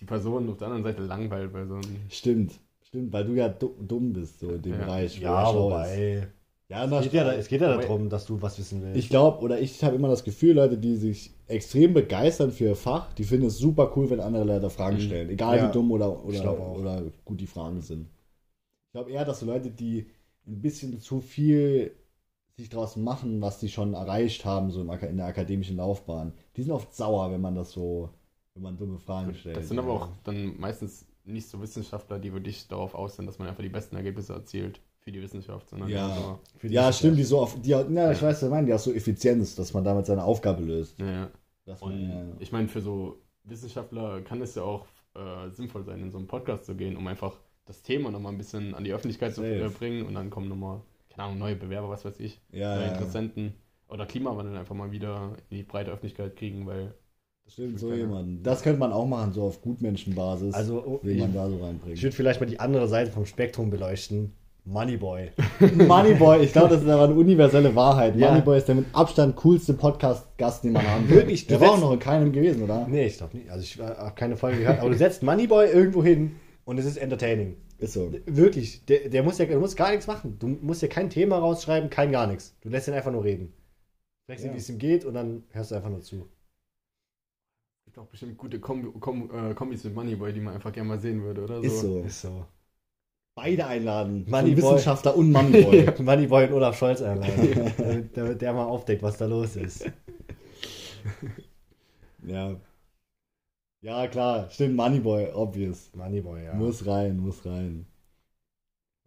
die 0.00 0.04
Person 0.04 0.48
auf 0.50 0.56
der 0.58 0.68
anderen 0.68 0.84
Seite 0.84 1.02
langweilt 1.02 1.52
bei 1.52 1.64
so 1.66 1.74
einem. 1.74 1.96
Stimmt, 2.10 2.52
stimmt, 2.82 3.12
weil 3.12 3.24
du 3.24 3.34
ja 3.34 3.48
du- 3.48 3.74
dumm 3.80 4.12
bist, 4.12 4.40
so 4.40 4.50
in 4.50 4.62
dem 4.62 4.72
Ja. 4.72 4.78
Bereich. 4.78 5.18
Ja, 5.20 5.54
wobei. 5.54 6.28
Ja, 6.68 6.84
Es 6.84 6.90
na, 6.90 7.00
geht 7.00 7.12
ja, 7.12 7.32
es 7.32 7.46
geht 7.46 7.60
ja 7.60 7.76
darum, 7.76 8.08
dass 8.10 8.26
du 8.26 8.42
was 8.42 8.58
wissen 8.58 8.82
willst. 8.82 8.98
Ich 8.98 9.08
glaube, 9.08 9.40
oder 9.44 9.60
ich 9.60 9.84
habe 9.84 9.94
immer 9.94 10.08
das 10.08 10.24
Gefühl, 10.24 10.54
Leute, 10.56 10.76
die 10.76 10.96
sich 10.96 11.30
extrem 11.46 11.94
begeistern 11.94 12.50
für 12.50 12.64
ihr 12.64 12.74
Fach, 12.76 13.12
die 13.12 13.22
finden 13.22 13.46
es 13.46 13.58
super 13.58 13.92
cool, 13.96 14.10
wenn 14.10 14.18
andere 14.18 14.42
Leute 14.42 14.68
Fragen 14.68 14.96
Mhm. 14.96 15.00
stellen. 15.00 15.30
Egal 15.30 15.58
Ja. 15.58 15.68
wie 15.68 15.72
dumm 15.72 15.92
oder, 15.92 16.24
oder, 16.24 16.58
oder 16.76 17.02
gut 17.24 17.40
die 17.40 17.46
Fragen 17.46 17.82
sind. 17.82 18.08
Ich 18.88 18.92
glaube 18.94 19.12
eher, 19.12 19.24
dass 19.24 19.40
so 19.40 19.46
Leute, 19.46 19.70
die 19.70 20.06
ein 20.48 20.60
bisschen 20.60 20.98
zu 20.98 21.20
viel 21.20 21.92
sich 22.56 22.70
draus 22.70 22.96
machen, 22.96 23.42
was 23.42 23.58
die 23.60 23.68
schon 23.68 23.94
erreicht 23.94 24.44
haben, 24.44 24.70
so 24.70 24.80
in 24.80 25.16
der 25.16 25.26
akademischen 25.26 25.76
Laufbahn, 25.76 26.32
die 26.56 26.62
sind 26.62 26.72
oft 26.72 26.94
sauer, 26.94 27.30
wenn 27.30 27.40
man 27.40 27.54
das 27.54 27.72
so, 27.72 28.08
wenn 28.54 28.62
man 28.62 28.76
dumme 28.78 28.98
Fragen 28.98 29.34
stellt. 29.34 29.56
Das 29.58 29.68
sind 29.68 29.78
aber 29.78 29.92
auch 29.92 30.08
dann 30.24 30.58
meistens 30.58 31.06
nicht 31.24 31.48
so 31.48 31.60
Wissenschaftler, 31.60 32.18
die 32.18 32.32
wirklich 32.32 32.66
darauf 32.68 32.94
aus 32.94 33.16
sind, 33.16 33.26
dass 33.26 33.38
man 33.38 33.48
einfach 33.48 33.62
die 33.62 33.68
besten 33.68 33.96
Ergebnisse 33.96 34.32
erzielt 34.32 34.80
für 35.00 35.12
die 35.12 35.20
Wissenschaft, 35.20 35.68
sondern 35.68 35.90
Ja. 35.90 36.14
so, 36.16 36.38
Für 36.58 36.68
die 36.68 36.74
Ja, 36.74 36.80
Wissenschaft. 36.82 36.98
stimmt, 36.98 37.18
die 37.18 37.24
so 37.24 37.40
auf, 37.40 37.60
die, 37.60 37.70
na, 37.88 38.12
ich 38.12 38.20
Ja. 38.20 38.26
weiß, 38.28 38.36
was 38.36 38.42
ich 38.44 38.48
meine, 38.50 38.66
die 38.66 38.72
auch 38.72 38.78
so 38.78 38.92
Effizienz, 38.92 39.54
dass 39.54 39.74
man 39.74 39.84
damit 39.84 40.06
seine 40.06 40.24
Aufgabe 40.24 40.62
löst. 40.62 40.98
ja, 40.98 41.06
ja. 41.06 41.30
Man, 41.66 41.92
Und 41.92 42.08
ja, 42.10 42.24
ich 42.38 42.52
meine, 42.52 42.68
für 42.68 42.80
so 42.80 43.20
Wissenschaftler 43.44 44.22
kann 44.22 44.40
es 44.40 44.54
ja 44.54 44.62
auch 44.62 44.86
äh, 45.14 45.50
sinnvoll 45.50 45.84
sein, 45.84 46.00
in 46.00 46.10
so 46.10 46.18
einen 46.18 46.26
Podcast 46.26 46.64
zu 46.64 46.74
gehen, 46.74 46.96
um 46.96 47.06
einfach 47.06 47.36
das 47.66 47.82
Thema 47.82 48.10
nochmal 48.10 48.32
ein 48.32 48.38
bisschen 48.38 48.74
an 48.74 48.84
die 48.84 48.92
Öffentlichkeit 48.92 49.34
zu 49.34 49.42
Safe. 49.42 49.64
äh, 49.66 49.68
bringen 49.68 50.06
und 50.06 50.14
dann 50.14 50.30
kommen 50.30 50.48
nochmal, 50.48 50.80
keine 51.16 51.28
Ahnung, 51.28 51.38
neue 51.38 51.56
Bewerber, 51.56 51.88
was 51.88 52.04
weiß 52.04 52.20
ich, 52.20 52.40
ja, 52.52 52.74
neue 52.76 52.86
ja. 52.86 52.92
Interessenten. 52.92 53.54
oder 53.88 54.06
Klimawandel 54.06 54.56
einfach 54.56 54.74
mal 54.74 54.92
wieder 54.92 55.32
in 55.50 55.56
die 55.56 55.62
breite 55.62 55.90
Öffentlichkeit 55.90 56.36
kriegen, 56.36 56.66
weil 56.66 56.94
Stimmt, 57.48 57.78
so 57.78 57.92
jemanden. 57.92 58.42
Das 58.42 58.62
könnte 58.62 58.80
man 58.80 58.92
auch 58.92 59.06
machen, 59.06 59.32
so 59.32 59.44
auf 59.44 59.62
Gutmenschenbasis. 59.62 60.52
Also, 60.54 60.82
oh, 60.84 61.00
wen 61.02 61.18
man 61.20 61.28
ich, 61.30 61.34
da 61.34 61.48
so 61.48 61.56
ich 61.56 61.62
reinbringt. 61.62 62.02
würde 62.02 62.16
vielleicht 62.16 62.40
mal 62.40 62.46
die 62.46 62.58
andere 62.58 62.88
Seite 62.88 63.12
vom 63.12 63.24
Spektrum 63.24 63.70
beleuchten. 63.70 64.32
Moneyboy. 64.64 65.30
Moneyboy, 65.86 66.42
ich 66.42 66.52
glaube, 66.52 66.70
das 66.70 66.82
ist 66.82 66.88
aber 66.88 67.04
eine 67.04 67.14
universelle 67.14 67.72
Wahrheit. 67.76 68.16
Ja. 68.16 68.30
Moneyboy 68.30 68.58
ist 68.58 68.66
der 68.66 68.74
mit 68.74 68.86
Abstand 68.92 69.36
coolste 69.36 69.74
Podcast-Gast, 69.74 70.64
den 70.64 70.72
man 70.72 70.84
haben 70.84 71.06
kann. 71.06 71.16
Wirklich, 71.16 71.46
Der 71.46 71.58
du 71.58 71.64
war 71.64 71.74
auch 71.74 71.80
noch 71.80 71.92
in 71.92 72.00
keinem 72.00 72.32
gewesen, 72.32 72.64
oder? 72.64 72.84
Nee, 72.88 73.06
ich 73.06 73.16
glaube 73.16 73.36
nicht. 73.36 73.48
Also 73.48 73.62
ich 73.62 73.78
habe 73.78 74.12
keine 74.16 74.36
Folge 74.36 74.58
gehört. 74.58 74.80
Aber 74.80 74.90
du 74.90 74.96
setzt 74.96 75.22
Moneyboy 75.22 75.70
irgendwo 75.70 76.02
hin 76.02 76.34
und 76.64 76.78
es 76.78 76.84
ist 76.84 76.96
entertaining. 76.96 77.54
Ist 77.78 77.92
so. 77.92 78.12
Wirklich. 78.26 78.84
Der, 78.86 79.08
der 79.08 79.22
muss 79.22 79.38
ja 79.38 79.44
der 79.46 79.58
muss 79.58 79.76
gar 79.76 79.90
nichts 79.90 80.06
machen. 80.06 80.38
Du 80.38 80.48
musst 80.48 80.82
ja 80.82 80.88
kein 80.88 81.10
Thema 81.10 81.38
rausschreiben, 81.38 81.90
kein 81.90 82.10
gar 82.12 82.26
nichts. 82.26 82.54
Du 82.62 82.68
lässt 82.68 82.88
ihn 82.88 82.94
einfach 82.94 83.12
nur 83.12 83.24
reden. 83.24 83.52
Fragst 84.26 84.44
ihn, 84.44 84.48
Ja. 84.50 84.54
wie 84.54 84.58
es 84.58 84.68
ihm 84.70 84.78
geht 84.78 85.04
und 85.04 85.14
dann 85.14 85.44
hörst 85.50 85.70
du 85.70 85.74
einfach 85.76 85.90
nur 85.90 86.00
zu. 86.00 86.16
es 87.80 87.84
gibt 87.86 87.98
auch 87.98 88.06
bestimmt 88.06 88.36
gute 88.38 88.58
Kombi 88.60 88.88
Kom 88.98 89.30
äh, 89.30 89.54
Kombis 89.54 89.84
mit 89.84 89.94
Moneyboy, 89.94 90.32
die 90.32 90.40
man 90.40 90.54
einfach 90.54 90.72
gerne 90.72 90.88
mal 90.88 90.98
sehen 90.98 91.22
würde, 91.22 91.42
oder 91.44 91.56
so. 91.56 91.62
Ist 91.62 91.80
so. 91.80 92.02
Ist 92.02 92.20
so. 92.22 92.46
Beide 93.36 93.66
einladen. 93.66 94.26
Wissenschaftler 94.26 95.14
und 95.14 95.30
Moneyboy. 95.32 96.02
Moneyboy 96.02 96.46
und 96.46 96.52
Olaf 96.54 96.78
Scholz 96.78 97.02
einladen. 97.02 97.74
damit, 97.76 98.10
damit 98.16 98.40
der 98.42 98.52
mal 98.54 98.64
aufdeckt, 98.64 99.02
was 99.02 99.18
da 99.18 99.26
los 99.26 99.56
ist. 99.56 99.84
ja. 102.26 102.56
Ja, 103.86 104.08
klar. 104.08 104.50
Stimmt, 104.50 104.74
Moneyboy, 104.74 105.32
obvious. 105.32 105.90
Moneyboy, 105.94 106.42
ja. 106.44 106.54
Muss 106.54 106.84
rein, 106.86 107.18
muss 107.18 107.46
rein. 107.46 107.86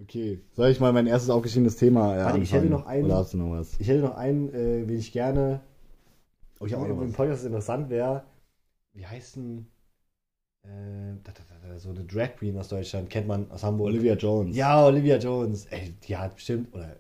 Okay. 0.02 0.40
Soll 0.54 0.70
ich 0.70 0.80
mal 0.80 0.94
mein 0.94 1.06
erstes 1.06 1.30
aufgeschriebenes 1.30 1.76
Thema 1.76 2.16
äh, 2.16 2.24
Warte, 2.24 2.40
ich 2.40 2.54
hätte 2.54 2.68
noch 2.68 2.86
einen- 2.86 3.04
Oder 3.06 3.18
hast 3.18 3.34
du 3.34 3.38
noch 3.40 3.52
was? 3.52 3.78
Ich 3.82 3.90
hätte 3.90 4.00
noch 4.04 4.16
einen, 4.16 4.48
äh, 4.54 4.86
den 4.86 4.98
ich 4.98 5.12
gerne 5.12 5.60
Oh, 6.62 6.66
ich 6.66 6.76
auch 6.76 6.88
noch 6.88 7.02
im 7.02 7.10
was. 7.10 7.14
Podcast 7.14 7.46
interessant 7.46 7.90
wäre. 7.90 8.24
Wie 8.94 9.06
heißt 9.06 9.36
denn 9.36 9.68
äh, 10.64 11.78
so 11.78 11.90
eine 11.90 12.06
Drag 12.06 12.38
Queen 12.38 12.58
aus 12.58 12.70
Deutschland? 12.70 13.10
Kennt 13.10 13.28
man 13.28 13.52
aus 13.52 13.64
Hamburg? 13.64 13.88
Olivia 13.88 14.14
Jones. 14.16 14.56
Ja, 14.56 14.86
Olivia 14.86 15.18
Jones. 15.18 15.66
Ey, 15.66 15.94
die 16.08 16.16
hat 16.16 16.36
bestimmt, 16.36 16.74
oder 16.74 16.96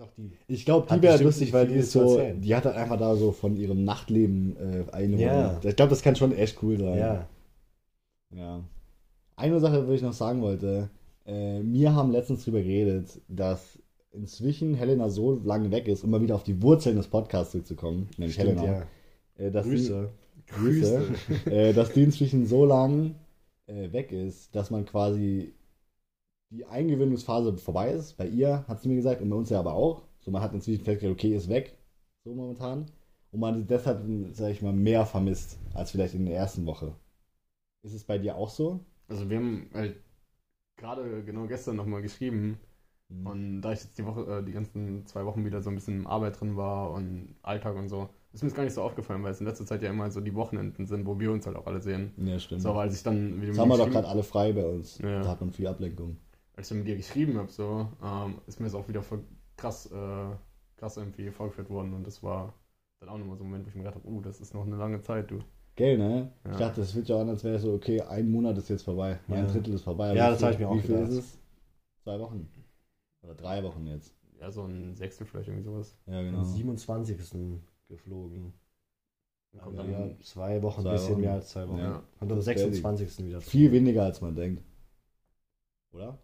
doch 0.00 0.10
die. 0.16 0.32
Ich 0.48 0.64
glaube, 0.64 0.86
die 0.92 1.02
wäre 1.02 1.22
lustig, 1.22 1.52
weil 1.52 1.68
die 1.68 1.74
ist 1.74 1.92
so, 1.92 2.16
erzählen. 2.16 2.40
die 2.40 2.54
hat 2.54 2.64
halt 2.64 2.76
einfach 2.76 2.98
da 2.98 3.14
so 3.16 3.32
von 3.32 3.56
ihrem 3.56 3.84
Nachtleben 3.84 4.56
äh, 4.56 4.92
eine 4.92 5.16
Ja. 5.20 5.60
Ich 5.62 5.76
glaube, 5.76 5.90
das 5.90 6.02
kann 6.02 6.16
schon 6.16 6.32
echt 6.34 6.62
cool 6.62 6.78
sein. 6.78 6.98
Ja. 6.98 7.28
Ja. 8.34 8.64
Eine 9.36 9.60
Sache, 9.60 9.84
die 9.86 9.94
ich 9.94 10.02
noch 10.02 10.12
sagen 10.12 10.42
wollte. 10.42 10.90
Äh, 11.24 11.60
wir 11.62 11.94
haben 11.94 12.10
letztens 12.10 12.44
drüber 12.44 12.60
geredet, 12.60 13.20
dass 13.28 13.78
inzwischen 14.12 14.74
Helena 14.74 15.08
so 15.10 15.40
lange 15.44 15.70
weg 15.70 15.86
ist, 15.86 16.02
um 16.04 16.10
mal 16.10 16.20
wieder 16.20 16.34
auf 16.34 16.42
die 16.42 16.60
Wurzeln 16.62 16.96
des 16.96 17.06
Podcasts 17.06 17.52
zurückzukommen, 17.52 18.08
nämlich 18.16 18.34
Stimmt, 18.34 18.60
Helena. 18.60 18.86
ja. 19.38 19.46
Äh, 19.46 19.50
Grüße. 19.50 20.10
Die, 20.36 20.52
Grüße. 20.52 21.02
äh, 21.46 21.72
dass 21.72 21.92
die 21.92 22.02
inzwischen 22.02 22.46
so 22.46 22.64
lang 22.64 23.14
äh, 23.66 23.92
weg 23.92 24.12
ist, 24.12 24.54
dass 24.54 24.70
man 24.70 24.84
quasi 24.84 25.54
die 26.50 26.66
Eingewöhnungsphase 26.66 27.56
vorbei 27.58 27.90
ist. 27.92 28.16
Bei 28.16 28.26
ihr 28.26 28.64
hat 28.68 28.80
sie 28.80 28.88
mir 28.88 28.96
gesagt 28.96 29.20
und 29.22 29.30
bei 29.30 29.36
uns 29.36 29.50
ja 29.50 29.58
aber 29.58 29.74
auch. 29.74 30.02
So, 30.20 30.30
man 30.30 30.42
hat 30.42 30.52
inzwischen 30.52 30.84
festgestellt, 30.84 31.14
okay, 31.14 31.34
ist 31.34 31.48
weg. 31.48 31.76
So 32.24 32.34
momentan. 32.34 32.86
Und 33.32 33.40
man 33.40 33.66
deshalb, 33.66 34.02
sag 34.32 34.50
ich 34.50 34.60
mal, 34.62 34.72
mehr 34.72 35.06
vermisst 35.06 35.58
als 35.74 35.92
vielleicht 35.92 36.14
in 36.14 36.26
der 36.26 36.36
ersten 36.36 36.66
Woche. 36.66 36.94
Ist 37.82 37.94
es 37.94 38.04
bei 38.04 38.18
dir 38.18 38.36
auch 38.36 38.50
so? 38.50 38.80
Also 39.08 39.30
wir 39.30 39.38
haben 39.38 39.70
halt 39.72 39.96
gerade 40.76 41.24
genau 41.24 41.46
gestern 41.46 41.76
nochmal 41.76 42.02
geschrieben 42.02 42.58
Mhm. 43.10 43.26
und 43.26 43.60
da 43.62 43.72
ich 43.72 43.82
jetzt 43.82 43.98
die 43.98 44.06
Woche, 44.06 44.20
äh, 44.22 44.44
die 44.44 44.52
ganzen 44.52 45.04
zwei 45.04 45.26
Wochen 45.26 45.44
wieder 45.44 45.60
so 45.60 45.68
ein 45.68 45.74
bisschen 45.74 46.00
in 46.02 46.06
Arbeit 46.06 46.40
drin 46.40 46.56
war 46.56 46.92
und 46.92 47.34
Alltag 47.42 47.74
und 47.74 47.88
so, 47.88 48.08
ist 48.32 48.42
mir 48.42 48.48
das 48.50 48.56
gar 48.56 48.62
nicht 48.62 48.74
so 48.74 48.82
aufgefallen, 48.82 49.24
weil 49.24 49.32
es 49.32 49.40
in 49.40 49.46
letzter 49.46 49.66
Zeit 49.66 49.82
ja 49.82 49.90
immer 49.90 50.10
so 50.12 50.20
die 50.20 50.34
Wochenenden 50.36 50.86
sind, 50.86 51.06
wo 51.06 51.18
wir 51.18 51.32
uns 51.32 51.44
halt 51.44 51.56
auch 51.56 51.66
alle 51.66 51.80
sehen. 51.80 52.12
Ja, 52.18 52.38
stimmt. 52.38 52.62
So, 52.62 52.70
aber 52.70 52.82
als 52.82 52.94
ich 52.94 53.02
dann 53.02 53.40
Jetzt 53.42 53.48
mit 53.50 53.58
haben 53.58 53.68
wir 53.68 53.78
doch 53.78 53.90
gerade 53.90 54.06
alle 54.06 54.22
frei 54.22 54.52
bei 54.52 54.64
uns. 54.64 54.98
Ja. 54.98 55.22
Da 55.22 55.28
hat 55.28 55.40
man 55.40 55.50
viel 55.50 55.66
Ablenkung. 55.66 56.18
Als 56.60 56.70
ich 56.70 56.76
mit 56.76 56.86
dir 56.86 56.96
geschrieben 56.96 57.38
habe, 57.38 57.50
so, 57.50 57.88
ähm, 58.02 58.40
ist 58.46 58.60
mir 58.60 58.66
das 58.66 58.74
auch 58.74 58.88
wieder 58.88 59.02
voll 59.02 59.24
krass, 59.56 59.86
äh, 59.90 60.36
krass 60.76 60.96
irgendwie 60.96 61.30
vorgeführt 61.30 61.70
worden 61.70 61.92
und 61.94 62.06
das 62.06 62.22
war 62.22 62.54
dann 63.00 63.08
auch 63.08 63.18
nochmal 63.18 63.36
so 63.36 63.44
ein 63.44 63.48
Moment, 63.48 63.64
wo 63.64 63.68
ich 63.70 63.74
mir 63.74 63.82
gedacht 63.82 63.96
habe, 63.96 64.08
uh, 64.08 64.20
das 64.20 64.40
ist 64.40 64.52
noch 64.54 64.66
eine 64.66 64.76
lange 64.76 65.00
Zeit, 65.00 65.30
du. 65.30 65.38
Gell, 65.76 65.96
ne? 65.96 66.32
Ja. 66.44 66.50
Ich 66.52 66.56
dachte, 66.58 66.80
das 66.82 66.94
wird 66.94 67.08
ja 67.08 67.16
auch 67.16 67.20
an, 67.20 67.30
als 67.30 67.42
wäre 67.44 67.54
es 67.56 67.62
so, 67.62 67.72
okay, 67.72 68.02
ein 68.02 68.30
Monat 68.30 68.58
ist 68.58 68.68
jetzt 68.68 68.82
vorbei. 68.82 69.18
Ein 69.28 69.34
Ja. 69.34 69.46
Drittel 69.46 69.72
ist 69.74 69.82
vorbei. 69.82 70.14
Ja, 70.14 70.28
das 70.30 70.38
viel- 70.38 70.46
hab 70.48 70.52
ich 70.54 70.60
mir 70.60 70.68
auch 70.68 70.76
Wie 70.76 70.80
viel 70.80 70.94
gedacht. 70.96 71.10
ist 71.12 71.16
es? 71.18 71.38
Zwei 72.04 72.18
Wochen. 72.20 72.48
Oder 73.22 73.34
drei 73.34 73.62
Wochen 73.62 73.86
jetzt. 73.86 74.14
Ja, 74.38 74.50
so 74.50 74.64
ein 74.64 74.94
Sechstel 74.96 75.26
vielleicht 75.26 75.48
irgendwie 75.48 75.64
sowas. 75.64 75.96
Ja, 76.06 76.18
Am 76.18 76.24
genau. 76.26 76.44
27. 76.44 77.16
geflogen. 77.88 78.52
Dann 79.52 79.60
kommt 79.62 79.76
Ja, 79.76 79.82
dann, 79.84 80.10
Ja, 80.10 80.20
zwei 80.22 80.62
Wochen, 80.62 80.82
Zwei 80.82 80.92
bisschen 80.92 81.12
Wochen. 81.12 81.20
mehr 81.22 81.32
als 81.32 81.48
zwei 81.50 81.68
Wochen. 81.68 81.78
Ja. 81.78 81.96
Und 82.20 82.22
am 82.22 82.28
Das 82.28 82.38
ist 82.38 82.44
26. 82.46 83.26
wieder. 83.26 83.40
Viel 83.40 83.72
weniger, 83.72 84.04
als 84.04 84.20
man 84.20 84.34
denkt. 84.34 84.62
Oder? 85.92 86.18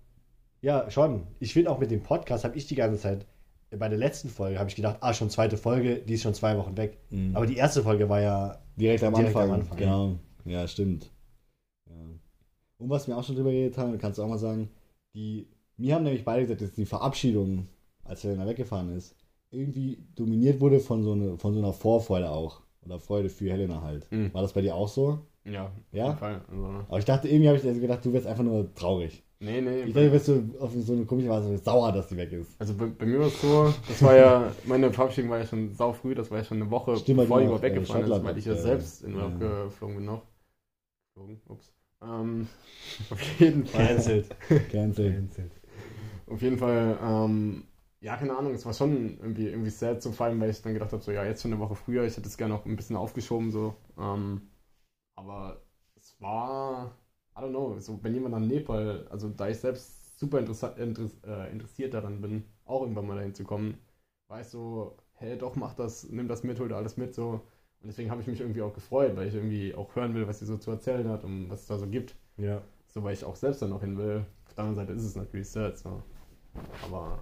Ja, 0.63 0.91
schon. 0.91 1.27
Ich 1.39 1.53
finde 1.53 1.71
auch 1.71 1.79
mit 1.79 1.91
dem 1.91 2.03
Podcast 2.03 2.45
habe 2.45 2.57
ich 2.57 2.67
die 2.67 2.75
ganze 2.75 3.01
Zeit, 3.01 3.27
bei 3.71 3.89
der 3.89 3.99
letzten 3.99 4.29
Folge 4.29 4.59
habe 4.59 4.69
ich 4.71 4.77
gedacht, 4.77 4.99
ah, 5.01 5.13
schon 5.13 5.31
zweite 5.31 5.57
Folge, 5.57 5.97
die 5.99 6.15
ist 6.15 6.23
schon 6.23 6.35
zwei 6.35 6.57
Wochen 6.57 6.77
weg. 6.77 6.99
Mhm. 7.11 7.37
Aber 7.37 7.47
die 7.47 7.57
erste 7.57 7.83
Folge 7.83 8.09
war 8.09 8.21
ja, 8.21 8.59
direkt 8.77 9.03
am 9.05 9.15
direkt 9.15 9.37
Anfang. 9.37 9.51
am 9.51 9.61
Anfang, 9.61 9.77
Genau. 9.79 10.15
Ja, 10.45 10.67
stimmt. 10.69 11.11
Ja. 11.89 11.95
Und 12.79 12.91
was 12.91 13.07
wir 13.09 13.17
auch 13.17 13.25
schon 13.25 13.37
drüber 13.37 13.51
geredet 13.51 13.77
haben, 13.79 13.97
kannst 13.99 14.19
du 14.19 14.23
auch 14.23 14.29
mal 14.29 14.39
sagen, 14.39 14.71
die, 15.15 15.49
wir 15.77 15.95
haben 15.95 16.05
nämlich 16.05 16.25
beide 16.25 16.43
gesagt, 16.43 16.61
dass 16.63 16.73
die 16.73 16.87
Verabschiedung, 16.87 17.67
als 18.05 18.23
Helena 18.23 18.47
weggefahren 18.47 18.95
ist, 18.97 19.17
irgendwie 19.51 19.99
dominiert 20.15 20.61
wurde 20.61 20.81
von 20.81 21.03
so, 21.03 21.13
eine, 21.13 21.39
von 21.39 21.53
so 21.55 21.59
einer 21.61 21.73
Vorfreude 21.73 22.31
auch. 22.31 22.63
Oder 22.85 23.01
Freude 23.01 23.29
für 23.29 23.51
Helena 23.51 23.83
halt. 23.83 24.11
Mhm. 24.13 24.33
War 24.33 24.43
das 24.43 24.53
bei 24.53 24.61
dir 24.63 24.75
auch 24.77 24.89
so? 24.89 25.19
ja, 25.45 25.67
auf 25.67 25.71
Ja? 25.93 26.07
jeden 26.07 26.19
Fall. 26.19 26.41
Also, 26.49 26.65
Aber 26.89 26.99
ich 26.99 27.05
dachte, 27.05 27.29
irgendwie 27.29 27.49
habe 27.49 27.59
ich 27.59 27.67
also 27.67 27.81
gedacht, 27.81 28.05
du 28.05 28.13
wärst 28.13 28.27
einfach 28.27 28.45
nur 28.45 28.73
traurig. 28.75 29.25
Nee, 29.41 29.61
nee. 29.61 29.83
Ich 29.83 29.93
dachte, 29.93 30.07
du 30.07 30.13
wärst 30.13 30.27
so 30.27 30.43
auf 30.61 30.73
so 30.75 30.93
eine 30.93 31.05
komische 31.05 31.29
Weise 31.29 31.59
sauer, 31.59 31.93
dass 31.93 32.09
die 32.09 32.17
weg 32.17 32.33
ist. 32.33 32.61
Also 32.61 32.75
bei, 32.75 32.87
bei 32.87 33.07
mir 33.07 33.21
war 33.21 33.27
es 33.27 33.41
so, 33.41 33.73
das 33.89 34.03
war 34.03 34.17
ja, 34.17 34.53
meine 34.65 34.93
Verabschiedung 34.93 35.31
war 35.31 35.39
ja 35.39 35.47
schon 35.47 35.73
sau 35.75 35.93
früh, 35.93 36.15
das 36.15 36.31
war 36.31 36.39
ja 36.39 36.45
schon 36.45 36.61
eine 36.61 36.71
Woche 36.71 36.97
Stimmt, 36.97 37.21
bevor 37.21 37.39
du 37.39 37.43
die 37.43 37.47
überhaupt 37.47 37.65
äh, 37.65 37.69
weggefahren 37.69 38.11
ist, 38.11 38.25
weil 38.25 38.39
ich 38.39 38.45
ja 38.45 38.55
äh, 38.55 38.59
selbst 38.59 39.03
in 39.03 39.15
Urlaub 39.15 39.41
ja. 39.41 39.65
geflogen 39.65 39.97
bin 39.97 40.05
noch. 40.05 40.23
Geflogen, 41.15 41.41
ups. 41.49 41.73
Ähm, 42.03 42.49
auf 43.11 43.41
jeden 43.41 43.67
Fall. 43.67 43.87
cancelled. 43.87 44.37
Cancel. 44.71 45.13
cancelled. 45.13 45.53
Auf 46.29 46.43
jeden 46.43 46.59
Fall, 46.59 46.99
ähm, 47.03 47.65
ja, 48.01 48.17
keine 48.17 48.37
Ahnung, 48.37 48.55
es 48.55 48.67
war 48.67 48.75
schon 48.75 49.19
irgendwie, 49.19 49.49
irgendwie 49.49 49.71
sad 49.71 50.03
zu 50.03 50.13
fallen, 50.13 50.41
weil 50.41 50.51
ich 50.51 50.63
dann 50.63 50.75
gedacht 50.75 50.93
habe, 50.93 51.03
so, 51.03 51.13
ja, 51.13 51.25
jetzt 51.25 51.43
schon 51.43 51.53
eine 51.53 51.61
Woche 51.61 51.77
früher, 51.77 52.05
ich 52.05 52.17
hätte 52.17 52.29
es 52.29 52.37
gerne 52.37 52.55
noch 52.55 52.67
ein 52.67 52.77
bisschen 52.77 52.97
aufgeschoben, 52.97 53.51
so. 53.51 53.75
Ähm, 53.99 54.43
aber 55.15 55.63
es 55.97 56.21
war, 56.21 56.97
I 57.37 57.41
don't 57.41 57.51
know, 57.51 57.79
so, 57.79 57.99
wenn 58.03 58.15
jemand 58.15 58.35
an 58.35 58.47
Nepal, 58.47 59.07
also 59.11 59.29
da 59.29 59.49
ich 59.49 59.59
selbst 59.59 60.19
super 60.19 60.39
interessant, 60.39 60.79
interess, 60.79 61.13
äh, 61.27 61.51
interessiert 61.53 61.93
daran 61.95 62.21
bin, 62.21 62.45
auch 62.65 62.81
irgendwann 62.83 63.07
mal 63.07 63.17
dahin 63.17 63.35
zu 63.35 63.45
kommen, 63.45 63.79
war 64.29 64.41
ich 64.41 64.47
so, 64.47 64.97
hey, 65.13 65.37
doch, 65.37 65.55
mach 65.57 65.75
das, 65.75 66.09
nimm 66.11 66.29
das 66.29 66.43
mit, 66.45 66.59
hol 66.59 66.69
dir 66.69 66.77
alles 66.77 66.97
mit, 66.97 67.15
so. 67.15 67.41
Und 67.83 67.89
deswegen 67.89 68.11
habe 68.11 68.23
ich 68.23 68.27
mich 68.27 68.41
irgendwie 68.41 68.63
auch 68.63 68.73
gefreut, 68.73 69.15
weil 69.17 69.29
ich 69.29 69.35
irgendwie 69.35 69.75
auch 69.75 69.95
hören 69.95 70.15
will, 70.15 70.27
was 70.27 70.39
sie 70.39 70.47
so 70.47 70.57
zu 70.57 70.71
erzählen 70.71 71.09
hat 71.09 71.25
und 71.25 71.51
was 71.51 71.61
es 71.63 71.67
da 71.67 71.79
so 71.79 71.87
gibt. 71.87 72.17
Ja. 72.39 72.63
So, 72.87 73.05
weil 73.05 73.13
ich 73.13 73.23
auch 73.25 73.37
selbst 73.37 73.61
dann 73.61 73.71
noch 73.71 73.83
hin 73.83 73.99
will. 73.99 74.25
Auf 74.47 74.55
der 74.55 74.65
anderen 74.65 74.77
Seite 74.87 74.93
ist 74.93 75.05
es 75.05 75.15
natürlich 75.17 75.49
sad, 75.49 75.77
so. 75.77 76.03
Aber 76.83 77.19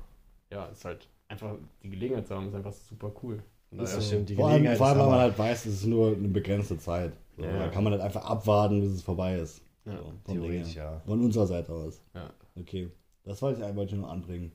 ja, 0.52 0.68
es 0.70 0.78
ist 0.78 0.84
halt 0.84 1.08
einfach, 1.26 1.56
die 1.82 1.90
Gelegenheit 1.90 2.28
zu 2.28 2.36
haben, 2.36 2.46
ist 2.48 2.54
einfach 2.54 2.72
super 2.72 3.10
cool. 3.22 3.42
Das 3.72 3.90
daher- 3.90 4.02
stimmt. 4.02 4.28
Die 4.28 4.36
Vor 4.36 4.44
allem, 4.46 4.52
Gelegenheit 4.62 4.78
vor 4.78 4.86
allem 4.86 4.98
ist 4.98 5.02
weil 5.02 5.10
man 5.10 5.20
halt 5.20 5.38
weiß, 5.38 5.66
es 5.66 5.74
ist 5.74 5.86
nur 5.86 6.12
eine 6.16 6.28
begrenzte 6.28 6.78
Zeit. 6.78 7.12
So, 7.36 7.42
Ja. 7.42 7.58
Da 7.58 7.68
kann 7.68 7.82
man 7.82 7.92
halt 7.94 8.02
einfach 8.02 8.24
abwarten, 8.24 8.80
bis 8.80 8.90
es 8.92 9.02
vorbei 9.02 9.36
ist. 9.38 9.60
Ja, 9.86 9.98
so, 10.26 10.32
Theoretisch, 10.32 10.74
ja. 10.76 11.00
Von 11.06 11.22
unserer 11.22 11.46
Seite 11.46 11.72
aus. 11.72 12.02
Ja. 12.14 12.32
Okay. 12.56 12.90
Das 13.24 13.42
wollte 13.42 13.60
ich 13.60 13.66
einfach 13.66 13.90
nur 13.92 14.10
anbringen. 14.10 14.52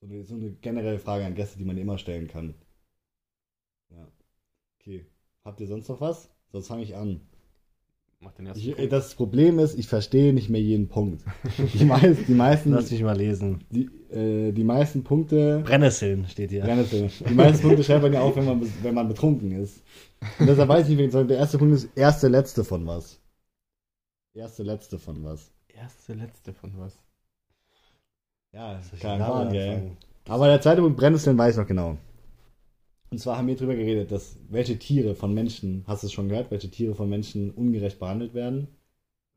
So 0.00 0.06
eine, 0.06 0.24
so 0.24 0.34
eine 0.34 0.50
generelle 0.52 0.98
Frage 0.98 1.24
an 1.26 1.34
Gäste, 1.34 1.58
die 1.58 1.64
man 1.64 1.76
immer 1.78 1.98
stellen 1.98 2.28
kann. 2.28 2.54
Ja. 3.90 4.06
Okay. 4.78 5.06
Habt 5.44 5.60
ihr 5.60 5.66
sonst 5.66 5.88
noch 5.88 6.00
was? 6.00 6.30
Sonst 6.52 6.68
fange 6.68 6.82
ich 6.82 6.96
an. 6.96 7.20
Mach 8.22 8.32
den 8.32 8.46
ersten 8.46 8.60
Ich, 8.60 8.76
Punkt. 8.76 8.92
das 8.92 9.14
Problem 9.14 9.58
ist, 9.58 9.78
ich 9.78 9.86
verstehe 9.86 10.32
nicht 10.34 10.50
mehr 10.50 10.60
jeden 10.60 10.88
Punkt. 10.88 11.24
Die, 11.74 11.84
meist, 11.86 12.28
die, 12.28 12.34
meisten, 12.34 12.70
Lass 12.70 12.90
mich 12.90 13.02
mal 13.02 13.16
lesen. 13.16 13.64
die, 13.70 13.86
äh, 14.14 14.52
die 14.52 14.64
meisten 14.64 15.04
Punkte. 15.04 15.62
Brennnesseln 15.64 16.26
steht 16.28 16.50
hier. 16.50 16.60
Brennnesseln. 16.62 17.10
Die 17.28 17.34
meisten 17.34 17.62
Punkte 17.66 17.82
schreibt 17.82 18.02
man 18.02 18.12
ja 18.12 18.20
auch, 18.20 18.36
wenn 18.36 18.44
man, 18.44 18.62
wenn 18.82 18.94
man 18.94 19.08
betrunken 19.08 19.52
ist. 19.52 19.82
Und 20.38 20.46
deshalb 20.46 20.68
weiß 20.68 20.88
ich 20.90 20.96
nicht, 20.96 21.14
der 21.14 21.30
erste 21.30 21.56
Punkt 21.56 21.74
ist 21.74 21.88
erste, 21.96 22.28
letzte 22.28 22.62
von 22.62 22.86
was. 22.86 23.19
Erste, 24.32 24.62
letzte 24.62 24.98
von 24.98 25.24
was. 25.24 25.50
Erste, 25.68 26.14
letzte 26.14 26.52
von 26.52 26.72
was. 26.78 26.98
Ja, 28.52 28.80
Soll 28.82 28.94
ich 28.94 29.00
kein 29.00 29.18
den 29.18 29.26
Namen 29.26 29.32
Plan, 29.40 29.52
gell. 29.52 29.70
anfangen? 29.70 29.96
Aber 30.28 30.46
der 30.46 30.60
zweite 30.60 30.82
Punkt, 30.82 30.96
Brennnesseln, 30.96 31.36
weiß 31.38 31.54
ich 31.54 31.60
noch 31.60 31.66
genau. 31.66 31.96
Und 33.10 33.18
zwar 33.18 33.36
haben 33.36 33.48
wir 33.48 33.56
drüber 33.56 33.74
geredet, 33.74 34.12
dass 34.12 34.36
welche 34.48 34.78
Tiere 34.78 35.16
von 35.16 35.34
Menschen, 35.34 35.84
hast 35.86 36.02
du 36.04 36.06
es 36.06 36.12
schon 36.12 36.28
gehört, 36.28 36.52
welche 36.52 36.70
Tiere 36.70 36.94
von 36.94 37.08
Menschen 37.08 37.50
ungerecht 37.50 37.98
behandelt 37.98 38.34
werden? 38.34 38.68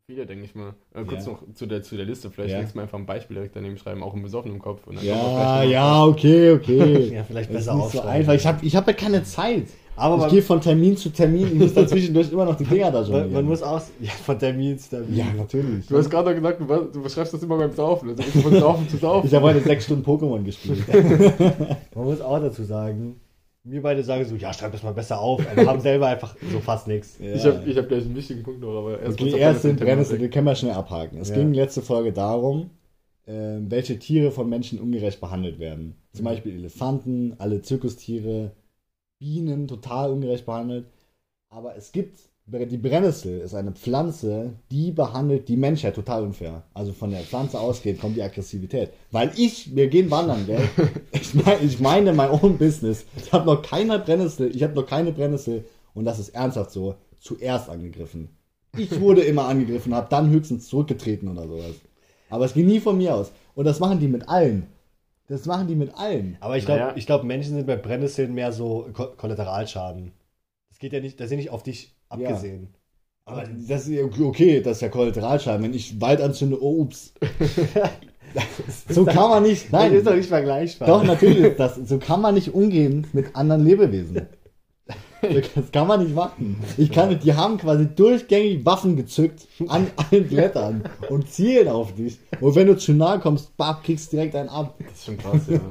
Viele, 0.05 0.25
denke 0.25 0.43
ich 0.43 0.53
mal. 0.53 0.73
Äh, 0.93 1.05
kurz 1.05 1.25
Ja. 1.25 1.31
noch 1.31 1.43
zu 1.53 1.65
der, 1.65 1.81
zu 1.81 1.95
der 1.95 2.05
Liste. 2.05 2.29
Vielleicht 2.29 2.51
Ja. 2.51 2.57
nächstes 2.57 2.75
Mal 2.75 2.81
einfach 2.83 2.99
ein 2.99 3.05
Beispiel 3.05 3.35
direkt 3.35 3.55
daneben 3.55 3.77
schreiben, 3.77 4.03
auch 4.03 4.13
im 4.13 4.21
besoffenen 4.21 4.59
Kopf. 4.59 4.85
Und 4.85 4.97
auch 4.97 5.01
Ja, 5.03 5.63
ja, 5.63 6.03
okay, 6.03 6.51
okay. 6.51 7.09
Ja, 7.15 7.23
vielleicht 7.23 7.49
Das 7.53 7.61
ist 7.61 7.65
besser 7.67 7.75
nicht 7.77 7.91
so 7.91 8.01
einfach. 8.01 8.33
Ich 8.33 8.45
habe 8.45 8.65
ich 8.65 8.75
hab 8.75 8.85
ja 8.85 8.91
keine 8.93 9.23
Zeit. 9.23 9.67
Aber 9.95 10.25
ich 10.25 10.31
gehe 10.33 10.41
von 10.41 10.59
Termin 10.59 10.97
zu 10.97 11.09
Termin. 11.09 11.47
Ich 11.47 11.53
muss 11.53 11.73
dazwischendurch 11.73 12.31
immer 12.33 12.43
noch 12.43 12.55
die 12.55 12.65
Dinger 12.65 12.91
da 12.91 13.05
schon. 13.05 13.13
Man, 13.13 13.31
man 13.31 13.45
muss 13.45 13.63
auch. 13.63 13.79
Ja, 14.01 14.09
von 14.09 14.37
Termin 14.37 14.77
zu 14.77 14.89
Termin. 14.89 15.15
Ja, 15.15 15.25
natürlich. 15.37 15.87
Du 15.87 15.97
hast 15.97 16.09
gerade 16.09 16.35
gesagt, 16.35 16.59
du, 16.59 16.65
du 16.65 17.01
beschreibst 17.01 17.33
das 17.33 17.41
immer 17.43 17.57
beim 17.57 17.71
Saufen. 17.71 18.09
Also 18.09 18.23
von 18.23 18.59
Saufen 18.59 18.89
zu 18.89 18.97
Saufen. 18.97 19.27
Ich 19.27 19.33
habe 19.33 19.45
heute 19.45 19.61
sechs 19.61 19.85
Stunden 19.85 20.03
Pokémon 20.03 20.43
gespielt. 20.43 20.83
Man 21.95 22.03
muss 22.05 22.19
auch 22.19 22.39
dazu 22.39 22.63
sagen, 22.63 23.21
wir 23.65 23.81
beide 23.81 24.03
sagen 24.03 24.25
so, 24.25 24.35
ja, 24.35 24.53
schreib 24.53 24.71
das 24.73 24.83
mal 24.83 24.93
besser 24.93 25.19
auf, 25.19 25.41
aber 25.49 25.65
haben 25.65 25.79
selber 25.79 26.07
einfach 26.07 26.35
so 26.51 26.59
fast 26.59 26.87
nichts. 26.87 27.17
Ja. 27.19 27.33
Ich 27.33 27.45
habe 27.45 27.69
ich 27.69 27.77
hab 27.77 27.87
gleich 27.87 28.03
einen 28.05 28.15
wichtigen 28.15 28.43
Punkt 28.43 28.59
noch, 28.59 28.77
aber 28.77 28.99
erst 28.99 29.13
Okay, 29.13 29.29
erste 29.29 29.39
Brennnesselthematik. 29.39 29.85
Brennnessel, 29.87 30.17
die 30.19 30.29
können 30.29 30.47
wir 30.47 30.55
schnell 30.55 30.73
abhaken. 30.73 31.17
Es 31.19 31.29
Ja. 31.29 31.35
ging 31.35 31.53
letzte 31.53 31.81
Folge 31.81 32.11
darum, 32.11 32.71
ähm, 33.25 33.71
welche 33.71 33.97
Tiere 33.99 34.31
von 34.31 34.49
Menschen 34.49 34.79
ungerecht 34.79 35.21
behandelt 35.21 35.59
werden. 35.59 35.95
Zum 36.11 36.25
Beispiel 36.25 36.53
Elefanten, 36.55 37.35
alle 37.37 37.61
Zirkustiere, 37.61 38.51
Bienen 39.19 39.67
total 39.69 40.11
ungerecht 40.11 40.45
behandelt. 40.45 40.85
Aber 41.49 41.77
es 41.77 41.93
gibt, 41.93 42.19
die 42.45 42.77
Brennnessel 42.77 43.39
ist 43.39 43.55
eine 43.55 43.71
Pflanze, 43.71 44.53
die 44.69 44.91
behandelt 44.91 45.47
die 45.47 45.55
Menschheit 45.55 45.95
total 45.95 46.23
unfair. 46.23 46.63
Also 46.73 46.91
von 46.91 47.11
der 47.11 47.21
Pflanze 47.21 47.59
ausgeht, 47.59 48.01
kommt 48.01 48.17
die 48.17 48.21
Aggressivität. 48.21 48.91
Weil 49.11 49.31
ich, 49.37 49.73
wir 49.75 49.87
gehen 49.87 50.11
wandern, 50.11 50.45
gell? 50.45 50.61
Ich, 51.11 51.33
mein, 51.33 51.65
ich 51.65 51.79
meine 51.79 52.11
mein 52.13 52.29
own 52.29 52.57
Business. 52.57 53.05
Ich 53.15 53.31
habe 53.31 53.45
noch 53.45 53.61
keine 53.61 53.97
Brennnessel, 53.99 54.53
ich 54.53 54.61
habe 54.61 54.73
noch 54.73 54.85
keine 54.85 55.11
Brennnessel 55.13 55.63
und 55.93 56.05
das 56.05 56.19
ist 56.19 56.29
ernsthaft 56.29 56.71
so, 56.71 56.95
zuerst 57.19 57.69
angegriffen. 57.69 58.29
Ich 58.77 58.99
wurde 58.99 59.21
immer 59.21 59.45
angegriffen, 59.47 59.95
habe 59.95 60.07
dann 60.09 60.29
höchstens 60.29 60.67
zurückgetreten 60.67 61.29
oder 61.29 61.47
sowas. 61.47 61.75
Aber 62.29 62.45
es 62.45 62.53
ging 62.53 62.65
nie 62.65 62.79
von 62.79 62.97
mir 62.97 63.15
aus. 63.15 63.31
Und 63.55 63.65
das 63.65 63.79
machen 63.79 63.99
die 63.99 64.07
mit 64.07 64.27
allen. 64.27 64.67
Das 65.27 65.45
machen 65.45 65.67
die 65.67 65.75
mit 65.75 65.95
allen. 65.95 66.37
Aber 66.41 66.57
ich 66.57 66.65
glaube, 66.65 66.81
Naja. 66.81 66.93
ich 66.97 67.05
glaub, 67.05 67.23
Menschen 67.23 67.55
sind 67.55 67.67
bei 67.67 67.77
Brennnesseln 67.77 68.33
mehr 68.33 68.51
so 68.51 68.89
Ko 68.93 69.07
Kollateralschaden. 69.15 70.11
Das 70.69 70.79
geht 70.79 70.91
ja 70.91 70.99
nicht, 70.99 71.19
das 71.19 71.25
ist 71.25 71.31
ja 71.31 71.37
nicht 71.37 71.51
auf 71.51 71.63
dich 71.63 71.92
abgesehen. 72.13 72.73
Aber 73.25 73.45
das 73.67 73.87
ist 73.87 74.19
okay, 74.19 74.61
das 74.61 74.77
ist 74.77 74.81
ja 74.81 74.89
Kollateralschaden. 74.89 75.63
Wenn 75.63 75.73
ich 75.73 75.99
Wald 76.01 76.21
anzünde, 76.21 76.61
oh 76.61 76.81
ups. 76.81 77.13
so 78.89 79.05
kann 79.05 79.29
man 79.29 79.43
nicht. 79.43 79.65
Das 79.65 79.71
Nein, 79.71 79.93
ist 79.93 80.07
doch 80.07 80.15
nicht 80.15 80.27
vergleichbar. 80.27 80.87
doch 80.87 81.03
natürlich 81.03 81.39
ist 81.39 81.59
das. 81.59 81.75
So 81.75 81.99
kann 81.99 82.21
man 82.21 82.35
nicht 82.35 82.53
umgehen 82.53 83.07
mit 83.13 83.35
anderen 83.35 83.63
Lebewesen. 83.65 84.27
Das 85.21 85.71
kann 85.71 85.87
man 85.87 86.03
nicht 86.03 86.13
machen. 86.13 86.61
Ich 86.77 86.91
kann, 86.91 87.17
die 87.17 87.33
haben 87.33 87.57
quasi 87.57 87.87
durchgängig 87.87 88.65
Waffen 88.65 88.97
gezückt 88.97 89.47
an 89.69 89.87
allen 90.11 90.27
Blättern 90.27 90.83
und 91.09 91.29
zielen 91.29 91.69
auf 91.69 91.95
dich. 91.95 92.19
Und 92.41 92.55
wenn 92.55 92.67
du 92.67 92.75
zu 92.75 92.91
nahe 92.91 93.19
kommst, 93.19 93.55
bap, 93.55 93.83
kriegst 93.83 94.11
direkt 94.11 94.35
einen 94.35 94.49
ab. 94.49 94.75
Das 94.79 94.93
ist 94.95 95.05
schon 95.05 95.17
krass, 95.17 95.41
ja. 95.47 95.61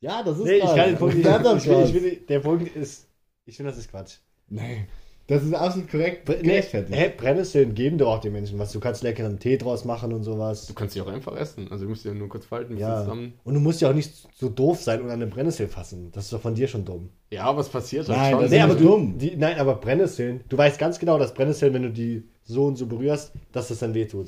Ja, 0.00 0.22
das 0.22 0.38
ist 0.38 0.44
Nee, 0.44 0.52
ich 0.58 0.60
krass. 0.62 0.76
kann 0.76 0.88
den 0.90 0.98
Punkt 0.98 1.14
nicht. 1.16 1.26
Das 1.26 1.64
Ich 1.66 1.72
ich 1.72 1.94
will, 1.94 2.16
der 2.28 2.40
Punkt 2.40 2.76
ist, 2.76 3.08
ich 3.44 3.56
finde, 3.56 3.72
das 3.72 3.78
ist 3.80 3.90
Quatsch. 3.90 4.18
Nee, 4.48 4.86
das 5.26 5.42
ist 5.42 5.54
absolut 5.54 5.90
korrekt. 5.90 6.28
Nee, 6.28 6.42
gerechtfertigt. 6.42 7.16
Brennnesseln 7.16 7.74
geben 7.74 7.96
doch 7.96 8.08
auch 8.16 8.20
den 8.20 8.32
Menschen 8.34 8.58
was. 8.58 8.72
Du 8.72 8.80
kannst 8.80 9.02
leckeren 9.02 9.38
Tee 9.38 9.56
draus 9.56 9.84
machen 9.86 10.12
und 10.12 10.22
sowas. 10.22 10.66
Du 10.66 10.74
kannst 10.74 10.94
sie 10.94 11.00
auch 11.00 11.06
einfach 11.06 11.34
essen. 11.36 11.68
Also 11.70 11.84
du 11.84 11.90
musst 11.90 12.02
sie 12.02 12.08
ja 12.08 12.14
nur 12.14 12.28
kurz 12.28 12.44
falten. 12.44 12.76
Ja. 12.76 13.00
Zusammen. 13.00 13.32
Und 13.44 13.54
du 13.54 13.60
musst 13.60 13.80
ja 13.80 13.88
auch 13.88 13.94
nicht 13.94 14.12
so 14.36 14.48
doof 14.50 14.82
sein 14.82 15.00
und 15.00 15.06
an 15.06 15.14
eine 15.14 15.26
Brennnessel 15.26 15.66
fassen. 15.68 16.10
Das 16.12 16.24
ist 16.24 16.32
doch 16.34 16.40
von 16.42 16.54
dir 16.54 16.68
schon 16.68 16.84
dumm. 16.84 17.08
Ja, 17.30 17.56
was 17.56 17.68
passiert 17.70 18.06
halt 18.08 18.18
Nein, 18.18 18.32
schon. 18.32 18.42
das 18.42 18.50
Nee, 18.50 18.60
aber 18.60 18.74
du, 18.74 18.84
dumm. 18.84 19.18
Die, 19.18 19.34
nein, 19.36 19.58
aber 19.58 19.76
Brennnesseln, 19.76 20.40
du 20.48 20.58
weißt 20.58 20.78
ganz 20.78 20.98
genau, 20.98 21.18
dass 21.18 21.32
Brennnesseln, 21.32 21.72
wenn 21.72 21.82
du 21.84 21.90
die 21.90 22.24
so 22.44 22.66
und 22.66 22.76
so 22.76 22.86
berührst, 22.86 23.32
dass 23.52 23.68
das 23.68 23.78
dann 23.78 23.94
wehtut. 23.94 24.26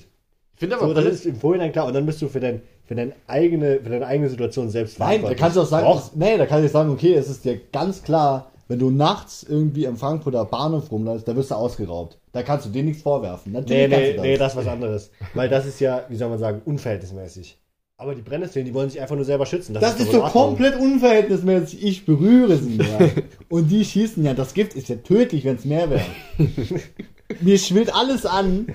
Ich 0.54 0.60
finde 0.60 0.76
aber, 0.78 0.86
So, 0.88 0.94
das 0.94 1.04
ist 1.04 1.26
im 1.26 1.36
Vorhinein 1.36 1.70
klar 1.72 1.86
und 1.86 1.92
dann 1.92 2.06
bist 2.06 2.22
du 2.22 2.28
für, 2.28 2.40
dein, 2.40 2.62
für, 2.86 2.94
deine, 2.94 3.12
eigene, 3.26 3.80
für 3.82 3.90
deine 3.90 4.06
eigene 4.06 4.30
Situation 4.30 4.70
selbst 4.70 4.98
Nein, 4.98 5.06
da 5.20 5.28
verantwortlich. 5.28 5.38
kannst 5.38 5.56
du 5.58 5.60
auch 5.60 5.66
sagen, 5.66 5.86
Doch. 5.86 6.10
nee, 6.14 6.38
da 6.38 6.46
kann 6.46 6.64
ich 6.64 6.72
sagen, 6.72 6.90
okay, 6.90 7.12
es 7.12 7.28
ist 7.28 7.44
dir 7.44 7.60
ganz 7.70 8.02
klar, 8.02 8.50
wenn 8.68 8.78
du 8.78 8.90
nachts 8.90 9.44
irgendwie 9.48 9.86
am 9.86 9.96
Frankfurter 9.96 10.44
Bahnhof 10.44 10.90
rumläufst, 10.90 11.26
da 11.28 11.36
wirst 11.36 11.50
du 11.50 11.54
ausgeraubt. 11.54 12.18
Da 12.32 12.42
kannst 12.42 12.66
du 12.66 12.70
dir 12.70 12.82
nichts 12.82 13.02
vorwerfen. 13.02 13.52
Nee, 13.52 13.58
Natürlich 13.60 13.88
nee, 13.88 13.94
kannst 13.94 14.18
du 14.18 14.22
nee, 14.22 14.36
das 14.36 14.52
ist 14.52 14.58
was 14.58 14.66
anderes. 14.66 15.10
Weil 15.34 15.48
das 15.48 15.66
ist 15.66 15.80
ja, 15.80 16.04
wie 16.08 16.16
soll 16.16 16.28
man 16.28 16.38
sagen, 16.38 16.62
unverhältnismäßig. 16.64 17.58
Aber 17.98 18.14
die 18.14 18.20
Brennnesseln, 18.20 18.66
die 18.66 18.74
wollen 18.74 18.90
sich 18.90 19.00
einfach 19.00 19.16
nur 19.16 19.24
selber 19.24 19.46
schützen. 19.46 19.72
Das 19.72 19.98
ist 19.98 20.12
in 20.12 20.12
so 20.12 20.20
komplett 20.20 20.78
unverhältnismäßig. 20.78 21.82
Ich 21.82 22.04
berühre 22.04 22.58
sie 22.58 22.76
ja. 22.76 23.08
Und 23.48 23.68
die 23.70 23.84
schießen 23.86 24.22
ja. 24.22 24.34
Das 24.34 24.52
Gift 24.52 24.74
ist 24.74 24.88
ja 24.88 24.96
tödlich, 24.96 25.46
wenn 25.46 25.56
es 25.56 25.64
mehr 25.64 25.88
wäre. 25.88 26.04
Mir 27.40 27.58
schwillt 27.58 27.94
alles 27.94 28.26
an. 28.26 28.66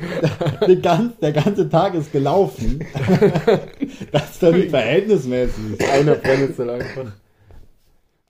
Der 0.68 0.76
ganze, 0.78 1.16
der 1.22 1.32
ganze 1.34 1.70
Tag 1.70 1.94
ist 1.94 2.12
gelaufen. 2.12 2.84
Das 4.12 4.32
ist 4.32 4.44
doch 4.44 4.52
nicht 4.52 4.72
verhältnismäßig. 4.72 5.90
eine 5.90 6.16
Brennnessel 6.16 6.70
einfach. 6.70 7.14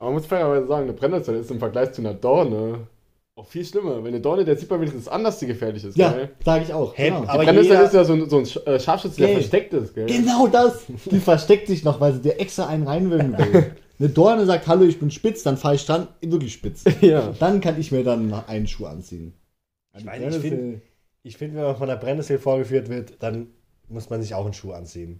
Aber 0.01 0.09
man 0.09 0.13
muss 0.19 0.25
fairerweise 0.25 0.65
sagen, 0.67 0.83
eine 0.85 0.93
Brennnessel 0.93 1.35
ist 1.35 1.51
im 1.51 1.59
Vergleich 1.59 1.91
zu 1.91 2.01
einer 2.01 2.15
Dorne 2.15 2.87
auch 3.35 3.45
viel 3.45 3.63
schlimmer. 3.63 3.97
Wenn 3.97 4.07
eine 4.07 4.19
Dorne, 4.19 4.43
der 4.43 4.57
sieht 4.57 4.67
man 4.69 4.79
wenigstens 4.81 5.07
anders, 5.07 5.37
die 5.37 5.45
gefährlich 5.45 5.83
ist, 5.83 5.95
Ja, 5.95 6.15
sage 6.43 6.63
ich 6.65 6.73
auch. 6.73 6.97
Hä, 6.97 7.09
genau. 7.09 7.23
aber 7.27 7.39
Die 7.41 7.45
Brennnessel 7.45 7.71
jeder- 7.71 7.83
ist 7.85 7.93
ja 7.93 8.03
so 8.03 8.13
ein, 8.13 8.27
so 8.29 8.37
ein 8.39 8.43
äh, 8.65 8.79
Scharfschütze, 8.79 9.17
der 9.21 9.29
versteckt 9.29 9.73
ist, 9.73 9.93
gell? 9.93 10.07
Genau 10.07 10.47
das. 10.47 10.85
Die 11.09 11.19
versteckt 11.31 11.67
sich 11.67 11.83
noch, 11.83 11.99
weil 12.01 12.13
sie 12.13 12.21
dir 12.21 12.39
extra 12.39 12.65
einen 12.67 12.87
reinwürgen 12.87 13.37
will. 13.37 13.71
Eine 13.99 14.09
Dorne 14.09 14.45
sagt, 14.47 14.65
hallo, 14.67 14.85
ich 14.85 14.99
bin 14.99 15.11
spitz, 15.11 15.43
dann 15.43 15.57
fahre 15.57 15.75
ich 15.75 15.85
dann 15.85 16.07
wirklich 16.21 16.53
spitz. 16.53 16.83
Ja. 17.01 17.33
Dann 17.39 17.61
kann 17.61 17.79
ich 17.79 17.91
mir 17.91 18.03
dann 18.03 18.33
einen 18.33 18.65
Schuh 18.67 18.87
anziehen. 18.87 19.33
Ich 19.95 20.03
meine, 20.03 20.27
ich 20.29 20.35
finde, 20.37 20.81
ich 21.21 21.37
find, 21.37 21.53
wenn 21.55 21.61
man 21.61 21.75
von 21.77 21.87
der 21.87 21.97
Brennnessel 21.97 22.39
vorgeführt 22.39 22.89
wird, 22.89 23.21
dann 23.21 23.47
muss 23.87 24.09
man 24.09 24.19
sich 24.23 24.33
auch 24.33 24.45
einen 24.45 24.55
Schuh 24.55 24.71
anziehen. 24.71 25.19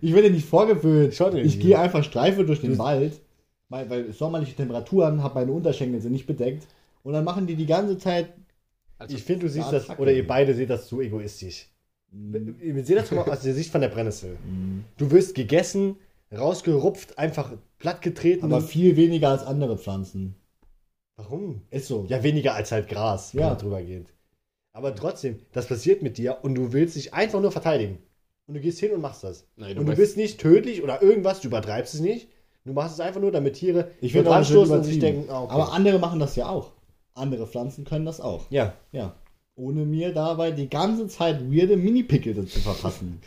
Ich 0.00 0.14
werde 0.14 0.30
nicht 0.30 0.46
vorgeführt. 0.48 1.20
Ich 1.44 1.58
gehe 1.58 1.76
einfach 1.76 2.04
Streife 2.04 2.44
durch 2.44 2.60
den 2.60 2.78
Wald, 2.78 3.20
weil, 3.68 3.88
weil 3.90 4.12
sommerliche 4.12 4.54
Temperaturen, 4.54 5.22
habe 5.22 5.40
meine 5.40 5.52
Unterschenkel 5.52 6.00
sind 6.00 6.12
nicht 6.12 6.26
bedeckt. 6.26 6.66
Und 7.02 7.12
dann 7.12 7.24
machen 7.24 7.46
die 7.46 7.54
die 7.54 7.66
ganze 7.66 7.98
Zeit. 7.98 8.32
Also, 8.98 9.14
Ich 9.14 9.22
finde, 9.22 9.46
du 9.46 9.52
siehst 9.52 9.72
das, 9.72 9.90
oder 9.98 10.12
ihr 10.12 10.26
beide 10.26 10.54
seht 10.54 10.70
das 10.70 10.88
zu 10.88 11.00
egoistisch. 11.00 11.68
Wir 12.10 12.84
sehen 12.84 12.96
das 12.96 13.10
mal 13.10 13.28
aus 13.28 13.42
der 13.42 13.54
Sicht 13.54 13.70
von 13.70 13.80
der 13.80 13.88
Brennnessel. 13.88 14.38
Du 14.96 15.10
wirst 15.10 15.34
gegessen, 15.34 15.96
rausgerupft, 16.32 17.18
einfach 17.18 17.52
platt 17.78 18.00
getreten. 18.02 18.44
Aber 18.44 18.60
viel 18.60 18.96
weniger 18.96 19.30
als 19.30 19.42
andere 19.44 19.76
Pflanzen. 19.76 20.34
Warum? 21.16 21.62
Ist 21.70 21.88
so. 21.88 22.06
Ja, 22.08 22.22
weniger 22.22 22.54
als 22.54 22.72
halt 22.72 22.88
Gras, 22.88 23.34
wenn 23.34 23.40
Ja. 23.42 23.48
man 23.50 23.58
drüber 23.58 23.82
geht. 23.82 24.06
Aber 24.72 24.94
trotzdem, 24.94 25.38
das 25.52 25.66
passiert 25.66 26.02
mit 26.02 26.18
dir 26.18 26.38
und 26.42 26.54
du 26.54 26.72
willst 26.72 26.96
dich 26.96 27.14
einfach 27.14 27.40
nur 27.40 27.52
verteidigen. 27.52 27.98
Und 28.46 28.54
du 28.54 28.60
gehst 28.60 28.78
hin 28.78 28.92
und 28.92 29.00
machst 29.00 29.24
das. 29.24 29.46
Nein, 29.56 29.74
du 29.74 29.80
und 29.80 29.86
du 29.88 29.96
bist 29.96 30.16
nicht 30.16 30.38
tödlich 30.40 30.82
oder 30.82 31.02
irgendwas, 31.02 31.40
du 31.40 31.48
übertreibst 31.48 31.94
es 31.94 32.00
nicht. 32.00 32.28
Du 32.66 32.72
machst 32.72 32.94
es 32.94 33.00
einfach 33.00 33.20
nur, 33.20 33.30
damit 33.30 33.54
Tiere 33.54 33.92
Ich 34.00 34.12
das 34.12 34.14
wird 34.14 34.26
dranstoßen 34.26 34.76
und 34.76 34.82
sich 34.84 34.98
denken, 34.98 35.30
ah, 35.30 35.42
okay. 35.42 35.54
Aber 35.54 35.72
andere 35.72 36.00
machen 36.00 36.18
das 36.18 36.34
ja 36.34 36.48
auch. 36.48 36.72
Andere 37.14 37.46
Pflanzen 37.46 37.84
können 37.84 38.04
das 38.04 38.20
auch. 38.20 38.50
ja, 38.50 38.74
Ja. 38.92 39.14
Ohne 39.58 39.86
mir 39.86 40.12
dabei 40.12 40.50
die 40.50 40.68
ganze 40.68 41.06
Zeit 41.08 41.50
weirde 41.50 41.78
Mini-Pickel 41.78 42.46
zu 42.46 42.60
verpassen. 42.60 43.22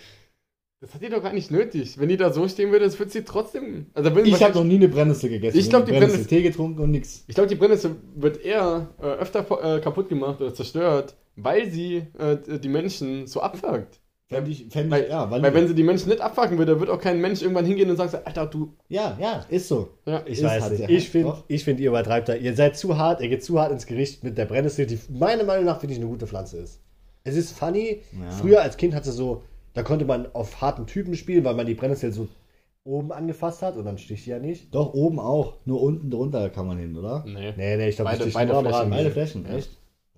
Das 0.82 0.94
hat 0.94 1.02
die 1.02 1.10
doch 1.10 1.24
gar 1.24 1.34
nicht 1.34 1.50
nötig. 1.52 1.98
Wenn 1.98 2.08
die 2.08 2.18
da 2.18 2.32
so 2.32 2.48
stehen 2.48 2.72
würde, 2.72 2.86
das 2.86 3.00
würde 3.00 3.12
sie 3.12 3.24
trotzdem. 3.24 3.88
Also 3.94 4.14
wenn 4.14 4.26
Ich 4.26 4.42
habe 4.44 4.54
noch 4.54 4.64
nie 4.64 4.76
eine 4.76 4.88
Brennnessel 4.88 5.30
gegessen. 5.30 5.58
Ich 5.58 5.70
glaub, 5.70 5.86
die 5.86 5.92
Brennnessel 5.92 6.26
Tee 6.26 6.44
getrunken 6.44 6.82
und 6.82 6.92
nix. 6.92 7.24
Ich 7.28 7.34
glaube, 7.36 7.50
die 7.50 7.56
Brennnessel 7.56 7.96
wird 8.16 8.44
eher 8.44 8.90
äh, 9.02 9.06
öfter 9.06 9.40
äh, 9.62 9.82
kaputt 9.82 10.08
gemacht 10.08 10.40
oder 10.40 10.54
zerstört, 10.54 11.16
weil 11.36 11.70
sie 11.72 12.04
äh, 12.18 12.38
die 12.60 12.70
Menschen 12.70 13.26
so 13.26 13.42
abfuckt. 13.42 14.00
Fänd 14.30 14.48
ich, 14.48 14.68
fänd 14.70 14.92
Weil, 14.92 15.04
ich, 15.04 15.10
ja, 15.10 15.30
weil, 15.32 15.42
weil 15.42 15.54
wenn 15.56 15.68
sie 15.68 15.74
die 15.74 15.82
Menschen 15.84 16.10
nicht 16.10 16.22
abfucken 16.22 16.60
würde, 16.60 16.80
wird 16.80 16.92
auch 16.92 17.00
kein 17.02 17.20
Mensch 17.20 17.42
irgendwann 17.42 17.66
hingehen 17.66 17.90
und 17.90 17.98
sagen, 17.98 18.16
Alter, 18.24 18.46
du. 18.46 18.74
ja, 18.88 19.18
ja, 19.20 19.44
ist 19.50 19.68
so. 19.68 19.90
Ja, 20.06 20.22
ich 20.26 20.38
Ist 20.38 20.44
weiß 20.44 20.62
halt 20.62 20.80
nicht. 20.80 20.90
Ich 20.90 21.10
finde, 21.10 21.34
find, 21.48 21.80
ihr 21.80 21.90
übertreibt 21.90 22.30
da. 22.30 22.36
Ihr 22.36 22.54
seid 22.56 22.78
zu 22.78 22.96
hart, 22.96 23.22
ihr 23.22 23.30
geht 23.30 23.44
zu 23.44 23.60
hart 23.60 23.72
ins 23.72 23.88
Gericht 23.88 24.24
mit 24.24 24.38
der 24.38 24.46
Brennnessel, 24.46 24.86
die 24.86 25.00
meiner 25.10 25.44
Meinung 25.44 25.66
nach 25.66 25.80
finde 25.80 25.94
ich 25.96 26.00
eine 26.00 26.08
gute 26.10 26.28
Pflanze 26.28 26.58
ist. 26.58 26.80
Es 27.24 27.36
ist 27.36 27.58
funny. 27.58 28.02
Ja. 28.22 28.30
Früher 28.30 28.62
als 28.62 28.78
Kind 28.78 28.94
hatte 28.94 29.12
so, 29.12 29.42
da 29.74 29.82
konnte 29.82 30.06
man 30.06 30.28
auf 30.34 30.62
harten 30.62 30.86
Typen 30.86 31.16
spielen, 31.16 31.44
weil 31.44 31.56
man 31.56 31.66
die 31.66 31.74
Brennnessel 31.74 32.12
so 32.14 32.28
oben 32.84 33.12
angefasst 33.12 33.64
hat 33.64 33.78
und 33.78 33.86
dann 33.86 33.98
sticht 33.98 34.28
die 34.28 34.30
ja 34.30 34.38
nicht. 34.40 34.74
Doch, 34.76 34.94
oben 34.94 35.20
auch. 35.20 35.56
Nur 35.66 35.82
unten 35.82 36.12
drunter 36.12 36.50
kann 36.52 36.68
man 36.68 36.78
hin, 36.78 36.96
oder? 36.96 37.24
Nee. 37.26 37.54
Nee, 37.58 37.78
nee, 37.78 37.90
ich 37.90 37.96
glaube, 37.96 38.12
Beide- 38.12 38.30
beide 38.32 38.60
Flächen. 38.60 38.90
Beide 38.92 39.12
Flächen, 39.12 39.46
Ja. 39.50 39.58
echt? 39.58 39.72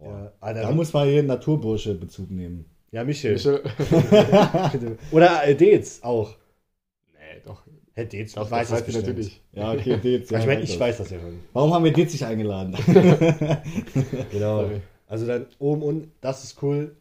Ja, 0.03 0.31
Alter, 0.41 0.61
Da 0.63 0.71
muss 0.71 0.91
man 0.91 1.07
hier 1.07 1.19
einen 1.19 1.27
Naturbursche 1.27 1.95
Bezug 1.95 2.29
nehmen. 2.29 2.65
Ja, 2.91 3.03
Michel. 3.03 3.33
Michel- 3.33 3.63
Oder 5.11 5.47
äh, 5.47 5.55
Dez 5.55 6.01
auch. 6.03 6.35
nee, 7.13 7.41
doch. 7.45 7.63
Herr 7.93 8.05
Dez 8.05 8.33
Doch, 8.33 8.49
weiß 8.49 8.69
das 8.69 8.69
das 8.69 8.71
weiß 8.71 8.79
ich 8.79 8.85
bestimmt. 8.85 9.07
natürlich. 9.07 9.41
Ja, 9.51 9.73
okay, 9.73 9.97
Dez, 9.97 10.29
ja, 10.29 10.39
ich 10.39 10.45
meine, 10.45 10.61
weiß 10.61 10.69
ich 10.69 10.75
das. 10.77 10.79
weiß 10.79 10.97
das 10.99 11.09
ja 11.11 11.19
schon. 11.19 11.39
Warum 11.53 11.73
haben 11.73 11.83
wir 11.83 11.93
Dez 11.93 12.11
nicht 12.13 12.25
eingeladen? 12.25 12.73
Genau. 14.31 14.61
Sorry. 14.63 14.81
Also 15.07 15.27
dann 15.27 15.45
oben 15.59 15.81
und 15.83 16.11
das 16.21 16.43
ist 16.45 16.61
cool. 16.63 16.95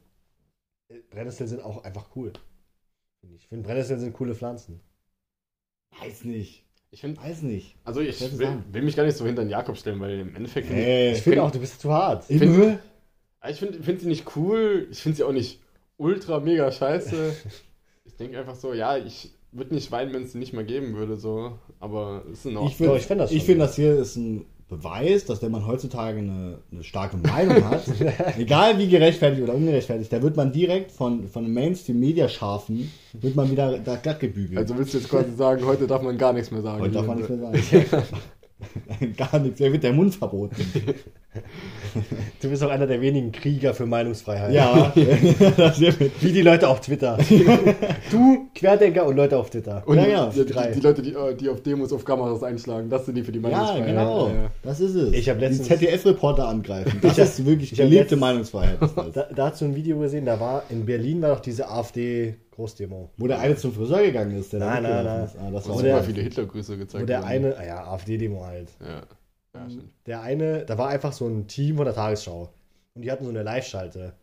Brennnesseln 1.10 1.48
sind 1.48 1.62
auch 1.62 1.84
einfach 1.84 2.06
cool. 2.16 2.32
Ich 3.36 3.46
finde 3.46 3.66
Brennnesseln 3.66 4.00
sind 4.00 4.12
coole 4.14 4.34
Pflanzen. 4.34 4.80
Weiß 6.00 6.24
nicht. 6.24 6.64
Ich 6.92 7.02
finde, 7.02 7.20
Weiß 7.22 7.42
nicht. 7.42 7.76
also 7.84 8.00
ich 8.00 8.20
will, 8.36 8.64
will 8.72 8.82
mich 8.82 8.96
gar 8.96 9.04
nicht 9.04 9.16
so 9.16 9.24
hinter 9.24 9.42
den 9.44 9.50
Jakob 9.50 9.76
stellen, 9.76 10.00
weil 10.00 10.18
im 10.20 10.34
Endeffekt. 10.34 10.70
Nee. 10.70 11.12
Ich 11.12 11.22
finde 11.22 11.42
auch, 11.44 11.52
du 11.52 11.60
bist 11.60 11.80
zu 11.80 11.92
hart. 11.92 12.24
Find- 12.24 12.42
Immer? 12.42 12.78
Ich 13.48 13.58
finde 13.58 13.80
find 13.80 14.00
sie 14.00 14.08
nicht 14.08 14.34
cool, 14.36 14.88
ich 14.90 14.98
finde 15.00 15.16
sie 15.16 15.22
auch 15.22 15.32
nicht 15.32 15.60
ultra 16.00 16.40
mega 16.40 16.72
scheiße. 16.72 17.32
ich 18.04 18.16
denke 18.16 18.38
einfach 18.38 18.56
so, 18.56 18.72
ja, 18.72 18.96
ich 18.96 19.30
würde 19.52 19.74
nicht 19.74 19.92
weinen, 19.92 20.12
wenn 20.12 20.24
es 20.24 20.32
sie 20.32 20.38
nicht 20.38 20.52
mehr 20.52 20.64
geben 20.64 20.94
würde, 20.94 21.16
so. 21.16 21.58
Aber 21.78 22.22
es 22.32 22.40
ist 22.40 22.46
in 22.46 22.52
Ich 22.52 22.58
Ordnung. 22.58 22.72
finde, 22.72 22.94
ich 22.94 23.06
das 23.06 23.44
find, 23.44 23.60
das 23.60 23.76
hier 23.76 23.94
ist 23.96 24.16
ein 24.16 24.44
Beweis, 24.68 25.24
dass 25.24 25.42
wenn 25.42 25.50
man 25.50 25.66
heutzutage 25.66 26.18
eine, 26.18 26.58
eine 26.70 26.84
starke 26.84 27.16
Meinung 27.16 27.64
hat, 27.68 27.82
egal 28.38 28.78
wie 28.78 28.88
gerechtfertigt 28.88 29.42
oder 29.42 29.54
ungerechtfertigt, 29.54 30.12
da 30.12 30.22
wird 30.22 30.36
man 30.36 30.52
direkt 30.52 30.92
von, 30.92 31.26
von 31.28 31.42
den 31.42 31.52
Mainstream-Media-Schafen, 31.52 32.90
wird 33.14 33.34
man 33.34 33.50
wieder 33.50 33.78
da 33.80 33.96
glatt 33.96 34.20
gebügelt. 34.20 34.58
Also 34.58 34.78
willst 34.78 34.94
du 34.94 34.98
jetzt 34.98 35.10
quasi 35.10 35.34
sagen, 35.34 35.64
heute 35.66 35.88
darf 35.88 36.02
man 36.02 36.16
gar 36.16 36.32
nichts 36.32 36.52
mehr 36.52 36.62
sagen. 36.62 36.82
Heute 36.82 36.94
darf 36.94 37.06
man 37.06 37.16
nichts 37.16 37.30
mehr 37.30 37.40
sagen. 37.40 38.04
Gar 39.16 39.38
nichts, 39.38 39.58
da 39.58 39.72
wird 39.72 39.82
der 39.82 39.94
Mund 39.94 40.14
verboten. 40.14 40.54
Du 42.40 42.50
bist 42.50 42.62
auch 42.64 42.70
einer 42.70 42.86
der 42.88 43.00
wenigen 43.00 43.30
Krieger 43.30 43.72
für 43.72 43.86
Meinungsfreiheit. 43.86 44.52
Ja, 44.52 44.92
Wie 44.96 46.32
die 46.32 46.42
Leute 46.42 46.68
auf 46.68 46.80
Twitter. 46.80 47.18
du, 48.10 48.48
Querdenker 48.54 49.06
und 49.06 49.16
Leute 49.16 49.36
auf 49.38 49.50
Twitter. 49.50 49.82
Und 49.86 49.96
Ja, 49.98 50.06
ja, 50.06 50.26
die, 50.26 50.44
drei. 50.44 50.68
die, 50.68 50.80
die 50.80 50.86
Leute, 50.86 51.02
die, 51.02 51.12
äh, 51.14 51.34
die 51.36 51.48
auf 51.48 51.62
Demos 51.62 51.92
auf 51.92 52.04
Kameras 52.04 52.42
einschlagen, 52.42 52.90
das 52.90 53.06
sind 53.06 53.14
die 53.14 53.22
für 53.22 53.32
die 53.32 53.38
Ja, 53.40 53.48
Meinungsfreiheit. 53.48 53.86
genau. 53.86 54.28
Ja, 54.28 54.34
ja. 54.34 54.50
Das 54.62 54.80
ist 54.80 54.94
es. 54.94 55.12
Ich 55.12 55.28
hab 55.28 55.38
letztens- 55.38 55.68
ZDF-Reporter 55.68 56.48
angreifen. 56.48 56.98
Das 57.00 57.12
Ich 57.16 57.18
hab- 57.20 57.26
ist 57.26 57.46
wirklich 57.46 57.70
gelebte 57.74 57.94
letztens- 58.16 58.20
Meinungsfreiheit. 58.20 58.78
Da, 59.14 59.26
da 59.34 59.50
hast 59.50 59.60
du 59.60 59.66
ein 59.66 59.76
Video 59.76 59.98
gesehen, 60.00 60.24
da 60.26 60.40
war 60.40 60.64
in 60.68 60.84
Berlin 60.84 61.22
war 61.22 61.30
doch 61.34 61.40
diese 61.40 61.68
AfD-Großdemo. 61.68 63.10
Wo 63.16 63.26
der 63.28 63.38
eine 63.40 63.56
zum 63.56 63.72
Friseur 63.72 64.02
gegangen 64.02 64.36
ist, 64.38 64.52
der 64.52 64.60
da 64.60 64.66
Nein, 64.66 64.82
nein, 64.82 65.04
nein. 65.04 65.28
Ah, 65.40 65.50
das 65.52 65.62
Da 65.64 65.68
war 65.70 65.76
sind 65.76 65.86
der- 65.86 65.94
super 65.96 66.04
viele 66.06 66.22
Hitlergrüße 66.22 66.76
gezeigt 66.76 67.02
Wo 67.02 67.06
der 67.06 67.18
worden. 67.20 67.28
eine, 67.30 67.56
ah 67.58 67.64
ja, 67.66 67.84
AfD-Demo 67.84 68.44
halt. 68.44 68.68
Ja. 68.80 69.02
Ja, 69.54 69.68
stimmt. 69.68 69.92
Der 70.06 70.22
eine, 70.22 70.64
da 70.64 70.78
war 70.78 70.88
einfach 70.88 71.12
so 71.12 71.26
ein 71.26 71.46
Team 71.46 71.76
von 71.76 71.84
der 71.84 71.94
Tagesschau. 71.94 72.52
Und 72.94 73.02
die 73.02 73.10
hatten 73.10 73.24
so 73.24 73.30
eine 73.30 73.42
Live-Schalte. 73.42 74.14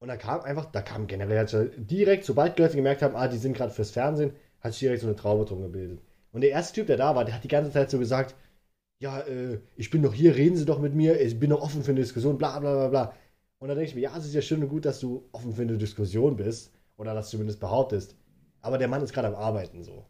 Und 0.00 0.08
da 0.08 0.16
kam 0.16 0.40
einfach, 0.42 0.66
da 0.66 0.82
kam 0.82 1.06
generell 1.06 1.46
direkt, 1.76 2.24
sobald 2.24 2.56
die 2.56 2.62
Leute 2.62 2.76
gemerkt 2.76 3.02
haben, 3.02 3.16
ah, 3.16 3.28
die 3.28 3.38
sind 3.38 3.56
gerade 3.56 3.72
fürs 3.72 3.90
Fernsehen, 3.90 4.32
hat 4.60 4.72
sich 4.72 4.80
direkt 4.80 5.00
so 5.02 5.08
eine 5.08 5.16
Traube 5.16 5.44
drum 5.44 5.62
gebildet. 5.62 6.00
Und 6.32 6.42
der 6.42 6.50
erste 6.50 6.74
Typ, 6.74 6.86
der 6.86 6.96
da 6.96 7.16
war, 7.16 7.24
der 7.24 7.34
hat 7.34 7.44
die 7.44 7.48
ganze 7.48 7.72
Zeit 7.72 7.90
so 7.90 7.98
gesagt, 7.98 8.36
ja, 9.00 9.20
äh, 9.20 9.60
ich 9.76 9.90
bin 9.90 10.02
doch 10.02 10.14
hier, 10.14 10.36
reden 10.36 10.56
Sie 10.56 10.64
doch 10.64 10.78
mit 10.78 10.94
mir, 10.94 11.20
ich 11.20 11.38
bin 11.38 11.50
doch 11.50 11.62
offen 11.62 11.82
für 11.82 11.92
eine 11.92 12.00
Diskussion, 12.00 12.38
bla 12.38 12.58
bla 12.60 12.74
bla 12.74 12.88
bla. 12.88 13.14
Und 13.58 13.68
dann 13.68 13.76
denke 13.76 13.90
ich 13.90 13.94
mir, 13.94 14.02
ja, 14.02 14.16
es 14.16 14.26
ist 14.26 14.34
ja 14.34 14.42
schön 14.42 14.62
und 14.62 14.68
gut, 14.68 14.84
dass 14.84 15.00
du 15.00 15.28
offen 15.32 15.52
für 15.52 15.62
eine 15.62 15.78
Diskussion 15.78 16.36
bist. 16.36 16.72
Oder 16.96 17.14
das 17.14 17.30
zumindest 17.30 17.60
behauptest. 17.60 18.16
Aber 18.60 18.78
der 18.78 18.88
Mann 18.88 19.02
ist 19.02 19.12
gerade 19.12 19.28
am 19.28 19.36
Arbeiten 19.36 19.82
so. 19.82 20.04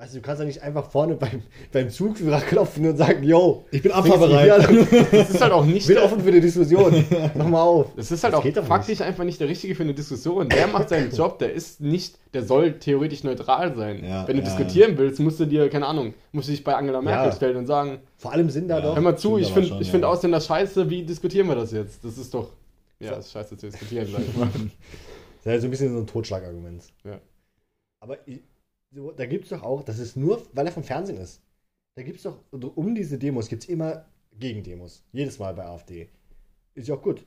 Weißt 0.00 0.14
du, 0.14 0.18
du 0.18 0.22
kannst 0.22 0.38
ja 0.38 0.46
nicht 0.46 0.62
einfach 0.62 0.88
vorne 0.92 1.16
beim, 1.16 1.42
beim 1.72 1.90
Zugführer 1.90 2.40
klopfen 2.40 2.86
und 2.86 2.96
sagen, 2.96 3.24
yo, 3.24 3.64
Ich 3.72 3.82
bin 3.82 3.90
abfahrbereit. 3.90 4.68
Das 5.10 5.30
ist 5.30 5.40
halt 5.40 5.50
auch 5.52 5.66
Ich 5.66 5.72
nicht 5.74 5.86
bin 5.88 5.96
der, 5.96 6.04
offen 6.04 6.20
für 6.20 6.28
eine 6.28 6.40
Diskussion. 6.40 7.04
Mach 7.34 7.48
mal 7.48 7.62
auf. 7.62 7.86
das 7.96 8.12
ist 8.12 8.22
halt 8.22 8.32
Das 8.32 8.40
auch 8.58 8.64
faktisch 8.68 9.00
einfach 9.00 9.24
nicht 9.24 9.40
der 9.40 9.48
Richtige 9.48 9.74
für 9.74 9.82
eine 9.82 9.94
Diskussion. 9.94 10.48
Der 10.50 10.68
macht 10.68 10.90
seinen 10.90 11.10
Job, 11.14 11.40
der 11.40 11.52
ist 11.52 11.80
nicht, 11.80 12.16
der 12.32 12.44
soll 12.44 12.78
theoretisch 12.78 13.24
neutral 13.24 13.74
sein. 13.74 14.04
Ja, 14.04 14.24
Wenn 14.28 14.36
du 14.36 14.42
ja. 14.44 14.48
diskutieren 14.48 14.96
willst, 14.98 15.18
musst 15.18 15.40
du 15.40 15.46
dir, 15.46 15.68
keine 15.68 15.86
Ahnung, 15.86 16.14
musst 16.30 16.46
du 16.46 16.52
dich 16.52 16.62
bei 16.62 16.76
Angela 16.76 17.02
Merkel 17.02 17.30
Ja. 17.30 17.32
stellen 17.34 17.56
und 17.56 17.66
sagen, 17.66 17.98
Vor 18.18 18.30
allem 18.30 18.50
sind 18.50 18.68
da 18.68 18.76
Ja. 18.76 18.82
doch. 18.84 18.94
hör 18.94 19.02
mal 19.02 19.16
zu, 19.18 19.36
ich 19.38 19.50
finde 19.52 19.68
ja. 19.70 19.82
find 19.82 20.04
Ausländer 20.04 20.40
scheiße, 20.40 20.88
wie 20.88 21.02
diskutieren 21.02 21.48
wir 21.48 21.56
das 21.56 21.72
jetzt? 21.72 22.04
Das 22.04 22.16
ist 22.18 22.32
doch, 22.32 22.52
ja, 23.00 23.16
das 23.16 23.26
ist 23.26 23.32
scheiße 23.32 23.56
zu 23.56 23.66
diskutieren, 23.66 24.06
sag 24.12 24.20
ich 24.20 24.36
mal. 24.36 24.46
Das 24.54 24.62
ist 24.62 25.44
ja 25.44 25.58
so 25.60 25.66
ein 25.66 25.70
bisschen 25.72 25.92
so 25.92 25.98
ein 25.98 26.06
Totschlagargument. 26.06 26.84
Ja. 27.04 27.18
Aber 28.00 28.16
ich, 28.28 28.38
so, 28.90 29.12
da 29.12 29.26
gibt 29.26 29.44
es 29.44 29.50
doch 29.50 29.62
auch, 29.62 29.82
das 29.82 29.98
ist 29.98 30.16
nur, 30.16 30.42
weil 30.52 30.66
er 30.66 30.72
vom 30.72 30.82
Fernsehen 30.84 31.18
ist. 31.18 31.40
Da 31.96 32.02
gibt 32.02 32.16
es 32.18 32.22
doch, 32.22 32.38
um 32.76 32.94
diese 32.94 33.18
Demos 33.18 33.48
gibt 33.48 33.64
es 33.64 33.68
immer 33.68 34.04
Gegendemos. 34.38 35.02
Jedes 35.12 35.38
Mal 35.38 35.52
bei 35.54 35.64
AfD. 35.66 36.08
Ist 36.74 36.88
ja 36.88 36.94
auch 36.94 37.02
gut. 37.02 37.24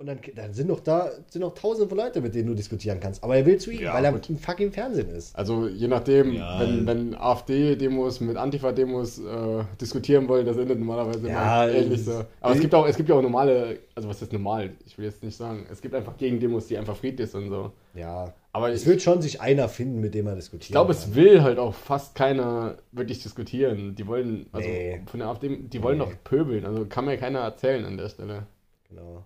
Und 0.00 0.06
dann, 0.06 0.20
dann 0.36 0.52
sind 0.54 0.68
doch 0.68 0.78
da, 0.80 1.10
sind 1.28 1.40
noch 1.42 1.54
tausende 1.54 1.88
von 1.88 1.98
Leute, 1.98 2.20
mit 2.20 2.32
denen 2.34 2.46
du 2.48 2.54
diskutieren 2.54 3.00
kannst. 3.00 3.22
Aber 3.24 3.36
er 3.36 3.44
will 3.46 3.58
zu 3.58 3.70
ihm, 3.72 3.80
Ja, 3.80 3.94
weil 3.94 4.04
er 4.04 4.12
gut. 4.12 4.28
im 4.30 4.36
fucking 4.38 4.70
Fernsehen 4.70 5.08
ist. 5.10 5.34
Also 5.34 5.66
je 5.66 5.88
nachdem, 5.88 6.32
Ja. 6.34 6.60
wenn, 6.60 6.86
wenn 6.86 7.14
AfD-Demos 7.16 8.20
mit 8.20 8.36
Antifa-Demos 8.36 9.18
äh, 9.18 9.64
diskutieren 9.80 10.28
wollen, 10.28 10.46
das 10.46 10.56
endet 10.56 10.78
normalerweise 10.78 11.28
Ja, 11.28 11.64
immer 11.66 11.74
ähnlich 11.74 12.00
es- 12.00 12.06
so. 12.06 12.24
Aber 12.40 12.54
es 12.54 12.60
gibt 12.60 12.74
auch, 12.74 12.86
es 12.86 12.96
gibt 12.96 13.08
ja 13.08 13.16
auch 13.16 13.22
normale, 13.22 13.80
also 13.96 14.08
was 14.08 14.22
ist 14.22 14.32
normal? 14.32 14.70
Ich 14.86 14.96
will 14.98 15.04
jetzt 15.06 15.22
nicht 15.24 15.36
sagen, 15.36 15.66
es 15.70 15.80
gibt 15.80 15.94
einfach 15.94 16.16
Gegendemos, 16.16 16.66
die 16.68 16.78
einfach 16.78 16.96
friedlich 16.96 17.28
sind 17.30 17.48
so. 17.48 17.72
Ja. 17.94 18.32
Aber 18.58 18.70
Es 18.72 18.86
wird 18.86 19.00
schon 19.02 19.22
sich 19.22 19.40
einer 19.40 19.68
finden, 19.68 20.00
mit 20.00 20.14
dem 20.14 20.26
er 20.26 20.34
diskutiert. 20.36 20.64
ich 20.66 20.72
glaube, 20.72 20.92
es 20.92 21.14
will 21.14 21.42
halt 21.42 21.58
auch 21.58 21.74
fast 21.74 22.14
keiner 22.14 22.76
wirklich 22.92 23.22
diskutieren. 23.22 23.94
Die 23.94 24.06
wollen, 24.06 24.46
also 24.52 24.68
Nee. 24.68 25.00
von 25.06 25.20
der 25.20 25.28
AfD, 25.28 25.56
die 25.56 25.82
wollen 25.82 25.98
Nee. 25.98 26.04
doch 26.04 26.12
pöbeln. 26.24 26.64
Also 26.66 26.86
kann 26.86 27.04
mir 27.06 27.16
keiner 27.16 27.40
erzählen 27.40 27.84
an 27.84 27.96
der 27.96 28.08
Stelle. 28.08 28.46
Genau. 28.88 29.24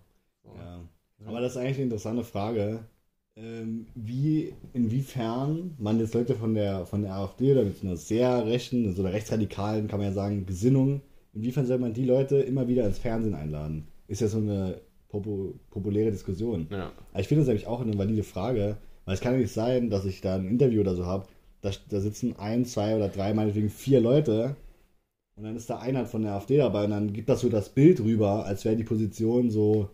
Ja. 0.57 0.81
Aber 1.27 1.41
das 1.41 1.53
ist 1.53 1.59
eigentlich 1.59 1.77
eine 1.77 1.85
interessante 1.85 2.25
Frage, 2.25 2.81
ähm, 3.37 3.87
wie, 3.95 4.53
inwiefern 4.73 5.75
man 5.79 5.99
jetzt 5.99 6.15
Leute 6.15 6.35
von 6.35 6.55
der, 6.55 6.85
von 6.85 7.03
der 7.03 7.15
AfD 7.15 7.53
oder 7.53 7.65
mit 7.65 7.83
einer 7.83 7.97
sehr 7.97 8.45
rechten, 8.47 8.93
so 8.95 9.03
einer 9.03 9.13
rechtsradikalen, 9.15 9.89
kann 9.89 9.99
man 10.01 10.09
ja 10.09 10.13
sagen, 10.15 10.45
Gesinnung, 10.47 11.01
inwiefern 11.33 11.65
soll 11.67 11.79
man 11.79 11.95
die 11.95 12.05
Leute 12.05 12.37
immer 12.41 12.69
wieder 12.69 12.85
ins 12.85 12.99
Fernsehen 12.99 13.35
einladen? 13.35 13.89
Ist 14.09 14.21
ja 14.21 14.29
so 14.29 14.39
eine 14.39 14.81
popu 15.09 15.55
populäre 15.71 16.11
Diskussion. 16.11 16.67
Ja. 16.71 16.91
Aber 17.13 17.21
ich 17.21 17.29
finde 17.29 17.43
das 17.45 17.49
eigentlich 17.51 17.67
auch 17.67 17.81
eine 17.81 17.97
valide 17.97 18.23
Frage, 18.23 18.77
weil 19.05 19.15
es 19.15 19.21
kann 19.21 19.35
ja 19.35 19.41
nicht 19.41 19.53
sein, 19.53 19.91
dass 19.91 20.05
ich 20.05 20.21
da 20.21 20.37
ein 20.37 20.49
Interview 20.49 20.81
oder 20.83 20.95
so 20.95 21.07
habe, 21.07 21.27
da, 21.61 21.71
da 21.91 22.01
sitzen 22.01 22.37
ein, 22.39 22.65
zwei 22.65 22.97
oder 22.97 23.09
drei, 23.09 23.35
meinetwegen 23.35 23.71
vier 23.71 24.01
Leute 24.01 24.57
und 25.37 25.45
dann 25.45 25.57
ist 25.57 25.71
da 25.71 25.79
einer 25.79 26.07
von 26.07 26.23
der 26.23 26.33
AfD 26.35 26.59
dabei 26.59 26.85
und 26.85 26.91
dann 26.91 27.13
gibt 27.13 27.29
das 27.29 27.41
so 27.41 27.49
das 27.49 27.71
Bild 27.71 28.01
rüber, 28.01 28.45
als 28.47 28.65
wäre 28.65 28.77
die 28.77 28.85
Position 28.85 29.51
so 29.51 29.91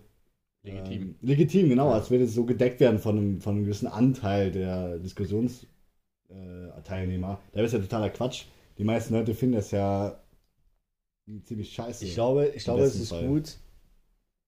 Legitim. 0.62 1.02
ähm, 1.02 1.14
legitim, 1.22 1.68
genau, 1.68 1.88
Ja. 1.88 1.94
als 1.94 2.10
würde 2.10 2.24
es 2.24 2.34
so 2.34 2.44
gedeckt 2.44 2.80
werden 2.80 2.98
von 2.98 3.16
einem, 3.18 3.40
von 3.40 3.54
einem 3.56 3.64
gewissen 3.64 3.86
Anteil 3.88 4.50
der 4.50 4.98
Diskussionsteilnehmer. 4.98 5.68
Äh, 6.30 7.56
da 7.56 7.62
ist 7.62 7.72
ja 7.72 7.78
totaler 7.78 8.10
Quatsch. 8.10 8.44
Die 8.78 8.84
meisten 8.84 9.14
Leute 9.14 9.34
finden 9.34 9.56
das 9.56 9.70
ja 9.70 10.18
ziemlich 11.44 11.72
scheiße. 11.72 12.04
Ich 12.06 12.14
glaube, 12.14 12.48
ich 12.54 12.64
glaube 12.64 12.82
es 12.82 12.96
ist 12.98 13.10
Fall. 13.10 13.26
gut, 13.26 13.56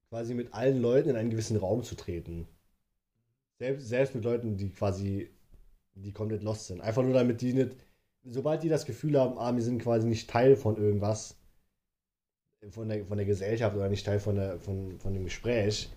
quasi 0.08 0.34
mit 0.34 0.52
allen 0.54 0.80
Leuten 0.80 1.10
in 1.10 1.16
einen 1.16 1.30
gewissen 1.30 1.56
Raum 1.56 1.82
zu 1.82 1.94
treten. 1.96 2.46
Selbst, 3.60 3.88
selbst 3.88 4.14
mit 4.14 4.24
Leuten, 4.24 4.56
die 4.56 4.70
quasi, 4.70 5.28
die 5.92 6.12
komplett 6.12 6.42
lost 6.42 6.68
sind. 6.68 6.80
Einfach 6.80 7.02
nur 7.02 7.12
damit 7.12 7.42
die 7.42 7.52
nicht, 7.52 7.76
sobald 8.24 8.62
die 8.62 8.70
das 8.70 8.86
Gefühl 8.86 9.20
haben, 9.20 9.38
ah, 9.38 9.54
wir 9.54 9.62
sind 9.62 9.82
quasi 9.82 10.08
nicht 10.08 10.30
Teil 10.30 10.56
von 10.56 10.78
irgendwas, 10.78 11.38
von 12.70 12.88
der, 12.88 13.04
von 13.04 13.18
der 13.18 13.26
Gesellschaft 13.26 13.76
oder 13.76 13.90
nicht 13.90 14.06
Teil 14.06 14.18
von, 14.18 14.36
der, 14.36 14.58
von, 14.60 14.98
von 14.98 15.12
dem 15.12 15.24
Gespräch, 15.24 15.90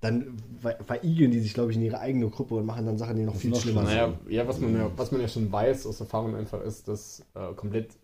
dann 0.00 0.38
ver 0.58 0.82
verigeln 0.82 1.30
die 1.30 1.40
sich, 1.40 1.52
glaube 1.52 1.70
ich, 1.70 1.76
in 1.76 1.82
ihre 1.82 2.00
eigene 2.00 2.30
Gruppe 2.30 2.54
und 2.54 2.64
machen 2.64 2.86
dann 2.86 2.96
Sachen, 2.96 3.16
die 3.16 3.24
noch 3.24 3.36
viel 3.36 3.54
schlimmer. 3.56 3.84
sind. 3.84 3.94
Naja, 3.94 4.18
ja, 4.30 4.48
was 4.48 4.58
man 4.58 4.74
ja, 4.74 4.90
was 4.96 5.12
man 5.12 5.20
ja 5.20 5.28
schon 5.28 5.52
weiß 5.52 5.86
aus 5.86 6.00
Erfahrung 6.00 6.34
einfach 6.34 6.62
ist, 6.62 6.88
dass 6.88 7.26
äh, 7.34 7.52
komplett, 7.52 7.98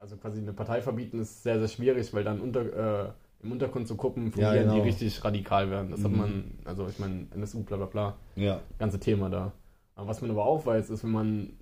also 0.00 0.16
quasi 0.16 0.40
eine 0.40 0.52
Partei 0.52 0.82
verbieten 0.82 1.20
ist 1.20 1.44
sehr, 1.44 1.60
sehr 1.60 1.68
schwierig, 1.68 2.12
weil 2.12 2.24
dann 2.24 2.40
unter, 2.40 3.06
äh, 3.06 3.12
im 3.42 3.52
Untergrund 3.52 3.86
zu 3.86 3.96
Gruppen 3.96 4.32
fungieren, 4.32 4.54
Ja, 4.56 4.62
genau. 4.62 4.74
die 4.74 4.80
richtig 4.80 5.24
radikal 5.24 5.70
werden. 5.70 5.90
Das 5.90 6.02
hat 6.04 6.10
Mhm. 6.10 6.16
man, 6.18 6.58
also 6.64 6.88
ich 6.88 6.98
meine, 6.98 7.26
NSU, 7.34 7.62
bla 7.62 7.76
bla 7.76 7.86
bla, 7.86 8.16
Ja. 8.36 8.60
ganze 8.78 8.98
Thema 8.98 9.30
da. 9.30 9.52
Aber 9.94 10.08
was 10.08 10.20
man 10.20 10.30
aber 10.30 10.44
auch 10.44 10.64
weiß, 10.66 10.90
ist, 10.90 11.02
wenn 11.04 11.10
man 11.12 11.52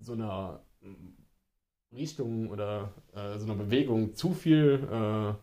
so 0.00 0.12
einer 0.14 0.60
Richtung 1.94 2.48
oder 2.48 2.92
äh, 3.14 3.38
so 3.38 3.44
einer 3.46 3.54
Bewegung 3.62 4.14
zu 4.14 4.32
viel 4.32 4.88
äh, 4.90 5.34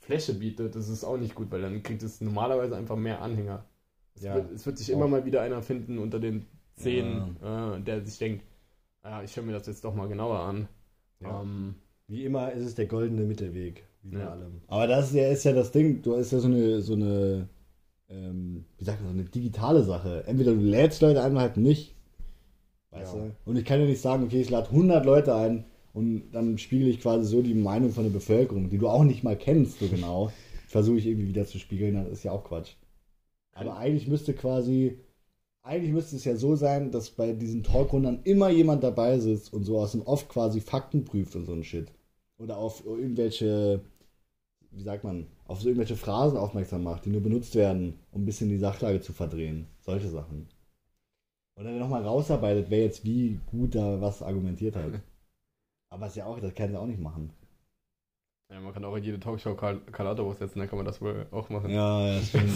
Fläche 0.00 0.34
bietet, 0.34 0.74
das 0.74 0.88
ist 0.88 1.04
auch 1.04 1.18
nicht 1.18 1.34
gut, 1.34 1.50
weil 1.50 1.60
dann 1.62 1.82
kriegt 1.82 2.02
es 2.02 2.20
normalerweise 2.20 2.76
einfach 2.76 2.96
mehr 2.96 3.20
Anhänger. 3.20 3.64
Es, 4.14 4.22
Ja. 4.22 4.34
wird, 4.34 4.50
es 4.52 4.64
wird 4.66 4.78
sich 4.78 4.90
immer 4.90 5.04
Auch. 5.04 5.10
mal 5.10 5.24
wieder 5.26 5.42
einer 5.42 5.62
finden 5.62 5.98
unter 5.98 6.18
den 6.18 6.46
zehn, 6.76 7.36
äh, 7.42 7.80
der 7.80 8.00
sich 8.04 8.18
denkt, 8.18 8.44
ja, 9.04 9.22
ich 9.22 9.36
höre 9.36 9.44
mir 9.44 9.52
das 9.52 9.66
jetzt 9.66 9.84
doch 9.84 9.94
mal 9.94 10.08
genauer 10.08 10.40
an. 10.40 10.68
Ja. 11.20 11.42
Ähm, 11.42 11.74
Wie 12.08 12.24
immer 12.24 12.50
ist 12.52 12.64
es 12.64 12.74
der 12.74 12.86
goldene 12.86 13.22
Mittelweg, 13.22 13.84
wie 14.02 14.10
bei 14.12 14.20
Ja. 14.20 14.30
allem. 14.30 14.60
Aber 14.68 14.86
das 14.86 15.08
ist 15.10 15.14
ja, 15.14 15.28
ist 15.28 15.44
ja 15.44 15.52
das 15.52 15.72
Ding, 15.72 16.02
du 16.02 16.16
hast 16.16 16.30
ja 16.32 16.38
so 16.40 16.48
eine, 16.48 16.80
so 16.80 16.94
eine, 16.94 17.48
ähm, 18.08 18.64
wie 18.78 18.84
sagt 18.84 19.00
man, 19.02 19.12
so 19.12 19.18
eine 19.20 19.28
digitale 19.28 19.82
Sache. 19.84 20.24
Entweder 20.26 20.54
du 20.54 20.60
lädst 20.60 21.02
Leute 21.02 21.22
ein 21.22 21.32
oder 21.32 21.42
halt 21.42 21.56
nicht. 21.56 21.94
Weißt 22.90 23.14
Ja. 23.14 23.20
du? 23.20 23.30
Und 23.44 23.56
ich 23.56 23.64
kann 23.64 23.80
ja 23.80 23.86
nicht 23.86 24.00
sagen, 24.00 24.24
okay, 24.24 24.40
ich 24.40 24.50
lade 24.50 24.70
100 24.70 25.04
Leute 25.04 25.34
ein 25.34 25.64
und 25.92 26.30
dann 26.32 26.58
spiegel 26.58 26.88
ich 26.88 27.00
quasi 27.00 27.24
so 27.26 27.42
die 27.42 27.54
Meinung 27.54 27.90
von 27.90 28.04
der 28.04 28.10
Bevölkerung, 28.10 28.68
die 28.70 28.78
du 28.78 28.88
auch 28.88 29.04
nicht 29.04 29.22
mal 29.24 29.36
kennst, 29.36 29.78
so 29.80 29.88
genau, 29.88 30.30
versuche 30.68 30.98
ich 30.98 31.06
irgendwie 31.06 31.28
wieder 31.28 31.46
zu 31.46 31.58
spiegeln, 31.58 31.94
das 31.94 32.08
ist 32.08 32.22
ja 32.24 32.32
auch 32.32 32.44
Quatsch. 32.44 32.74
Aber 33.52 33.76
eigentlich 33.76 34.08
müsste 34.08 34.34
quasi, 34.34 34.98
eigentlich 35.62 35.92
müsste 35.92 36.16
es 36.16 36.24
ja 36.24 36.36
so 36.36 36.56
sein, 36.56 36.90
dass 36.90 37.10
bei 37.10 37.32
diesen 37.32 37.62
Talkrundern 37.62 38.20
immer 38.24 38.50
jemand 38.50 38.82
dabei 38.82 39.18
sitzt 39.18 39.52
und 39.52 39.64
so 39.64 39.78
aus 39.78 39.92
dem 39.92 40.02
Off 40.02 40.28
quasi 40.28 40.60
Fakten 40.60 41.04
prüft 41.04 41.36
und 41.36 41.46
so 41.46 41.52
ein 41.52 41.64
Shit. 41.64 41.92
Oder 42.40 42.56
auf 42.56 42.84
irgendwelche, 42.86 43.82
wie 44.70 44.82
sagt 44.82 45.04
man, 45.04 45.26
auf 45.44 45.60
so 45.60 45.68
irgendwelche 45.68 45.96
Phrasen 45.96 46.38
aufmerksam 46.38 46.82
macht, 46.82 47.04
die 47.04 47.10
nur 47.10 47.20
benutzt 47.20 47.54
werden, 47.54 47.98
um 48.12 48.22
ein 48.22 48.24
bisschen 48.24 48.48
die 48.48 48.58
Sachlage 48.58 49.00
zu 49.02 49.12
verdrehen. 49.12 49.66
Solche 49.80 50.08
Sachen. 50.08 50.48
Und 51.58 51.64
dann 51.64 51.78
nochmal 51.78 52.02
rausarbeitet, 52.02 52.70
wer 52.70 52.80
jetzt 52.80 53.04
wie 53.04 53.38
gut 53.50 53.74
da 53.74 54.00
was 54.00 54.22
argumentiert 54.22 54.74
hat. 54.76 55.02
Aber 55.92 56.06
ist 56.06 56.16
ja 56.16 56.24
auch, 56.24 56.40
das 56.40 56.54
kann 56.54 56.70
sie 56.70 56.78
auch 56.78 56.86
nicht 56.86 57.00
machen. 57.00 57.30
Ja, 58.50 58.58
man 58.60 58.72
kann 58.74 58.84
auch 58.84 58.96
in 58.96 59.04
jede 59.04 59.20
Talkshow 59.20 59.54
Karl, 59.54 59.80
Karl 59.92 60.06
Lauterbach 60.08 60.34
setzen, 60.34 60.58
dann 60.58 60.68
kann 60.68 60.76
man 60.76 60.84
das 60.86 61.00
wohl 61.00 61.24
auch 61.30 61.48
machen. 61.50 61.70
Ja, 61.70 62.04
ja, 62.14 62.20
stimmt. 62.22 62.50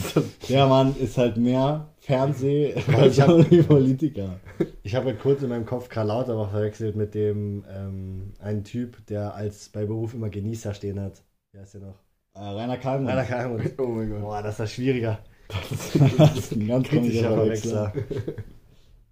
Der 0.48 0.66
Mann 0.66 0.96
ist 0.96 1.16
halt 1.16 1.36
mehr 1.36 1.88
Fernseh 2.00 2.70
Ich 2.76 2.88
als 2.88 3.20
hab- 3.20 3.28
auch 3.30 3.38
ein 3.50 3.64
Politiker. 3.66 4.40
Ich 4.82 4.94
habe 4.94 5.14
kurz 5.14 5.42
in 5.42 5.48
meinem 5.48 5.64
Kopf 5.66 5.88
Karl 5.88 6.08
Lauterbach 6.08 6.50
verwechselt 6.50 6.94
mit 6.96 7.14
dem 7.14 7.64
ähm, 7.68 8.32
einen 8.40 8.64
Typ, 8.64 9.04
der 9.06 9.34
als 9.34 9.68
bei 9.70 9.86
Beruf 9.86 10.14
immer 10.14 10.28
Genießer 10.30 10.74
stehen 10.74 11.00
hat. 11.00 11.22
Wer 11.52 11.62
ist 11.62 11.74
der 11.74 11.80
noch? 11.80 11.94
Äh, 12.34 12.40
Rainer 12.40 12.76
Kalmund. 12.76 13.08
Rainer 13.10 13.24
Kalmund. 13.24 13.72
Oh 13.78 13.86
mein 13.86 14.10
Gott. 14.10 14.20
Boah, 14.20 14.42
das 14.42 14.60
ist 14.60 14.72
schwieriger. 14.72 15.18
das 15.48 15.94
ist 16.36 16.52
ein 16.52 16.66
ganz 16.68 16.88
Kritischer 16.88 17.28
komischer 17.30 17.34
Verwechsler. 17.34 17.90
Verwechsler. 17.90 18.34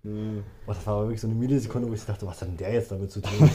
Ja. 0.05 0.11
Boah, 0.66 0.74
das 0.74 0.87
war 0.87 0.95
aber 0.95 1.05
wirklich 1.05 1.20
so 1.20 1.28
eine 1.28 1.37
Millisekunde, 1.37 1.89
wo 1.89 1.95
ich 1.95 2.05
dachte, 2.05 2.26
was 2.26 2.41
hat 2.43 2.49
denn 2.49 2.57
der 2.57 2.72
jetzt 2.74 2.91
damit 2.93 3.11
zu 3.11 3.20
tun? 3.20 3.51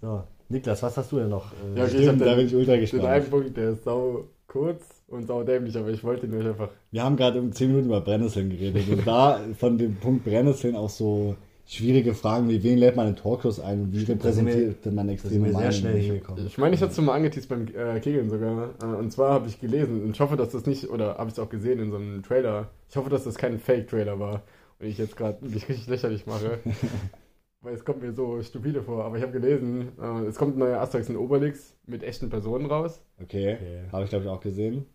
so, 0.00 0.24
Niklas, 0.48 0.82
was 0.82 0.96
hast 0.96 1.12
du 1.12 1.18
denn 1.18 1.28
noch? 1.28 1.52
Äh, 1.52 1.78
Ja, 1.78 1.84
okay, 1.84 1.90
Stimmt, 2.02 2.08
hab 2.08 2.18
da 2.20 2.24
den- 2.26 2.36
bin 2.38 2.46
ich 2.46 2.54
ultra 2.54 2.72
Den 2.72 2.80
gespannt. 2.80 3.04
einen 3.04 3.30
Punkt, 3.30 3.56
der 3.56 3.70
ist 3.70 3.84
sau 3.84 4.24
kurz 4.46 4.82
und 5.08 5.26
sau 5.26 5.42
dämlich, 5.42 5.76
aber 5.76 5.88
ich 5.90 6.02
wollte 6.02 6.26
nur 6.26 6.40
einfach. 6.44 6.70
Wir 6.90 7.04
haben 7.04 7.16
gerade 7.16 7.38
um 7.40 7.52
10 7.52 7.68
Minuten 7.68 7.86
über 7.88 8.00
Brennnesseln 8.00 8.48
geredet 8.50 8.88
und 8.90 9.06
da 9.06 9.40
von 9.58 9.76
dem 9.76 9.96
Punkt 9.96 10.24
Brennnesseln 10.24 10.74
auch 10.74 10.88
so 10.88 11.36
schwierige 11.66 12.14
Fragen 12.14 12.48
wie 12.48 12.62
wen 12.62 12.78
lädt 12.78 12.96
man 12.96 13.08
in 13.08 13.16
Talkshows 13.16 13.60
ein 13.60 13.82
und 13.82 13.92
wie 13.92 14.00
Stimmt, 14.00 14.22
sind 14.22 14.46
wir- 14.46 14.54
repräsentiert 14.54 14.94
man 14.94 15.08
extreme 15.10 15.34
wir 15.34 15.44
sehr 15.44 15.52
Meinungen. 15.52 15.72
schnell 15.74 16.00
hingekommen. 16.00 16.46
Ich 16.46 16.56
meine, 16.56 16.74
ich 16.74 16.80
hatte 16.80 16.90
es 16.90 16.96
schon 16.96 17.04
mal 17.04 17.12
angeteased 17.14 17.48
beim 17.50 17.66
äh, 17.68 18.00
Kegeln 18.00 18.30
sogar. 18.30 18.70
Äh, 18.82 18.86
und 18.86 19.12
zwar 19.12 19.32
habe 19.34 19.48
ich 19.48 19.60
gelesen, 19.60 20.02
und 20.02 20.12
ich 20.12 20.20
hoffe, 20.20 20.36
dass 20.36 20.48
das 20.52 20.64
nicht, 20.64 20.88
oder 20.88 21.18
habe 21.18 21.26
ich 21.28 21.34
es 21.34 21.38
auch 21.38 21.50
gesehen 21.50 21.78
in 21.78 21.90
so 21.90 21.98
einem 21.98 22.22
Trailer. 22.22 22.70
Ich 22.88 22.96
hoffe, 22.96 23.10
dass 23.10 23.24
das 23.24 23.34
kein 23.34 23.58
Fake-Trailer 23.58 24.18
war 24.18 24.40
und 24.80 24.86
ich 24.86 24.96
jetzt 24.96 25.14
gerade 25.18 25.44
mich 25.44 25.68
richtig 25.68 25.88
lächerlich 25.88 26.24
mache. 26.24 26.58
weil 27.60 27.74
es 27.74 27.84
kommt 27.84 28.02
mir 28.02 28.12
so 28.12 28.42
stupide 28.42 28.82
vor. 28.82 29.04
Aber 29.04 29.16
ich 29.16 29.22
habe 29.22 29.32
gelesen, 29.32 29.92
äh, 30.00 30.26
es 30.26 30.36
kommt 30.36 30.56
ein 30.56 30.60
neuer 30.60 30.80
Asterix 30.80 31.08
und 31.10 31.16
Obelix 31.16 31.76
mit 31.86 32.02
echten 32.02 32.30
Personen 32.30 32.66
raus. 32.66 33.04
Okay, 33.20 33.54
Okay. 33.54 33.88
habe 33.92 34.04
ich 34.04 34.10
glaube 34.10 34.24
ich 34.24 34.30
auch 34.30 34.40
gesehen. 34.40 34.86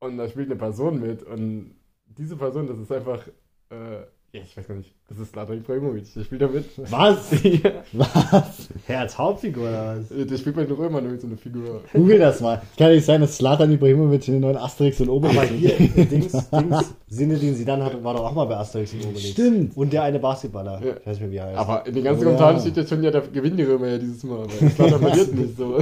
Und 0.00 0.16
da 0.18 0.28
spielt 0.28 0.46
eine 0.50 0.56
Person 0.56 1.00
mit. 1.00 1.22
Und 1.22 1.76
diese 2.06 2.36
Person, 2.36 2.66
das 2.66 2.78
ist 2.78 2.92
einfach. 2.92 3.26
Äh, 3.70 4.02
ja, 4.32 4.40
ich 4.42 4.56
weiß 4.56 4.66
gar 4.66 4.76
nicht. 4.76 4.94
Das 5.08 5.18
ist 5.18 5.32
Zlatan 5.32 5.58
Ibrahimovic. 5.58 6.12
Der 6.14 6.24
spielt 6.24 6.40
da 6.40 6.48
mit. 6.48 6.64
Was? 6.90 7.30
ja. 7.42 7.70
Was? 7.92 8.68
Herr 8.86 9.00
als 9.00 9.18
Hauptfigur 9.18 9.64
oder 9.68 9.98
was? 9.98 10.08
Der 10.08 10.36
spielt 10.38 10.56
bei 10.56 10.64
den 10.64 10.74
Römern 10.74 11.10
mit 11.10 11.20
so 11.20 11.26
eine 11.26 11.36
Figur. 11.36 11.82
Google 11.92 12.18
das 12.18 12.40
mal. 12.40 12.62
Kann 12.78 12.88
ja 12.88 12.94
nicht 12.94 13.04
sein, 13.04 13.20
dass 13.20 13.36
Slatan 13.36 13.70
Ibrahimovic 13.72 14.26
in 14.28 14.34
den 14.34 14.40
neuen 14.40 14.56
Asterix 14.56 15.00
und 15.00 15.10
Obelix 15.10 15.36
Aber 15.38 15.46
hier, 15.48 15.78
ist. 15.96 16.10
Dings, 16.10 16.50
Dings, 16.50 16.94
Sinne, 17.08 17.36
den 17.36 17.54
sie 17.54 17.64
dann 17.66 17.82
hatte, 17.82 18.02
war 18.02 18.14
doch 18.14 18.24
auch 18.24 18.32
mal 18.32 18.46
bei 18.46 18.56
Asterix 18.56 18.94
und 18.94 19.04
Obelix. 19.04 19.28
Stimmt. 19.28 19.76
Und 19.76 19.92
der 19.92 20.02
eine 20.04 20.18
Basketballer. 20.18 20.80
Ja. 20.82 20.96
Ich 20.96 21.06
weiß 21.06 21.18
nicht 21.18 21.20
mehr, 21.20 21.30
wie 21.30 21.36
er 21.36 21.46
heißt. 21.48 21.58
Aber 21.58 21.86
in 21.86 21.94
den 21.94 22.04
ganzen 22.04 22.22
Oh, 22.22 22.24
Kommentaren 22.24 22.56
ja. 22.56 22.62
steht 22.62 22.76
jetzt 22.78 22.88
schon, 22.88 23.02
ja, 23.02 23.10
der 23.10 23.20
gewinnt 23.20 23.58
die 23.58 23.64
Römer 23.64 23.88
ja 23.88 23.98
dieses 23.98 24.24
Mal. 24.24 24.46
Weil 24.48 24.70
Zlatan 24.72 25.00
verliert 25.02 25.34
nicht 25.34 25.56
so. 25.58 25.78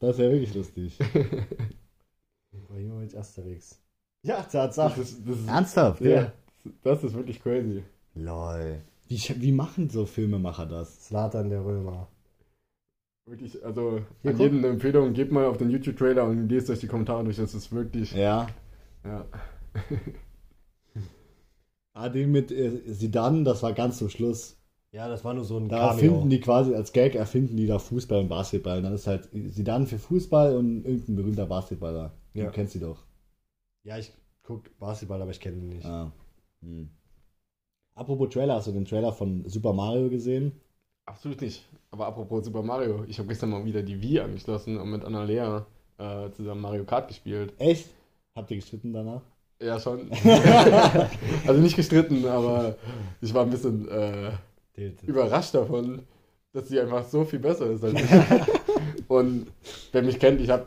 Das 0.00 0.18
wäre 0.18 0.32
wirklich 0.32 0.54
lustig. 0.54 0.98
Ibrahimovic 2.52 3.16
Asterix. 3.16 3.78
Ja, 4.24 4.42
Tatsache. 4.42 5.00
Das 5.00 5.10
ist, 5.10 5.20
das 5.26 5.36
ist, 5.38 5.48
Ernsthaft? 5.48 6.00
ja, 6.00 6.32
das 6.82 7.04
ist 7.04 7.14
wirklich 7.14 7.42
crazy. 7.42 7.82
Lol. 8.14 8.80
Wie, 9.08 9.18
wie 9.18 9.52
machen 9.52 9.90
so 9.90 10.06
Filmemacher 10.06 10.66
das? 10.66 11.06
Slatan 11.06 11.50
der 11.50 11.64
Römer. 11.64 12.08
Wirklich, 13.26 13.64
also 13.64 14.00
Hier, 14.22 14.32
an 14.32 14.38
jeden 14.38 14.58
eine 14.58 14.68
Empfehlung, 14.68 15.12
geht 15.12 15.30
mal 15.30 15.46
auf 15.46 15.58
den 15.58 15.70
YouTube-Trailer 15.70 16.24
und 16.24 16.48
lest 16.48 16.70
euch 16.70 16.80
die 16.80 16.88
Kommentare 16.88 17.22
durch. 17.24 17.36
Das 17.36 17.54
ist 17.54 17.70
wirklich. 17.72 18.12
Ja. 18.12 18.48
Ja. 19.04 19.26
Ah, 21.94 22.08
den 22.08 22.32
mit 22.32 22.50
äh, 22.50 22.70
Sidan, 22.86 23.44
das 23.44 23.62
war 23.62 23.74
ganz 23.74 23.98
zum 23.98 24.08
Schluss. 24.08 24.56
Ja, 24.92 25.08
das 25.08 25.24
war 25.24 25.34
nur 25.34 25.44
so 25.44 25.58
ein 25.58 25.68
Da 25.68 25.76
Cameo. 25.78 25.90
erfinden 25.92 26.30
die 26.30 26.40
quasi, 26.40 26.74
als 26.74 26.92
Gag 26.92 27.14
erfinden 27.14 27.56
die 27.56 27.66
da 27.66 27.78
Fußball 27.78 28.20
und 28.20 28.28
Basketball. 28.28 28.78
Und 28.78 28.84
dann 28.84 28.94
ist 28.94 29.06
halt 29.06 29.28
Sidan 29.32 29.86
für 29.86 29.98
Fußball 29.98 30.56
und 30.56 30.84
irgendein 30.86 31.16
berühmter 31.16 31.46
Basketballer. 31.46 32.12
Ja. 32.32 32.46
Du 32.46 32.50
kennst 32.50 32.72
sie 32.72 32.80
doch. 32.80 33.04
Ja, 33.84 33.98
ich 33.98 34.12
guck 34.42 34.62
Basketball, 34.78 35.20
aber 35.20 35.30
ich 35.32 35.40
kenne 35.40 35.58
ihn 35.58 35.68
nicht. 35.68 35.84
Ah. 35.84 36.12
Hm. 36.62 36.88
Apropos 37.94 38.30
Trailer, 38.30 38.54
hast 38.54 38.68
du 38.68 38.72
den 38.72 38.84
Trailer 38.84 39.12
von 39.12 39.44
Super 39.48 39.72
Mario 39.72 40.08
gesehen? 40.08 40.52
Absolut 41.04 41.40
nicht. 41.42 41.68
Aber 41.90 42.06
apropos 42.06 42.44
Super 42.44 42.62
Mario, 42.62 43.04
ich 43.06 43.18
habe 43.18 43.28
gestern 43.28 43.50
mal 43.50 43.64
wieder 43.64 43.82
die 43.82 44.00
Wii 44.00 44.20
angeschlossen 44.20 44.78
und 44.78 44.90
mit 44.90 45.04
Annalea 45.04 45.66
äh, 45.98 46.30
zusammen 46.30 46.62
Mario 46.62 46.84
Kart 46.84 47.08
gespielt. 47.08 47.52
Echt? 47.58 47.90
Habt 48.34 48.50
ihr 48.50 48.56
gestritten 48.56 48.92
danach? 48.92 49.22
Ja, 49.60 49.78
schon. 49.78 50.10
also 51.46 51.60
nicht 51.60 51.76
gestritten, 51.76 52.26
aber 52.26 52.76
ich 53.20 53.32
war 53.32 53.44
ein 53.44 53.50
bisschen 53.50 53.88
äh, 53.88 54.32
überrascht 55.06 55.54
davon, 55.54 56.02
dass 56.52 56.68
sie 56.68 56.80
einfach 56.80 57.04
so 57.04 57.24
viel 57.24 57.38
besser 57.38 57.70
ist 57.70 57.84
als 57.84 58.00
ich. 58.00 58.10
Und 59.08 59.46
wer 59.92 60.02
mich 60.02 60.18
kennt, 60.18 60.40
ich 60.40 60.50
habe 60.50 60.66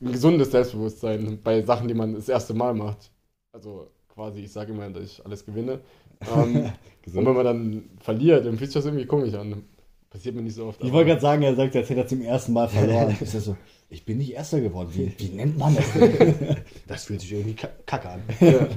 ein 0.00 0.12
gesundes 0.12 0.50
Selbstbewusstsein 0.50 1.40
bei 1.42 1.62
Sachen, 1.62 1.88
die 1.88 1.94
man 1.94 2.14
das 2.14 2.28
erste 2.28 2.54
Mal 2.54 2.74
macht. 2.74 3.10
Also 3.52 3.90
quasi, 4.16 4.40
ich 4.40 4.52
sage 4.52 4.72
immer, 4.72 4.90
dass 4.90 5.04
ich 5.04 5.24
alles 5.26 5.46
gewinne. 5.46 5.80
Ähm, 6.28 6.72
und 7.14 7.14
wenn 7.14 7.34
man 7.34 7.44
dann 7.44 7.90
verliert, 8.00 8.46
dann 8.46 8.58
fühlt 8.58 8.72
sich 8.72 8.80
das 8.80 8.86
irgendwie 8.86 9.06
komisch 9.06 9.34
an. 9.34 9.64
Passiert 10.10 10.34
mir 10.34 10.42
nicht 10.42 10.54
so 10.56 10.66
oft. 10.66 10.82
Ich 10.82 10.92
wollte 10.92 11.08
gerade 11.10 11.20
sagen, 11.20 11.42
er 11.42 11.54
sagt, 11.54 11.76
als 11.76 11.90
hätte 11.90 12.00
er 12.00 12.06
zum 12.06 12.22
ersten 12.22 12.52
Mal 12.54 12.68
verloren. 12.68 13.16
ist 13.20 13.34
er 13.34 13.40
so, 13.40 13.56
ich 13.90 14.04
bin 14.04 14.18
nicht 14.18 14.32
Erster 14.32 14.60
geworden. 14.60 14.90
Wie, 14.92 15.12
wie 15.18 15.28
nennt 15.28 15.58
man 15.58 15.74
das 15.74 15.92
denn? 15.92 16.56
Das 16.88 17.04
fühlt 17.04 17.20
sich 17.20 17.32
irgendwie 17.32 17.54
ka- 17.54 17.70
kacke 17.84 18.08
an. 18.08 18.22
ja. 18.40 18.68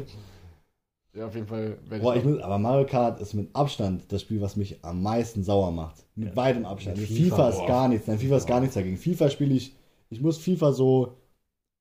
ja, 1.14 1.28
auf 1.28 1.36
jeden 1.36 1.48
Fall 1.48 1.78
Boah, 1.90 2.16
ich 2.16 2.20
ich. 2.20 2.24
muss, 2.24 2.40
aber 2.42 2.58
Mario 2.58 2.86
Kart 2.86 3.20
ist 3.20 3.34
mit 3.34 3.56
Abstand 3.56 4.12
das 4.12 4.22
Spiel, 4.22 4.42
was 4.42 4.56
mich 4.56 4.84
am 4.84 5.02
meisten 5.02 5.44
sauer 5.44 5.72
macht. 5.72 6.06
Mit 6.16 6.36
weitem 6.36 6.66
Abstand. 6.66 6.98
Mit 6.98 7.08
FIFA, 7.08 7.36
FIFA, 7.36 7.50
ist 7.50 7.58
boah. 7.58 7.68
gar 7.68 7.88
nichts. 7.90 8.08
Nein, 8.08 8.20
FIFA 8.20 8.38
ist 8.38 8.48
gar 8.48 8.60
nichts 8.60 8.76
dagegen. 8.76 8.98
FIFA 8.98 9.30
spiele 9.30 9.56
ich, 9.56 9.76
ich 10.10 10.22
muss 10.22 10.38
FIFA 10.38 10.72
so 10.74 11.18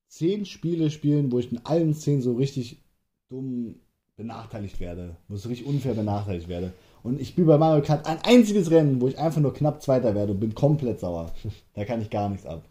zehn 0.08 0.46
Spiele 0.46 0.90
spielen, 0.90 1.32
wo 1.32 1.38
ich 1.40 1.52
in 1.52 1.64
allen 1.66 1.94
zehn 1.94 2.22
so 2.22 2.34
richtig 2.34 2.82
dumm 3.28 3.76
benachteiligt 4.16 4.80
werde. 4.80 5.16
Wo 5.28 5.36
ich 5.36 5.42
so 5.42 5.48
richtig 5.48 5.66
unfair 5.66 5.94
benachteiligt 5.94 6.48
werde. 6.48 6.72
Und 7.02 7.20
ich 7.20 7.28
spiele 7.28 7.46
bei 7.46 7.58
Mario 7.58 7.82
Kart 7.82 8.06
ein 8.06 8.18
einziges 8.24 8.70
Rennen, 8.70 9.00
wo 9.00 9.08
ich 9.08 9.18
einfach 9.18 9.40
nur 9.40 9.54
knapp 9.54 9.82
Zweiter 9.82 10.14
werde 10.14 10.32
und 10.32 10.40
bin 10.40 10.54
komplett 10.54 11.00
sauer. 11.00 11.30
Da 11.74 11.84
kann 11.84 12.02
ich 12.02 12.10
gar 12.10 12.28
nichts 12.28 12.44
ab. 12.44 12.64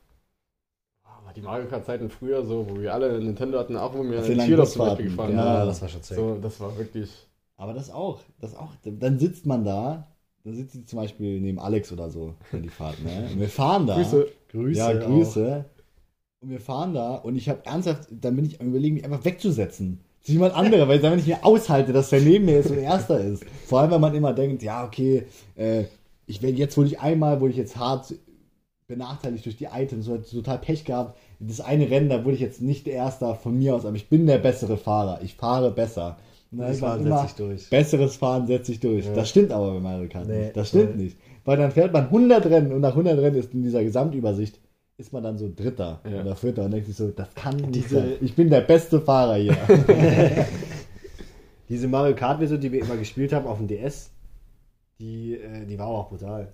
Aber 1.04 1.34
die 1.34 1.42
Mario 1.42 1.68
Kart-Zeiten 1.68 2.10
früher, 2.10 2.46
so, 2.46 2.68
wo 2.70 2.80
wir 2.80 2.94
alle 2.94 3.20
Nintendo 3.20 3.58
hatten, 3.60 3.78
auch 3.78 3.94
wo 3.94 4.04
wir 4.04 4.22
den 4.22 4.38
Cheerleaders 4.38 4.74
zum 4.74 4.86
Beispiel 4.86 5.06
gefahren 5.06 5.32
Ja. 5.34 5.60
Ja, 5.60 5.66
das 5.66 5.82
war 5.82 5.90
schon 5.90 6.04
safe. 6.04 6.20
So, 6.20 6.38
das 6.42 6.60
war 6.60 6.78
wirklich. 6.78 7.10
Aber 7.56 7.74
das 7.74 7.90
auch, 7.90 8.20
das 8.40 8.56
auch. 8.56 8.74
Dann 8.84 9.18
sitzt 9.18 9.46
man 9.46 9.64
da, 9.64 10.08
dann 10.44 10.54
sitzt 10.54 10.74
sie 10.74 10.86
zum 10.86 11.00
Beispiel 11.00 11.40
neben 11.40 11.60
Alex 11.60 11.92
oder 11.92 12.10
so, 12.10 12.36
wenn 12.52 12.64
die 12.64 12.70
Fahrt, 12.70 13.04
ne? 13.04 13.30
Und 13.34 13.40
wir 13.40 13.50
fahren 13.50 13.88
da. 13.88 13.96
Grüße. 13.96 14.28
Grüße. 14.50 14.78
Ja, 14.78 14.90
auch. 14.90 15.06
Grüße. 15.06 15.66
Und 16.40 16.50
wir 16.50 16.60
fahren 16.60 16.94
da 16.94 17.16
und 17.16 17.36
ich 17.36 17.50
habe 17.50 17.66
ernsthaft, 17.66 18.10
dann 18.12 18.36
bin 18.36 18.46
ich 18.46 18.62
am 18.62 18.68
überlegen, 18.68 18.96
mich 18.96 19.06
einfach 19.06 19.26
wegzusetzen. 19.26 20.02
Jemand 20.28 20.56
anderer, 20.56 20.88
weil 20.88 21.04
ich 21.04 21.16
nicht 21.16 21.28
mehr 21.28 21.46
aushalte, 21.46 21.94
dass 21.94 22.10
der 22.10 22.22
neben 22.22 22.46
mir 22.46 22.60
ist 22.60 22.70
und 22.70 22.80
erster 22.80 23.20
ist. 23.20 23.46
Vor 23.66 23.80
allem, 23.80 23.92
wenn 23.92 24.02
man 24.02 24.16
immer 24.16 24.34
denkt, 24.34 24.64
ja, 24.64 24.86
okay, 24.86 25.24
äh, 25.56 25.86
ich 26.26 26.42
werde 26.42 26.58
jetzt, 26.58 26.78
wurde 26.78 26.88
ich 26.88 27.00
einmal, 27.00 27.40
wurde 27.40 27.52
ich 27.52 27.58
jetzt 27.58 27.78
hart 27.78 28.14
benachteiligt 28.88 29.46
durch 29.46 29.58
die 29.58 29.66
Items, 29.66 30.06
so 30.06 30.18
total 30.18 30.60
Pech 30.60 30.86
gehabt. 30.86 31.18
Das 31.40 31.62
eine 31.62 31.90
Rennen, 31.90 32.10
da 32.10 32.24
wurde 32.24 32.36
ich 32.36 32.42
jetzt 32.42 32.62
nicht 32.62 32.88
der 32.88 32.94
Erster 32.94 33.36
von 33.36 33.58
mir 33.58 33.76
aus, 33.76 33.86
aber 33.86 33.96
ich 33.96 34.10
bin 34.10 34.26
der 34.28 34.38
bessere 34.38 34.78
Fahrer. 34.78 35.20
Ich 35.24 35.36
fahre 35.36 35.72
besser. 35.72 36.18
Dann 36.52 36.72
ist 36.72 36.82
man 36.82 37.00
Diesmal 37.00 37.20
setzt 37.20 37.38
sich 37.38 37.46
durch. 37.46 37.70
Besseres 37.70 38.16
Fahren 38.16 38.48
setzt 38.48 38.68
sich 38.68 38.80
durch. 38.80 39.06
Ja. 39.06 39.14
Das 39.14 39.30
stimmt 39.30 39.52
aber 39.52 39.74
bei 39.74 39.80
Mario 39.80 40.08
Kart 40.08 40.28
Nee, 40.28 40.44
nicht. 40.44 40.58
Das 40.58 40.70
stimmt 40.70 40.96
nee. 40.96 41.04
nicht. 41.04 41.18
Weil 41.44 41.58
dann 41.58 41.72
fährt 41.72 41.92
man 41.92 42.06
100 42.06 42.46
Rennen 42.46 42.72
und 42.72 42.82
nach 42.82 42.92
100 42.92 43.20
Rennen 43.20 43.36
ist 43.36 43.54
in 43.54 43.64
dieser 43.64 43.84
Gesamtübersicht 43.84 44.60
ist 44.98 45.14
man 45.14 45.24
dann 45.24 45.38
so 45.38 45.52
Dritter 45.54 46.02
Ja. 46.10 46.22
oder 46.22 46.36
Vierter 46.36 46.66
und 46.66 46.72
denkt 46.72 46.88
sich 46.88 46.96
so, 46.96 47.10
das 47.10 47.34
kann 47.36 47.56
nicht 47.56 47.76
Diese- 47.76 47.96
sein. 48.00 48.14
Ich 48.22 48.36
bin 48.36 48.50
der 48.50 48.62
beste 48.62 49.00
Fahrer 49.00 49.36
hier. 49.36 49.56
Diese 51.70 51.88
Mario 51.88 52.16
Kart-Version, 52.16 52.60
die 52.62 52.72
wir 52.72 52.82
immer 52.82 52.96
gespielt 52.98 53.34
haben 53.34 53.46
auf 53.46 53.58
dem 53.58 53.68
DS, 53.68 54.10
die, 55.00 55.36
äh, 55.36 55.66
die 55.66 55.78
war 55.78 55.88
auch 55.88 56.10
brutal. 56.10 56.54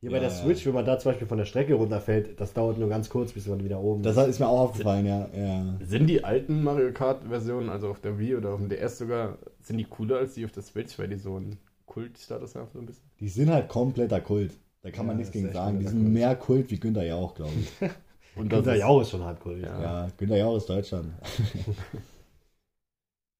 Hier 0.00 0.10
bei 0.10 0.16
Ja, 0.16 0.22
der 0.22 0.30
ja. 0.30 0.34
Switch, 0.34 0.66
wenn 0.66 0.74
man 0.74 0.84
da 0.84 0.98
zum 0.98 1.12
Beispiel 1.12 1.26
von 1.28 1.38
der 1.38 1.44
Strecke 1.44 1.74
runterfällt, 1.74 2.40
das 2.40 2.52
dauert 2.52 2.78
nur 2.78 2.88
ganz 2.88 3.08
kurz, 3.08 3.32
bis 3.32 3.46
man 3.46 3.62
wieder 3.62 3.80
oben 3.80 4.02
Das 4.02 4.16
ist 4.26 4.38
mir 4.40 4.48
auch 4.48 4.60
aufgefallen, 4.60 5.06
ja. 5.06 5.28
ja. 5.36 5.78
Sind 5.80 6.06
die 6.08 6.24
alten 6.24 6.62
Mario 6.62 6.92
Kart-Versionen, 6.92 7.68
also 7.68 7.88
auf 7.88 8.00
der 8.00 8.18
Wii 8.18 8.36
oder 8.36 8.50
auf 8.54 8.60
dem 8.60 8.68
DS 8.70 8.98
sogar, 8.98 9.38
sind 9.60 9.78
die 9.78 9.84
cooler 9.84 10.16
als 10.18 10.34
die 10.34 10.44
auf 10.44 10.52
der 10.52 10.62
Switch, 10.62 10.98
weil 10.98 11.08
die 11.08 11.16
so 11.16 11.36
einen 11.36 11.58
Kultstatus 11.86 12.54
haben, 12.54 12.68
so 12.72 12.78
ein 12.80 12.86
bisschen? 12.86 13.04
Die 13.20 13.28
sind 13.28 13.50
halt 13.50 13.68
kompletter 13.68 14.20
Kult. 14.20 14.52
Da 14.84 14.90
kann 14.90 15.06
man 15.06 15.16
Ja, 15.16 15.18
nichts 15.20 15.32
gegen 15.32 15.50
sagen. 15.50 15.78
Die 15.80 15.86
sind 15.86 16.00
Kult. 16.02 16.12
mehr 16.12 16.36
Kult 16.36 16.70
wie 16.70 16.78
Günther 16.78 17.04
Jauch, 17.06 17.34
glaube 17.34 17.52
ich. 17.58 17.70
Und 18.36 18.48
Günther 18.50 18.74
ist- 18.74 18.80
Jauch 18.80 19.00
ist 19.00 19.10
schon 19.10 19.24
halb 19.24 19.44
cool. 19.46 19.60
Ja. 19.60 19.82
Ja, 19.82 20.10
Günther 20.16 20.36
Jauch 20.36 20.56
ist 20.56 20.68
Deutschland. 20.68 21.12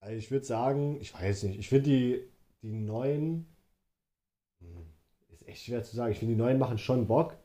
Also 0.01 0.17
ich 0.19 0.31
würde 0.31 0.45
sagen, 0.45 0.99
ich 1.01 1.15
weiß 1.15 1.45
nicht, 1.45 1.59
ich 1.59 1.69
finde 1.71 1.89
die, 1.91 2.21
die 2.63 2.73
neuen, 2.73 3.47
hm, 4.61 4.85
ist 5.33 5.49
echt 5.49 5.65
schwer 5.65 5.83
zu 5.83 5.97
sagen. 5.97 6.13
Ich 6.13 6.19
finde 6.19 6.35
die 6.35 6.39
neuen 6.41 6.59
machen 6.59 6.77
schon 6.77 7.07
Bock, 7.07 7.37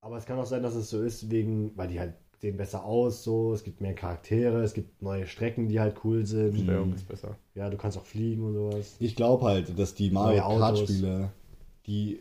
aber 0.00 0.16
es 0.16 0.24
kann 0.24 0.38
auch 0.38 0.46
sein, 0.46 0.62
dass 0.62 0.74
es 0.74 0.88
so 0.88 1.02
ist, 1.02 1.30
wegen, 1.30 1.76
weil 1.76 1.88
die 1.88 2.00
halt 2.00 2.14
sehen 2.38 2.56
besser 2.56 2.84
aus, 2.84 3.22
so, 3.24 3.52
es 3.52 3.64
gibt 3.64 3.82
mehr 3.82 3.94
Charaktere, 3.94 4.62
es 4.62 4.72
gibt 4.72 5.02
neue 5.02 5.26
Strecken, 5.26 5.68
die 5.68 5.78
halt 5.78 6.02
cool 6.04 6.24
sind. 6.24 6.56
Steuerung 6.58 6.94
ist 6.94 7.06
besser. 7.06 7.36
Ja, 7.54 7.68
du 7.68 7.76
kannst 7.76 7.98
auch 7.98 8.06
fliegen 8.06 8.44
und 8.44 8.54
sowas. 8.54 8.96
Ich 9.00 9.14
glaube 9.16 9.44
halt, 9.44 9.78
dass 9.78 9.94
die 9.94 10.10
Mario 10.10 10.38
Neue 10.38 10.44
Autos. 10.46 10.60
Kart 10.60 10.78
Spiele, 10.78 11.32
die 11.86 12.20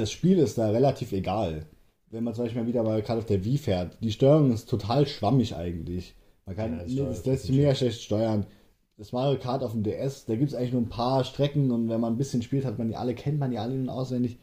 das 0.00 0.10
Spiel 0.10 0.38
ist 0.38 0.58
da 0.58 0.70
relativ 0.70 1.12
egal. 1.12 1.66
Wenn 2.10 2.24
man 2.24 2.34
zum 2.34 2.44
Beispiel 2.44 2.62
mal 2.62 2.68
wieder 2.68 2.82
mal 2.82 3.02
gerade 3.02 3.18
auf 3.18 3.26
der 3.26 3.44
Wii 3.44 3.58
fährt, 3.58 3.98
die 4.02 4.10
Steuerung 4.10 4.52
ist 4.52 4.68
total 4.68 5.06
schwammig 5.06 5.54
eigentlich. 5.54 6.14
Man 6.46 6.56
kann, 6.56 6.80
Ja, 6.86 7.04
das 7.04 7.24
lässt 7.24 7.44
sich 7.44 7.54
mega 7.54 7.74
schlecht 7.74 8.02
steuern. 8.02 8.46
Das 8.96 9.12
Mario 9.12 9.38
Kart 9.38 9.62
auf 9.62 9.72
dem 9.72 9.82
DS, 9.82 10.24
da 10.26 10.34
gibt 10.34 10.50
es 10.50 10.54
eigentlich 10.54 10.72
nur 10.72 10.82
ein 10.82 10.88
paar 10.88 11.24
Strecken 11.24 11.70
und 11.70 11.88
wenn 11.88 12.00
man 12.00 12.14
ein 12.14 12.18
bisschen 12.18 12.42
spielt, 12.42 12.64
hat 12.64 12.78
man 12.78 12.88
die 12.88 12.96
alle, 12.96 13.14
kennt 13.14 13.38
man 13.38 13.50
die 13.50 13.58
alle 13.58 13.74
und 13.74 13.88
auswendig. 13.88 14.38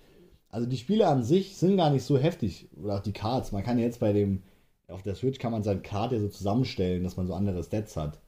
Also 0.50 0.68
die 0.68 0.78
Spiele 0.78 1.08
an 1.08 1.24
sich 1.24 1.58
sind 1.58 1.78
gar 1.78 1.90
nicht 1.90 2.04
so 2.04 2.18
heftig. 2.18 2.70
Oder 2.82 2.96
auch 2.96 3.02
die 3.02 3.12
Karts. 3.12 3.52
Man 3.52 3.64
kann 3.64 3.78
jetzt 3.78 4.00
bei 4.00 4.14
dem, 4.14 4.44
auf 4.88 5.04
der 5.04 5.16
Switch 5.16 5.40
kann 5.40 5.52
man 5.52 5.64
sein 5.64 5.84
Kart 5.84 6.12
ja 6.12 6.20
so 6.20 6.30
zusammenstellen, 6.30 7.04
dass 7.04 7.18
man 7.18 7.28
so 7.28 7.34
andere 7.34 7.64
Stats 7.64 7.98
hat. 7.98 8.20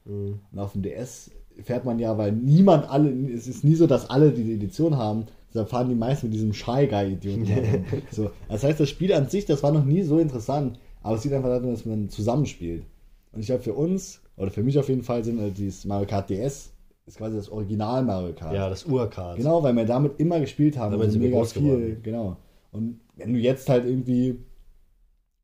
Und 0.52 0.58
auf 0.58 0.72
dem 0.72 0.82
DS 0.82 1.30
fährt 1.62 1.84
man 1.84 1.98
ja, 1.98 2.18
weil 2.18 2.32
niemand 2.32 2.88
alle, 2.88 3.10
es 3.32 3.48
ist 3.48 3.64
nie 3.64 3.74
so, 3.74 3.86
dass 3.86 4.10
alle 4.10 4.32
diese 4.32 4.52
Edition 4.52 4.96
haben. 4.98 5.26
Deshalb 5.52 5.68
fahren 5.68 5.88
die 5.88 5.94
meisten 5.94 6.26
mit 6.26 6.34
diesem 6.34 6.52
Shy 6.52 6.86
Guy-Idioten. 6.86 7.84
so. 8.10 8.30
Das 8.48 8.62
heißt, 8.62 8.78
das 8.78 8.88
Spiel 8.88 9.12
an 9.12 9.28
sich, 9.28 9.46
das 9.46 9.62
war 9.62 9.72
noch 9.72 9.84
nie 9.84 10.02
so 10.02 10.18
interessant. 10.18 10.78
Aber 11.02 11.16
es 11.16 11.22
sieht 11.22 11.32
einfach 11.32 11.48
daran, 11.48 11.70
dass 11.70 11.84
man 11.84 12.08
zusammenspielt. 12.08 12.84
Und 13.32 13.40
ich 13.40 13.46
glaube, 13.46 13.62
für 13.62 13.74
uns, 13.74 14.20
oder 14.36 14.50
für 14.50 14.62
mich 14.62 14.78
auf 14.78 14.88
jeden 14.88 15.02
Fall, 15.02 15.24
sind 15.24 15.40
äh, 15.40 15.50
dieses 15.50 15.84
Mario 15.84 16.06
Kart 16.06 16.30
DS, 16.30 16.72
ist 17.06 17.18
quasi 17.18 17.36
das 17.36 17.48
Original 17.48 18.04
Mario 18.04 18.34
Kart. 18.34 18.54
Ja, 18.54 18.68
das 18.68 18.84
Urkart. 18.84 19.36
Genau, 19.36 19.62
weil 19.62 19.74
wir 19.74 19.84
damit 19.84 20.20
immer 20.20 20.38
gespielt 20.40 20.76
haben. 20.76 20.92
Damit 20.92 21.06
und 21.06 21.12
sind 21.12 21.22
mega 21.22 21.44
viel, 21.44 21.62
geworden. 21.62 22.00
genau. 22.02 22.36
Und 22.72 23.00
wenn 23.16 23.32
du 23.32 23.38
jetzt 23.38 23.68
halt 23.68 23.84
irgendwie, 23.84 24.38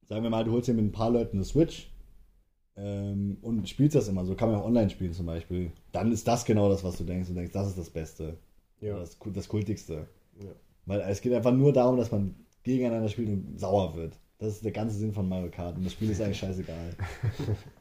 sagen 0.08 0.22
wir 0.22 0.30
mal, 0.30 0.44
du 0.44 0.52
holst 0.52 0.68
dir 0.68 0.74
mit 0.74 0.84
ein 0.84 0.92
paar 0.92 1.10
Leuten 1.10 1.38
eine 1.38 1.44
Switch 1.44 1.90
ähm, 2.76 3.38
und 3.42 3.68
spielst 3.68 3.96
das 3.96 4.08
immer, 4.08 4.24
so 4.24 4.34
kann 4.34 4.50
man 4.50 4.60
auch 4.60 4.64
online 4.64 4.90
spielen 4.90 5.12
zum 5.12 5.26
Beispiel, 5.26 5.72
dann 5.92 6.12
ist 6.12 6.28
das 6.28 6.44
genau 6.44 6.68
das, 6.68 6.84
was 6.84 6.98
du 6.98 7.04
denkst. 7.04 7.28
Du 7.28 7.34
denkst, 7.34 7.52
das 7.52 7.68
ist 7.68 7.78
das 7.78 7.90
Beste. 7.90 8.36
Ja. 8.80 8.98
Das, 8.98 9.16
das 9.24 9.48
Kultigste. 9.48 10.08
Ja. 10.38 10.52
Weil 10.86 11.00
es 11.00 11.20
geht 11.20 11.32
einfach 11.32 11.52
nur 11.52 11.72
darum, 11.72 11.96
dass 11.96 12.10
man 12.10 12.34
gegeneinander 12.62 13.08
spielt 13.08 13.28
und 13.28 13.58
sauer 13.58 13.94
wird. 13.96 14.18
Das 14.38 14.52
ist 14.54 14.64
der 14.64 14.72
ganze 14.72 14.96
Sinn 14.96 15.12
von 15.12 15.28
Mario 15.28 15.50
Kart. 15.50 15.76
Und 15.76 15.84
das 15.84 15.92
Spiel 15.92 16.10
ist 16.10 16.20
eigentlich 16.20 16.38
scheißegal. 16.38 16.96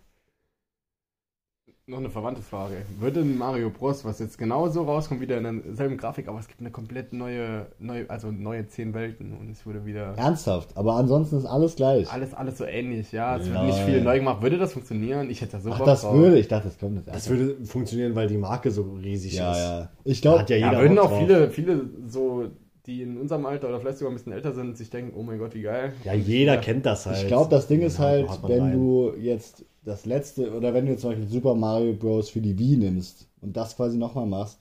Noch 1.88 2.00
eine 2.00 2.10
verwandte 2.10 2.42
Frage. 2.42 2.78
Würde 3.00 3.20
ein 3.20 3.38
Mario 3.38 3.70
Bros, 3.70 4.04
was 4.04 4.18
jetzt 4.18 4.40
genauso 4.40 4.82
rauskommt, 4.86 5.22
wieder 5.22 5.38
in 5.38 5.62
derselben 5.62 5.98
Grafik, 5.98 6.28
aber 6.28 6.40
es 6.40 6.48
gibt 6.48 6.60
eine 6.60 6.72
komplett 6.72 7.14
neue, 7.14 7.68
neue 7.78 8.10
also 8.10 8.32
neue 8.32 8.66
zehn 8.68 8.96
Welten 8.96 9.34
und 9.38 9.52
es 9.52 9.68
würde 9.68 9.86
wieder 9.86 10.16
Ernsthaft. 10.18 10.76
Aber 10.76 10.96
ansonsten 10.96 11.38
ist 11.38 11.46
alles 11.46 11.76
gleich. 11.76 12.12
alles, 12.12 12.34
alles 12.34 12.58
so 12.58 12.66
ähnlich, 12.66 13.12
ja. 13.12 13.38
Es 13.38 13.48
wird 13.48 13.62
nicht 13.66 13.78
viel 13.78 14.02
neu 14.02 14.18
gemacht. 14.18 14.42
Würde 14.42 14.58
das 14.58 14.74
funktionieren? 14.74 15.30
Ich 15.30 15.42
hätte 15.42 15.52
da 15.52 15.60
so 15.60 15.70
Ach, 15.70 15.78
Bock 15.78 15.86
das 15.86 16.02
drauf. 16.02 16.16
würde, 16.16 16.40
ich 16.40 16.48
dachte, 16.48 16.70
das 16.70 16.80
kommt 16.80 16.96
jetzt 16.96 17.08
Das 17.08 17.16
erst. 17.18 17.30
würde 17.30 17.64
funktionieren, 17.68 18.16
weil 18.16 18.28
die 18.30 18.38
Marke 18.38 18.72
so 18.72 18.82
riesig 19.04 19.34
Ja, 19.36 19.52
ist. 19.52 19.58
ja. 19.60 19.90
Ich 20.06 20.22
Da 20.22 20.30
glaube, 20.30 20.40
hat 20.40 20.50
ja 20.50 20.56
Ja, 20.58 20.70
jeder 20.70 20.82
würden 20.82 20.96
Bock 20.96 21.06
auch 21.06 21.10
drauf. 21.12 21.20
viele, 21.20 21.50
viele 21.52 21.90
so, 22.08 22.46
die 22.88 23.04
in 23.04 23.20
unserem 23.20 23.46
Alter 23.46 23.70
oder 23.70 23.80
vielleicht 23.80 24.00
sogar 24.00 24.12
ein 24.12 24.16
bisschen 24.16 24.32
älter 24.34 24.54
sind, 24.54 24.76
sich 24.76 24.90
denken, 24.90 25.14
oh 25.16 25.22
mein 25.22 25.38
Gott, 25.38 25.54
wie 25.54 25.62
geil. 25.62 25.94
Ja, 26.04 26.14
jeder 26.14 26.56
Ja. 26.56 26.62
kennt 26.62 26.88
das 26.88 27.06
halt. 27.06 27.18
Ich 27.22 27.28
glaube, 27.28 27.52
das 27.52 27.68
Ding 27.68 27.82
ist 27.82 28.00
Ja, 28.00 28.06
halt, 28.06 28.28
wenn 28.48 28.62
rein. 28.62 28.74
du 28.74 29.14
jetzt 29.20 29.66
das 29.86 30.06
letzte, 30.06 30.52
oder 30.52 30.74
wenn 30.74 30.86
du 30.86 30.92
jetzt 30.92 31.02
zum 31.02 31.12
Beispiel 31.12 31.28
Super 31.28 31.56
Mario 31.56 31.94
Bros. 31.94 32.30
für 32.30 32.42
die 32.42 32.58
Wii 32.58 32.78
nimmst 32.78 33.30
und 33.42 33.56
das 33.56 33.76
quasi 33.76 33.98
nochmal 33.98 34.26
machst, 34.26 34.60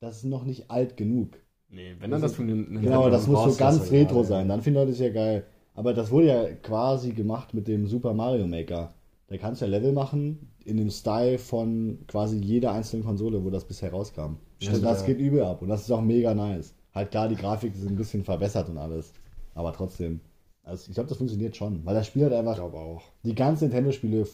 das 0.00 0.18
ist 0.18 0.24
noch 0.24 0.44
nicht 0.44 0.70
alt 0.70 0.96
genug. 0.96 1.30
Nee, 1.68 1.96
wenn 1.98 2.10
dann 2.10 2.22
das 2.22 2.34
von 2.34 2.46
den 2.46 2.80
Genau, 2.80 3.10
das 3.10 3.24
dann 3.24 3.32
muss 3.32 3.54
so 3.54 3.58
ganz 3.58 3.80
das 3.80 3.90
retro 3.90 4.16
ja, 4.16 4.22
ja. 4.22 4.28
sein. 4.28 4.48
Dann 4.48 4.62
finden 4.62 4.78
Leute 4.78 4.92
es 4.92 5.00
ja 5.00 5.10
geil. 5.10 5.44
Aber 5.74 5.94
das 5.94 6.10
wurde 6.10 6.26
ja 6.26 6.44
quasi 6.62 7.12
gemacht 7.12 7.54
mit 7.54 7.66
dem 7.66 7.86
Super 7.86 8.14
Mario 8.14 8.46
Maker. 8.46 8.94
Da 9.28 9.36
kannst 9.38 9.60
du 9.60 9.66
ja 9.66 9.70
Level 9.70 9.92
machen 9.92 10.52
in 10.64 10.76
dem 10.76 10.90
Style 10.90 11.38
von 11.38 11.98
quasi 12.06 12.38
jeder 12.38 12.72
einzelnen 12.72 13.04
Konsole, 13.04 13.44
wo 13.44 13.50
das 13.50 13.64
bisher 13.64 13.90
rauskam. 13.90 14.36
Stimmt, 14.58 14.76
und 14.76 14.82
das 14.84 15.00
ja. 15.00 15.08
geht 15.08 15.18
übel 15.18 15.42
ab. 15.42 15.62
Und 15.62 15.68
das 15.68 15.82
ist 15.82 15.90
auch 15.90 16.02
mega 16.02 16.34
nice. 16.34 16.74
Halt 16.94 17.10
klar, 17.10 17.28
die 17.28 17.36
Grafik 17.36 17.74
ist 17.74 17.86
ein 17.86 17.96
bisschen 17.96 18.24
verbessert 18.24 18.68
und 18.68 18.78
alles. 18.78 19.12
Aber 19.54 19.72
trotzdem. 19.72 20.20
Also 20.62 20.88
ich 20.88 20.94
glaube, 20.94 21.08
das 21.08 21.18
funktioniert 21.18 21.56
schon. 21.56 21.84
Weil 21.84 21.94
das 21.94 22.06
Spiel 22.06 22.22
halt 22.22 22.32
Ich 22.32 22.38
einfach 22.38 22.54
glaube 22.54 22.78
auch. 22.78 23.02
die 23.24 23.34
ganzen 23.34 23.64
Nintendo-Spiele 23.64 24.26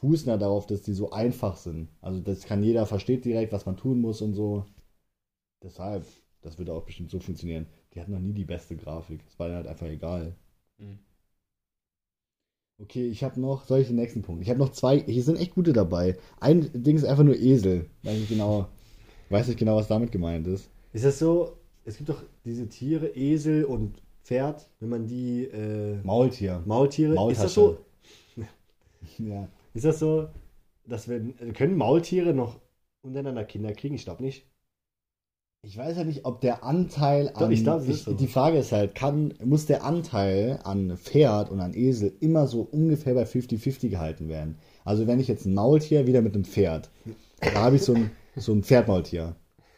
fußen 0.00 0.28
ja 0.28 0.36
darauf, 0.36 0.66
dass 0.66 0.82
die 0.82 0.94
so 0.94 1.10
einfach 1.10 1.56
sind. 1.56 1.88
Also 2.00 2.20
das 2.20 2.44
kann 2.44 2.62
jeder 2.62 2.86
versteht 2.86 3.24
direkt, 3.24 3.52
was 3.52 3.66
man 3.66 3.76
tun 3.76 4.00
muss 4.00 4.22
und 4.22 4.34
so. 4.34 4.64
Deshalb, 5.62 6.06
das 6.40 6.58
würde 6.58 6.72
auch 6.72 6.84
bestimmt 6.84 7.10
so 7.10 7.20
funktionieren. 7.20 7.66
Die 7.92 8.00
hatten 8.00 8.12
noch 8.12 8.20
nie 8.20 8.32
die 8.32 8.44
beste 8.44 8.76
Grafik. 8.76 9.20
Es 9.28 9.38
war 9.38 9.48
denen 9.48 9.58
halt 9.58 9.66
einfach 9.66 9.86
egal. 9.86 10.34
Mhm. 10.78 10.98
Okay, 12.78 13.08
ich 13.08 13.22
habe 13.22 13.38
noch, 13.38 13.66
soll 13.66 13.80
ich 13.80 13.88
den 13.88 13.96
nächsten 13.96 14.22
Punkt? 14.22 14.42
Ich 14.42 14.48
habe 14.48 14.58
noch 14.58 14.70
zwei, 14.70 15.00
hier 15.00 15.22
sind 15.22 15.38
echt 15.38 15.54
gute 15.54 15.74
dabei. 15.74 16.16
Ein 16.40 16.70
Ding 16.72 16.96
ist 16.96 17.04
einfach 17.04 17.24
nur 17.24 17.36
Esel. 17.36 17.90
Weiß 18.02 18.16
nicht 18.16 18.30
genau, 18.30 18.68
weiß 19.28 19.48
nicht 19.48 19.58
genau, 19.58 19.76
was 19.76 19.88
damit 19.88 20.12
gemeint 20.12 20.46
ist. 20.46 20.70
Ist 20.94 21.04
das 21.04 21.18
so? 21.18 21.58
Es 21.84 21.98
gibt 21.98 22.08
doch 22.08 22.22
diese 22.46 22.68
Tiere, 22.70 23.08
Esel 23.08 23.64
und 23.64 24.00
Pferd, 24.24 24.66
wenn 24.80 24.88
man 24.88 25.06
die 25.06 25.44
äh, 25.44 26.00
Maultier. 26.04 26.62
Maultiere. 26.64 27.30
Ist 27.30 27.42
das 27.42 27.54
so? 27.54 27.78
Ja. 29.18 29.48
Ist 29.74 29.84
das 29.84 29.98
so, 29.98 30.28
dass 30.86 31.08
wir 31.08 31.20
können 31.52 31.76
Maultiere 31.76 32.34
noch 32.34 32.60
untereinander 33.02 33.44
Kinder 33.44 33.72
kriegen? 33.72 33.94
Ich 33.94 34.04
glaube 34.04 34.22
nicht. 34.22 34.46
Ich 35.62 35.76
weiß 35.76 35.98
ja 35.98 36.04
nicht, 36.04 36.24
ob 36.24 36.40
der 36.40 36.64
Anteil 36.64 37.32
Doch, 37.34 37.42
an. 37.42 37.52
ich 37.52 37.62
glaub, 37.62 37.86
ist 37.86 38.04
so. 38.04 38.14
Die 38.14 38.28
Frage 38.28 38.58
ist 38.58 38.72
halt, 38.72 38.94
kann, 38.94 39.34
muss 39.44 39.66
der 39.66 39.84
Anteil 39.84 40.58
an 40.64 40.96
Pferd 40.96 41.50
und 41.50 41.60
an 41.60 41.74
Esel 41.74 42.16
immer 42.20 42.46
so 42.46 42.62
ungefähr 42.62 43.12
bei 43.14 43.24
50-50 43.24 43.90
gehalten 43.90 44.28
werden? 44.28 44.56
Also, 44.84 45.06
wenn 45.06 45.20
ich 45.20 45.28
jetzt 45.28 45.44
ein 45.44 45.52
Maultier 45.52 46.06
wieder 46.06 46.22
mit 46.22 46.34
einem 46.34 46.44
Pferd, 46.44 46.90
da 47.40 47.60
habe 47.60 47.76
ich 47.76 47.82
so 47.82 47.94
ein, 47.94 48.10
so 48.36 48.52
ein 48.52 48.62
Pferdmaultier. 48.62 49.36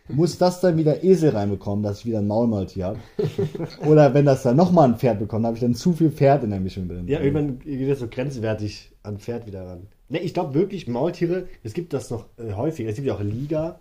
Muss 0.08 0.36
das 0.36 0.60
dann 0.60 0.76
wieder 0.76 1.04
Esel 1.04 1.30
reinbekommen, 1.30 1.82
dass 1.84 2.00
ich 2.00 2.06
wieder 2.06 2.18
ein 2.18 2.26
Maulmaultier 2.26 2.86
habe? 2.86 2.98
Oder 3.86 4.12
wenn 4.14 4.24
das 4.24 4.42
dann 4.42 4.56
nochmal 4.56 4.88
ein 4.88 4.96
Pferd 4.96 5.18
bekommt, 5.20 5.46
habe 5.46 5.56
ich 5.56 5.62
dann 5.62 5.74
zu 5.74 5.92
viel 5.92 6.10
Pferd 6.10 6.42
in 6.44 6.50
der 6.50 6.60
Mischung 6.60 6.88
drin? 6.88 7.06
Ja, 7.06 7.20
irgendwann 7.20 7.58
geht 7.60 7.88
das 7.90 8.00
so 8.00 8.08
grenzwertig 8.08 8.92
an 9.04 9.18
Pferd 9.18 9.46
wieder 9.46 9.64
ran. 9.66 9.86
Ne, 10.08 10.18
ich 10.18 10.34
glaube 10.34 10.54
wirklich, 10.54 10.88
Maultiere, 10.88 11.46
es 11.62 11.72
gibt 11.72 11.92
das 11.92 12.10
noch 12.10 12.26
äh, 12.36 12.52
häufig. 12.52 12.86
Es 12.86 12.96
gibt 12.96 13.06
ja 13.06 13.14
auch 13.14 13.22
Liga, 13.22 13.78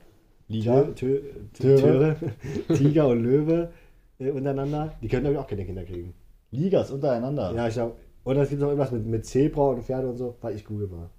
Liga? 0.47 0.81
Tö- 0.81 0.93
Tö- 0.93 1.21
Töre. 1.53 1.77
Töre, 1.79 2.15
Tiger 2.77 3.07
und 3.07 3.23
Löwe 3.23 3.71
äh, 4.19 4.29
untereinander. 4.31 4.93
Die 5.01 5.07
können, 5.07 5.23
glaube 5.23 5.33
ich, 5.35 5.39
auch 5.39 5.47
keine 5.47 5.65
Kinder 5.65 5.83
kriegen. 5.83 6.13
Ligas 6.51 6.91
untereinander. 6.91 7.53
Ja, 7.55 7.67
ich 7.67 7.73
glaube. 7.73 7.95
Oder 8.23 8.43
es 8.43 8.49
gibt 8.49 8.61
noch 8.61 8.67
irgendwas 8.67 8.91
mit, 8.91 9.05
mit 9.07 9.25
Zebra 9.25 9.69
und 9.69 9.83
Pferde 9.83 10.07
und 10.07 10.17
so, 10.17 10.35
weil 10.41 10.55
ich 10.55 10.63
google 10.63 10.87
mal. 10.87 11.09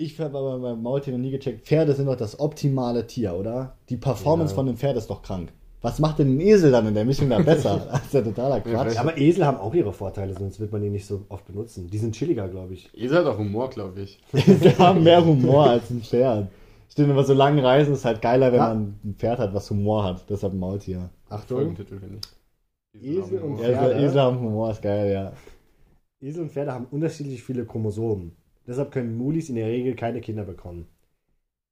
Ich 0.00 0.18
habe 0.18 0.38
aber 0.38 0.58
beim 0.58 0.82
Maultier 0.82 1.12
noch 1.12 1.20
nie 1.20 1.30
gecheckt. 1.30 1.66
Pferde 1.66 1.92
sind 1.92 2.06
doch 2.06 2.16
das 2.16 2.40
optimale 2.40 3.06
Tier, 3.06 3.34
oder? 3.34 3.76
Die 3.90 3.98
Performance 3.98 4.52
Ja. 4.52 4.56
von 4.56 4.68
einem 4.68 4.76
Pferd 4.78 4.96
ist 4.96 5.10
doch 5.10 5.20
krank. 5.20 5.52
Was 5.82 5.98
macht 5.98 6.18
denn 6.18 6.36
ein 6.36 6.40
Esel 6.40 6.70
dann 6.72 6.86
in 6.86 6.94
der 6.94 7.04
Mischung 7.04 7.28
da 7.30 7.38
besser? 7.38 7.86
Das 7.90 8.04
ist 8.06 8.14
ja 8.14 8.22
totaler 8.22 8.60
Quatsch. 8.60 8.72
vielleicht- 8.72 8.98
Aber 8.98 9.18
Esel 9.18 9.44
haben 9.46 9.58
auch 9.58 9.74
ihre 9.74 9.92
Vorteile, 9.92 10.32
sonst 10.34 10.58
wird 10.58 10.72
man 10.72 10.80
die 10.82 10.88
nicht 10.90 11.04
so 11.06 11.24
oft 11.28 11.46
benutzen. 11.46 11.88
Die 11.90 11.98
sind 11.98 12.14
chilliger, 12.14 12.48
glaube 12.48 12.74
ich. 12.74 12.88
Ihr 12.94 13.08
seid 13.10 13.26
auch 13.26 13.36
Humor, 13.38 13.68
glaube 13.70 14.00
ich. 14.00 14.18
Die 14.32 14.78
haben 14.78 15.02
mehr 15.02 15.24
Humor 15.24 15.68
als 15.70 15.90
ein 15.90 16.00
Pferd. 16.02 16.48
Stimmt, 16.88 17.10
aber 17.10 17.24
so 17.24 17.34
lange 17.34 17.62
Reisen 17.62 17.92
ist 17.92 18.04
halt 18.06 18.20
geiler, 18.22 18.52
wenn 18.52 18.58
Ja. 18.58 18.68
man 18.68 18.94
ein 19.04 19.14
Pferd 19.18 19.38
hat, 19.38 19.52
was 19.54 19.70
Humor 19.70 20.04
hat. 20.04 20.24
Deshalb 20.30 20.54
ein 20.54 20.58
Maultier. 20.58 21.10
Achtung. 21.28 21.58
Folgentitel, 21.58 21.98
finde 21.98 22.18
ich. 22.94 23.02
Esel 23.18 23.38
und. 23.40 23.58
Ja, 23.58 23.68
Pferde. 23.68 23.94
so 24.00 24.06
Esel 24.06 24.20
haben 24.20 24.40
Humor, 24.40 24.70
ist 24.70 24.82
geil, 24.82 25.12
ja. 25.12 25.32
Esel 26.22 26.42
und 26.42 26.52
Pferde 26.52 26.72
haben 26.72 26.86
unterschiedlich 26.90 27.42
viele 27.42 27.64
Chromosomen. 27.64 28.32
Deshalb 28.70 28.92
können 28.92 29.16
Mulis 29.18 29.48
in 29.48 29.56
der 29.56 29.66
Regel 29.66 29.96
keine 29.96 30.20
Kinder 30.20 30.44
bekommen. 30.44 30.86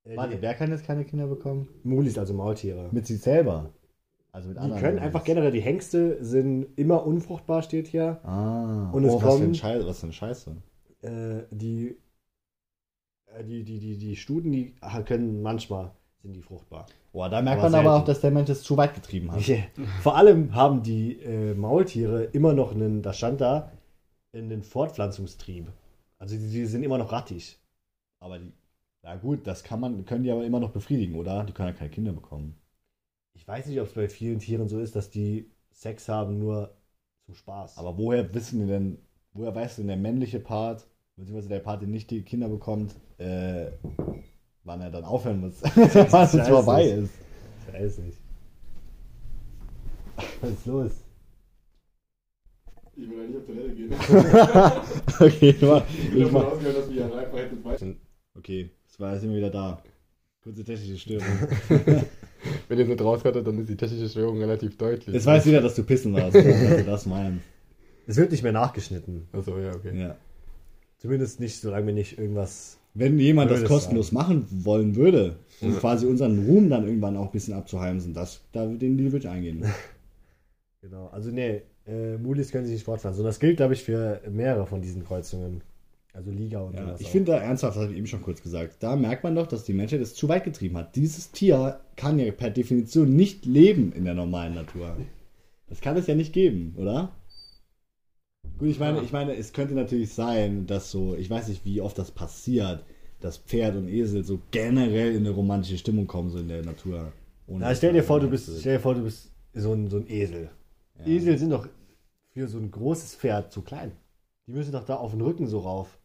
Äh, 0.03 0.17
Warte, 0.17 0.35
die, 0.35 0.43
wer 0.43 0.55
kann 0.55 0.73
jetzt 0.73 0.85
keine 0.85 1.05
Kinder 1.05 1.29
bekommen? 1.29 1.69
Mulis, 1.85 2.19
also 2.19 2.35
Maultiere. 2.35 2.89
Mit 2.91 3.07
sich 3.07 3.21
selber. 3.21 3.71
Also 4.33 4.49
mit 4.49 4.57
Die 4.57 4.61
anderen. 4.61 4.81
können 4.83 4.95
Mulis. 4.97 5.07
einfach 5.07 5.23
generell, 5.23 5.53
die 5.53 5.61
Hengste 5.61 6.23
sind 6.25 6.67
immer 6.77 7.07
unfruchtbar, 7.07 7.63
steht 7.63 7.87
hier. 7.87 8.19
Ah. 8.25 8.91
Und 8.91 9.05
es 9.05 9.13
oh, 9.13 9.23
was 9.23 9.23
für, 9.23 9.29
ein 9.29 9.39
kommen- 9.43 9.55
Scheiß, 9.55 9.87
was 9.87 10.01
für 10.01 10.07
eine 10.07 10.13
Scheiße. 10.13 10.57
Äh, 11.03 11.43
die, 11.53 11.97
äh, 13.27 13.45
die, 13.45 13.63
die, 13.63 13.79
die, 13.79 13.97
die 13.97 14.17
Stuten, 14.17 14.51
die 14.51 14.75
können 15.07 15.41
manchmal, 15.41 15.93
sind 16.25 16.33
die 16.35 16.43
fruchtbar. 16.43 16.87
Boah, 17.13 17.29
da 17.29 17.41
merkt 17.43 17.61
Aber 17.63 17.71
man 17.71 17.87
aber 17.87 17.97
auch, 17.97 18.05
dass 18.05 18.21
der 18.21 18.33
Mensch 18.33 18.51
es 18.51 18.65
zu 18.65 18.77
weit 18.77 18.95
getrieben 18.95 19.31
hat. 19.31 19.41
Vor 20.03 20.17
allem 20.17 20.53
haben 20.57 20.83
die 20.83 21.13
äh, 21.23 21.55
Maultiere 21.55 22.25
immer 22.25 22.55
noch 22.55 22.75
einen, 22.75 23.03
das 23.03 23.19
stand 23.19 23.41
da, 23.41 23.71
einen 24.33 24.65
Fortpflanzungstrieb. 24.65 25.69
Also 26.19 26.37
die, 26.37 26.49
die 26.51 26.67
sind 26.67 26.83
immer 26.83 26.99
noch 26.99 27.13
rattig. 27.13 27.59
Aber 28.21 28.39
die, 28.39 28.53
na 29.03 29.17
gut, 29.17 29.47
das 29.47 29.63
kann 29.63 29.81
man, 29.81 30.05
können 30.05 30.25
die 30.25 30.31
aber 30.31 30.45
immer 30.45 30.61
noch 30.61 30.71
befriedigen, 30.71 31.15
oder? 31.15 31.45
Die 31.45 31.53
können 31.53 31.69
ja 31.69 31.75
keine 31.75 31.91
Kinder 31.91 32.13
bekommen. 32.13 32.61
Ich 33.35 33.47
weiß 33.47 33.67
nicht, 33.67 33.81
ob 33.81 33.87
es 33.87 33.95
bei 33.95 34.09
vielen 34.09 34.41
Tieren 34.41 34.69
so 34.69 34.81
ist, 34.81 34.97
dass 34.97 35.11
die 35.11 35.51
Sex 35.71 36.09
haben 36.09 36.39
nur 36.39 36.77
zum 37.27 37.35
Spaß. 37.35 37.79
Aber 37.79 37.97
woher 37.97 38.35
wissen 38.35 38.61
die 38.61 38.67
denn, 38.67 38.99
woher 39.33 39.55
weißt 39.55 39.79
du 39.79 39.83
denn 39.83 39.89
der 39.89 39.97
männliche 39.97 40.41
Part, 40.41 40.89
beziehungsweise 41.17 41.49
der 41.49 41.61
Part, 41.61 41.83
der 41.83 41.89
nicht 41.89 42.11
die 42.11 42.23
Kinder 42.23 42.49
bekommt, 42.49 42.97
äh, 43.19 43.71
wann 44.65 44.81
er 44.81 44.91
dann 44.91 45.05
aufhören 45.05 45.41
muss, 45.41 45.63
wann 45.63 46.25
es 46.25 46.49
vorbei 46.49 46.85
ist? 46.85 47.13
ich 47.69 47.75
weiß 47.75 47.99
nicht. 47.99 48.19
Was 50.41 50.51
ist 50.51 50.67
los? 50.67 51.08
Ich 53.01 53.09
will 53.09 53.19
ja 53.19 53.27
nicht 53.27 53.37
auf 53.37 53.47
Toilette 53.47 53.75
gehen. 53.75 53.93
okay, 55.21 55.51
ich 55.51 55.63
mach, 55.63 55.85
Ich 55.89 56.19
davon 56.19 56.33
mach, 56.33 56.45
ausgegangen, 56.47 56.77
dass 56.77 56.89
wir 56.89 56.95
hier 56.95 57.19
einfach 57.19 57.39
hätten 57.39 57.63
zwei. 57.63 57.97
okay, 58.37 58.71
es 58.89 58.99
war 58.99 59.15
jetzt 59.15 59.23
immer 59.23 59.37
wieder 59.37 59.51
da. 59.51 59.81
Kurze 60.43 60.65
technische 60.65 60.99
Störung. 60.99 61.27
wenn 62.69 62.79
ihr 62.79 62.83
es 62.83 62.89
nicht 62.89 63.01
rausrattet, 63.01 63.47
dann 63.47 63.59
ist 63.59 63.69
die 63.69 63.77
technische 63.77 64.09
Störung 64.09 64.39
relativ 64.39 64.77
deutlich. 64.77 65.15
Jetzt 65.15 65.27
weiß 65.27 65.45
jeder, 65.45 65.61
dass 65.61 65.77
du 65.77 65.85
pissen 65.85 66.13
warst, 66.13 66.35
dass 66.35 66.45
du 66.45 66.85
das 66.85 67.07
meinst. 67.07 67.45
Es 68.09 68.17
wird 68.17 68.33
nicht 68.33 68.43
mehr 68.43 68.53
nachgeschnitten. 68.53 69.29
Achso, 69.33 69.57
ja, 69.59 69.75
okay. 69.75 69.97
Ja. 69.97 70.17
Zumindest 70.97 71.39
nicht, 71.39 71.61
solange 71.61 71.87
wir 71.87 71.95
nicht 71.95 72.19
irgendwas. 72.19 72.79
Wenn 72.95 73.17
jemand 73.21 73.51
das 73.53 73.63
kostenlos 73.63 74.11
machen 74.11 74.47
wollen 74.65 74.97
würde, 74.97 75.37
um 75.61 75.77
quasi 75.79 76.07
unseren 76.07 76.47
Ruhm 76.47 76.69
dann 76.69 76.85
irgendwann 76.85 77.17
auch 77.17 77.27
ein 77.27 77.33
bisschen 77.33 77.55
abzuheimsen, 77.55 78.13
das, 78.13 78.41
da, 78.51 78.67
den 78.67 78.97
Deal 78.97 79.13
würde 79.13 79.27
ich 79.27 79.29
eingehen. 79.29 79.65
Genau. 80.81 81.09
Also, 81.09 81.31
nee, 81.31 81.63
äh, 81.89 82.19
Mulis 82.19 82.51
können 82.53 82.65
sich 82.67 82.75
nicht 82.75 82.85
fortpflanzen. 82.85 83.21
Und 83.23 83.27
das 83.27 83.41
gilt, 83.41 83.57
glaube 83.57 83.75
ich, 83.75 83.83
für 83.83 84.21
mehrere 84.31 84.67
von 84.67 84.83
diesen 84.83 85.05
Kreuzungen. 85.05 85.63
Also 86.13 86.31
Liga 86.31 86.61
und 86.61 86.75
Ja, 86.75 86.85
sowas. 86.87 87.01
ich 87.01 87.09
finde 87.09 87.33
da 87.33 87.39
ernsthaft, 87.39 87.77
das 87.77 87.83
habe 87.83 87.93
ich 87.93 87.99
eben 87.99 88.07
schon 88.07 88.23
kurz 88.23 88.43
gesagt, 88.43 88.77
da 88.83 88.97
merkt 88.97 89.23
man 89.23 89.37
doch, 89.37 89.47
dass 89.47 89.65
die 89.65 89.73
Menschheit 89.73 90.01
es 90.01 90.15
zu 90.15 90.29
weit 90.29 90.43
getrieben 90.45 90.77
hat. 90.77 90.97
Dieses 90.97 91.31
Tier 91.31 91.81
kann 91.97 92.19
ja 92.19 92.33
per 92.33 92.51
Definition 92.51 93.15
nicht 93.15 93.47
leben 93.47 93.93
in 93.93 94.05
der 94.05 94.15
normalen 94.15 94.55
Natur. 94.55 94.97
Das 95.69 95.81
kann 95.81 95.97
es 95.97 96.07
ja 96.07 96.15
nicht 96.15 96.33
geben, 96.33 96.75
oder? 96.77 97.13
Gut, 98.59 98.69
ich 98.69 98.81
meine, 98.81 99.01
ich 99.03 99.13
meine, 99.13 99.37
es 99.37 99.53
könnte 99.53 99.75
natürlich 99.75 100.13
sein, 100.13 100.67
dass 100.67 100.91
so, 100.91 101.15
ich 101.15 101.31
weiß 101.31 101.49
nicht, 101.49 101.65
wie 101.65 101.81
oft 101.81 101.97
das 101.99 102.11
passiert, 102.11 102.85
dass 103.21 103.37
Pferd 103.39 103.77
und 103.77 103.89
Esel 103.89 104.25
so 104.25 104.41
generell 104.51 105.13
in 105.13 105.19
eine 105.19 105.31
romantische 105.31 105.79
Stimmung 105.79 106.07
kommen, 106.07 106.31
so 106.31 106.39
in 106.39 106.49
der 106.49 106.65
Natur. 106.65 107.13
Ohne 107.47 107.61
Na, 107.61 107.75
stell 107.75 107.93
dir 107.93 108.03
vor, 108.03 108.19
du 108.19 108.29
bist, 108.29 108.51
stell 108.59 108.75
dir 108.79 108.81
vor, 108.81 108.95
du 108.95 109.03
bist 109.03 109.31
so 109.55 109.73
ein, 109.73 109.89
so 109.89 109.99
ein 109.99 110.09
Esel. 110.11 110.49
Ja. 110.99 111.07
Esel 111.07 111.39
sind 111.39 111.51
doch 111.51 111.69
für 112.31 112.49
so 112.49 112.59
ein 112.59 112.71
großes 112.71 113.17
Pferd 113.17 113.53
zu 113.53 113.63
klein. 113.63 113.93
Die 114.47 114.53
müssen 114.53 114.73
doch 114.73 114.85
da 114.85 114.97
auf 114.97 115.13
den 115.13 115.21
Rücken 115.21 115.47
so 115.47 115.61
rauf. 115.61 115.99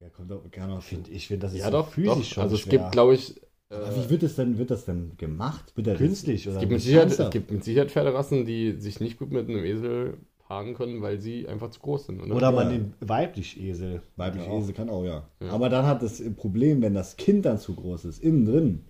Ja, 0.00 0.08
kommt 0.10 0.30
doch, 0.30 0.42
kann 0.50 0.70
auch 0.70 0.82
Find, 0.82 1.08
ich 1.08 1.28
finde, 1.28 1.46
das 1.46 1.52
ist 1.54 1.60
Ja, 1.60 1.66
so 1.66 1.72
doch, 1.72 1.88
physisch 1.88 2.28
doch. 2.30 2.34
schon 2.34 2.42
Also 2.44 2.56
es 2.56 2.62
schwer. 2.62 2.78
gibt, 2.78 2.92
glaube 2.92 3.14
ich, 3.14 3.40
äh, 3.70 3.74
Aber 3.74 3.96
wie 3.96 4.10
wird 4.10 4.22
das 4.22 4.36
denn, 4.36 4.58
wird 4.58 4.70
das 4.70 4.84
denn 4.84 5.16
gemacht? 5.16 5.72
Wird 5.76 5.96
künstlich 5.96 6.46
oder 6.46 6.56
es 6.56 6.60
gibt, 6.60 6.72
mit? 6.72 6.80
Sicherheit, 6.82 7.18
es 7.18 7.30
gibt 7.30 7.50
mit 7.50 7.64
Sicherheit 7.64 7.90
Pferderassen, 7.90 8.44
die 8.44 8.72
sich 8.72 9.00
nicht 9.00 9.18
gut 9.18 9.30
mit 9.30 9.48
einem 9.48 9.64
Esel 9.64 10.18
paaren 10.38 10.74
können, 10.74 11.00
weil 11.00 11.20
sie 11.20 11.48
einfach 11.48 11.70
zu 11.70 11.80
groß 11.80 12.06
sind. 12.06 12.20
Oder? 12.20 12.34
Oder 12.36 12.52
man 12.52 12.66
Ja. 12.70 12.72
den 12.78 12.94
weiblich 13.00 13.58
Esel. 13.58 14.02
Auch. 14.18 14.58
Esel 14.60 14.74
kann 14.74 14.90
auch, 14.90 15.04
ja. 15.04 15.28
Ja. 15.40 15.48
Aber 15.50 15.70
dann 15.70 15.86
hat 15.86 16.02
das 16.02 16.22
Problem, 16.36 16.82
wenn 16.82 16.92
das 16.94 17.16
Kind 17.16 17.46
dann 17.46 17.58
zu 17.58 17.74
groß 17.74 18.04
ist, 18.04 18.22
innen 18.22 18.44
drin. 18.44 18.84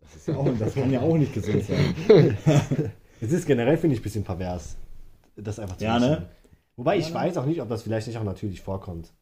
Das, 0.00 0.16
ist 0.16 0.26
ja 0.28 0.36
auch, 0.36 0.48
das 0.58 0.74
kann 0.74 0.90
ja 0.90 1.00
auch 1.00 1.16
nicht 1.16 1.32
gesund 1.32 1.62
sein. 1.64 1.94
Es 3.22 3.30
ist 3.30 3.46
generell, 3.46 3.76
finde 3.76 3.94
ich, 3.94 4.00
ein 4.00 4.02
bisschen 4.02 4.24
pervers. 4.24 4.76
Das 5.36 5.60
einfach 5.60 5.76
zu 5.76 5.84
Ja, 5.84 6.00
ne? 6.00 6.26
Wobei 6.76 6.98
ich 6.98 7.08
Ja, 7.08 7.10
ne? 7.10 7.14
weiß 7.14 7.36
auch 7.36 7.46
nicht, 7.46 7.62
ob 7.62 7.68
das 7.68 7.82
vielleicht 7.82 8.08
nicht 8.08 8.18
auch 8.18 8.24
natürlich 8.24 8.60
vorkommt. 8.60 9.12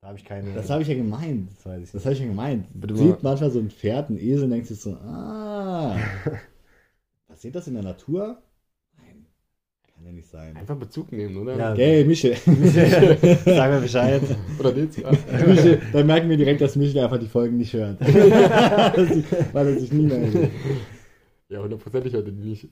Da 0.00 0.08
habe 0.08 0.18
ich 0.18 0.24
keine. 0.24 0.54
Das 0.54 0.70
habe 0.70 0.80
ich 0.80 0.88
ja 0.88 0.94
gemeint. 0.94 1.50
das 1.50 1.66
weiß 1.66 1.82
ich 1.82 1.90
Das 1.90 2.04
habe 2.04 2.14
ich 2.14 2.20
ja 2.20 2.26
gemeint. 2.26 2.66
Du 2.72 2.96
siehst 2.96 3.22
manchmal 3.22 3.50
so 3.50 3.58
ein 3.58 3.70
Pferd, 3.70 4.08
ein 4.08 4.18
Esel, 4.18 4.44
und 4.44 4.50
denkst 4.52 4.68
du 4.68 4.74
so, 4.74 4.92
ah. 4.94 5.96
Passiert 7.28 7.54
das 7.54 7.66
in 7.66 7.74
der 7.74 7.82
Natur? 7.82 8.40
Nein. 8.96 9.26
Kann 9.94 10.06
ja 10.06 10.12
nicht 10.12 10.28
sein. 10.30 10.56
Einfach 10.56 10.76
Bezug 10.76 11.12
nehmen, 11.12 11.36
oder? 11.36 11.56
Ja. 11.56 11.74
Gell, 11.74 12.06
Michel. 12.06 12.34
Sag 13.44 13.70
mir 13.70 13.80
Bescheid. 13.80 14.22
Oder 14.58 14.72
Dezia. 14.72 15.10
Michel. 15.46 15.82
Dann 15.92 16.06
merken 16.06 16.30
wir 16.30 16.38
direkt, 16.38 16.62
dass 16.62 16.76
Michel 16.76 17.02
einfach 17.04 17.18
die 17.18 17.28
Folgen 17.28 17.58
nicht 17.58 17.74
hört. 17.74 18.00
Weil 18.00 19.66
er 19.66 19.78
sich 19.78 19.92
nie 19.92 20.06
meldet. 20.06 20.50
Ja, 21.50 21.60
hundertprozentig 21.60 22.14
hört 22.14 22.26
er 22.26 22.32
die 22.32 22.48
nicht. 22.48 22.68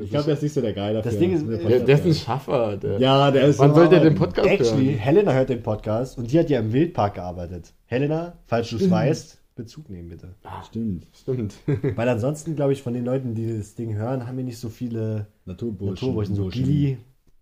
Das 0.00 0.06
Ich 0.06 0.10
glaube, 0.12 0.24
der 0.26 0.34
ist 0.34 0.42
nicht 0.42 0.52
so 0.54 0.60
der 0.60 0.72
Geil 0.72 0.94
dafür. 0.94 1.10
Das 1.10 1.18
Ding 1.20 1.32
ist, 1.32 1.46
Der 1.46 1.58
der, 1.58 1.80
der 1.80 1.94
ist 1.94 2.06
ein 2.06 2.14
Schaffer. 2.14 2.76
Der, 2.76 2.98
Ja, 2.98 3.30
der 3.30 3.46
ist 3.48 3.58
Wann 3.58 3.70
so 3.70 3.76
sollte 3.76 3.96
er 3.96 4.00
den. 4.02 4.14
Podcast 4.14 4.48
Actually, 4.48 4.86
hören? 4.86 4.98
Helena 4.98 5.32
hört 5.32 5.48
den 5.50 5.62
Podcast 5.62 6.18
und 6.18 6.30
die 6.32 6.38
hat 6.38 6.48
ja 6.50 6.60
im 6.60 6.72
Wildpark 6.72 7.14
gearbeitet. 7.14 7.72
Helena, 7.86 8.38
falls 8.46 8.70
du 8.70 8.76
es 8.76 8.90
weißt, 8.90 9.38
Bezug 9.56 9.90
nehmen 9.90 10.08
bitte. 10.08 10.34
Ah, 10.42 10.62
Stimmt. 10.64 11.06
stimmt. 11.14 11.54
Weil 11.96 12.08
ansonsten, 12.08 12.56
glaube 12.56 12.72
ich, 12.72 12.82
von 12.82 12.94
den 12.94 13.04
Leuten, 13.04 13.34
die 13.34 13.58
das 13.58 13.74
Ding 13.74 13.94
hören, 13.94 14.26
haben 14.26 14.36
wir 14.38 14.44
nicht 14.44 14.58
so 14.58 14.70
viele 14.70 15.26
Naturburschen. 15.44 15.94
Naturburschen. 16.08 16.34
So. 16.34 16.48
Gilly. 16.48 16.96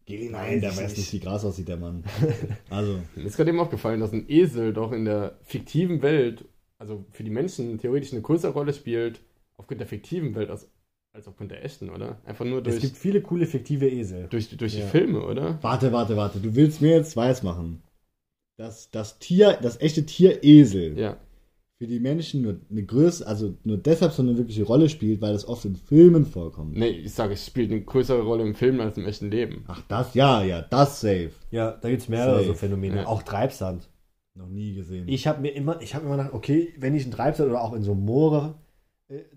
Gilly, 0.06 0.30
nein, 0.30 0.60
der 0.60 0.70
Weiß 0.70 0.78
ich 0.78 0.84
weiß 0.84 0.96
nicht. 0.96 1.12
wie 1.12 1.20
krass 1.20 1.44
aussieht, 1.44 1.68
der 1.68 1.76
Mann. 1.76 2.02
Also, 2.70 2.98
Mir 3.14 3.24
ist 3.26 3.36
gerade 3.36 3.50
eben 3.50 3.60
aufgefallen, 3.60 4.00
dass 4.00 4.12
ein 4.12 4.24
Esel 4.28 4.72
doch 4.72 4.90
in 4.92 5.04
der 5.04 5.36
fiktiven 5.44 6.02
Welt, 6.02 6.44
also 6.78 7.04
für 7.12 7.22
die 7.24 7.30
Menschen 7.30 7.78
theoretisch 7.78 8.12
eine 8.12 8.22
größere 8.22 8.52
Rolle 8.52 8.72
spielt, 8.72 9.20
aufgrund 9.58 9.80
der 9.80 9.86
fiktiven 9.86 10.34
Welt 10.34 10.50
als, 10.50 10.66
als 11.18 11.28
aufgrund 11.28 11.50
der 11.50 11.64
echten, 11.64 11.90
oder? 11.90 12.18
Einfach 12.24 12.44
nur 12.44 12.58
Es 12.58 12.64
durch, 12.64 12.80
gibt 12.80 12.96
viele 12.96 13.20
coole 13.20 13.46
fiktive 13.46 13.88
Esel. 13.88 14.28
durch, 14.30 14.48
durch 14.56 14.72
die 14.72 14.80
Ja. 14.80 14.86
Filme, 14.86 15.20
oder? 15.24 15.58
warte, 15.62 15.92
warte, 15.92 16.16
warte. 16.16 16.38
Du 16.40 16.54
willst 16.54 16.80
mir 16.80 16.92
jetzt 16.92 17.16
weiß 17.16 17.42
machen, 17.42 17.82
dass 18.56 18.90
das 18.90 19.18
Tier, 19.18 19.58
das 19.60 19.80
echte 19.80 20.06
Tier 20.06 20.42
Esel 20.42 20.98
Ja. 20.98 21.16
für 21.78 21.86
die 21.86 22.00
Menschen 22.00 22.42
nur 22.42 22.60
eine 22.70 22.84
Größe, 22.84 23.26
also 23.26 23.54
nur 23.64 23.76
deshalb 23.78 24.12
so 24.12 24.22
eine 24.22 24.36
wirkliche 24.38 24.64
Rolle 24.64 24.88
spielt, 24.88 25.20
weil 25.20 25.32
das 25.32 25.46
oft 25.46 25.64
in 25.64 25.76
Filmen 25.76 26.24
vorkommt. 26.26 26.76
Nee, 26.76 26.88
ich 26.88 27.12
sage, 27.12 27.34
es 27.34 27.46
spielt 27.46 27.70
eine 27.70 27.82
größere 27.82 28.22
Rolle 28.22 28.42
im 28.44 28.54
Film 28.54 28.80
als 28.80 28.96
im 28.96 29.06
echten 29.06 29.30
Leben. 29.30 29.64
Ach, 29.68 29.82
das, 29.88 30.14
ja, 30.14 30.42
ja, 30.42 30.62
das 30.62 31.00
safe. 31.00 31.30
Ja, 31.50 31.72
da 31.72 31.88
gibt 31.90 32.02
es 32.02 32.08
mehrere 32.08 32.36
Safe. 32.38 32.46
so 32.46 32.54
Phänomene. 32.54 32.96
Ja. 32.96 33.06
Auch 33.06 33.22
Treibsand. 33.22 33.88
Noch 34.34 34.48
nie 34.48 34.74
gesehen. 34.74 35.08
Ich 35.08 35.26
habe 35.26 35.40
mir 35.40 35.50
immer, 35.50 35.80
ich 35.82 35.94
habe 35.96 36.06
immer 36.06 36.16
gedacht, 36.16 36.32
okay, 36.32 36.72
wenn 36.78 36.94
ich 36.94 37.02
einen 37.02 37.12
Treibsand 37.12 37.50
oder 37.50 37.60
auch 37.60 37.72
in 37.74 37.82
so 37.82 37.94
Moore, 37.96 38.54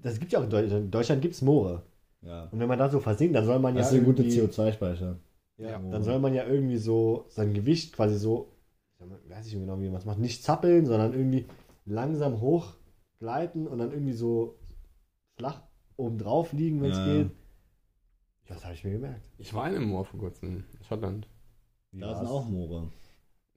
das 0.01 0.19
gibt 0.19 0.31
ja 0.31 0.39
auch 0.39 0.43
in 0.43 0.49
Deutschland, 0.49 0.85
in 0.85 0.91
Deutschland 0.91 1.21
gibt 1.21 1.33
es 1.35 1.41
Moore. 1.41 1.83
ja. 2.21 2.45
Und 2.51 2.59
wenn 2.59 2.67
man 2.67 2.77
da 2.79 2.89
so 2.89 2.99
versinkt, 2.99 3.35
dann 3.35 3.45
soll 3.45 3.59
man 3.59 3.75
ja 3.75 3.81
Das 3.81 3.91
ist 3.91 3.99
ein 3.99 4.05
guter 4.05 4.23
irgendwie- 4.23 4.41
CO2-Speicher. 4.41 5.17
Ja, 5.57 5.79
Moore. 5.79 5.93
dann 5.93 6.03
soll 6.03 6.19
man 6.19 6.33
ja 6.33 6.45
irgendwie 6.45 6.77
so 6.77 7.25
sein 7.29 7.53
Gewicht 7.53 7.93
quasi 7.93 8.17
so, 8.17 8.51
ich 8.99 9.29
weiß 9.29 9.45
nicht 9.45 9.53
genau, 9.55 9.79
wie 9.79 9.87
man 9.89 9.97
es 9.97 10.05
macht, 10.05 10.19
nicht 10.19 10.43
zappeln, 10.43 10.85
sondern 10.85 11.13
irgendwie 11.13 11.45
langsam 11.85 12.41
hochgleiten 12.41 13.67
und 13.67 13.77
dann 13.79 13.91
irgendwie 13.91 14.13
so 14.13 14.57
flach 15.37 15.61
oben 15.97 16.17
drauf 16.17 16.51
liegen, 16.53 16.81
wenn 16.81 16.91
es 16.91 16.97
Ja. 16.97 17.05
geht. 17.05 17.31
Das 18.47 18.63
habe 18.65 18.73
ich 18.73 18.83
mir 18.83 18.91
gemerkt. 18.93 19.21
Ich 19.37 19.53
war 19.53 19.69
in 19.69 19.75
einem 19.75 19.89
Moor 19.89 20.03
vor 20.05 20.19
kurzem, 20.19 20.49
in 20.49 20.63
Schottland. 20.87 21.27
Wie 21.91 21.99
Da 22.01 22.07
war's? 22.07 22.19
sind 22.19 22.27
auch 22.27 22.45
Moore. 22.49 22.89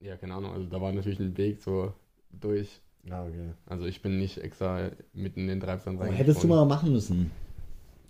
Ja, 0.01 0.17
keine 0.17 0.35
Ahnung, 0.35 0.53
also 0.53 0.67
da 0.67 0.81
war 0.81 0.93
natürlich 0.93 1.19
ein 1.21 1.37
Weg 1.37 1.61
so 1.63 1.93
durch. 2.31 2.81
Ah, 3.11 3.25
okay. 3.25 3.53
Also 3.67 3.85
ich 3.85 4.01
bin 4.03 4.19
nicht 4.19 4.39
extra 4.39 4.91
mitten 5.13 5.41
in 5.41 5.49
den 5.49 5.61
Treibsand 5.61 6.01
reingesprungen. 6.01 6.17
hättest 6.17 6.43
du 6.43 6.49
mal 6.49 6.65
machen 6.65 6.93
müssen. 6.93 7.31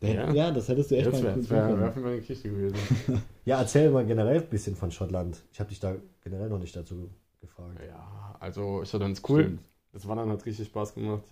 Ja. 0.01 0.33
ja. 0.33 0.51
das 0.51 0.69
hättest 0.69 0.91
du 0.91 0.97
echt 0.97 1.07
Das 1.07 1.23
mal 1.23 1.81
wär, 1.81 1.95
meine 1.97 2.19
Geschichte 2.19 2.51
gewesen. 2.51 2.77
Ja, 3.45 3.61
erzähl 3.61 3.91
mal 3.91 4.07
generell 4.07 4.41
ein 4.41 4.49
bisschen 4.49 4.75
von 4.77 4.91
Schottland. 4.91 5.43
Ich 5.53 5.61
habe 5.61 5.69
dich 5.69 5.81
da 5.81 5.95
generell 6.23 6.49
noch 6.49 6.59
nicht 6.59 6.75
dazu 6.75 7.11
gefragt. 7.41 7.79
Ja, 7.87 8.37
also 8.41 8.85
Schottland 8.85 9.19
ist 9.19 9.29
cool. 9.29 9.59
Das 9.93 10.07
Wandern 10.09 10.31
hat 10.31 10.45
richtig 10.47 10.67
Spaß 10.69 10.95
gemacht. 10.95 11.25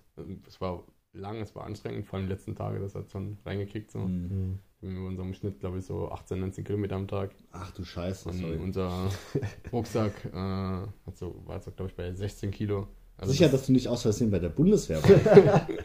Es 0.46 0.60
war 0.60 0.84
lang, 1.12 1.40
es 1.40 1.54
war 1.54 1.64
anstrengend, 1.64 2.06
vor 2.06 2.18
allem 2.18 2.26
die 2.28 2.32
letzten 2.32 2.54
Tage, 2.54 2.80
das 2.80 2.94
hat 2.94 3.10
schon 3.10 3.38
reingekickt. 3.44 3.90
So. 3.90 4.00
Mhm. 4.00 4.58
Wir 4.80 4.90
haben 4.90 5.06
unserem 5.06 5.32
Schnitt, 5.34 5.60
glaube 5.60 5.78
ich, 5.78 5.84
so 5.86 6.10
18, 6.10 6.40
19 6.40 6.64
Kilometer 6.64 6.96
am 6.96 7.06
Tag. 7.06 7.30
Ach 7.52 7.70
du 7.72 7.84
Scheiße, 7.84 8.28
Und 8.28 8.38
sorry. 8.38 8.56
unser 8.56 9.10
Rucksack 9.72 10.12
äh, 10.26 10.36
hat 10.36 11.16
so, 11.16 11.40
war 11.46 11.56
jetzt, 11.56 11.74
glaube 11.76 11.90
ich, 11.90 11.96
bei 11.96 12.12
16 12.12 12.50
Kilo. 12.50 12.88
Also 13.16 13.32
Sicher, 13.32 13.44
das, 13.46 13.52
dass 13.52 13.66
du 13.66 13.72
nicht 13.72 13.88
aus 13.88 14.02
Versehen 14.02 14.30
bei 14.30 14.38
der 14.38 14.48
Bundeswehr 14.48 15.02
warst. 15.02 15.68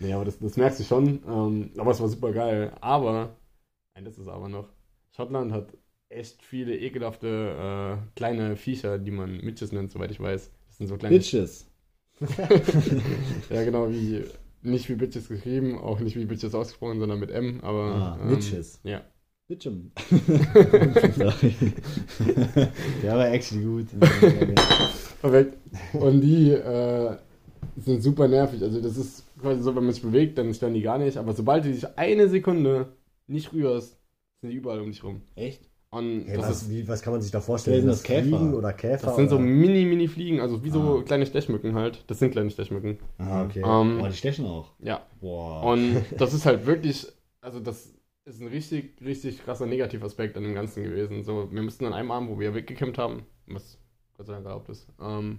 Nee, 0.00 0.12
aber 0.12 0.24
das, 0.24 0.38
das 0.38 0.56
merkst 0.56 0.80
du 0.80 0.84
schon. 0.84 1.22
Ähm, 1.26 1.70
aber 1.78 1.92
es 1.92 2.00
war 2.00 2.08
super 2.08 2.32
geil. 2.32 2.72
Aber, 2.80 3.36
ein 3.94 4.04
letztes 4.04 4.28
aber 4.28 4.48
noch, 4.48 4.68
Schottland 5.12 5.52
hat 5.52 5.72
echt 6.08 6.42
viele 6.42 6.76
ekelhafte 6.76 7.28
äh, 7.28 7.96
kleine 8.16 8.56
Viecher, 8.56 8.98
die 8.98 9.12
man 9.12 9.38
Mitches 9.38 9.72
nennt, 9.72 9.92
soweit 9.92 10.10
ich 10.10 10.20
weiß. 10.20 10.50
Das 10.66 10.76
sind 10.76 10.88
so 10.88 10.96
kleine 10.96 11.16
Bitches. 11.16 11.70
Ja, 13.50 13.64
genau, 13.64 13.90
wie 13.90 14.24
nicht 14.62 14.88
wie 14.88 14.94
Bitches 14.94 15.28
geschrieben, 15.28 15.78
auch 15.78 16.00
nicht 16.00 16.16
wie 16.16 16.24
Bitches 16.24 16.54
ausgesprochen, 16.54 16.98
sondern 17.00 17.20
mit 17.20 17.30
M, 17.30 17.60
aber. 17.62 17.94
Ah, 17.94 18.18
ähm, 18.22 18.28
Bitches. 18.28 18.80
Ja. 18.82 19.02
Bitchem. 19.46 19.92
Der 23.02 23.14
war 23.14 23.28
actually 23.30 23.62
gut. 23.62 23.88
Perfekt. 25.24 25.56
Und 25.94 26.20
die 26.20 26.50
äh, 26.50 27.16
sind 27.78 28.02
super 28.02 28.28
nervig. 28.28 28.62
Also, 28.62 28.78
das 28.80 28.98
ist 28.98 29.24
quasi 29.40 29.62
so, 29.62 29.74
wenn 29.74 29.84
man 29.84 29.94
sich 29.94 30.02
bewegt, 30.02 30.36
dann 30.36 30.52
stören 30.52 30.74
die 30.74 30.82
gar 30.82 30.98
nicht. 30.98 31.16
Aber 31.16 31.32
sobald 31.32 31.64
du 31.64 31.72
dich 31.72 31.86
eine 31.96 32.28
Sekunde 32.28 32.88
nicht 33.26 33.50
rührst, 33.54 33.96
sind 34.42 34.50
die 34.50 34.56
überall 34.56 34.80
um 34.80 34.90
dich 34.90 35.02
rum. 35.02 35.22
Echt? 35.34 35.62
Und 35.88 36.24
Hey, 36.26 36.36
das, 36.36 36.48
was, 36.50 36.62
ist, 36.62 36.70
wie, 36.70 36.86
was 36.86 37.00
kann 37.00 37.14
man 37.14 37.22
sich 37.22 37.30
da 37.30 37.40
vorstellen? 37.40 37.80
Sind 37.80 37.88
das 37.88 38.02
Käfer? 38.02 38.22
Fliegen 38.28 38.52
oder 38.52 38.74
Käfer? 38.74 39.06
das 39.06 39.16
sind 39.16 39.30
so 39.30 39.38
mini-mini-Fliegen, 39.38 40.40
also 40.40 40.62
wie 40.62 40.68
so 40.70 40.98
Ah. 40.98 41.02
kleine 41.02 41.24
Stechmücken 41.24 41.74
halt. 41.74 42.04
Das 42.08 42.18
sind 42.18 42.32
kleine 42.32 42.50
Stechmücken. 42.50 42.98
Ah, 43.16 43.44
okay. 43.44 43.62
Ähm, 43.64 43.98
Boah, 44.00 44.08
die 44.10 44.16
stechen 44.16 44.44
auch. 44.44 44.72
Ja. 44.80 45.06
Boah. 45.22 45.62
Und 45.72 46.02
das 46.18 46.34
ist 46.34 46.44
halt 46.44 46.66
wirklich, 46.66 47.06
also 47.40 47.60
das 47.60 47.94
ist 48.26 48.42
ein 48.42 48.48
richtig, 48.48 49.00
richtig 49.02 49.42
krasser 49.42 49.64
Negativaspekt 49.64 50.36
an 50.36 50.42
dem 50.42 50.54
Ganzen 50.54 50.82
gewesen. 50.82 51.22
So, 51.22 51.48
wir 51.50 51.62
mussten 51.62 51.86
an 51.86 51.94
einem 51.94 52.10
Abend, 52.10 52.28
wo 52.28 52.38
wir 52.38 52.54
weggekämmt 52.54 52.98
haben, 52.98 53.22
was 53.46 53.78
Gott 54.24 54.28
sei 54.28 54.32
Dank 54.34 54.46
erlaubt 54.46 54.68
ist, 54.70 54.86
ähm, 55.02 55.38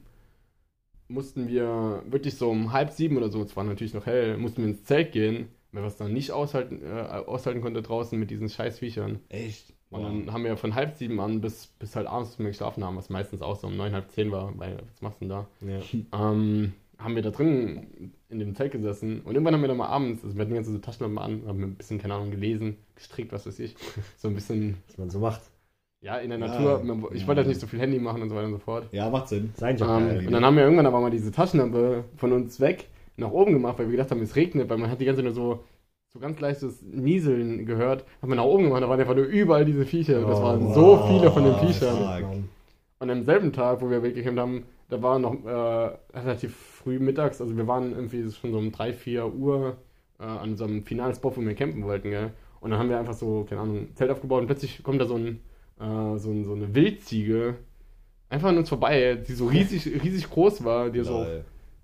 mussten 1.07 1.47
wir 1.47 2.03
wirklich 2.07 2.35
so 2.35 2.49
um 2.51 2.71
halb 2.71 2.91
sieben 2.91 3.17
oder 3.17 3.29
so, 3.29 3.41
es 3.41 3.55
war 3.55 3.63
natürlich 3.63 3.93
noch 3.95 4.05
hell, 4.05 4.37
mussten 4.37 4.61
wir 4.61 4.69
ins 4.69 4.83
Zelt 4.83 5.11
gehen, 5.11 5.47
weil 5.71 5.83
wir 5.83 5.87
es 5.87 5.97
dann 5.97 6.13
nicht 6.13 6.31
aushalten, 6.31 6.81
äh, 6.83 6.99
aushalten 6.99 7.61
konnte 7.61 7.81
draußen 7.81 8.17
mit 8.19 8.29
diesen 8.29 8.47
scheiß 8.47 8.79
Viechern. 8.79 9.19
Echt? 9.29 9.73
Und 9.89 10.03
dann 10.03 10.33
haben 10.33 10.43
wir 10.43 10.57
von 10.57 10.75
halb 10.75 10.95
sieben 10.95 11.19
an 11.19 11.41
bis, 11.41 11.67
bis 11.79 11.95
halt 11.95 12.07
abends, 12.07 12.31
bis 12.31 12.39
wir 12.39 12.47
geschlafen 12.47 12.83
haben, 12.83 12.97
was 12.97 13.09
meistens 13.09 13.41
auch 13.41 13.55
so 13.55 13.67
um 13.67 13.77
neun, 13.77 13.93
halb 13.93 14.11
zehn 14.11 14.31
war, 14.31 14.51
weil 14.57 14.77
was 14.91 15.01
machst 15.01 15.21
du 15.21 15.25
denn 15.25 15.29
da? 15.29 15.47
Ja. 15.61 15.79
Ähm, 16.13 16.73
haben 16.97 17.15
wir 17.15 17.23
da 17.23 17.29
drin 17.29 18.11
in 18.29 18.39
dem 18.39 18.55
Zelt 18.55 18.71
gesessen 18.71 19.21
und 19.21 19.33
irgendwann 19.33 19.53
haben 19.53 19.61
wir 19.61 19.67
dann 19.67 19.77
mal 19.77 19.87
abends, 19.87 20.23
also 20.23 20.35
wir 20.35 20.41
hatten 20.41 20.51
die 20.51 20.55
ganze 20.55 20.79
Taschenlampe 20.79 21.21
an, 21.21 21.43
haben 21.45 21.61
ein 21.61 21.75
bisschen, 21.75 21.99
keine 21.99 22.13
Ahnung, 22.13 22.31
gelesen, 22.31 22.77
gestrickt, 22.95 23.31
was 23.33 23.45
weiß 23.45 23.59
ich. 23.59 23.75
So 24.17 24.29
ein 24.29 24.35
bisschen, 24.35 24.77
Was 24.87 24.97
man 24.97 25.09
so 25.09 25.19
macht. 25.19 25.41
Ja, 26.01 26.17
in 26.17 26.29
der 26.29 26.39
Ja, 26.39 26.47
Natur. 26.47 26.83
Man- 26.83 27.05
Ich 27.13 27.21
ja. 27.21 27.27
wollte 27.27 27.39
halt 27.39 27.47
nicht 27.47 27.59
so 27.59 27.67
viel 27.67 27.79
Handy 27.79 27.99
machen 27.99 28.21
und 28.21 28.29
so 28.29 28.35
weiter 28.35 28.47
und 28.47 28.53
so 28.53 28.59
fort. 28.59 28.87
Ja, 28.91 29.09
macht 29.09 29.27
Sinn. 29.29 29.51
Eigentlich 29.61 29.83
auch 29.89 29.97
Ähm, 29.99 30.27
und 30.27 30.31
dann 30.31 30.45
haben 30.45 30.55
wir 30.55 30.63
irgendwann 30.63 30.85
aber 30.85 31.01
mal 31.01 31.09
diese 31.11 31.31
Taschenlampe 31.31 32.03
von 32.17 32.31
uns 32.31 32.59
weg 32.59 32.87
nach 33.17 33.31
oben 33.31 33.53
gemacht, 33.53 33.79
weil 33.79 33.87
wir 33.87 33.91
gedacht 33.93 34.11
haben, 34.11 34.21
es 34.21 34.35
regnet, 34.35 34.69
weil 34.69 34.77
man 34.77 34.91
hat 34.91 34.99
die 35.01 35.05
ganze 35.05 35.19
Zeit 35.23 35.25
nur 35.25 35.33
so, 35.33 35.63
so 36.13 36.19
ganz 36.19 36.39
leichtes 36.39 36.81
Nieseln 36.83 37.65
gehört. 37.65 38.05
Haben 38.21 38.29
wir 38.31 38.35
nach 38.35 38.43
oben 38.43 38.65
gemacht, 38.65 38.83
da 38.83 38.89
waren 38.89 38.99
einfach 38.99 39.15
nur 39.15 39.25
überall 39.25 39.65
diese 39.65 39.85
Viecher. 39.85 40.21
Das 40.21 40.39
Oh, 40.39 40.43
waren 40.43 40.73
so 40.73 40.81
wow. 40.99 41.07
viele 41.09 41.31
von 41.31 41.43
den 41.43 41.53
Oh, 41.53 41.57
Viechern. 41.65 41.95
fuck. 41.97 42.29
Und 42.99 43.09
am 43.09 43.23
selben 43.23 43.51
Tag, 43.51 43.81
wo 43.81 43.89
wir 43.89 44.03
weggecampt 44.03 44.39
haben, 44.39 44.63
da 44.89 45.01
war 45.01 45.17
noch 45.19 45.33
äh, 45.45 46.17
relativ 46.17 46.55
früh 46.55 46.99
mittags, 46.99 47.41
also 47.41 47.57
wir 47.57 47.67
waren 47.67 47.93
irgendwie 47.93 48.29
schon 48.31 48.51
so 48.51 48.57
um 48.59 48.71
3, 48.71 48.93
4 48.93 49.33
Uhr 49.33 49.77
äh, 50.19 50.23
an 50.23 50.51
unserem 50.51 50.83
finalen 50.83 51.15
Spot, 51.15 51.35
wo 51.35 51.41
wir 51.41 51.55
campen 51.55 51.83
wollten, 51.83 52.11
gell? 52.11 52.31
Und 52.61 52.69
dann 52.71 52.79
haben 52.79 52.89
wir 52.89 52.99
einfach 52.99 53.13
so, 53.13 53.45
keine 53.49 53.61
Ahnung, 53.61 53.77
ein 53.77 53.95
Zelt 53.95 54.11
aufgebaut 54.11 54.41
und 54.41 54.47
plötzlich 54.47 54.81
kommt 54.83 55.01
da 55.01 55.05
so, 55.05 55.15
ein, 55.15 55.39
äh, 55.79 56.17
so, 56.17 56.43
so 56.43 56.53
eine 56.53 56.73
Wildziege 56.73 57.55
einfach 58.29 58.49
an 58.49 58.57
uns 58.57 58.69
vorbei, 58.69 59.15
die 59.27 59.33
so 59.33 59.47
riesig, 59.47 59.85
riesig 60.03 60.29
groß 60.29 60.63
war, 60.63 60.89
die 60.89 61.03
so, 61.03 61.25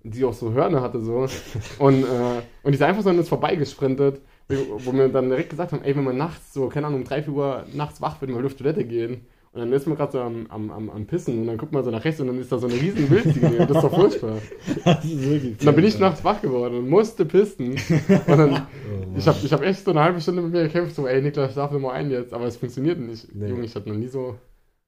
die 0.02 0.24
auch 0.24 0.32
so 0.32 0.52
Hörner 0.52 0.82
hatte 0.82 1.00
so. 1.00 1.26
Und, 1.78 2.02
äh, 2.02 2.42
und 2.62 2.72
die 2.72 2.74
ist 2.74 2.82
einfach 2.82 3.02
so 3.02 3.10
an 3.10 3.18
uns 3.18 3.28
vorbeigesprintet, 3.28 4.20
wo 4.48 4.86
wo 4.86 4.92
wir 4.92 5.08
dann 5.08 5.28
direkt 5.28 5.50
gesagt 5.50 5.72
haben, 5.72 5.82
ey, 5.82 5.96
wenn 5.96 6.04
man 6.04 6.16
nachts 6.16 6.52
so, 6.52 6.68
keine 6.68 6.86
Ahnung, 6.86 7.00
um 7.00 7.06
3, 7.06 7.22
4 7.24 7.32
Uhr 7.32 7.64
nachts 7.72 8.00
wach 8.00 8.20
wird, 8.20 8.30
mal 8.30 8.44
auf 8.44 8.54
Toilette 8.54 8.84
gehen. 8.84 9.26
Und 9.52 9.60
dann 9.60 9.72
ist 9.72 9.86
man 9.86 9.96
gerade 9.96 10.12
so 10.12 10.20
am, 10.20 10.46
am, 10.48 10.70
am, 10.70 10.88
am 10.88 11.06
Pissen 11.06 11.40
und 11.40 11.46
dann 11.46 11.58
guckt 11.58 11.72
man 11.72 11.84
so 11.84 11.90
nach 11.90 12.02
rechts 12.04 12.20
und 12.20 12.26
dann 12.28 12.38
ist 12.40 12.50
da 12.50 12.58
so 12.58 12.66
eine 12.66 12.74
riesen 12.74 13.10
Wildziege. 13.10 13.66
Das 13.66 13.76
ist 13.76 13.82
doch 13.82 13.94
furchtbar. 13.94 14.38
Das 14.84 15.04
ist 15.04 15.22
wirklich 15.28 15.52
Und 15.60 15.66
dann 15.66 15.76
bin 15.76 15.84
ich 15.84 15.98
nachts 15.98 16.24
wach 16.24 16.40
geworden 16.40 16.78
und 16.78 16.88
musste 16.88 17.26
pissen. 17.26 17.72
Und 17.72 18.38
dann, 18.38 18.66
Oh, 19.12 19.18
ich 19.18 19.26
habe 19.26 19.38
ich 19.42 19.52
hab 19.52 19.62
echt 19.62 19.84
so 19.84 19.90
eine 19.90 20.00
halbe 20.00 20.20
Stunde 20.20 20.42
mit 20.42 20.52
mir 20.52 20.62
gekämpft, 20.64 20.94
so, 20.94 21.06
ey, 21.06 21.20
Niklas, 21.20 21.52
schlaf 21.52 21.70
mal 21.72 21.92
ein 21.92 22.10
jetzt. 22.10 22.32
Aber 22.32 22.46
es 22.46 22.56
funktioniert 22.56 22.98
nicht. 22.98 23.34
Nee. 23.34 23.48
Junge, 23.48 23.64
ich 23.64 23.74
hatte 23.74 23.88
noch 23.88 23.96
nie 23.96 24.08
so 24.08 24.36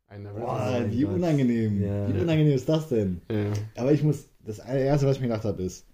einen. 0.09 0.29
Boah, 0.35 0.85
wie 0.89 1.03
Gott. 1.03 1.15
unangenehm. 1.15 1.83
Ja. 1.83 2.09
Wie 2.09 2.21
unangenehm 2.21 2.55
ist 2.55 2.69
das 2.69 2.89
denn? 2.89 3.21
Ja. 3.31 3.53
Aber 3.77 3.93
ich 3.93 4.03
muss, 4.03 4.29
das 4.45 4.59
erste, 4.59 5.07
was 5.07 5.17
ich 5.17 5.23
mir 5.23 5.29
gedacht 5.29 5.45
habe, 5.45 5.63
ist, 5.63 5.87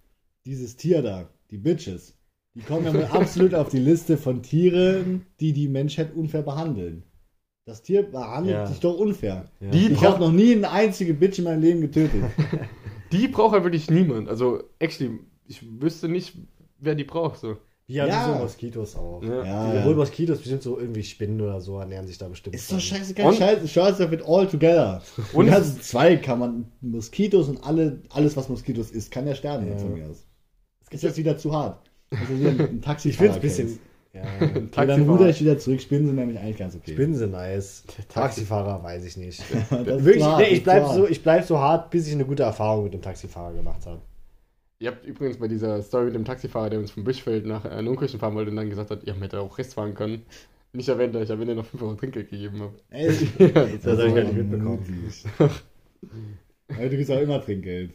dieses 0.46 0.76
Tier 0.76 1.02
da, 1.02 1.28
die 1.50 1.58
Bitches, 1.58 2.16
die 2.54 2.62
kommen 2.62 2.84
ja 2.86 2.92
mal 2.92 3.04
absolut 3.12 3.54
auf 3.54 3.68
die 3.68 3.78
Liste 3.78 4.16
von 4.16 4.42
Tieren, 4.42 5.26
die 5.40 5.52
die 5.52 5.68
Menschheit 5.68 6.14
unfair 6.14 6.42
behandeln. 6.42 7.04
Das 7.70 7.82
Tier 7.82 8.02
behandelt 8.02 8.56
Ja. 8.56 8.66
sich 8.66 8.80
doch 8.80 8.98
unfair. 8.98 9.44
Ja. 9.60 9.70
Die 9.70 9.92
Ich 9.92 10.04
habe 10.04 10.18
noch 10.18 10.32
nie 10.32 10.56
eine 10.56 10.70
einzige 10.72 11.14
Bitch 11.14 11.38
in 11.38 11.44
meinem 11.44 11.60
Leben 11.62 11.80
getötet. 11.80 12.20
Die 13.12 13.28
braucht 13.28 13.52
halt 13.52 13.62
wirklich 13.62 13.88
niemand. 13.88 14.28
Also, 14.28 14.64
actually, 14.80 15.20
ich 15.46 15.64
wüsste 15.80 16.08
nicht, 16.08 16.34
wer 16.80 16.96
die 16.96 17.04
braucht. 17.04 17.38
So. 17.38 17.56
Wie 17.86 18.00
haben 18.00 18.08
Ja. 18.08 18.26
diese 18.26 18.38
Moskitos 18.40 18.96
auch. 18.96 19.22
Ja. 19.22 19.44
Ja, 19.44 19.78
Obwohl 19.80 19.94
Moskitos 19.94 20.38
bestimmt 20.38 20.62
so 20.64 20.80
irgendwie 20.80 21.04
Spinnen 21.04 21.40
oder 21.40 21.60
so 21.60 21.78
ernähren 21.78 22.08
sich 22.08 22.18
da 22.18 22.26
bestimmt. 22.26 22.56
Ist 22.56 22.72
doch 22.72 22.80
scheißegal. 22.80 23.32
Scheiße, 23.34 23.68
Scheiße 23.68 24.10
wird 24.10 24.22
all 24.26 24.48
together. 24.48 25.00
Und- 25.32 25.46
Und 25.46 25.50
also 25.54 25.78
zwei 25.80 26.16
kann 26.16 26.40
man, 26.40 26.64
Moskitos 26.80 27.48
und 27.48 27.62
alle, 27.64 28.00
alles, 28.10 28.36
was 28.36 28.48
Moskitos 28.48 28.90
ist, 28.90 29.12
kann 29.12 29.28
ja 29.28 29.34
sterben 29.36 29.68
Ja. 29.68 29.78
von 29.78 29.94
mir 29.94 30.06
aus. 30.08 30.26
Ist 30.90 31.04
jetzt 31.04 31.18
wieder 31.18 31.38
zu 31.38 31.52
hart. 31.52 31.88
Also 32.10 32.36
wie 32.40 32.46
ein, 32.48 32.60
ein 32.60 32.82
Taxi 32.82 33.10
Ich 33.10 33.16
finde 33.16 33.30
es 33.30 33.36
ein 33.36 33.42
bisschen. 33.42 33.78
Ja, 34.12 34.22
Und 34.54 34.76
dann 34.88 34.88
Taxifahrer. 34.88 35.10
ruder 35.12 35.28
ich 35.28 35.40
wieder 35.40 35.58
zurück. 35.58 35.80
Spinnen 35.80 36.06
sind 36.06 36.16
nämlich 36.16 36.38
eigentlich 36.38 36.56
ganz 36.58 36.74
okay. 36.74 36.92
Spinnen 36.92 37.14
sind 37.14 37.32
nice. 37.32 37.84
Taxifahrer 38.08 38.82
weiß 38.82 39.04
ich 39.04 39.16
nicht. 39.16 39.42
Wirklich, 39.70 40.24
hart, 40.24 40.38
nee, 40.38 40.48
ich 40.48 40.52
ist 40.58 40.64
bleib, 40.64 40.82
zu 40.82 40.88
hart. 40.88 40.96
so, 40.96 41.08
ich 41.08 41.22
bleib 41.22 41.44
so 41.44 41.58
hart, 41.58 41.90
bis 41.90 42.06
ich 42.08 42.14
eine 42.14 42.24
gute 42.24 42.42
Erfahrung 42.42 42.84
mit 42.84 42.94
dem 42.94 43.02
Taxifahrer 43.02 43.54
gemacht 43.54 43.86
habe. 43.86 44.00
Ihr 44.80 44.90
habt 44.90 45.04
übrigens 45.06 45.38
bei 45.38 45.46
dieser 45.46 45.82
Story 45.82 46.06
mit 46.06 46.14
dem 46.14 46.24
Taxifahrer, 46.24 46.70
der 46.70 46.78
uns 46.80 46.90
vom 46.90 47.04
Bischfeld 47.04 47.46
nach 47.46 47.64
äh, 47.66 47.82
Nunkirchen 47.82 48.18
fahren 48.18 48.34
wollte 48.34 48.50
und 48.50 48.56
dann 48.56 48.70
gesagt 48.70 48.90
hat, 48.90 49.06
ja, 49.06 49.12
man 49.12 49.22
hätte 49.22 49.40
auch 49.40 49.58
rechts 49.58 49.74
fahren 49.74 49.94
können. 49.94 50.22
Nicht 50.72 50.88
erwähnt, 50.88 51.14
dass 51.14 51.24
ich 51.24 51.32
am 51.32 51.40
Ende 51.40 51.54
noch 51.54 51.66
5 51.66 51.82
Euro 51.82 51.94
Trinkgeld 51.94 52.30
gegeben 52.30 52.60
habe. 52.60 52.74
Echt? 52.90 53.38
ja, 53.38 53.48
das 53.48 53.82
Das 53.82 53.98
war 53.98 53.98
hab 53.98 54.08
ich 54.08 54.14
gar 54.14 54.24
nicht 54.24 54.36
mitbekommen. 54.36 54.78
Aber 56.68 56.82
du 56.88 56.96
kriegst 56.96 57.10
auch 57.10 57.20
immer 57.20 57.42
Trinkgeld. 57.42 57.90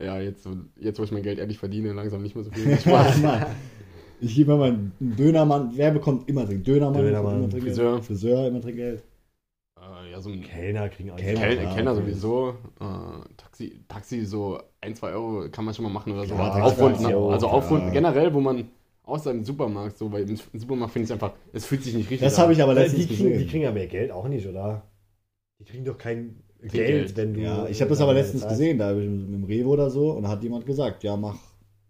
ja 0.00 0.20
jetzt, 0.20 0.48
jetzt, 0.80 0.98
wo 0.98 1.04
ich 1.04 1.12
mein 1.12 1.22
Geld 1.22 1.38
ehrlich 1.38 1.58
verdiene, 1.58 1.92
langsam 1.92 2.22
nicht 2.22 2.34
mehr 2.34 2.44
so 2.44 2.50
viel. 2.52 2.78
Spaß. 2.78 3.20
Ich 4.20 4.34
gebe 4.34 4.56
mal 4.56 4.70
einen 4.70 4.92
Dönermann. 4.98 5.70
Wer 5.74 5.92
bekommt 5.92 6.28
immer 6.28 6.44
Trinkgeld? 6.46 6.66
Dönermann, 6.66 7.02
Dönermann, 7.02 7.36
immer 7.38 7.48
Trinkgeld. 7.50 7.76
Friseur. 7.76 8.02
Friseur 8.02 8.48
immer 8.48 8.60
Trinkgeld. 8.60 9.02
äh, 9.80 10.10
ja, 10.12 10.20
so 10.20 10.30
ein 10.30 10.42
Kellner 10.42 10.88
kriegen 10.88 11.10
auch 11.10 11.16
Kellner. 11.16 11.72
Kellner 11.74 11.92
okay. 11.92 12.00
sowieso. 12.00 12.54
Äh, 12.80 13.34
Taxi, 13.36 13.80
Taxi 13.88 14.24
so 14.24 14.58
1, 14.80 14.98
2 14.98 15.12
Euro 15.12 15.48
kann 15.50 15.64
man 15.64 15.74
schon 15.74 15.84
mal 15.84 15.92
machen 15.92 16.12
oder 16.12 16.26
so. 16.26 16.34
Taxi 16.34 16.60
aufrunden, 16.60 17.04
war 17.04 17.16
auch, 17.16 17.32
also 17.32 17.48
aufrunden 17.48 17.92
generell, 17.92 18.32
wo 18.34 18.40
man 18.40 18.68
außer 19.04 19.30
im 19.30 19.44
Supermarkt, 19.44 19.96
so, 19.98 20.12
weil 20.12 20.28
im 20.28 20.36
Supermarkt 20.36 20.92
finde 20.92 21.06
ich 21.06 21.12
einfach, 21.12 21.32
es 21.52 21.64
fühlt 21.64 21.82
sich 21.82 21.94
nicht 21.94 22.10
richtig 22.10 22.20
Das 22.26 22.38
habe 22.38 22.52
ich 22.52 22.62
aber 22.62 22.74
Die 22.74 22.80
letztens 22.80 23.06
kriegen, 23.06 23.24
die 23.24 23.30
gesehen. 23.30 23.48
kriegen 23.48 23.62
ja 23.64 23.72
mehr 23.72 23.86
Geld 23.86 24.10
auch 24.10 24.28
nicht, 24.28 24.46
oder? 24.46 24.82
Die 25.60 25.64
kriegen 25.64 25.84
doch 25.84 25.96
kein 25.98 26.42
Geld, 26.60 26.72
Geld. 26.72 27.16
wenn 27.16 27.34
du. 27.34 27.40
Ja, 27.40 27.66
ich 27.68 27.80
habe 27.80 27.88
das 27.90 28.00
aber 28.00 28.14
letztens 28.14 28.46
gesehen, 28.46 28.78
da 28.78 28.92
mit 28.92 29.04
dem 29.04 29.44
Rewe 29.44 29.68
oder 29.68 29.90
so, 29.90 30.10
und 30.12 30.24
da 30.24 30.28
hat 30.28 30.42
jemand 30.42 30.66
gesagt, 30.66 31.04
ja, 31.04 31.16
mach 31.16 31.38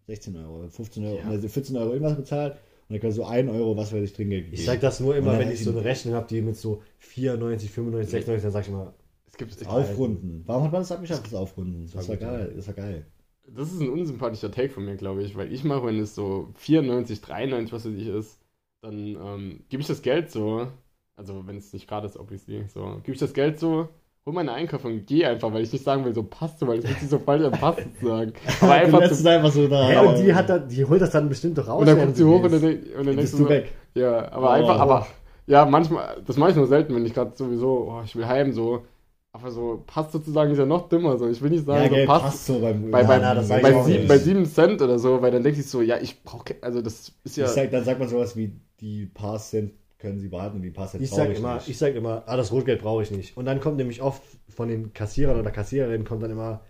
16 0.09 0.36
Euro, 0.36 0.68
15 0.68 1.04
Euro, 1.04 1.18
Ja. 1.18 1.24
also 1.28 1.48
14 1.48 1.76
Euro 1.76 1.92
irgendwas 1.92 2.16
bezahlt, 2.16 2.54
und 2.54 2.94
dann 2.94 3.00
kannst 3.00 3.18
du 3.18 3.24
1 3.24 3.50
Euro, 3.50 3.76
was 3.76 3.92
weiß 3.92 4.02
ich, 4.02 4.12
Trinkgeld 4.14 4.44
gegeben. 4.46 4.59
Ich 4.61 4.64
sag 4.66 4.80
das 4.80 5.00
nur 5.00 5.14
immer, 5.14 5.38
wenn 5.38 5.50
ich 5.50 5.62
so 5.62 5.70
eine 5.70 5.84
Rechnung 5.84 6.14
habe, 6.14 6.26
die 6.26 6.40
mit 6.40 6.56
so 6.56 6.82
94, 6.98 7.70
95, 7.70 8.11
96, 8.11 8.42
dann 8.42 8.52
sag 8.52 8.62
ich 8.62 8.68
immer, 8.68 8.94
Es 9.26 9.36
gibt, 9.36 9.66
Aufrunden. 9.68 10.42
Warum 10.46 10.64
hat 10.64 10.72
man 10.72 10.80
das 10.80 10.90
abgeschafft, 10.90 11.26
das 11.26 11.34
Aufrunden? 11.34 11.88
Das 11.92 12.09
war 12.09 12.16
geil, 12.16 12.52
das 12.56 12.66
war 12.66 12.74
geil. 12.74 13.06
Das 13.50 13.72
ist 13.72 13.80
ein 13.80 13.88
unsympathischer 13.88 14.50
Take 14.50 14.70
von 14.70 14.84
mir, 14.84 14.96
glaube 14.96 15.22
ich, 15.22 15.36
weil 15.36 15.52
ich 15.52 15.64
mache, 15.64 15.86
wenn 15.86 15.98
es 15.98 16.14
so 16.14 16.48
94, 16.56 17.20
93, 17.20 17.72
was 17.72 17.84
weiß 17.86 17.94
ich 17.94 18.06
ist, 18.09 18.38
dann 18.82 19.16
ähm, 19.16 19.61
gebe 19.68 19.80
ich 19.82 19.86
das 19.86 20.02
Geld 20.02 20.30
so, 20.30 20.68
also 21.16 21.46
wenn 21.46 21.56
es 21.56 21.72
nicht 21.72 21.88
gerade 21.88 22.06
ist, 22.06 22.16
obviously, 22.16 22.64
so, 22.68 23.00
gebe 23.02 23.12
ich 23.12 23.18
das 23.20 23.32
Geld 23.34 23.59
so, 23.59 23.88
hol 24.29 24.35
meine 24.35 24.53
Einkäufe 24.53 24.89
und 24.89 25.07
gehe 25.07 25.29
einfach, 25.29 25.53
weil 25.53 25.62
ich 25.62 25.72
nicht 25.72 25.85
sagen 25.85 26.05
will, 26.05 26.14
so 26.14 26.22
passt 26.22 26.59
so, 26.61 26.66
weil 26.68 26.79
das 26.79 26.87
fühlt 26.87 27.01
sich 27.01 27.09
so 27.11 27.18
falsch 27.18 27.45
an, 27.45 27.59
passt 27.59 27.81
zu 28.01 28.07
sagen. 28.07 28.33
Aber 28.61 28.79
du 28.89 28.99
einfach 28.99 29.03
zu, 29.05 29.14
es 29.14 29.26
einfach 29.26 29.53
so 29.53 29.68
da. 29.68 29.89
hä, 29.89 29.99
und 30.07 30.18
die 30.18 30.35
hat 30.35 30.49
da, 30.49 30.59
die 30.59 30.85
holt 30.85 31.01
das 31.01 31.11
dann 31.11 31.29
bestimmt 31.29 31.59
doch 31.59 31.68
raus. 31.68 31.81
und 31.81 31.87
dann 31.87 31.99
guckt 31.99 32.16
sie 32.16 32.24
du 32.24 32.29
hoch 32.29 32.43
und 32.43 32.53
dann, 32.53 32.62
und 32.99 33.07
dann 33.07 33.16
denkst 33.16 33.33
bist 33.33 33.33
du 33.33 33.39
du 33.39 33.45
so, 33.45 33.49
weg. 33.49 33.72
ja, 33.95 34.31
aber 34.33 34.51
Oh. 34.51 34.51
einfach, 34.51 34.79
aber, 34.79 35.07
ja, 35.47 35.64
manchmal, 35.66 36.22
das 36.26 36.37
mache 36.37 36.51
ich 36.51 36.57
nur 36.57 36.66
selten, 36.66 36.95
wenn 36.95 37.07
ich 37.07 37.14
gerade 37.14 37.33
sowieso, 37.37 37.89
oh, 37.91 38.03
ich 38.05 38.14
will 38.16 38.26
heim, 38.26 38.53
so, 38.53 38.85
aber 39.33 39.51
so, 39.51 39.83
passt 39.87 40.12
sozusagen 40.12 40.51
ist 40.53 40.59
ja 40.59 40.66
noch 40.66 40.89
dümmer, 40.89 41.16
so, 41.18 41.29
ich 41.29 41.41
will 41.43 41.51
nicht 41.51 41.66
sagen, 41.66 41.83
Ja, 41.85 41.89
so, 41.89 41.95
Geld 41.95 42.07
passt, 42.07 42.24
passt 42.24 42.47
so 42.47 42.61
beim 42.61 42.91
bei, 42.91 43.03
Ja, 43.03 43.07
bei, 43.09 43.18
na, 43.18 43.35
das 43.35 43.49
sag 43.49 43.57
ich 43.59 43.62
bei, 43.62 43.74
auch 43.74 43.85
sieben, 43.85 43.99
nicht. 44.01 44.09
bei 44.09 44.18
7 44.18 44.47
Cent 44.47 44.83
oder 44.83 44.99
so, 44.99 45.22
weil 45.22 45.31
dann 45.31 45.43
denke 45.43 45.61
ich 45.61 45.66
so, 45.68 45.81
ja, 45.83 45.99
ich 45.99 46.22
brauche, 46.22 46.57
also 46.61 46.83
das 46.83 47.12
ist 47.24 47.37
ja, 47.37 47.45
Ich 47.47 47.51
sag, 47.53 47.70
dann 47.70 47.85
sagt 47.85 47.99
man 48.01 48.09
sowas 48.09 48.37
wie, 48.37 48.53
die 48.81 49.07
paar 49.07 49.39
Cent 49.39 49.72
können 49.99 50.18
sie 50.18 50.28
die 50.28 50.70
paar 50.70 50.88
Cent 50.88 51.03
Ich 51.03 51.11
sag 51.11 51.34
immer, 51.36 51.55
nicht. 51.55 51.68
ich 51.68 51.78
sag 51.78 51.94
immer, 51.94 52.22
ah, 52.26 52.36
das 52.36 52.53
Rotgeld 52.53 52.80
brauche 52.82 53.03
ich 53.03 53.11
nicht. 53.11 53.36
Und 53.36 53.44
dann 53.46 53.61
kommt 53.61 53.76
nämlich 53.78 54.01
oft 54.03 54.22
von 54.49 54.68
den 54.68 54.92
Kassierern 54.92 55.38
oder 55.38 55.51
Kassiererinnen 55.51 56.07
kommt 56.07 56.22
dann 56.22 56.30
immer, 56.30 56.61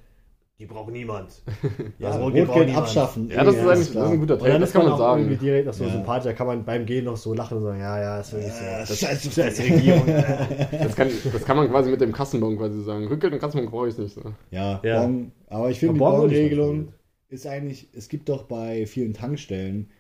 die 0.59 0.67
braucht 0.67 0.91
niemand. 0.91 1.43
ja, 1.99 2.09
das 2.09 2.19
Rotgeld, 2.19 2.49
braucht 2.49 2.59
niemand. 2.67 2.79
abschaffen. 2.79 3.29
ja, 3.31 3.45
das 3.45 3.55
ist 3.55 3.63
Ja, 3.63 3.69
eigentlich 3.71 3.93
das 3.93 4.05
ist 4.07 4.11
ein 4.13 4.19
guter 4.21 4.39
Take, 4.39 4.51
dann 4.51 4.61
das 4.61 4.71
ist 4.71 4.73
kann 4.73 4.83
man 4.83 4.93
man 4.93 5.01
auch 5.01 5.17
irgendwie 5.17 5.35
sagen. 5.35 5.45
direkt 5.45 5.67
noch 5.67 5.73
so 5.75 5.85
Ja. 5.85 5.91
sympathisch, 5.91 6.25
da 6.25 6.33
kann 6.33 6.47
man 6.49 6.65
beim 6.65 6.85
Gehen 6.87 7.05
noch 7.05 7.17
so 7.17 7.35
lachen 7.35 7.59
und 7.59 7.63
sagen, 7.63 7.79
ja, 7.81 8.01
ja, 8.01 8.21
ist 8.21 8.33
wirklich 8.33 8.53
so. 8.53 8.65
Ja, 8.65 8.79
Das, 8.81 8.99
scheiße. 8.99 9.41
das 9.41 9.59
ist 9.59 9.61
Regierung. 9.63 10.03
Das 10.83 10.97
kann, 10.97 11.09
das 11.33 11.45
kann 11.45 11.57
man 11.57 11.69
quasi 11.69 11.91
mit 11.91 12.01
dem 12.01 12.13
Kassenbon 12.13 12.57
quasi 12.59 12.83
sagen. 12.83 13.07
Rückgeld 13.07 13.35
und 13.35 13.39
Kassenbon 13.39 13.71
brauche 13.71 13.89
ich 13.89 13.99
nicht 13.99 14.15
so. 14.15 14.23
Ja, 14.51 14.81
Ja. 14.83 15.03
Bon, 15.03 15.31
aber 15.49 15.71
ich 15.71 15.79
finde, 15.79 15.95
die 15.95 15.99
Bon 16.01 16.13
Bon-Regelung 16.23 16.79
nicht 16.81 16.93
ist 17.29 17.47
eigentlich, 17.47 17.91
es 17.95 18.09
gibt 18.09 18.29
doch 18.29 18.45
bei 18.45 18.87
vielen 18.87 19.13
Tankstellen, 19.13 19.91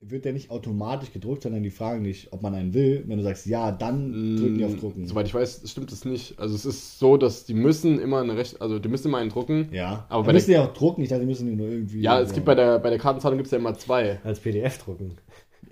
wird 0.00 0.24
der 0.24 0.32
nicht 0.32 0.50
automatisch 0.50 1.12
gedruckt, 1.12 1.42
sondern 1.42 1.62
die 1.64 1.70
fragen 1.70 2.04
dich, 2.04 2.32
ob 2.32 2.40
man 2.42 2.54
einen 2.54 2.72
will. 2.72 3.02
Wenn 3.06 3.18
du 3.18 3.24
sagst 3.24 3.46
ja, 3.46 3.72
dann 3.72 4.36
drücken 4.36 4.58
die 4.58 4.64
auf 4.64 4.76
Drucken. 4.76 5.02
Mm, 5.02 5.06
Soweit 5.06 5.26
ich 5.26 5.34
weiß, 5.34 5.62
stimmt 5.68 5.90
es 5.90 6.04
nicht. 6.04 6.38
Also 6.38 6.54
es 6.54 6.64
ist 6.64 6.98
so, 7.00 7.16
dass 7.16 7.46
die 7.46 7.54
müssen 7.54 7.98
immer 7.98 8.20
eine 8.20 8.36
Recht, 8.36 8.60
also 8.62 8.78
die 8.78 8.88
müssen 8.88 9.08
immer 9.08 9.18
einen 9.18 9.30
drucken. 9.30 9.68
Ja, 9.72 10.06
Aber 10.08 10.28
die 10.28 10.34
müssen 10.34 10.52
ja 10.52 10.64
auch 10.64 10.72
drucken, 10.72 11.02
ich 11.02 11.08
dachte, 11.08 11.22
die 11.22 11.26
müssen 11.26 11.48
die 11.48 11.56
nur 11.56 11.68
irgendwie. 11.68 12.00
Ja, 12.02 12.20
es 12.20 12.32
gibt 12.32 12.46
bei 12.46 12.54
der, 12.54 12.78
bei 12.78 12.90
der 12.90 12.98
Kartenzahlung 12.98 13.38
gibt 13.38 13.46
es 13.46 13.50
ja 13.52 13.58
immer 13.58 13.74
zwei. 13.74 14.20
Als 14.22 14.38
PDF 14.40 14.78
drucken. 14.78 15.16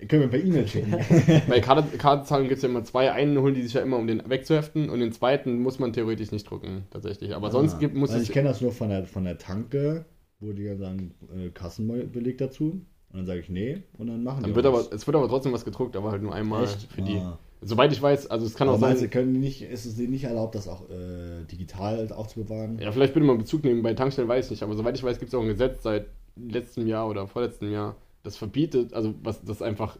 Können 0.09 0.23
wir 0.23 0.27
per 0.29 0.43
E-Mail 0.43 0.67
schicken. 0.67 0.91
Bei 1.49 1.59
Karte, 1.59 1.97
Kartenzahlung 1.97 2.47
gibt 2.47 2.57
es 2.57 2.61
ja 2.63 2.69
immer 2.69 2.83
zwei. 2.83 3.11
Einen 3.11 3.39
holen 3.39 3.55
die 3.55 3.63
sich 3.63 3.73
ja 3.73 3.81
immer, 3.81 3.97
um 3.97 4.05
den 4.05 4.21
wegzuheften 4.29 4.91
und 4.91 4.99
den 4.99 5.11
zweiten 5.11 5.59
muss 5.59 5.79
man 5.79 5.91
theoretisch 5.91 6.31
nicht 6.31 6.47
drucken, 6.47 6.83
tatsächlich. 6.91 7.33
Aber 7.33 7.49
sonst 7.49 7.75
Ah. 7.75 7.77
gibt, 7.79 7.95
muss 7.95 8.11
also 8.11 8.21
es... 8.21 8.27
ich 8.27 8.31
kenne 8.33 8.49
das 8.49 8.61
nur 8.61 8.71
von 8.71 8.89
der, 8.89 9.05
von 9.05 9.23
der 9.23 9.39
Tanke, 9.39 10.05
wo 10.39 10.51
die 10.53 10.65
dann 10.65 10.77
sagen, 10.77 11.15
äh, 11.35 11.49
Kassenbeleg 11.49 12.37
dazu. 12.37 12.85
Und 13.11 13.19
dann 13.19 13.25
sage 13.25 13.39
ich 13.39 13.49
nee 13.49 13.83
und 13.97 14.07
dann 14.07 14.23
machen 14.23 14.39
die 14.39 14.43
Dann 14.43 14.51
auch 14.51 14.55
wird 14.55 14.65
aber, 14.65 14.79
es 14.93 15.07
wird 15.07 15.15
aber 15.15 15.27
trotzdem 15.29 15.53
was 15.53 15.63
gedruckt, 15.63 15.95
aber 15.95 16.11
halt 16.11 16.21
nur 16.21 16.33
einmal 16.33 16.65
Echt? 16.65 16.83
für 16.91 17.01
die. 17.01 17.17
Ah. 17.17 17.39
Soweit 17.61 17.91
ich 17.91 18.01
weiß, 18.01 18.27
also 18.29 18.45
es 18.45 18.53
kann 18.53 18.69
auch 18.69 18.73
Aber 18.75 18.91
du, 18.91 18.99
sein... 18.99 19.09
können 19.09 19.33
die 19.33 19.39
nicht, 19.39 19.63
ist 19.63 19.85
es 19.85 19.97
nicht 19.97 20.25
erlaubt, 20.25 20.53
das 20.53 20.67
auch 20.67 20.87
äh, 20.89 21.43
digital 21.49 22.11
aufzubewahren? 22.11 22.77
Ja, 22.79 22.91
vielleicht 22.91 23.13
bitte 23.15 23.25
mal 23.25 23.37
Bezug 23.37 23.63
nehmen, 23.63 23.81
bei 23.81 23.93
Tankstellen 23.95 24.29
weiß 24.29 24.45
ich 24.45 24.51
nicht, 24.51 24.63
aber 24.63 24.75
soweit 24.75 24.95
ich 24.95 25.03
weiß, 25.03 25.17
gibt 25.17 25.29
es 25.29 25.35
auch 25.35 25.41
ein 25.41 25.47
Gesetz 25.47 25.81
seit 25.81 26.07
letztem 26.35 26.85
Jahr 26.85 27.07
oder 27.09 27.25
vorletztem 27.27 27.71
Jahr, 27.71 27.95
das 28.21 28.37
verbietet, 28.37 28.93
also 28.93 29.15
was 29.23 29.43
das 29.43 29.63
einfach 29.63 29.97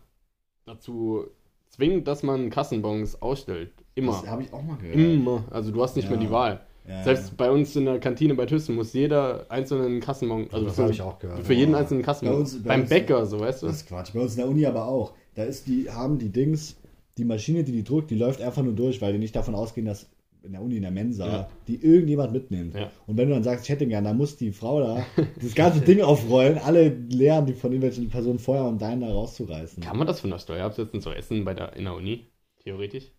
dazu 0.65 1.25
zwingt, 1.69 2.07
dass 2.07 2.21
man 2.23 2.49
Kassenbons 2.51 3.21
ausstellt. 3.21 3.71
Immer. 3.95 4.11
Das 4.11 4.27
habe 4.27 4.43
ich 4.43 4.53
auch 4.53 4.61
mal 4.61 4.77
gehört. 4.77 4.95
Immer. 4.95 5.45
Also 5.49 5.71
du 5.71 5.81
hast 5.81 5.95
nicht 5.95 6.05
Ja. 6.05 6.11
mehr 6.11 6.19
die 6.19 6.29
Wahl. 6.29 6.61
Ja, 6.87 7.03
Selbst 7.03 7.35
bei 7.35 7.51
uns 7.51 7.75
in 7.75 7.83
der 7.85 7.99
Kantine 7.99 8.33
bei 8.35 8.45
Thyssen 8.45 8.75
muss 8.75 8.93
jeder 8.93 9.45
einzelnen 9.49 9.99
Kassenbon, 9.99 10.47
also 10.51 10.65
das 10.65 10.77
habe 10.77 10.91
ich 10.91 11.01
auch 11.01 11.19
gehört. 11.19 11.45
für 11.45 11.53
jeden 11.53 11.75
einzelnen 11.75 12.01
Bei 12.01 12.05
Kassenbon. 12.05 12.37
uns- 12.37 12.63
bei 12.63 12.69
Beim 12.69 12.81
uns- 12.81 12.89
Bäcker, 12.89 13.25
so, 13.25 13.39
weißt 13.41 13.63
du? 13.63 13.67
Das 13.67 13.77
ist 13.77 13.87
Quatsch. 13.87 14.13
Bei 14.13 14.21
uns 14.21 14.33
in 14.35 14.37
der 14.37 14.47
Uni 14.47 14.65
aber 14.65 14.87
auch. 14.87 15.13
Da 15.35 15.43
ist 15.43 15.67
die, 15.67 15.89
haben 15.91 16.17
die 16.17 16.29
Dings, 16.29 16.77
die 17.17 17.25
Maschine, 17.25 17.63
die 17.65 17.73
die 17.73 17.83
druckt, 17.83 18.09
die 18.09 18.15
läuft 18.15 18.41
einfach 18.41 18.63
nur 18.63 18.73
durch, 18.73 19.01
weil 19.01 19.11
die 19.11 19.19
nicht 19.19 19.35
davon 19.35 19.53
ausgehen, 19.53 19.85
dass 19.85 20.07
in 20.43 20.53
der 20.53 20.61
Uni, 20.61 20.77
in 20.77 20.83
der 20.83 20.91
Mensa, 20.91 21.27
Ja. 21.27 21.49
die 21.67 21.75
irgendjemand 21.83 22.31
mitnimmt. 22.31 22.73
Ja. 22.73 22.89
Und 23.05 23.17
wenn 23.17 23.27
du 23.27 23.33
dann 23.33 23.43
sagst, 23.43 23.65
ich 23.65 23.69
hätte 23.69 23.85
gern, 23.85 24.05
dann 24.05 24.15
muss 24.15 24.37
die 24.37 24.53
Frau 24.53 24.79
da 24.79 25.05
das 25.41 25.55
ganze 25.55 25.81
Ding 25.81 26.01
aufrollen, 26.01 26.57
alle 26.57 26.87
leeren, 26.87 27.45
die 27.45 27.53
von 27.53 27.71
irgendwelchen 27.73 28.07
Personen 28.09 28.39
vorher, 28.39 28.63
um 28.65 28.77
deinen 28.77 29.01
da 29.01 29.11
rauszureißen. 29.11 29.83
Kann 29.83 29.97
man 29.97 30.07
das 30.07 30.21
von 30.21 30.29
der 30.29 30.39
Steuer 30.39 30.65
absetzen, 30.65 31.01
so 31.01 31.11
essen 31.11 31.43
bei 31.43 31.53
der, 31.53 31.75
in 31.75 31.83
der 31.83 31.95
Uni? 31.95 32.27
Theoretisch? 32.63 33.11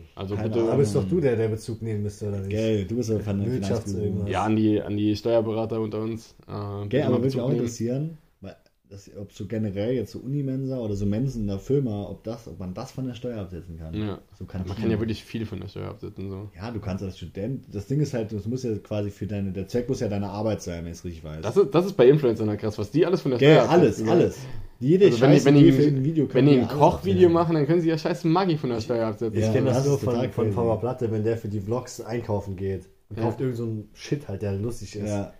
Ahnung. 0.00 0.08
Also 0.14 0.34
Keine 0.36 0.48
bitte 0.48 0.60
Da 0.60 0.64
Ahnung. 0.66 0.78
bist 0.78 0.94
doch 0.94 1.08
du, 1.08 1.20
der, 1.20 1.36
der 1.36 1.48
Bezug 1.48 1.82
nehmen 1.82 2.02
müsste, 2.02 2.28
oder 2.28 2.38
nicht? 2.38 2.50
Gell, 2.50 2.84
du 2.84 2.96
bist 2.96 3.10
ja 3.10 3.18
von 3.18 3.38
der 3.42 3.48
Wirtschafts- 3.52 3.96
irgendwas. 4.00 4.28
ja, 4.30 4.44
an 4.44 4.56
die, 4.56 4.80
an 4.80 4.96
die 4.96 5.14
Steuerberater 5.16 5.80
unter 5.80 6.00
uns. 6.00 6.34
Äh, 6.48 6.86
Gell, 6.88 7.02
aber 7.02 7.16
würde 7.16 7.26
mich 7.26 7.40
auch 7.40 7.48
nehmen. 7.48 7.60
interessieren, 7.60 8.18
weil 8.40 8.56
das, 8.88 9.10
ob 9.16 9.32
so 9.32 9.46
generell 9.46 9.94
jetzt 9.94 10.12
so 10.12 10.18
Unimensa 10.18 10.78
oder 10.78 10.96
so 10.96 11.06
Mensen 11.06 11.42
in 11.42 11.46
der 11.48 11.58
Firma, 11.60 12.08
ob 12.10 12.24
das, 12.24 12.48
ob 12.48 12.58
man 12.58 12.74
das 12.74 12.90
von 12.90 13.06
der 13.06 13.14
Steuer 13.14 13.40
absetzen 13.40 13.78
kann. 13.78 13.94
Ja. 13.94 14.18
So 14.38 14.44
kann 14.46 14.64
Man 14.66 14.76
kann 14.76 14.90
ja 14.90 14.98
wirklich 14.98 15.22
viel 15.22 15.46
von 15.46 15.60
der 15.60 15.68
Steuer 15.68 15.88
absetzen. 15.90 16.28
So. 16.28 16.50
Ja, 16.56 16.70
du 16.70 16.80
kannst 16.80 17.04
als 17.04 17.16
Student, 17.16 17.66
das 17.72 17.86
Ding 17.86 18.00
ist 18.00 18.14
halt, 18.14 18.32
das 18.32 18.46
muss 18.46 18.62
ja 18.64 18.74
quasi 18.78 19.10
für 19.10 19.26
deine, 19.26 19.52
der 19.52 19.68
Zweck 19.68 19.88
muss 19.88 20.00
ja 20.00 20.08
deine 20.08 20.28
Arbeit 20.28 20.62
sein, 20.62 20.84
wenn 20.84 20.92
ich 20.92 20.98
es 20.98 21.04
richtig 21.04 21.22
weiß. 21.22 21.40
Das 21.42 21.56
ist, 21.56 21.74
das 21.74 21.86
ist 21.86 21.96
bei 21.96 22.08
Influencern 22.08 22.48
ja 22.48 22.56
krass, 22.56 22.78
was 22.78 22.90
die 22.90 23.06
alles 23.06 23.20
von 23.22 23.30
der 23.30 23.38
Gell, 23.38 23.54
Steuer 23.58 23.68
alles, 23.70 23.88
absetzen, 24.00 24.04
gell? 24.06 24.14
alles. 24.14 24.38
Jede 24.82 25.06
Also 25.06 25.20
wenn 25.20 25.30
die, 25.30 25.34
Scheiße, 25.36 25.44
wenn 25.46 25.54
die 25.56 25.64
die, 25.64 25.72
für 25.72 25.82
irgendein 25.82 26.04
Video 26.04 26.34
wenn 26.34 26.46
die 26.46 26.58
ein 26.58 26.66
Kochvideo 26.68 27.28
machen, 27.28 27.54
dann 27.54 27.66
können 27.66 27.82
sie 27.82 27.88
ja 27.90 27.98
scheiß 27.98 28.24
Maggi 28.24 28.56
von 28.56 28.70
der 28.70 28.80
Steuer 28.80 29.08
absetzen. 29.08 29.38
Ich 29.38 29.44
Ja, 29.44 29.52
kenne 29.52 29.66
das, 29.66 29.76
das 29.76 29.86
nur 29.86 29.98
von, 29.98 30.30
von. 30.32 30.54
Papa 30.54 30.76
Platte, 30.76 31.10
wenn 31.12 31.22
der 31.22 31.36
für 31.36 31.48
die 31.48 31.60
Vlogs 31.60 32.00
einkaufen 32.00 32.56
geht 32.56 32.88
und 33.10 33.18
Ja. 33.18 33.24
kauft 33.24 33.40
irgend 33.40 33.56
so 33.56 33.64
einen 33.64 33.90
Shit 33.92 34.26
halt, 34.26 34.40
der 34.42 34.52
lustig 34.54 34.96
ist 34.96 35.08
Ja, 35.08 35.34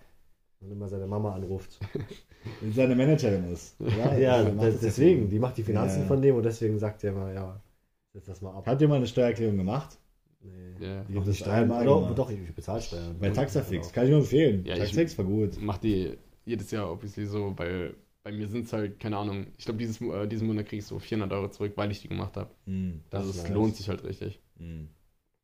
und 0.60 0.70
immer 0.70 0.88
seine 0.88 1.06
Mama 1.06 1.34
anruft. 1.34 1.80
wenn 2.60 2.72
seine 2.74 2.94
Managerin 2.94 3.50
ist. 3.52 3.76
Ja, 3.80 4.16
Ja, 4.18 4.42
macht 4.52 4.68
das, 4.68 4.80
deswegen, 4.80 5.30
die 5.30 5.38
macht 5.38 5.56
die 5.56 5.62
Finanzen 5.62 6.00
Ja. 6.02 6.06
von 6.06 6.20
dem 6.20 6.36
und 6.36 6.42
deswegen 6.42 6.78
sagt 6.78 7.02
er 7.04 7.12
mal, 7.12 7.34
ja, 7.34 7.60
setz 8.12 8.26
das 8.26 8.42
mal 8.42 8.54
ab. 8.54 8.64
Habt 8.66 8.80
ihr 8.82 8.88
mal 8.88 8.96
eine 8.96 9.06
Steuererklärung 9.06 9.56
gemacht? 9.56 9.96
Nee. 10.42 10.50
Ja. 10.86 11.02
Ich 11.08 11.16
hab 11.16 11.26
Nicht 11.26 11.40
das 11.40 11.48
einmal 11.48 11.84
Doch, 11.84 12.14
doch, 12.14 12.30
ich 12.30 12.54
bezahle 12.54 12.80
Steuern. 12.82 13.16
Bei 13.18 13.30
Taxafix, 13.30 13.90
kann 13.92 14.04
ich 14.04 14.10
nur 14.10 14.20
empfehlen. 14.20 14.64
Ja, 14.66 14.74
ich- 14.74 14.80
Taxafix 14.80 15.16
war 15.16 15.24
gut. 15.24 15.58
Mach 15.60 15.78
die 15.78 16.16
jedes 16.44 16.70
Jahr 16.70 16.90
obviously 16.92 17.24
so, 17.26 17.52
weil 17.56 17.94
bei 18.22 18.32
mir 18.32 18.48
sind 18.48 18.66
es 18.66 18.72
halt, 18.72 19.00
keine 19.00 19.16
Ahnung, 19.18 19.46
ich 19.58 19.64
glaube, 19.64 19.78
dieses, 19.78 20.00
äh, 20.00 20.26
diesen 20.28 20.46
Monat 20.48 20.66
krieg 20.66 20.80
ich 20.80 20.86
so 20.86 20.98
400 20.98 21.32
Euro 21.38 21.50
zurück, 21.50 21.72
weil 21.76 21.90
ich 21.90 22.00
die 22.02 22.08
gemacht 22.08 22.36
habe. 22.36 22.50
Hm, 22.66 23.02
Das 23.10 23.24
Also 23.24 23.30
ist 23.30 23.36
es 23.44 23.48
lohnt 23.48 23.76
sich 23.76 23.88
halt 23.88 24.04
richtig. 24.04 24.40
hm. 24.58 24.88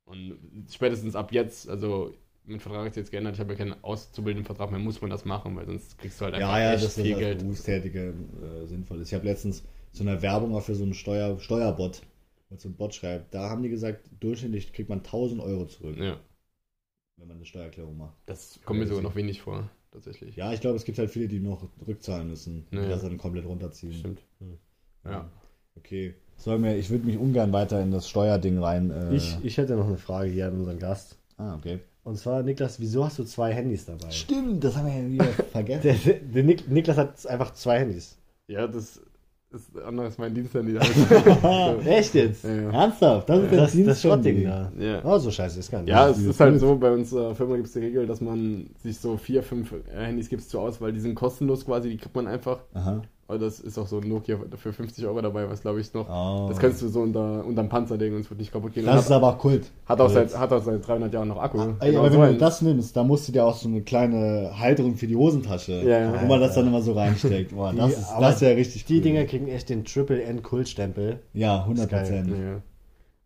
Und 0.04 0.38
spätestens 0.70 1.16
ab 1.16 1.32
jetzt, 1.32 1.68
also 1.68 2.14
mein 2.44 2.60
Vertrag 2.60 2.86
ist 2.88 2.96
jetzt 2.96 3.10
geändert, 3.10 3.34
ich 3.34 3.40
habe 3.40 3.52
ja 3.54 3.58
keinen 3.58 3.82
Auszubildendenvertrag 3.84 4.70
mehr, 4.70 4.78
muss 4.80 5.00
man 5.00 5.10
das 5.10 5.24
machen, 5.24 5.56
weil 5.56 5.66
sonst 5.66 5.98
kriegst 5.98 6.20
du 6.20 6.24
halt 6.24 6.34
einfach 6.34 6.54
Ja, 6.54 6.58
ja, 6.60 6.76
echt 6.76 6.92
das 6.92 6.98
ist 6.98 6.98
viel 6.98 7.14
als 7.14 7.16
Geld. 7.16 7.44
Berufstätige 7.44 8.14
äh, 8.62 8.66
sinnvoll 8.66 9.00
ist. 9.00 9.08
Ich 9.08 9.14
habe 9.14 9.26
letztens 9.26 9.64
so 9.92 10.02
eine 10.04 10.22
Werbung 10.22 10.54
auch 10.54 10.62
für 10.62 10.74
so 10.74 10.84
einen 10.84 10.94
Steuer, 10.94 11.38
Steuerbot, 11.40 12.02
wo 12.50 12.56
so 12.56 12.68
ein 12.68 12.76
Bot 12.76 12.94
schreibt. 12.94 13.34
Da 13.34 13.48
haben 13.50 13.62
die 13.62 13.68
gesagt, 13.70 14.08
durchschnittlich 14.20 14.72
kriegt 14.72 14.88
man 14.88 15.02
1000 15.02 15.40
Euro 15.40 15.66
zurück, 15.66 15.96
Ja, 15.96 16.20
wenn 17.16 17.28
man 17.28 17.36
eine 17.36 17.44
Steuererklärung 17.46 17.96
macht. 17.98 18.16
das 18.26 18.60
kommt 18.64 18.78
mir 18.80 18.86
sogar 18.86 19.02
noch 19.02 19.16
wenig 19.16 19.40
vor, 19.42 19.68
tatsächlich. 19.96 20.36
Ja, 20.36 20.52
ich 20.52 20.60
glaube, 20.60 20.76
es 20.76 20.84
gibt 20.84 20.98
halt 20.98 21.10
viele, 21.10 21.26
die 21.26 21.40
noch 21.40 21.66
rückzahlen 21.88 22.28
müssen, 22.28 22.66
die 22.70 22.76
Ja. 22.76 22.88
das 22.88 23.00
dann 23.02 23.16
komplett 23.16 23.46
runterziehen. 23.46 23.94
Stimmt. 23.94 24.20
Ja. 25.04 25.28
Okay. 25.76 26.14
Soll 26.36 26.58
mir, 26.58 26.76
ich 26.76 26.90
würde 26.90 27.06
mich 27.06 27.16
ungern 27.16 27.52
weiter 27.52 27.80
in 27.80 27.90
das 27.90 28.08
Steuerding 28.08 28.58
rein. 28.58 28.90
Äh, 28.90 29.14
Ich, 29.16 29.38
ich 29.42 29.56
hätte 29.56 29.74
noch 29.76 29.86
eine 29.86 29.96
Frage 29.98 30.30
hier 30.30 30.48
an 30.48 30.54
unseren 30.58 30.78
Gast. 30.78 31.16
ah, 31.38 31.54
okay. 31.56 31.80
Und 32.04 32.18
zwar, 32.18 32.42
Niklas, 32.42 32.78
wieso 32.78 33.04
hast 33.04 33.18
du 33.18 33.24
zwei 33.24 33.52
Handys 33.52 33.84
dabei? 33.86 34.10
Stimmt, 34.10 34.62
das 34.62 34.76
haben 34.76 34.86
wir 34.86 34.94
ja 35.02 35.08
wieder 35.08 35.24
vergessen. 35.52 35.82
Der, 35.82 35.94
der, 35.94 36.14
der 36.20 36.42
Nik, 36.44 36.68
Niklas 36.68 36.96
hat 36.98 37.26
einfach 37.26 37.52
zwei 37.54 37.80
Handys. 37.80 38.16
Ja, 38.48 38.66
das 38.68 39.00
ist 39.56 39.78
anderes 39.82 40.18
mein 40.18 40.34
Diensthandy. 40.34 40.74
halt. 41.42 41.86
Echt 41.86 42.14
jetzt? 42.14 42.44
ja, 42.44 42.54
ja. 42.54 42.70
Ernsthaft? 42.70 43.28
Das 43.28 43.40
ist 43.40 43.52
Das, 43.52 43.72
Dienst 43.72 43.88
das 43.88 44.02
schon 44.02 44.10
Schrottding 44.12 44.44
da. 44.44 44.72
Ja. 44.78 45.04
Oh, 45.04 45.18
so 45.18 45.30
scheiße 45.30 45.58
ist 45.58 45.70
gar 45.70 45.80
nicht. 45.80 45.90
Ja, 45.90 46.08
es 46.08 46.18
ist 46.18 46.38
halt 46.38 46.60
so, 46.60 46.76
bei 46.76 46.92
uns 46.92 47.12
äh, 47.12 47.34
Firma 47.34 47.56
gibt 47.56 47.68
es 47.68 47.72
die 47.72 47.80
Regel, 47.80 48.06
dass 48.06 48.20
man 48.20 48.70
sich 48.82 48.98
so 48.98 49.16
vier, 49.16 49.42
fünf 49.42 49.72
äh, 49.72 50.06
Handys 50.06 50.28
gibt 50.28 50.42
zur 50.42 50.62
Auswahl, 50.62 50.92
die 50.92 51.00
sind 51.00 51.14
kostenlos 51.14 51.64
quasi, 51.64 51.90
die 51.90 51.96
kriegt 51.96 52.14
man 52.14 52.26
einfach. 52.26 52.60
Aha. 52.74 53.02
Aber 53.28 53.38
das 53.40 53.58
ist 53.58 53.76
auch 53.76 53.88
so 53.88 53.98
ein 53.98 54.08
Nokia 54.08 54.36
für 54.56 54.72
50 54.72 55.04
Euro 55.04 55.20
dabei, 55.20 55.50
was 55.50 55.60
glaube 55.62 55.80
ich 55.80 55.92
noch. 55.92 56.08
Oh. 56.08 56.46
Das 56.48 56.58
kannst 56.60 56.80
du 56.80 56.88
so 56.88 57.00
unter, 57.00 57.44
unterm 57.44 57.68
Panzer 57.68 57.96
legen 57.96 58.14
und 58.14 58.20
es 58.20 58.30
wird 58.30 58.38
nicht 58.38 58.52
kaputt 58.52 58.72
gehen. 58.72 58.86
Das 58.86 58.94
Und 58.94 59.00
ist 59.00 59.10
hat, 59.10 59.16
aber 59.16 59.36
Kult. 59.36 59.64
hat, 59.86 60.00
auch 60.00 60.08
seit, 60.08 60.38
hat 60.38 60.52
auch 60.52 60.62
seit 60.62 60.86
300 60.86 61.12
Jahren 61.12 61.26
noch 61.28 61.38
Akku. 61.42 61.58
Ey, 61.80 61.88
Genau 61.90 62.00
aber 62.04 62.12
so 62.12 62.20
wenn 62.20 62.32
du 62.34 62.38
das 62.38 62.62
nimmst, 62.62 62.96
da 62.96 63.02
musst 63.02 63.26
du 63.26 63.32
dir 63.32 63.44
auch 63.44 63.56
so 63.56 63.66
eine 63.66 63.80
kleine 63.82 64.52
Halterung 64.56 64.94
für 64.94 65.08
die 65.08 65.16
Hosentasche, 65.16 65.72
Ja, 65.82 65.98
ja. 66.02 66.22
wo 66.22 66.26
man 66.26 66.40
das 66.40 66.54
dann 66.54 66.68
immer 66.68 66.82
so 66.82 66.92
reinsteckt. 66.92 67.52
Boah, 67.56 67.72
Die- 67.72 67.78
das 67.78 67.98
ist, 67.98 68.10
aber 68.12 68.26
das 68.26 68.34
ist 68.36 68.42
ja 68.42 68.48
richtig 68.50 68.84
Die 68.84 68.94
cool. 68.98 69.00
Dinger 69.02 69.24
kriegen 69.24 69.48
echt 69.48 69.70
den 69.70 69.84
Triple 69.84 70.22
N 70.22 70.44
Kultstempel. 70.44 71.18
Ja, 71.34 71.62
100 71.64 71.88
geil. 71.90 72.00
Prozent. 72.02 72.32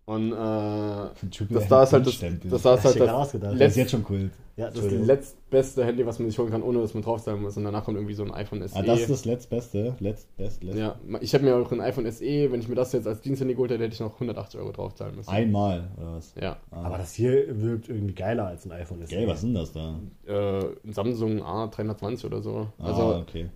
Und 0.07 0.33
äh, 0.33 1.29
Triple 1.31 1.59
das 1.61 1.69
da 1.69 1.83
ist 1.85 1.93
halt 1.93 2.07
das, 2.07 2.19
das, 2.19 2.63
da 2.63 2.75
ist 2.75 2.85
halt 2.85 2.95
dir 2.95 2.99
das, 3.01 3.07
gerade 3.07 3.15
ausgedacht? 3.15 3.53
Das 3.53 3.59
letzt- 3.59 3.71
ist 3.73 3.77
jetzt 3.77 3.91
schon 3.91 4.03
Kult. 4.03 4.31
Ja, 4.61 4.67
das 4.67 4.75
Entschuldigung. 4.75 5.07
letztbeste 5.07 5.85
Handy, 5.87 6.05
was 6.05 6.19
man 6.19 6.29
sich 6.29 6.39
holen 6.39 6.51
kann, 6.51 6.63
ohne 6.63 6.81
dass 6.81 6.93
man 6.93 7.03
draufzahlen 7.03 7.41
muss. 7.41 7.57
Und 7.57 7.65
danach 7.65 7.83
kommt 7.83 7.97
irgendwie 7.97 8.13
so 8.13 8.25
ein 8.25 8.31
iPhone 8.31 8.61
SE. 8.69 8.77
Ah, 8.77 8.83
das 8.83 9.01
ist 9.01 9.11
das 9.11 9.25
letztbeste. 9.25 9.97
Letztbest, 10.01 10.63
letzt. 10.63 10.79
ja, 10.79 10.97
ich 11.23 11.33
habe 11.33 11.45
mir 11.45 11.57
auch 11.57 11.73
ein 11.73 11.81
iPhone 11.81 12.11
SE, 12.13 12.53
wenn 12.53 12.61
ich 12.61 12.69
mir 12.69 12.75
das 12.75 12.93
jetzt 12.93 13.07
als 13.07 13.23
Diensthandy 13.23 13.55
geholt 13.55 13.71
hätte, 13.71 13.85
hätte 13.85 13.95
ich 13.95 14.01
noch 14.01 14.13
180 14.13 14.61
Euro 14.61 14.73
draufzahlen 14.73 15.17
müssen. 15.17 15.31
Einmal, 15.31 15.89
oder 15.97 16.13
was? 16.17 16.35
Ja. 16.39 16.59
Ah. 16.71 16.83
Aber 16.83 16.99
das 16.99 17.15
hier 17.15 17.59
wirkt 17.63 17.89
irgendwie 17.89 18.13
geiler 18.13 18.49
als 18.49 18.67
ein 18.67 18.73
iPhone. 18.73 19.01
SE. 19.07 19.15
Gell, 19.15 19.27
was 19.27 19.41
sind 19.41 19.55
das 19.55 19.73
da? 19.73 19.99
Äh, 20.27 20.65
ein 20.85 20.93
Samsung 20.93 21.41
A320 21.41 22.27
oder 22.27 22.43
so. 22.43 22.67
Also 22.79 23.01
ah, 23.01 23.19
okay. 23.21 23.49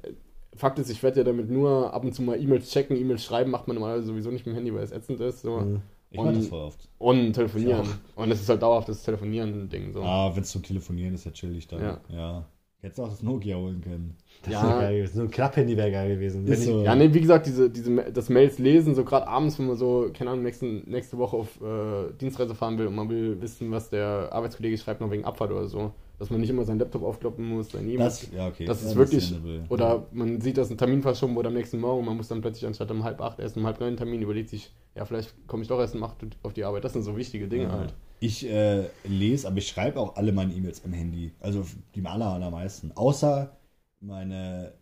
Fakt 0.56 0.78
ist, 0.78 0.88
ich 0.88 1.02
werde 1.02 1.18
ja 1.18 1.24
damit 1.24 1.50
nur 1.50 1.92
ab 1.92 2.02
und 2.02 2.14
zu 2.14 2.22
mal 2.22 2.40
E-Mails 2.40 2.70
checken. 2.70 2.96
E-Mails 2.96 3.24
schreiben 3.24 3.50
macht 3.50 3.68
man 3.68 3.74
normalerweise 3.74 4.06
sowieso 4.06 4.30
nicht 4.30 4.46
mit 4.46 4.54
dem 4.54 4.56
Handy, 4.56 4.74
weil 4.74 4.84
es 4.84 4.92
ätzend 4.92 5.20
ist. 5.20 5.42
So. 5.42 5.58
Mhm. 5.58 5.82
Ich 6.14 6.20
mach 6.20 6.26
Und- 6.26 6.36
das 6.36 6.46
voll 6.46 6.60
oft. 6.60 6.88
Und 6.98 7.32
telefonieren. 7.32 7.88
Und 8.14 8.30
es 8.30 8.40
ist 8.40 8.48
halt 8.48 8.62
dauerhaftes 8.62 9.02
Telefonieren-Ding. 9.02 9.92
So. 9.92 10.00
Ah, 10.02 10.30
wenn 10.32 10.44
es 10.44 10.50
zum 10.50 10.62
Telefonieren 10.62 11.12
ist, 11.14 11.24
ja 11.24 11.32
chillig 11.32 11.66
dann. 11.66 11.82
Ja. 11.82 12.00
ja. 12.08 12.44
Hättest 12.80 13.00
auch 13.00 13.08
das 13.08 13.20
Nokia 13.22 13.56
holen 13.56 13.80
können. 13.80 14.16
Das 14.44 14.52
Ja. 14.52 14.62
wäre 14.68 14.80
geil 14.80 14.96
gewesen. 14.98 15.16
So 15.16 15.22
ein 15.22 15.30
Klapphandy 15.32 15.76
wäre 15.76 15.90
geil 15.90 16.14
gewesen. 16.14 16.46
Ist 16.46 16.64
so. 16.66 16.82
Ja, 16.84 16.94
nee, 16.94 17.12
wie 17.12 17.20
gesagt, 17.20 17.46
diese, 17.46 17.68
diese, 17.68 18.12
das 18.12 18.28
Mails 18.28 18.58
lesen, 18.60 18.94
so 18.94 19.02
gerade 19.04 19.26
abends, 19.26 19.58
wenn 19.58 19.66
man 19.66 19.76
so, 19.76 20.08
keine 20.16 20.30
Ahnung, 20.30 20.44
nächsten, 20.44 20.88
nächste 20.88 21.18
Woche 21.18 21.36
auf 21.36 21.60
äh, 21.60 22.12
Dienstreise 22.20 22.54
fahren 22.54 22.78
will 22.78 22.86
und 22.86 22.94
man 22.94 23.08
will 23.08 23.40
wissen, 23.42 23.72
was 23.72 23.90
der 23.90 24.28
Arbeitskollege 24.30 24.78
schreibt, 24.78 25.00
noch 25.00 25.10
wegen 25.10 25.24
Abfahrt 25.24 25.50
oder 25.50 25.66
so. 25.66 25.90
Dass 26.18 26.30
man 26.30 26.40
nicht 26.40 26.50
immer 26.50 26.64
seinen 26.64 26.78
Laptop 26.78 27.02
aufkloppen 27.02 27.44
muss, 27.48 27.70
sein 27.70 27.84
E-Mail. 27.86 27.98
Das, 27.98 28.30
ja, 28.32 28.46
okay. 28.48 28.64
Das 28.66 28.82
Ja, 28.82 28.90
ist 28.90 28.96
wirklich, 28.96 29.32
understandable. 29.32 29.66
oder 29.68 30.06
man 30.12 30.40
sieht, 30.40 30.56
dass 30.56 30.70
ein 30.70 30.78
Termin 30.78 31.02
verschoben 31.02 31.34
wurde 31.34 31.48
am 31.48 31.54
nächsten 31.54 31.80
Morgen 31.80 32.00
und 32.00 32.06
man 32.06 32.16
muss 32.16 32.28
dann 32.28 32.40
plötzlich 32.40 32.66
anstatt 32.66 32.90
um 32.90 33.02
halb 33.02 33.20
acht 33.20 33.40
erst 33.40 33.56
um 33.56 33.66
halb 33.66 33.80
neun 33.80 33.96
Termin, 33.96 34.22
überlegt 34.22 34.48
sich, 34.48 34.72
ja, 34.94 35.04
vielleicht 35.04 35.34
komme 35.48 35.62
ich 35.62 35.68
doch 35.68 35.80
erst 35.80 35.94
um 35.96 36.02
acht 36.04 36.16
auf 36.42 36.52
die 36.52 36.64
Arbeit. 36.64 36.84
Das 36.84 36.92
sind 36.92 37.02
so 37.02 37.16
wichtige 37.16 37.48
Dinge 37.48 37.64
Ja. 37.64 37.72
halt. 37.72 37.94
Ich 38.20 38.48
äh, 38.48 38.84
lese, 39.06 39.48
aber 39.48 39.58
ich 39.58 39.68
schreibe 39.68 40.00
auch 40.00 40.16
alle 40.16 40.32
meine 40.32 40.54
E-Mails 40.54 40.82
am 40.84 40.92
Handy. 40.92 41.32
Also 41.40 41.64
die 41.94 42.04
aller, 42.06 42.26
allermeisten. 42.26 42.92
Außer 42.94 43.56
meine 44.00 44.72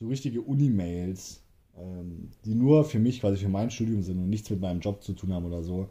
so 0.00 0.08
richtige 0.08 0.42
Uni-Mails, 0.42 1.42
ähm, 1.78 2.30
die 2.44 2.54
nur 2.54 2.84
für 2.84 2.98
mich, 2.98 3.20
quasi 3.20 3.36
für 3.38 3.48
mein 3.48 3.70
Studium 3.70 4.02
sind 4.02 4.18
und 4.18 4.28
nichts 4.28 4.50
mit 4.50 4.60
meinem 4.60 4.80
Job 4.80 5.02
zu 5.02 5.12
tun 5.12 5.32
haben 5.32 5.46
oder 5.46 5.62
so. 5.62 5.88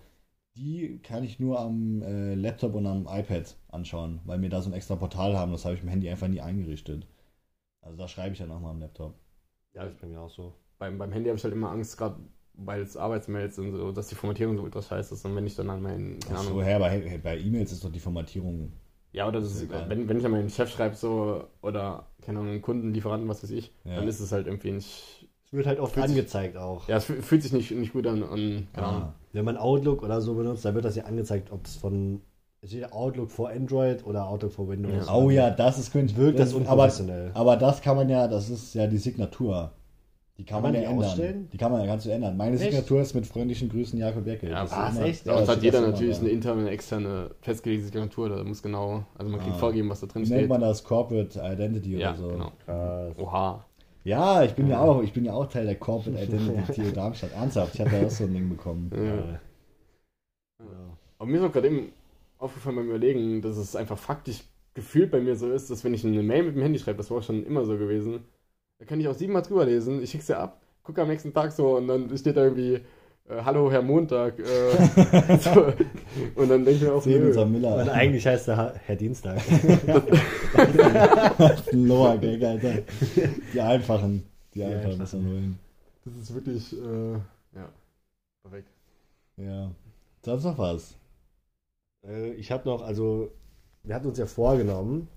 Die 0.59 0.99
kann 1.03 1.23
ich 1.23 1.39
nur 1.39 1.57
am 1.59 2.01
äh, 2.01 2.35
Laptop 2.35 2.75
und 2.75 2.85
am 2.85 3.07
iPad 3.07 3.55
anschauen, 3.69 4.19
weil 4.25 4.41
wir 4.41 4.49
da 4.49 4.61
so 4.61 4.69
ein 4.69 4.73
extra 4.73 4.95
Portal 4.97 5.37
haben. 5.37 5.53
Das 5.53 5.63
habe 5.63 5.75
ich 5.75 5.81
im 5.81 5.87
Handy 5.87 6.09
einfach 6.09 6.27
nie 6.27 6.41
eingerichtet. 6.41 7.07
Also 7.81 7.97
da 7.97 8.07
schreibe 8.09 8.33
ich 8.33 8.39
dann 8.39 8.49
nochmal 8.49 8.71
am 8.71 8.79
Laptop. 8.81 9.15
ja, 9.73 9.83
das 9.85 9.93
ist 9.93 10.01
bei 10.01 10.07
mir 10.07 10.19
auch 10.19 10.29
so. 10.29 10.53
Beim, 10.77 10.97
beim 10.97 11.11
Handy 11.13 11.29
habe 11.29 11.37
ich 11.37 11.43
halt 11.43 11.53
immer 11.53 11.71
Angst, 11.71 11.97
gerade 11.97 12.17
weil 12.53 12.81
es 12.81 12.97
Arbeitsmails 12.97 13.55
sind, 13.55 13.71
so, 13.71 13.91
dass 13.93 14.07
die 14.07 14.15
Formatierung 14.15 14.57
so 14.57 14.63
ultra 14.63 14.81
scheiße 14.81 15.13
ist. 15.13 15.25
Und 15.25 15.35
wenn 15.35 15.47
ich 15.47 15.55
dann 15.55 15.69
an 15.69 15.81
meinen, 15.81 16.19
Ach 16.33 16.43
so, 16.43 16.61
her, 16.61 16.79
bei, 16.79 17.17
bei 17.23 17.37
E-Mails 17.39 17.71
ist 17.71 17.83
doch 17.83 17.91
die 17.91 17.99
Formatierung. 18.01 18.73
Ja, 19.11 19.27
oder 19.27 19.39
das 19.39 19.55
ist, 19.55 19.69
wenn, 19.69 20.07
wenn 20.09 20.19
ich 20.19 20.25
an 20.25 20.31
meinen 20.31 20.49
Chef 20.49 20.69
schreibe, 20.69 20.95
so, 20.95 21.45
oder, 21.61 22.05
keine 22.21 22.39
Ahnung, 22.39 22.51
einen 22.51 22.61
Kunden, 22.61 22.93
Lieferanten, 22.93 23.27
was 23.29 23.41
weiß 23.43 23.51
ich, 23.51 23.73
Ja. 23.85 23.95
dann 23.95 24.07
ist 24.07 24.19
es 24.19 24.31
halt 24.31 24.45
irgendwie 24.45 24.71
nicht. 24.71 25.18
Es 25.51 25.53
wird 25.53 25.65
halt 25.67 25.79
oft 25.79 25.93
Fühlt 25.93 26.07
sich- 26.07 26.15
angezeigt 26.17 26.57
auch. 26.57 26.87
Ja, 26.87 26.97
es 26.97 27.09
fü- 27.09 27.21
fühlt 27.21 27.41
sich 27.41 27.51
nicht, 27.53 27.71
nicht 27.71 27.93
gut 27.93 28.05
an. 28.05 28.19
Keine 28.21 28.87
Ahnung. 28.87 29.01
Ah, 29.01 29.13
Wenn 29.33 29.45
man 29.45 29.57
Outlook 29.57 30.03
oder 30.03 30.21
so 30.21 30.35
benutzt, 30.35 30.63
dann 30.65 30.75
wird 30.75 30.85
das 30.85 30.95
ja 30.95 31.05
angezeigt, 31.05 31.51
ob 31.51 31.65
es 31.65 31.75
von 31.75 32.21
steht 32.63 32.91
Outlook 32.91 33.31
for 33.31 33.49
Android 33.49 34.05
oder 34.05 34.27
Outlook 34.27 34.51
for 34.51 34.67
Windows. 34.69 35.07
Ja. 35.07 35.13
Oh 35.15 35.29
ja, 35.29 35.49
das 35.49 35.79
ist 35.79 35.91
cringe. 35.91 36.15
Wirkt 36.17 36.37
das 36.39 36.49
aber, 36.53 36.59
unprofessionell. 36.59 37.31
aber 37.33 37.55
das 37.57 37.81
kann 37.81 37.95
man 37.95 38.09
ja, 38.09 38.27
das 38.27 38.49
ist 38.49 38.73
ja 38.75 38.85
die 38.85 38.97
Signatur. 38.97 39.71
Die 40.37 40.45
kann, 40.45 40.57
Kann 40.61 40.63
man, 40.63 40.73
man 40.73 40.81
ja 40.83 40.89
ändern. 40.89 41.05
ausstellen? 41.05 41.49
Die 41.51 41.57
kann 41.57 41.71
man 41.71 41.81
ja 41.81 41.87
ganz 41.87 42.03
so 42.05 42.09
ändern. 42.11 42.37
Meine 42.37 42.55
Echt? 42.55 42.63
Signatur 42.63 43.01
ist 43.01 43.13
mit 43.13 43.25
freundlichen 43.25 43.69
Grüßen 43.69 43.97
Jakob 43.99 44.23
Beckel. 44.25 44.49
Ja, 44.51 44.61
Das 44.63 44.71
ah, 44.71 44.87
ist 44.89 44.97
immer- 44.97 45.05
echt? 45.07 45.25
Ja, 45.25 45.31
Ja, 45.33 45.39
und 45.39 45.47
das 45.47 45.55
hat 45.57 45.63
jeder 45.63 45.81
natürlich 45.81 46.11
immer 46.17 46.25
eine 46.27 46.29
interne, 46.29 46.61
eine 46.61 46.69
externe 46.69 47.31
festgelegte 47.41 47.85
Signatur, 47.85 48.29
da 48.29 48.43
muss 48.43 48.61
genau, 48.61 49.03
also 49.17 49.29
man 49.31 49.39
kann 49.41 49.51
Ah. 49.51 49.55
vorgeben, 49.55 49.89
was 49.89 49.99
da 50.01 50.07
drin 50.07 50.23
Wie 50.25 50.29
nennt 50.29 50.39
steht. 50.41 50.49
man 50.49 50.61
das? 50.61 50.83
Corporate 50.83 51.39
Identity 51.39 51.97
Ja, 51.97 52.09
oder 52.11 52.17
so. 52.17 52.27
genau. 52.29 52.51
Krass. 52.65 53.15
Oha. 53.17 53.65
Ja, 54.09 54.43
ich 54.43 54.55
bin 54.55 54.67
ja 54.67 54.79
auch, 54.79 55.03
ich 55.03 55.13
bin 55.13 55.23
ja 55.23 55.33
auch 55.33 55.45
Teil 55.45 55.65
der 55.65 55.75
Corporate 55.75 56.23
Identity 56.23 56.73
TU 56.73 56.91
Darmstadt. 56.91 57.31
Ernsthaft, 57.33 57.75
ich 57.75 57.81
habe 57.81 57.91
da 57.91 58.05
auch 58.07 58.09
so 58.09 58.23
ein 58.23 58.33
Ding 58.33 58.49
bekommen. 58.49 58.91
Ja. 58.91 59.39
Ja. 60.65 60.97
Aber 61.19 61.29
mir 61.29 61.37
ist 61.37 61.43
auch 61.43 61.51
gerade 61.51 61.67
eben 61.67 61.91
aufgefallen 62.39 62.77
beim 62.77 62.89
Überlegen, 62.89 63.41
dass 63.41 63.57
es 63.57 63.75
einfach 63.75 63.99
faktisch 63.99 64.43
gefühlt 64.73 65.11
bei 65.11 65.19
mir 65.19 65.35
so 65.35 65.51
ist, 65.51 65.69
dass 65.69 65.83
wenn 65.83 65.93
ich 65.93 66.03
eine 66.03 66.23
Mail 66.23 66.43
mit 66.43 66.55
dem 66.55 66.63
Handy 66.63 66.79
schreibe, 66.79 66.97
das 66.97 67.11
war 67.11 67.19
auch 67.19 67.23
schon 67.23 67.45
immer 67.45 67.65
so 67.65 67.77
gewesen, 67.77 68.21
da 68.79 68.85
kann 68.85 68.99
ich 68.99 69.07
auch 69.07 69.13
siebenmal 69.13 69.43
drüber 69.43 69.65
lesen, 69.65 70.01
ich 70.01 70.09
schick's 70.09 70.27
dir 70.27 70.39
ab, 70.39 70.59
gucke 70.81 71.01
am 71.01 71.09
nächsten 71.09 71.33
Tag 71.33 71.51
so 71.51 71.77
und 71.77 71.87
dann 71.87 72.17
steht 72.17 72.37
da 72.37 72.45
irgendwie, 72.45 72.79
hallo 73.29 73.71
Herr 73.71 73.81
Montag. 73.81 74.39
Äh, 74.39 75.37
so. 75.39 75.73
Und 76.35 76.49
dann 76.49 76.65
denke 76.65 76.71
ich 76.71 76.81
mir 76.81 76.93
auch, 76.93 77.01
Sehen 77.01 77.21
nö. 77.21 77.27
unser 77.27 77.43
Und 77.43 77.51
Miller. 77.51 77.91
eigentlich 77.93 78.25
heißt 78.25 78.47
er 78.49 78.73
Herr 78.85 78.95
Dienstag. 78.95 79.39
Lower 81.71 82.17
Gag, 82.17 82.43
Alter. 82.43 82.79
Die 83.53 83.61
einfachen. 83.61 84.23
Die 84.53 84.59
Die 84.59 84.65
einfachen 84.65 85.01
einfachen. 85.01 85.23
man 85.23 85.31
holen. 85.31 85.59
das 86.05 86.15
ist 86.15 86.33
wirklich, 86.33 86.73
äh, 86.73 87.11
ja, 87.13 87.69
perfekt. 88.43 88.69
Ja. 89.37 89.71
Sonst 90.25 90.43
noch 90.43 90.57
was? 90.57 90.95
Äh, 92.05 92.31
ich 92.33 92.51
habe 92.51 92.67
noch, 92.67 92.81
also, 92.81 93.31
wir 93.83 93.95
hatten 93.95 94.07
uns 94.07 94.17
ja 94.17 94.25
vorgenommen, 94.25 95.07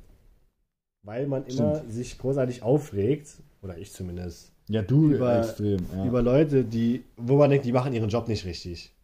weil 1.03 1.27
man 1.27 1.45
immer 1.47 1.83
sich 1.89 2.19
großartig 2.19 2.63
aufregt, 2.63 3.43
oder 3.63 3.79
ich 3.79 3.93
zumindest, 3.93 4.52
Ja, 4.69 4.83
du 4.83 5.13
Über- 5.13 5.39
extrem. 5.39 5.81
Ja. 5.95 6.07
über 6.07 6.23
Leute, 6.23 6.65
die, 6.65 7.05
wo 7.17 7.37
man 7.37 7.51
denkt, 7.51 7.67
die 7.67 7.73
machen 7.73 7.93
ihren 7.93 8.09
Job 8.09 8.29
nicht 8.29 8.45
richtig. 8.45 8.95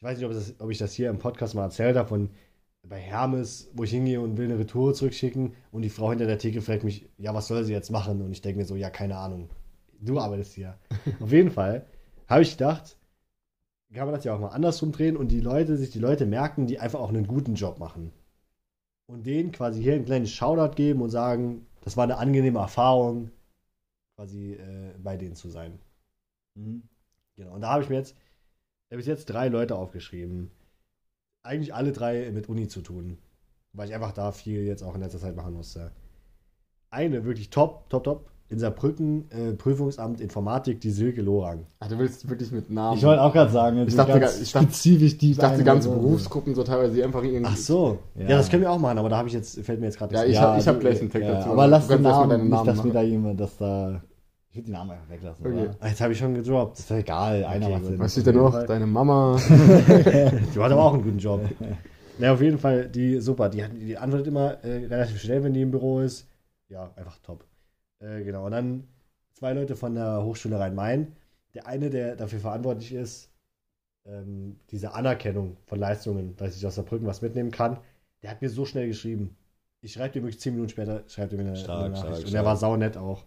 Ich 0.00 0.02
weiß 0.02 0.18
nicht, 0.18 0.26
ob, 0.26 0.32
das, 0.32 0.54
ob 0.58 0.70
ich 0.70 0.78
das 0.78 0.92
hier 0.92 1.10
im 1.10 1.18
Podcast 1.18 1.54
mal 1.54 1.64
erzählt 1.64 1.96
habe, 1.96 2.08
von 2.08 2.30
bei 2.86 2.98
Hermes, 3.00 3.70
wo 3.74 3.84
ich 3.84 3.90
hingehe 3.90 4.20
und 4.20 4.36
will 4.36 4.44
eine 4.46 4.58
Retour 4.58 4.92
zurückschicken 4.92 5.54
und 5.72 5.82
die 5.82 5.88
Frau 5.88 6.10
hinter 6.10 6.26
der 6.26 6.38
Theke 6.38 6.60
fragt 6.60 6.84
mich, 6.84 7.08
ja, 7.16 7.32
was 7.34 7.48
soll 7.48 7.64
sie 7.64 7.72
jetzt 7.72 7.90
machen? 7.90 8.20
Und 8.20 8.32
ich 8.32 8.42
denke 8.42 8.58
mir 8.58 8.66
so, 8.66 8.76
ja, 8.76 8.90
keine 8.90 9.16
Ahnung. 9.16 9.48
Du 10.00 10.18
arbeitest 10.18 10.52
hier. 10.52 10.76
Auf 11.20 11.32
jeden 11.32 11.50
Fall 11.50 11.86
habe 12.28 12.42
ich 12.42 12.52
gedacht, 12.52 12.98
kann 13.94 14.06
man 14.06 14.14
das 14.14 14.24
ja 14.24 14.34
auch 14.34 14.40
mal 14.40 14.48
andersrum 14.48 14.92
drehen 14.92 15.16
und 15.16 15.28
die 15.28 15.40
Leute, 15.40 15.76
sich 15.76 15.90
die 15.90 16.00
Leute 16.00 16.26
merken, 16.26 16.66
die 16.66 16.78
einfach 16.78 17.00
auch 17.00 17.10
einen 17.10 17.26
guten 17.26 17.54
Job 17.54 17.78
machen. 17.78 18.10
Und 19.06 19.24
denen 19.26 19.52
quasi 19.52 19.82
hier 19.82 19.94
ein 19.94 20.04
kleines 20.04 20.30
Shoutout 20.32 20.74
geben 20.74 21.00
und 21.00 21.10
sagen, 21.10 21.66
das 21.82 21.96
war 21.96 22.04
eine 22.04 22.18
angenehme 22.18 22.58
Erfahrung, 22.58 23.30
quasi 24.16 24.54
äh, 24.54 24.94
bei 24.98 25.16
denen 25.16 25.34
zu 25.34 25.48
sein. 25.48 25.78
Mhm. 26.54 26.88
Genau. 27.36 27.54
Und 27.54 27.62
da 27.62 27.70
habe 27.70 27.82
ich 27.82 27.88
mir 27.88 27.96
jetzt, 27.96 28.12
ich 28.12 28.92
habe 28.92 28.98
bis 28.98 29.06
jetzt 29.06 29.26
drei 29.26 29.48
Leute 29.48 29.76
aufgeschrieben. 29.76 30.50
Eigentlich 31.44 31.74
alle 31.74 31.92
drei 31.92 32.30
mit 32.30 32.48
Uni 32.48 32.68
zu 32.68 32.80
tun. 32.80 33.18
Weil 33.72 33.88
ich 33.88 33.94
einfach 33.94 34.12
da 34.12 34.32
viel 34.32 34.62
jetzt 34.62 34.82
auch 34.82 34.94
in 34.94 35.00
letzter 35.00 35.18
Zeit 35.18 35.36
machen 35.36 35.54
musste. 35.54 35.92
Eine 36.90 37.24
wirklich 37.24 37.50
top, 37.50 37.90
top, 37.90 38.04
top. 38.04 38.30
In 38.50 38.58
Saarbrücken, 38.58 39.24
äh, 39.30 39.52
Prüfungsamt 39.54 40.20
Informatik, 40.20 40.78
die 40.80 40.90
Silke 40.90 41.22
Lorang. 41.22 41.66
Ach, 41.80 41.88
du 41.88 41.98
willst 41.98 42.28
wirklich 42.28 42.52
mit 42.52 42.70
Namen. 42.70 42.98
Ich 42.98 43.04
wollte 43.04 43.22
auch 43.22 43.32
gerade 43.32 43.50
sagen, 43.50 43.84
Ich 43.86 43.96
dachte 43.96 44.20
ganz 44.20 44.38
ich 44.40 44.52
dachte- 44.52 44.66
spezifisch 44.66 45.16
die 45.16 45.30
ich 45.32 45.38
dachte, 45.38 45.54
eine 45.54 45.64
ganze 45.64 45.88
Person. 45.88 46.04
Berufsgruppen 46.04 46.54
so 46.54 46.62
teilweise, 46.62 46.92
die 46.94 47.02
einfach 47.02 47.22
irgendwie. 47.22 47.44
Ach 47.46 47.56
so. 47.56 47.98
Ja. 48.14 48.22
Ja. 48.28 48.36
das 48.36 48.50
können 48.50 48.62
wir 48.62 48.70
auch 48.70 48.78
machen, 48.78 48.98
aber 48.98 49.08
da 49.08 49.16
habe 49.16 49.28
ich 49.28 49.34
jetzt, 49.34 49.58
fällt 49.64 49.80
mir 49.80 49.86
jetzt 49.86 49.98
gerade 49.98 50.14
Ja, 50.14 50.24
ich 50.24 50.38
ein. 50.38 50.44
hab- 50.44 50.58
ich 50.60 50.68
hab 50.68 50.74
du- 50.74 50.80
gleich 50.80 51.00
einen 51.00 51.10
Tag 51.10 51.22
ja, 51.22 51.32
dazu. 51.34 51.50
Aber 51.50 51.66
lass 51.66 51.88
den 51.88 52.02
Namen, 52.02 52.30
deinen 52.30 52.42
nicht, 52.42 52.50
Namen 52.50 52.66
dass 52.66 52.76
machen. 52.76 52.90
wieder 52.90 53.02
jemand, 53.02 53.40
dass 53.40 53.56
da. 53.56 54.02
Ich 54.50 54.56
würde 54.58 54.66
die 54.66 54.72
Namen 54.72 54.90
einfach 54.90 55.10
weglassen. 55.10 55.46
Okay. 55.46 55.60
Oder? 55.62 55.76
Ah, 55.80 55.88
Jetzt 55.88 56.00
habe 56.02 56.12
ich 56.12 56.18
schon 56.18 56.34
gedroppt. 56.34 56.78
Ist 56.78 56.90
doch 56.90 56.96
egal, 56.96 57.44
einer 57.44 57.66
Okay, 57.66 57.74
macht. 57.80 57.98
Was 57.98 58.12
steht 58.12 58.26
da 58.26 58.32
noch? 58.32 58.52
Fall. 58.52 58.66
Deine 58.66 58.86
Mama. 58.86 59.36
Die 59.48 60.60
hat 60.60 60.70
aber 60.70 60.82
auch 60.84 60.94
einen 60.94 61.02
guten 61.02 61.18
Job. 61.18 61.40
Na, 62.18 62.32
auf 62.32 62.40
jeden 62.40 62.58
Fall, 62.58 62.88
die 62.88 63.18
super. 63.20 63.48
Die, 63.48 63.64
die 63.84 63.96
antwortet 63.98 64.28
immer 64.28 64.62
äh, 64.62 64.84
relativ 64.86 65.20
schnell, 65.20 65.42
wenn 65.42 65.52
die 65.54 65.62
im 65.62 65.72
Büro 65.72 65.98
ist. 66.00 66.28
Ja, 66.68 66.90
einfach 66.94 67.18
top. 67.24 67.44
Äh, 68.00 68.24
genau. 68.24 68.46
Und 68.46 68.52
dann 68.52 68.88
zwei 69.32 69.52
Leute 69.52 69.76
von 69.76 69.94
der 69.94 70.22
Hochschule 70.24 70.58
Rhein-Main. 70.58 71.16
Der 71.54 71.66
eine, 71.66 71.90
der 71.90 72.16
dafür 72.16 72.40
verantwortlich 72.40 72.92
ist, 72.92 73.30
ähm, 74.06 74.56
diese 74.70 74.94
Anerkennung 74.94 75.56
von 75.66 75.78
Leistungen, 75.78 76.36
dass 76.36 76.56
ich 76.56 76.66
aus 76.66 76.74
Saarbrücken 76.74 77.06
was 77.06 77.22
mitnehmen 77.22 77.50
kann, 77.50 77.78
der 78.22 78.30
hat 78.30 78.42
mir 78.42 78.50
so 78.50 78.64
schnell 78.64 78.88
geschrieben. 78.88 79.36
Ich 79.80 79.92
schreibe 79.92 80.14
dir 80.14 80.22
wirklich 80.22 80.40
zehn 80.40 80.54
Minuten 80.54 80.70
später, 80.70 81.04
schreibt 81.08 81.32
er 81.32 81.38
mir 81.38 81.44
eine, 81.46 81.56
Stark, 81.56 81.84
eine 81.84 81.88
Nachricht. 81.90 82.06
stark, 82.06 82.18
Und 82.18 82.24
der 82.24 82.30
stark. 82.30 82.44
war 82.46 82.56
saunett 82.56 82.96
auch. 82.96 83.24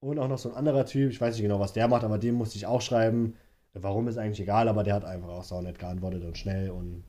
Und 0.00 0.18
auch 0.18 0.28
noch 0.28 0.38
so 0.38 0.50
ein 0.50 0.56
anderer 0.56 0.84
Typ, 0.86 1.10
ich 1.10 1.20
weiß 1.20 1.34
nicht 1.34 1.42
genau, 1.42 1.60
was 1.60 1.72
der 1.72 1.88
macht, 1.88 2.04
aber 2.04 2.18
dem 2.18 2.34
musste 2.34 2.56
ich 2.56 2.66
auch 2.66 2.80
schreiben. 2.80 3.34
Warum 3.72 4.08
ist 4.08 4.18
eigentlich 4.18 4.40
egal, 4.40 4.68
aber 4.68 4.84
der 4.84 4.94
hat 4.94 5.04
einfach 5.04 5.28
auch 5.28 5.44
saunett 5.44 5.78
geantwortet 5.78 6.24
und 6.24 6.38
schnell 6.38 6.70
und 6.70 7.04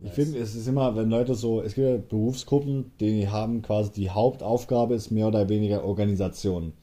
Ich 0.00 0.12
finde, 0.12 0.38
es 0.38 0.54
ist 0.54 0.66
immer, 0.66 0.94
wenn 0.94 1.08
Leute 1.08 1.34
so, 1.34 1.62
es 1.62 1.74
gibt 1.74 1.86
ja 1.86 1.96
Berufsgruppen, 1.96 2.92
die 3.00 3.28
haben 3.28 3.62
quasi 3.62 3.92
die 3.92 4.10
Hauptaufgabe 4.10 4.94
ist 4.94 5.10
mehr 5.10 5.28
oder 5.28 5.48
weniger 5.48 5.84
Organisation. 5.84 6.74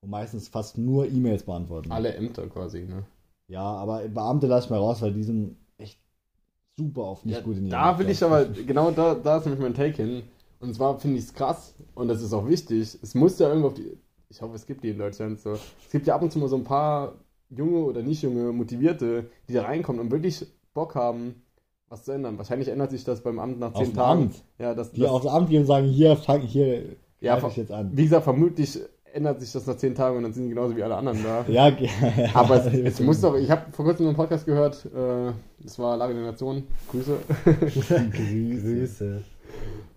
Und 0.00 0.10
meistens 0.10 0.48
fast 0.48 0.76
nur 0.76 1.06
E-Mails 1.06 1.44
beantworten. 1.44 1.92
Alle 1.92 2.14
Ämter 2.14 2.46
quasi, 2.48 2.82
ne? 2.82 3.06
Ja, 3.48 3.62
aber 3.62 4.08
Beamte 4.08 4.48
lasse 4.48 4.66
ich 4.66 4.70
mal 4.70 4.78
raus, 4.78 5.00
weil 5.00 5.12
die 5.12 5.22
sind 5.22 5.56
echt 5.78 6.00
super 6.76 7.02
oft 7.04 7.24
nicht 7.24 7.36
Ja, 7.36 7.42
gut 7.42 7.56
in 7.56 7.70
da 7.70 7.98
will 7.98 8.10
ich 8.10 8.22
aber, 8.22 8.44
genau 8.46 8.90
da, 8.90 9.14
da 9.14 9.38
ist 9.38 9.46
nämlich 9.46 9.62
mein 9.62 9.74
Take 9.74 10.02
hin. 10.02 10.22
Und 10.58 10.74
zwar 10.74 10.98
finde 10.98 11.18
ich 11.18 11.24
es 11.24 11.34
krass 11.34 11.74
und 11.94 12.08
das 12.08 12.22
ist 12.22 12.32
auch 12.32 12.48
wichtig. 12.48 12.98
Es 13.00 13.14
muss 13.14 13.38
ja 13.38 13.48
irgendwo 13.48 13.68
auf 13.68 13.74
die, 13.74 13.96
ich 14.28 14.42
hoffe, 14.42 14.56
es 14.56 14.66
gibt 14.66 14.82
die 14.82 14.90
in 14.90 14.98
Deutschland 14.98 15.38
so. 15.38 15.52
Es 15.52 15.90
gibt 15.92 16.06
ja 16.06 16.16
ab 16.16 16.22
und 16.22 16.32
zu 16.32 16.38
mal 16.38 16.48
so 16.48 16.56
ein 16.56 16.64
paar 16.64 17.14
junge 17.50 17.78
oder 17.78 18.02
nicht 18.02 18.22
junge 18.22 18.52
Motivierte, 18.52 19.30
die 19.48 19.52
da 19.52 19.62
reinkommen 19.62 20.00
und 20.00 20.10
wirklich 20.10 20.44
Bock 20.74 20.94
haben, 20.94 21.42
was 21.88 22.04
zu 22.04 22.12
ändern. 22.12 22.38
Wahrscheinlich 22.38 22.68
ändert 22.68 22.90
sich 22.90 23.04
das 23.04 23.20
beim 23.22 23.38
Amt 23.38 23.58
nach 23.60 23.72
zehn 23.74 23.86
dem 23.86 23.94
Tagen. 23.94 24.22
Amt. 24.22 24.44
Ja, 24.58 24.74
das, 24.74 24.92
Die 24.92 25.00
das, 25.00 25.10
aufs 25.10 25.26
Amt 25.26 25.50
gehen 25.50 25.60
und 25.60 25.66
sagen, 25.66 25.86
hier, 25.86 26.16
fang, 26.16 26.40
hier, 26.40 26.82
Ja, 27.20 27.38
ich 27.46 27.56
jetzt 27.56 27.72
an. 27.72 27.90
wie 27.92 28.02
gesagt, 28.04 28.24
vermutlich 28.24 28.80
ändert 29.12 29.40
sich 29.40 29.50
das 29.52 29.66
nach 29.66 29.76
zehn 29.76 29.94
Tagen 29.94 30.18
und 30.18 30.24
dann 30.24 30.32
sind 30.34 30.44
die 30.44 30.50
genauso 30.50 30.76
wie 30.76 30.82
alle 30.82 30.96
anderen 30.96 31.22
da. 31.22 31.44
Ja, 31.48 31.68
ja, 31.68 31.88
Aber 32.34 32.56
es, 32.66 32.66
es 32.74 33.00
muss 33.00 33.20
doch, 33.20 33.34
ich 33.36 33.50
habe 33.50 33.72
vor 33.72 33.84
kurzem 33.84 34.06
einen 34.06 34.16
Podcast 34.16 34.44
gehört, 34.44 34.84
äh, 34.86 35.32
das 35.60 35.78
war 35.78 35.96
Lage 35.96 36.14
der 36.14 36.24
Nation, 36.24 36.64
Grüße. 36.90 37.16
Grüße. 38.12 39.22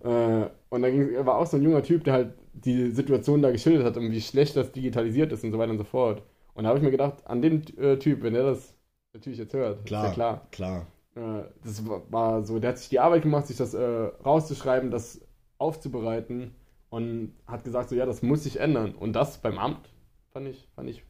Äh, 0.03 0.45
und 0.69 0.81
da 0.81 0.89
ging, 0.89 1.09
war 1.25 1.37
auch 1.37 1.45
so 1.47 1.57
ein 1.57 1.63
junger 1.63 1.83
Typ, 1.83 2.03
der 2.05 2.13
halt 2.13 2.33
die 2.53 2.91
Situation 2.91 3.41
da 3.41 3.51
geschildert 3.51 3.85
hat 3.85 3.97
und 3.97 4.11
wie 4.11 4.21
schlecht 4.21 4.55
das 4.55 4.71
digitalisiert 4.71 5.31
ist 5.31 5.43
und 5.43 5.51
so 5.51 5.57
weiter 5.59 5.71
und 5.71 5.77
so 5.79 5.83
fort. 5.83 6.21
Und 6.53 6.63
da 6.63 6.69
habe 6.69 6.79
ich 6.79 6.83
mir 6.85 6.91
gedacht, 6.91 7.15
an 7.25 7.41
den 7.41 7.63
äh, 7.77 7.97
Typ, 7.97 8.21
wenn 8.23 8.33
der 8.33 8.43
das 8.43 8.73
natürlich 9.13 9.39
jetzt 9.39 9.53
hört, 9.53 9.85
Klar, 9.85 10.03
ist 10.05 10.09
ja 10.09 10.13
klar. 10.13 10.47
klar. 10.51 10.87
Äh, 11.19 11.43
das 11.63 11.87
war, 11.87 12.01
war 12.11 12.43
so, 12.45 12.59
der 12.59 12.69
hat 12.71 12.77
sich 12.77 12.89
die 12.89 12.99
Arbeit 12.99 13.23
gemacht, 13.23 13.47
sich 13.47 13.57
das 13.57 13.73
äh, 13.73 13.81
rauszuschreiben, 14.25 14.89
das 14.91 15.21
aufzubereiten 15.57 16.55
und 16.89 17.33
hat 17.45 17.63
gesagt, 17.63 17.89
so 17.89 17.95
ja, 17.95 18.05
das 18.05 18.21
muss 18.21 18.43
sich 18.43 18.59
ändern. 18.59 18.95
Und 18.95 19.13
das 19.13 19.37
beim 19.39 19.57
Amt 19.57 19.89
fand 20.31 20.47
ich, 20.47 20.67
fand 20.75 20.89
ich. 20.89 21.03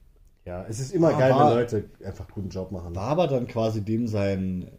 Ja, 0.46 0.66
es 0.68 0.80
ist 0.80 0.92
immer 0.94 1.10
Ah, 1.10 1.20
geil, 1.20 1.32
war- 1.32 1.52
wenn 1.52 1.58
Leute 1.58 1.90
einfach 2.04 2.28
guten 2.30 2.50
Job 2.50 2.72
machen. 2.72 2.96
War 2.96 3.10
aber 3.10 3.28
dann 3.28 3.48
quasi 3.48 3.84
dem 3.86 4.08
sein, 4.08 4.72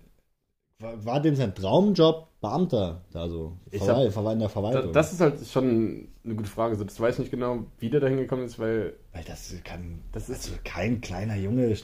war, 0.80 1.04
war 1.04 1.20
dem 1.20 1.36
sein 1.36 1.54
Traumjob 1.54 2.28
Beamter, 2.40 3.04
also 3.12 3.58
Ich 3.70 3.82
Verwal 3.82 4.06
hab- 4.24 4.32
in 4.32 4.38
der 4.40 4.48
Verwaltung. 4.48 4.92
das 4.94 5.12
ist 5.12 5.20
halt 5.20 5.46
schon 5.46 6.08
eine 6.24 6.34
gute 6.34 6.48
Frage. 6.48 6.74
So, 6.74 6.84
das 6.84 6.98
weiß 6.98 7.16
ich 7.16 7.18
nicht 7.20 7.30
genau, 7.30 7.66
wie 7.78 7.90
der 7.90 8.00
da 8.00 8.06
hingekommen 8.08 8.46
ist, 8.46 8.58
weil 8.58 8.94
Weil 9.12 9.24
das 9.24 9.54
kann, 9.62 10.02
Das 10.12 10.30
ist- 10.30 10.48
also 10.48 10.58
kein 10.64 11.02
kleiner 11.02 11.36
Junge 11.36 11.76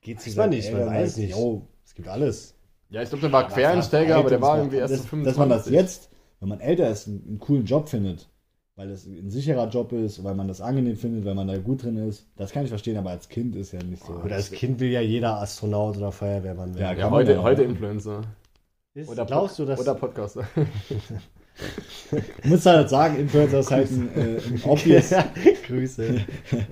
geht 0.00 0.20
zu 0.20 0.30
seinen 0.30 0.50
nicht, 0.50 0.72
man 0.72 0.86
weiß 0.86 1.16
nicht. 1.16 1.30
"Yo, 1.36 1.66
Es 1.84 1.94
gibt 1.96 2.06
alles. 2.08 2.54
Ja, 2.90 3.02
ich 3.02 3.08
glaube, 3.08 3.22
der 3.22 3.32
war 3.32 3.44
Aber 3.44 3.54
Quereinsteiger, 3.54 4.16
aber 4.16 4.28
der 4.28 4.40
war 4.40 4.58
irgendwie 4.58 4.76
erst 4.78 4.94
das, 4.94 5.02
so 5.02 5.08
25. 5.08 5.24
Dass 5.24 5.38
man 5.38 5.48
das 5.48 5.70
jetzt, 5.70 6.10
wenn 6.40 6.48
man 6.48 6.60
älter 6.60 6.90
ist, 6.90 7.08
einen, 7.08 7.24
einen 7.26 7.38
coolen 7.38 7.64
Job 7.64 7.88
findet, 7.88 8.28
weil 8.76 8.90
es 8.90 9.06
ein 9.06 9.30
sicherer 9.30 9.68
Job 9.68 9.92
ist, 9.92 10.24
weil 10.24 10.34
man 10.34 10.48
das 10.48 10.60
angenehm 10.60 10.96
findet, 10.96 11.24
weil 11.24 11.34
man 11.34 11.46
da 11.46 11.58
gut 11.58 11.82
drin 11.82 11.96
ist, 11.96 12.26
das 12.36 12.52
kann 12.52 12.64
ich 12.64 12.70
verstehen, 12.70 12.96
aber 12.96 13.10
als 13.10 13.28
Kind 13.28 13.54
ist 13.54 13.72
ja 13.72 13.82
nicht 13.82 14.04
so. 14.04 14.14
Oder 14.14 14.36
als 14.36 14.50
Kind 14.50 14.80
will 14.80 14.90
ja 14.90 15.00
jeder 15.00 15.40
Astronaut 15.40 15.96
oder 15.96 16.12
Feuerwehrmann 16.12 16.74
werden. 16.74 16.82
Ja, 16.82 16.92
Ja, 16.92 16.94
kann 16.94 17.10
man 17.10 17.20
heute, 17.20 17.42
heute. 17.42 17.62
Influencer. 17.62 18.22
Ist, 18.94 19.08
Oder 19.08 19.24
glaubst 19.24 19.58
du, 19.58 19.64
dass 19.64 19.80
Oder 19.80 19.94
Podcaster. 19.94 20.44
Ich 22.42 22.44
muss 22.50 22.66
halt 22.66 22.88
sagen, 22.88 23.16
Influencer 23.18 23.60
ist 23.60 23.70
halt 23.70 23.90
ein, 23.90 24.08
äh, 24.16 24.36
ein 24.38 24.60
obvious, 24.64 25.10
Grüße 25.66 26.20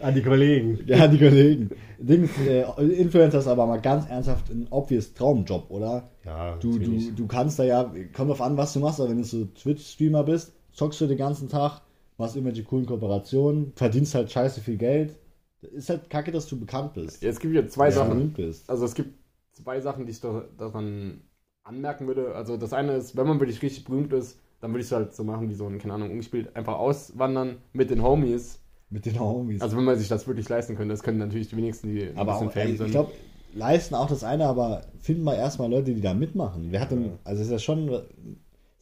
an 0.01 0.15
die 0.15 0.23
Kollegen. 0.23 0.79
ja, 0.87 1.07
die 1.09 1.19
Kollegen. 1.19 1.71
Dings, 1.99 2.31
äh, 2.39 2.63
Influencer 2.83 3.39
ist 3.41 3.47
aber 3.49 3.67
mal 3.67 3.81
ganz 3.81 4.09
ernsthaft 4.09 4.51
ein 4.51 4.67
obvious 4.71 5.15
Traumjob, 5.15 5.71
oder? 5.71 6.11
Ja, 6.25 6.57
Du, 6.57 6.79
du, 6.79 7.13
du 7.13 7.27
kannst 7.27 7.59
da 7.59 7.65
ja, 7.65 7.93
kommt 8.15 8.31
drauf 8.31 8.41
an, 8.41 8.57
was 8.57 8.73
du 8.73 8.81
machst, 8.81 9.01
aber 9.01 9.11
wenn 9.11 9.19
du 9.19 9.25
so 9.25 9.45
Twitch-Streamer 9.47 10.25
bist, 10.25 10.53
zockst 10.73 11.01
du 11.01 11.07
den 11.07 11.19
ganzen 11.19 11.49
Tag, 11.49 11.83
machst 12.17 12.37
irgendwelche 12.37 12.65
coolen 12.65 12.87
Kooperationen, 12.87 13.73
verdienst 13.77 14.15
halt 14.15 14.31
scheiße 14.31 14.61
viel 14.61 14.77
Geld. 14.77 15.17
Ist 15.61 15.89
halt 15.91 16.09
kacke, 16.11 16.31
dass 16.31 16.47
du 16.47 16.59
bekannt 16.59 16.95
bist. 16.95 17.23
Ja, 17.23 17.31
es 17.31 17.41
gibt 17.41 17.53
hier 17.53 17.67
zwei 17.69 17.87
Ja, 17.87 17.93
Sachen. 17.93 18.35
Also 18.69 18.85
es 18.85 18.95
gibt 18.95 19.15
zwei 19.53 19.81
Sachen, 19.81 20.07
die 20.07 20.13
ich 20.13 20.21
da, 20.21 20.45
daran 20.57 21.23
anmerken 21.65 22.07
würde. 22.07 22.35
Also 22.35 22.57
das 22.57 22.73
eine 22.73 22.93
ist, 22.95 23.17
wenn 23.17 23.27
man 23.27 23.41
wirklich 23.41 23.61
richtig 23.63 23.85
berühmt 23.85 24.13
ist, 24.13 24.39
dann 24.61 24.71
würde 24.73 24.81
ich 24.81 24.87
es 24.87 24.93
halt 24.93 25.15
so 25.15 25.25
machen 25.25 25.49
wie 25.49 25.55
so 25.55 25.67
ein, 25.67 25.79
keine 25.79 25.95
Ahnung, 25.95 26.11
ungespielt, 26.11 26.55
einfach 26.57 26.79
auswandern 26.79 27.57
mit 27.73 27.91
den 27.91 28.03
Homies. 28.03 28.61
Mit 28.91 29.07
den 29.07 29.21
Homies. 29.21 29.61
Also 29.61 29.77
wenn 29.77 29.85
man 29.85 29.99
sich 29.99 30.09
das 30.09 30.27
wirklich 30.27 30.49
leisten 30.49 30.75
könnte, 30.77 30.93
das 30.95 31.03
können 31.03 31.19
natürlich 31.19 31.49
die 31.49 31.57
wenigsten, 31.57 31.89
die 31.95 32.03
ein 32.09 32.17
aber 32.19 32.33
bisschen 32.33 32.49
auch, 32.49 32.53
Fame 32.53 32.77
sind. 32.77 32.87
ich 32.87 32.93
glaube, 32.93 33.13
leisten 33.55 33.95
auch 33.95 34.09
das 34.09 34.25
eine, 34.25 34.47
aber 34.47 34.83
finden 35.01 35.25
wir 35.25 35.37
erstmal 35.37 35.71
Leute, 35.71 35.95
die 35.95 36.01
da 36.01 36.15
mitmachen. 36.15 36.69
Wer 36.71 36.81
hat 36.81 36.91
denn, 36.91 37.13
also 37.25 37.43
ist 37.43 37.51
ja 37.51 37.59
schon, 37.59 37.89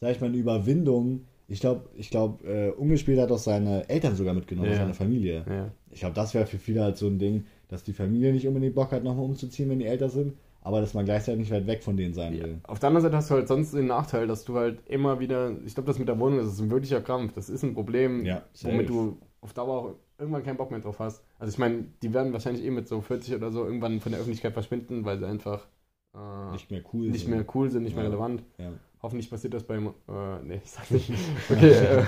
sag 0.00 0.12
ich 0.12 0.20
mal, 0.20 0.28
eine 0.28 0.36
Überwindung. 0.36 1.26
Ich 1.48 1.60
glaube, 1.60 1.88
ich 1.94 2.10
glaube, 2.10 2.44
äh, 2.48 2.70
ungespielt 2.70 3.20
hat 3.20 3.30
auch 3.30 3.38
seine 3.38 3.88
Eltern 3.88 4.16
sogar 4.16 4.34
mitgenommen, 4.34 4.70
Ja. 4.70 4.76
seine 4.76 4.94
Familie. 4.94 5.44
ja. 5.48 5.70
Ich 5.90 6.00
glaube, 6.00 6.14
das 6.14 6.34
wäre 6.34 6.44
für 6.46 6.58
viele 6.58 6.82
halt 6.82 6.96
so 6.98 7.06
ein 7.06 7.18
Ding, 7.18 7.46
dass 7.68 7.82
die 7.82 7.92
Familie 7.94 8.32
nicht 8.32 8.46
unbedingt 8.46 8.74
Bock 8.74 8.92
hat, 8.92 9.02
nochmal 9.02 9.24
umzuziehen, 9.24 9.70
wenn 9.70 9.78
die 9.78 9.86
älter 9.86 10.08
sind. 10.08 10.34
Aber 10.66 10.80
dass 10.80 10.94
man 10.94 11.04
gleichzeitig 11.04 11.38
nicht 11.38 11.52
weit 11.52 11.68
weg 11.68 11.84
von 11.84 11.96
denen 11.96 12.12
sein 12.12 12.32
will. 12.34 12.58
Auf 12.64 12.80
der 12.80 12.88
anderen 12.88 13.04
Seite 13.04 13.16
hast 13.16 13.30
du 13.30 13.34
halt 13.34 13.46
sonst 13.46 13.72
den 13.72 13.86
Nachteil, 13.86 14.26
dass 14.26 14.44
du 14.44 14.56
halt 14.56 14.80
immer 14.88 15.20
wieder, 15.20 15.52
ich 15.64 15.74
glaube, 15.74 15.86
das 15.86 16.00
mit 16.00 16.08
der 16.08 16.18
Wohnung, 16.18 16.38
das 16.40 16.48
ist 16.48 16.58
ein 16.60 16.70
wirklicher 16.72 17.00
Krampf. 17.00 17.32
Das 17.34 17.48
ist 17.48 17.62
ein 17.62 17.72
Problem, 17.72 18.24
Ja, 18.26 18.42
womit 18.64 18.88
du 18.88 19.16
auf 19.40 19.52
Dauer 19.52 19.76
auch 19.78 19.94
irgendwann 20.18 20.42
keinen 20.42 20.56
Bock 20.56 20.72
mehr 20.72 20.80
drauf 20.80 20.98
hast. 20.98 21.22
Also 21.38 21.52
ich 21.52 21.58
meine, 21.58 21.84
die 22.02 22.12
werden 22.12 22.32
wahrscheinlich 22.32 22.64
eh 22.64 22.70
mit 22.70 22.88
so 22.88 23.00
40 23.00 23.36
oder 23.36 23.52
so 23.52 23.64
irgendwann 23.64 24.00
von 24.00 24.10
der 24.10 24.20
Öffentlichkeit 24.20 24.54
verschwinden, 24.54 25.04
weil 25.04 25.18
sie 25.20 25.26
einfach 25.28 25.68
äh, 26.16 26.52
Nicht 26.52 26.68
mehr 26.72 26.82
cool. 26.92 27.10
nicht 27.10 27.20
sind. 27.26 27.30
mehr 27.30 27.44
cool 27.54 27.70
sind, 27.70 27.84
nicht 27.84 27.94
mehr 27.94 28.02
Ja. 28.04 28.10
relevant. 28.10 28.42
Ja. 28.58 28.72
Hoffentlich 29.02 29.30
passiert 29.30 29.54
das 29.54 29.62
beim. 29.62 29.86
Äh, 30.08 30.42
nee, 30.42 30.60
ich 30.64 30.70
sag 30.70 30.90
nicht. 30.90 31.12
Okay. 31.48 31.70
äh, 31.70 32.02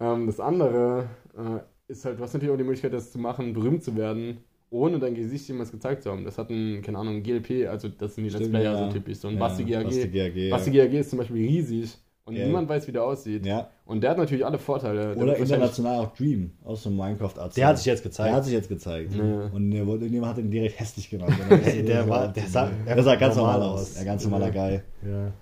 ähm, 0.00 0.26
das 0.26 0.40
andere 0.40 1.10
äh, 1.36 1.92
ist 1.92 2.04
halt, 2.06 2.18
du 2.18 2.22
hast 2.22 2.32
natürlich 2.32 2.52
auch 2.52 2.56
die 2.58 2.64
Möglichkeit, 2.64 2.94
das 2.94 3.12
zu 3.12 3.18
machen, 3.18 3.52
berühmt 3.52 3.82
zu 3.84 3.94
werden, 3.96 4.38
ohne 4.70 4.98
dein 4.98 5.14
Gesicht 5.14 5.48
jemals 5.48 5.70
gezeigt 5.70 6.02
zu 6.02 6.10
haben. 6.10 6.24
Das 6.24 6.36
hat 6.38 6.50
ein, 6.50 6.82
keine 6.82 6.98
Ahnung, 6.98 7.22
GLP, 7.22 7.66
also 7.68 7.88
das 7.88 8.14
sind 8.14 8.24
die 8.24 8.30
Let's 8.30 8.40
Stimmt, 8.40 8.50
Player 8.54 8.72
ja. 8.72 8.78
so 8.86 8.92
typisch. 8.92 9.18
So 9.18 9.28
ein 9.28 9.34
Ja, 9.34 9.40
Basti 9.40 9.64
GAG. 9.64 9.84
Basti 9.84 10.08
GAG. 10.08 10.50
Basti 10.50 10.70
ja. 10.72 10.84
GAG 10.86 10.94
ist 11.00 11.10
zum 11.10 11.18
Beispiel 11.20 11.36
riesig 11.46 11.96
und 12.24 12.36
Ja. 12.36 12.44
niemand 12.46 12.68
weiß, 12.68 12.86
wie 12.86 12.92
der 12.92 13.04
aussieht. 13.04 13.46
ja. 13.46 13.70
Und 13.86 14.02
der 14.02 14.10
hat 14.10 14.18
natürlich 14.18 14.44
alle 14.44 14.58
Vorteile. 14.58 15.14
Der 15.14 15.22
Oder 15.22 15.36
international 15.38 16.00
auch 16.04 16.14
Dream 16.14 16.50
aus 16.62 16.82
dem 16.82 16.94
Minecraft-Arzt. 16.96 17.56
Der 17.56 17.66
hat 17.68 17.78
sich 17.78 17.86
jetzt 17.86 18.04
Der 18.04 18.10
gezeigt. 18.10 18.34
hat 18.34 18.44
sich 18.44 18.52
jetzt 18.52 18.68
gezeigt. 18.68 19.14
Ja. 19.14 19.46
Und 19.46 19.70
der 19.70 19.86
wurde, 19.86 20.04
jemand 20.04 20.32
hat 20.32 20.38
ihn 20.44 20.50
direkt 20.50 20.78
hässlich 20.78 21.08
genannt. 21.08 21.32
Der 21.86 22.06
war- 22.06 22.28
der 22.30 22.46
sah- 22.46 22.70
der 22.86 23.02
sah 23.02 23.14
ganz 23.16 23.34
normal 23.36 23.58
normal 23.60 23.72
aus. 23.74 23.80
aus. 23.92 23.98
Ja, 23.98 24.04
ganz 24.04 24.24
normaler 24.24 24.50
Guy. 24.50 24.80
Ja. 25.10 25.32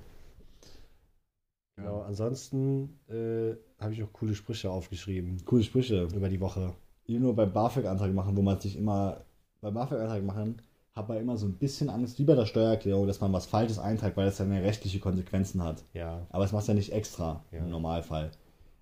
Genau, 1.77 2.01
ansonsten 2.03 3.01
äh, 3.09 3.55
habe 3.82 3.93
ich 3.93 4.03
auch 4.03 4.12
coole 4.12 4.35
Sprüche 4.35 4.70
aufgeschrieben 4.70 5.44
Coole 5.44 5.62
Sprüche. 5.62 6.07
über 6.15 6.28
die 6.28 6.40
Woche. 6.40 6.73
Die 7.07 7.19
nur 7.19 7.35
bei 7.37 7.47
BAföG-Antrag 7.47 8.12
machen, 8.12 8.37
wo 8.37 8.43
man 8.43 8.59
sich 8.61 8.77
immer 8.77 9.24
bei 9.61 9.70
BAföG-Antrag 9.70 10.24
machen, 10.24 10.57
hat 10.95 11.09
man 11.09 11.19
immer 11.19 11.37
so 11.37 11.47
ein 11.47 11.53
bisschen 11.55 11.91
Angst, 11.91 12.19
wie 12.19 12.24
bei 12.24 12.35
der 12.35 12.47
Steuererklärung, 12.47 13.07
dass 13.07 13.20
man 13.20 13.33
was 13.33 13.47
Falsches 13.47 13.78
einträgt, 13.78 14.16
weil 14.16 14.27
das 14.27 14.39
dann 14.39 14.53
ja 14.53 14.61
rechtliche 14.61 14.99
Konsequenzen 14.99 15.62
hat. 15.62 15.85
Ja. 15.93 16.27
Aber 16.31 16.45
es 16.45 16.53
macht 16.53 16.66
ja 16.69 16.74
nicht 16.74 16.93
extra 16.93 17.45
Ja. 17.53 17.59
im 17.59 17.70
Normalfall. 17.70 18.31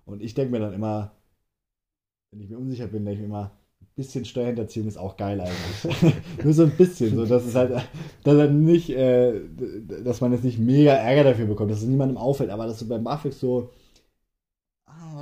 Und 0.05 0.21
ich 0.21 0.33
denke 0.33 0.51
mir 0.51 0.59
dann 0.59 0.73
immer, 0.73 1.11
wenn 2.31 2.41
ich 2.41 2.49
mir 2.49 2.57
unsicher 2.57 2.87
bin, 2.87 3.05
denke 3.05 3.21
ich 3.21 3.27
mir 3.27 3.33
immer, 3.33 3.51
ein 3.81 3.87
bisschen 3.95 4.25
Steuerhinterziehung 4.25 4.87
ist 4.87 4.97
auch 4.97 5.17
geil 5.17 5.39
eigentlich. 5.41 6.15
Nur 6.43 6.53
so 6.53 6.63
ein 6.63 6.71
bisschen, 6.71 7.15
so 7.15 7.25
dass 7.25 7.45
es 7.45 7.55
halt, 7.55 7.71
dass 8.23 8.35
er 8.37 8.49
nicht, 8.49 8.89
äh, 8.89 9.41
dass 10.03 10.21
man 10.21 10.31
jetzt 10.31 10.43
nicht 10.43 10.57
mega 10.59 10.93
Ärger 10.93 11.25
dafür 11.25 11.45
bekommt, 11.45 11.71
dass 11.71 11.79
es 11.81 11.87
niemandem 11.87 12.17
auffällt, 12.17 12.49
aber 12.49 12.65
dass 12.65 12.79
du 12.79 12.87
beim 12.87 13.03
BAföG 13.03 13.33
so, 13.33 13.71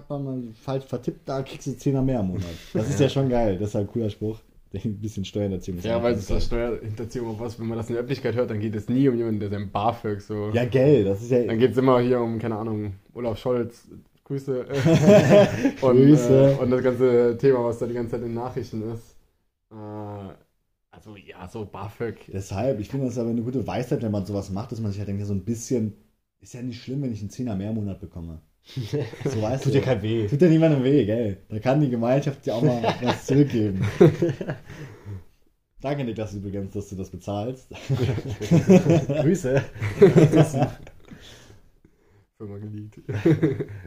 hat 0.04 0.10
man 0.10 0.24
mal 0.24 0.54
falsch 0.54 0.86
vertippt, 0.86 1.28
da 1.28 1.42
kriegst 1.42 1.68
du 1.68 1.72
10er 1.72 2.02
mehr 2.02 2.20
im 2.20 2.28
Monat. 2.28 2.46
Das 2.74 2.90
ist 2.90 3.00
ja 3.00 3.10
schon 3.10 3.30
geil, 3.30 3.58
das 3.58 3.70
ist 3.70 3.76
halt 3.76 3.88
ein 3.88 3.92
cooler 3.92 4.10
Spruch. 4.10 4.40
Ein 4.74 5.00
bisschen 5.00 5.24
Steuerhinterziehung 5.24 5.78
ist 5.78 5.86
Ja, 5.86 5.98
auch 5.98 6.04
weil 6.04 6.16
es 6.16 6.28
ist 6.28 6.46
Steuerhinterziehung 6.46 7.28
auf 7.28 7.40
was, 7.40 7.60
wenn 7.60 7.68
man 7.68 7.78
das 7.78 7.90
in 7.90 7.94
der 7.94 8.00
Öffentlichkeit 8.00 8.34
hört, 8.34 8.50
dann 8.50 8.60
geht 8.60 8.74
es 8.74 8.90
nie 8.90 9.08
um 9.08 9.16
jemanden, 9.16 9.40
der 9.40 9.50
sein 9.50 9.70
BAföG 9.72 10.20
so. 10.20 10.50
Ja, 10.52 10.66
Geld, 10.66 11.06
das 11.06 11.22
ist 11.22 11.30
ja. 11.30 11.44
Dann 11.44 11.60
geht 11.60 11.72
es 11.72 11.78
immer 11.78 12.00
hier 12.00 12.20
um, 12.20 12.40
keine 12.40 12.56
Ahnung, 12.56 12.96
Olaf 13.14 13.38
Scholz, 13.38 13.88
Grüße. 14.24 14.66
und, 15.82 15.96
Grüße. 15.96 16.58
Äh, 16.58 16.64
und 16.64 16.72
das 16.72 16.82
ganze 16.82 17.38
Thema, 17.38 17.66
was 17.66 17.78
da 17.78 17.86
die 17.86 17.94
ganze 17.94 18.12
Zeit 18.12 18.22
in 18.22 18.30
den 18.30 18.34
Nachrichten 18.34 18.92
ist. 18.92 19.16
Äh, 19.72 19.76
also 20.90 21.18
ja, 21.18 21.48
so 21.48 21.66
BAföG. 21.66 22.32
Deshalb, 22.32 22.80
ich 22.80 22.90
finde 22.90 23.06
das 23.08 23.18
aber 23.20 23.30
eine 23.30 23.44
gute 23.44 23.66
Weisheit, 23.68 24.02
wenn 24.02 24.12
man 24.12 24.26
sowas 24.26 24.50
macht, 24.50 24.72
dass 24.72 24.80
man 24.80 24.92
sich 24.92 25.00
halt 25.00 25.08
denkt, 25.08 25.22
ja, 25.22 25.28
so 25.28 25.34
ein 25.34 25.44
bisschen, 25.46 25.94
ist 26.40 26.54
ja 26.54 26.62
nicht 26.62 26.82
schlimm, 26.82 27.02
wenn 27.02 27.14
ich 27.14 27.22
einen 27.22 27.30
Zehner 27.30 27.56
mehr 27.56 27.70
im 27.70 27.76
Monat 27.76 28.00
bekomme. 28.00 28.42
So 29.26 29.42
weißt 29.42 29.64
Tut 29.64 29.74
du. 29.74 29.80
dir 29.80 29.84
kein 29.86 30.02
weh. 30.02 30.28
Tut 30.28 30.42
ja 30.42 30.48
niemandem 30.48 30.84
weh, 30.84 31.06
gell? 31.06 31.38
Da 31.50 31.60
kann 31.60 31.82
die 31.82 31.90
Gemeinschaft 31.90 32.46
dir 32.46 32.56
auch 32.56 32.62
mal 32.62 32.82
was 33.02 33.26
zurückgeben. 33.26 33.86
Danke, 35.82 36.06
Niklas, 36.06 36.34
übrigens, 36.34 36.72
dass 36.74 36.90
du 36.90 36.96
das 36.96 37.10
bezahlst. 37.10 37.68
Grüße. 39.08 39.62
Firma 42.38 42.58
geleakt. 42.58 43.00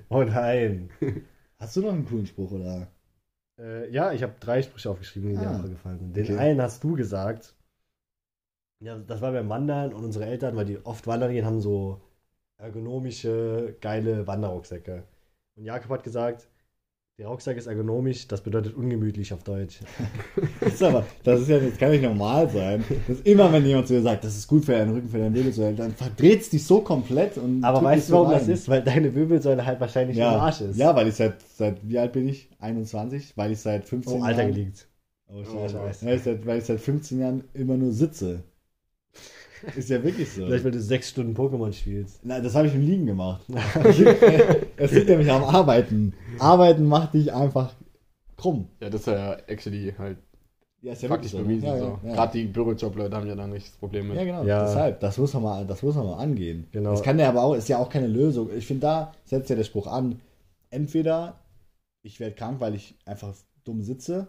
Oh 0.09 0.23
nein. 0.23 0.91
Hast 1.59 1.77
du 1.77 1.81
noch 1.83 1.93
einen 1.93 2.05
coolen 2.07 2.27
Spruch, 2.27 2.53
oder? 2.53 2.89
Äh, 3.59 3.91
ja, 3.91 4.13
ich 4.13 4.23
habe 4.23 4.35
drei 4.39 4.61
Sprüche 4.63 4.91
aufgeschrieben, 4.91 5.31
die 5.31 5.37
mir 5.37 5.49
Ah. 5.49 5.59
auch 5.59 5.63
gefallen 5.69 5.99
sind. 5.99 6.15
Den 6.17 6.25
Okay. 6.25 6.37
einen 6.37 6.61
hast 6.61 6.85
du 6.85 6.95
gesagt. 6.95 7.55
Ja, 8.81 8.99
das 8.99 9.23
war 9.23 9.33
beim 9.33 9.49
Wandern 9.49 9.95
und 9.95 10.05
unsere 10.05 10.27
Eltern, 10.27 10.55
weil 10.55 10.67
die 10.67 10.85
oft 10.85 11.07
wandern 11.07 11.33
gehen, 11.33 11.47
haben 11.47 11.63
so 11.63 12.03
ergonomische, 12.59 13.77
geile 13.81 14.27
Wanderrucksäcke. 14.27 15.05
Und 15.57 15.65
Jakob 15.65 15.91
hat 15.91 16.05
gesagt, 16.05 16.49
der 17.19 17.29
Rucksack 17.29 17.57
ist 17.57 17.67
ergonomisch, 17.67 18.29
das 18.29 18.43
bedeutet 18.43 18.75
ungemütlich 18.75 19.33
auf 19.33 19.43
Deutsch. 19.43 19.81
Das 20.61 20.75
ist 20.75 20.83
aber, 20.83 21.07
das 21.25 21.41
ist 21.43 21.49
ja, 21.49 21.59
das 21.59 21.79
kann 21.79 21.91
nicht 21.91 22.03
normal 22.03 22.49
sein. 22.51 22.85
Das 23.09 23.19
ist 23.19 23.27
immer, 23.27 23.51
wenn 23.53 23.65
jemand 23.65 23.87
zu 23.89 23.95
dir 23.95 24.03
sagt, 24.03 24.25
das 24.25 24.37
ist 24.37 24.47
gut 24.49 24.65
für 24.67 24.73
deinen 24.73 24.95
Rücken, 24.95 25.09
für 25.09 25.19
deine 25.19 25.35
Wirbelsäule, 25.35 25.75
dann 25.77 25.95
verdreht 25.95 26.43
es 26.43 26.51
dich 26.51 26.65
so 26.67 26.83
komplett 26.83 27.39
und. 27.39 27.65
Aber 27.65 27.83
weißt 27.83 28.11
du, 28.11 28.13
warum 28.15 28.29
so 28.29 28.33
das 28.35 28.43
rein. 28.43 28.51
ist? 28.51 28.69
Weil 28.69 28.83
deine 28.83 29.15
Wirbelsäule 29.15 29.65
halt 29.65 29.81
wahrscheinlich 29.81 30.17
Ja, 30.17 30.35
im 30.35 30.41
Arsch 30.41 30.61
ist. 30.61 30.77
ja, 30.77 30.95
weil 30.95 31.09
ich 31.09 31.15
seit, 31.15 31.41
seit, 31.43 31.87
wie 31.89 31.99
alt 31.99 32.13
bin 32.13 32.29
ich? 32.29 32.51
21? 32.59 33.37
Weil 33.37 33.53
ich 33.53 33.61
seit 33.61 33.85
15 33.87 34.21
oh, 34.21 34.23
Alter 34.23 34.43
Jahren. 34.43 34.53
geliegt. 34.53 34.89
Oh, 35.29 35.43
Oh, 35.45 35.69
scheiße. 35.69 36.07
Ja, 36.09 36.47
weil 36.47 36.59
ich 36.59 36.65
seit 36.65 36.81
15 36.81 37.19
Jahren 37.21 37.45
immer 37.55 37.77
nur 37.77 37.93
sitze. 37.93 38.45
Ist 39.77 39.91
ja 39.91 40.03
wirklich 40.03 40.31
so. 40.31 40.47
Vielleicht, 40.47 40.65
weil 40.65 40.73
du 40.73 40.81
sechs 40.81 41.11
Stunden 41.11 41.35
Pokémon 41.35 41.73
spielst. 41.73 42.21
Na, 42.25 42.41
das 42.41 42.55
habe 42.55 42.67
ich 42.69 42.75
im 42.75 42.83
Liegen 42.83 43.07
gemacht. 43.07 43.43
es 44.77 44.93
liegt 44.93 45.09
nämlich 45.09 45.31
am 45.31 45.45
Arbeiten. 45.45 46.15
Arbeiten 46.39 46.85
macht 46.85 47.15
dich 47.15 47.33
einfach 47.33 47.75
krumm. 48.37 48.69
Ja, 48.81 48.91
das 48.91 49.03
ist 49.03 49.07
ja 49.07 49.35
actually 49.47 49.95
halt 49.99 50.19
Ja, 50.83 50.93
ist 50.93 51.03
ja 51.03 51.09
faktisch 51.09 51.33
wirklich 51.33 51.61
bewiesen. 51.61 51.67
Ja, 51.67 51.79
so. 51.79 51.85
ja, 52.03 52.09
ja. 52.09 52.15
Gerade 52.15 52.39
die 52.39 52.45
Bürojobleute 52.45 53.17
haben 53.17 53.27
ja 53.27 53.35
da 53.35 53.45
ein 53.45 53.53
richtiges 53.53 53.79
Problem 53.79 54.09
mit. 54.09 54.17
ja, 54.17 54.25
genau. 54.25 54.45
Ja. 54.45 54.65
Deshalb, 54.65 55.01
das 55.01 55.19
muss 55.19 55.33
man 55.35 55.43
mal, 55.43 55.67
das 55.67 55.83
muss 55.83 55.95
man 55.95 56.07
mal 56.07 56.19
angehen. 56.19 56.67
Genau. 56.73 56.91
Das 56.91 57.03
kann 57.03 57.19
ja 57.19 57.29
aber 57.29 57.43
auch, 57.43 57.55
ist 57.55 57.69
ja 57.69 57.79
auch 57.79 57.89
keine 57.89 58.09
Lösung. 58.09 58.51
Ich 58.57 58.67
finde, 58.67 58.83
da 58.83 59.13
setzt 59.25 59.51
ja 59.51 59.57
der 59.57 59.65
Spruch 59.65 59.87
an. 59.87 60.21
Entweder 60.71 61.41
ich 62.03 62.21
werde 62.21 62.35
krank, 62.35 62.61
weil 62.61 62.75
ich 62.75 62.95
einfach 63.05 63.35
dumm 63.65 63.83
sitze, 63.83 64.29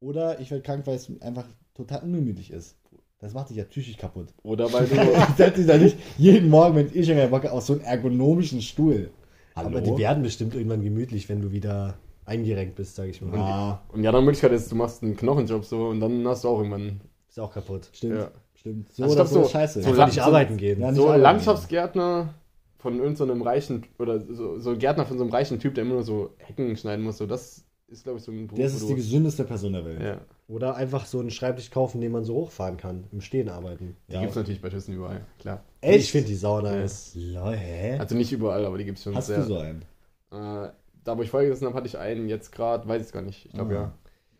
oder 0.00 0.40
ich 0.40 0.50
werde 0.50 0.62
krank, 0.62 0.86
weil 0.86 0.96
es 0.96 1.10
einfach 1.20 1.46
total 1.74 2.02
ungemütlich 2.02 2.50
ist. 2.50 2.75
Das 3.18 3.32
macht 3.32 3.50
dich 3.50 3.56
ja 3.56 3.64
psychisch 3.64 3.96
kaputt. 3.96 4.28
Oder 4.42 4.72
weil 4.72 4.86
du. 4.86 4.94
Ich 4.96 5.36
setze 5.36 5.58
dich 5.60 5.66
da 5.66 5.78
nicht 5.78 5.96
jeden 6.18 6.50
Morgen, 6.50 6.76
wenn 6.76 6.90
ich 6.92 7.06
schon 7.06 7.30
Bock 7.30 7.46
auf 7.46 7.62
so 7.64 7.72
einen 7.74 7.82
ergonomischen 7.82 8.60
Stuhl. 8.62 9.10
Hallo? 9.54 9.68
Aber 9.68 9.80
die 9.80 9.96
werden 9.96 10.22
bestimmt 10.22 10.54
irgendwann 10.54 10.82
gemütlich, 10.82 11.28
wenn 11.28 11.40
du 11.40 11.50
wieder 11.50 11.94
eingerenkt 12.26 12.74
bist, 12.76 12.96
sag 12.96 13.08
ich 13.08 13.22
mal. 13.22 13.38
Ah, 13.38 13.82
und 13.92 14.02
die 14.02 14.08
andere 14.08 14.22
Möglichkeit 14.22 14.52
ist, 14.52 14.70
du 14.70 14.76
machst 14.76 15.02
einen 15.02 15.16
Knochenjob 15.16 15.64
so 15.64 15.86
und 15.88 16.00
dann 16.00 16.26
hast 16.28 16.44
du 16.44 16.48
auch 16.48 16.58
irgendwann. 16.58 17.00
Ist 17.28 17.38
auch 17.40 17.52
kaputt. 17.52 17.88
stimmt. 17.92 18.16
Ja. 18.18 18.30
Stimmt. 18.54 18.92
So 18.92 19.02
Also 19.04 19.14
glaub, 19.14 19.26
so, 19.28 19.42
so- 19.44 19.48
scheiße. 19.48 19.82
so 19.82 19.90
nicht 19.92 20.12
so- 20.14 20.20
arbeiten 20.22 20.56
gehen. 20.56 20.80
Ja, 20.80 20.88
nicht 20.90 20.96
So 20.96 21.06
arbeiten. 21.06 21.22
Landschaftsgärtner 21.22 22.34
von 22.78 22.98
irgendeinem 22.98 23.42
reichen, 23.42 23.84
oder 23.98 24.20
so, 24.20 24.58
so 24.58 24.76
Gärtner 24.76 25.06
von 25.06 25.18
so 25.18 25.24
einem 25.24 25.32
reichen 25.32 25.58
Typ, 25.58 25.74
der 25.74 25.84
immer 25.84 25.94
nur 25.94 26.02
so 26.02 26.30
Hecken 26.38 26.76
schneiden 26.76 27.04
muss, 27.04 27.18
so 27.18 27.26
das 27.26 27.64
ist, 27.88 28.04
glaube 28.04 28.18
ich, 28.18 28.24
so 28.24 28.32
ein 28.32 28.46
Beruf. 28.46 28.60
Das 28.60 28.74
ist 28.74 28.88
die 28.88 28.94
gesündeste 28.94 29.44
Person 29.44 29.72
der 29.74 29.84
Welt. 29.84 30.02
Ja, 30.02 30.20
Oder 30.48 30.76
einfach 30.76 31.06
so 31.06 31.18
einen 31.18 31.30
Schreibtisch 31.30 31.70
kaufen, 31.72 32.00
den 32.00 32.12
man 32.12 32.24
so 32.24 32.34
hochfahren 32.36 32.76
kann. 32.76 33.04
Im 33.10 33.20
Stehen 33.20 33.48
arbeiten. 33.48 33.96
die 34.08 34.12
Ja. 34.14 34.20
gibt 34.20 34.30
es 34.30 34.36
natürlich 34.36 34.60
bei 34.60 34.68
Thyssen 34.68 34.94
überall, 34.94 35.22
klar. 35.40 35.64
Ich 35.80 36.12
finde 36.12 36.28
die 36.28 36.36
Sau 36.36 36.60
nice. 36.60 37.12
Lol, 37.16 37.56
hä? 37.56 37.98
Also 37.98 38.14
nicht 38.14 38.30
überall, 38.32 38.64
aber 38.64 38.78
die 38.78 38.84
gibt 38.84 38.98
es 38.98 39.04
schon 39.04 39.16
Hast 39.16 39.26
sehr. 39.26 39.38
du 39.38 39.42
so 39.44 39.58
einen? 39.58 39.82
Äh, 40.30 40.68
da, 41.04 41.16
wo 41.18 41.22
ich 41.22 41.30
vorher 41.30 41.48
gesessen 41.48 41.66
habe, 41.66 41.76
hatte 41.76 41.88
ich 41.88 41.98
einen 41.98 42.28
jetzt 42.28 42.52
gerade, 42.52 42.86
weiß 42.88 43.06
ich 43.06 43.12
gar 43.12 43.22
nicht. 43.22 43.46
Ich 43.46 43.52
glaube 43.52 43.74
Ah. 43.76 43.80
ja. 43.80 43.92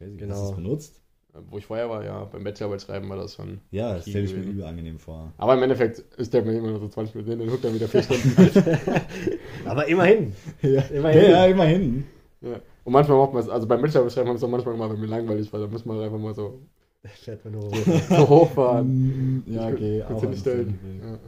Genau. 0.06 0.16
Genau. 0.18 0.34
Hast 0.34 0.42
du 0.42 0.50
es 0.50 0.56
benutzt? 0.56 1.00
Äh, 1.34 1.38
Wo 1.50 1.58
ich 1.58 1.66
vorher 1.66 1.88
war, 1.90 2.04
ja, 2.04 2.24
beim 2.24 2.44
Bachelorarbeit 2.44 2.82
schreiben 2.82 3.08
war 3.08 3.16
das 3.16 3.34
schon. 3.34 3.60
Ja, 3.72 3.94
das 3.94 4.08
stelle 4.08 4.24
ich 4.26 4.34
mir 4.34 4.42
übel 4.42 4.64
angenehm 4.64 4.98
vor. 5.00 5.32
Aber 5.38 5.54
im 5.54 5.62
Endeffekt 5.64 5.98
ist 6.18 6.32
der 6.34 6.42
mir 6.44 6.52
immer 6.56 6.70
nur 6.70 6.80
so 6.80 6.88
20 6.88 7.14
Minuten, 7.16 7.38
dann 7.40 7.50
huckt 7.50 7.64
er 7.64 7.74
wieder 7.74 7.88
4 7.88 8.02
Stunden. 8.04 8.36
Aber 9.64 9.86
immerhin. 9.88 10.32
Ja, 10.62 10.82
Immerhin. 10.82 11.20
Ja, 11.22 11.28
ja, 11.30 11.46
immerhin. 11.46 12.04
ja. 12.42 12.60
Und 12.86 12.92
manchmal 12.92 13.18
macht 13.18 13.32
man 13.32 13.42
es, 13.42 13.48
also 13.48 13.66
beim 13.66 13.80
Bachelorarbeit 13.82 14.12
schreiben 14.12 14.28
haben 14.28 14.36
es 14.36 14.44
auch 14.44 14.48
manchmal 14.48 14.74
gemacht, 14.74 14.92
wenn 14.92 15.00
mir 15.00 15.06
langweilig 15.06 15.52
war, 15.52 15.58
dann 15.58 15.70
muss 15.72 15.84
man 15.84 16.00
einfach 16.00 16.18
mal 16.18 16.34
so, 16.34 16.60
Fährt 17.04 17.44
man 17.44 17.54
nur 17.54 17.70
so 18.08 18.28
hochfahren. 18.28 19.38
Mm, 19.38 19.44
Ja, 19.46 19.68
okay. 19.68 20.04
Kannst 20.06 20.14
auch 20.16 20.20
du 20.22 20.28
nicht 20.28 20.40
stellen. 20.40 20.78
ein 20.82 21.00
Ja. 21.02 21.18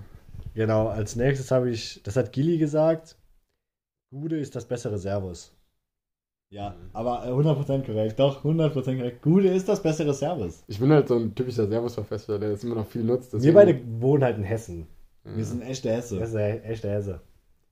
Genau, 0.54 0.86
als 0.86 1.16
nächstes 1.16 1.50
habe 1.50 1.70
ich, 1.70 2.00
das 2.04 2.14
hat 2.16 2.32
Gilly 2.32 2.58
gesagt, 2.58 3.16
Gude 4.12 4.38
ist 4.38 4.54
das 4.54 4.64
bessere 4.66 4.98
Servus. 4.98 5.52
Ja, 6.50 6.76
aber 6.92 7.26
äh, 7.26 7.30
100% 7.30 7.84
korrekt. 7.84 8.18
Doch, 8.20 8.44
100% 8.44 8.72
korrekt. 8.72 9.22
Gute 9.22 9.48
ist 9.48 9.68
das 9.68 9.82
bessere 9.82 10.14
Service. 10.14 10.62
Ich 10.68 10.78
bin 10.78 10.90
halt 10.92 11.08
so 11.08 11.16
ein 11.16 11.34
typischer 11.34 11.66
Servus-Verfester, 11.66 12.38
der 12.38 12.50
das 12.50 12.62
immer 12.64 12.76
noch 12.76 12.86
viel 12.86 13.02
nutzt. 13.02 13.40
Wir 13.42 13.52
beide 13.52 13.80
wohnen 14.00 14.22
halt 14.24 14.38
in 14.38 14.44
Hessen. 14.44 14.86
Wir 15.24 15.44
sind 15.44 15.60
echte 15.62 15.90
Hesse. 15.90 16.18
Das 16.20 16.30
ist 16.30 16.36
ein 16.36 16.62
echter 16.62 16.90
Hesse. 16.90 17.20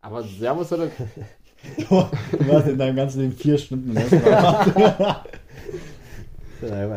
Aber 0.00 0.22
Servus 0.24 0.70
hat 0.72 0.80
halt, 0.80 0.92
Du 1.88 2.48
warst 2.48 2.68
in 2.68 2.78
deinem 2.78 2.96
ganzen 2.96 3.20
Leben 3.20 3.32
vier 3.32 3.58
Stunden 3.58 3.90
in 3.90 3.96
Hessen. 3.96 4.22
gemacht. 4.22 5.28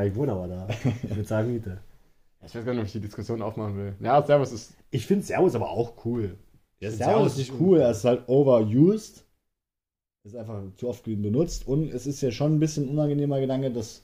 Ich 0.06 0.16
wohne 0.16 0.32
aber 0.32 0.48
da. 0.48 0.68
Ich 1.04 1.16
bezahle 1.16 1.48
Miete. 1.48 1.80
ich 2.46 2.56
weiß 2.56 2.66
gar 2.66 2.74
nicht, 2.74 2.82
ob 2.82 2.88
ich 2.88 2.94
die 2.94 3.02
Diskussion 3.02 3.42
aufmachen 3.42 3.76
will. 3.78 3.96
Ja, 4.00 4.22
Servus 4.26 4.52
ist, 4.52 4.74
Ich 4.92 5.06
finde 5.06 5.26
Servus 5.26 5.56
aber 5.56 5.70
auch 5.70 6.06
cool. 6.06 6.38
Ich 6.80 6.88
find 6.88 7.04
Servus 7.04 7.34
ist 7.34 7.38
nicht 7.38 7.54
cool, 7.60 7.80
er 7.80 7.92
ist 7.92 8.06
halt 8.06 8.28
overused. 8.28 9.26
Ist 10.24 10.36
einfach 10.36 10.62
zu 10.76 10.90
oft 10.90 11.04
benutzt 11.04 11.68
und 11.68 11.94
es 11.94 12.06
ist 12.06 12.22
ja 12.22 12.32
schon 12.32 12.56
ein 12.56 12.60
bisschen 12.60 12.86
ein 12.86 12.90
unangenehmer 12.90 13.40
Gedanke, 13.40 13.72
dass, 13.72 14.04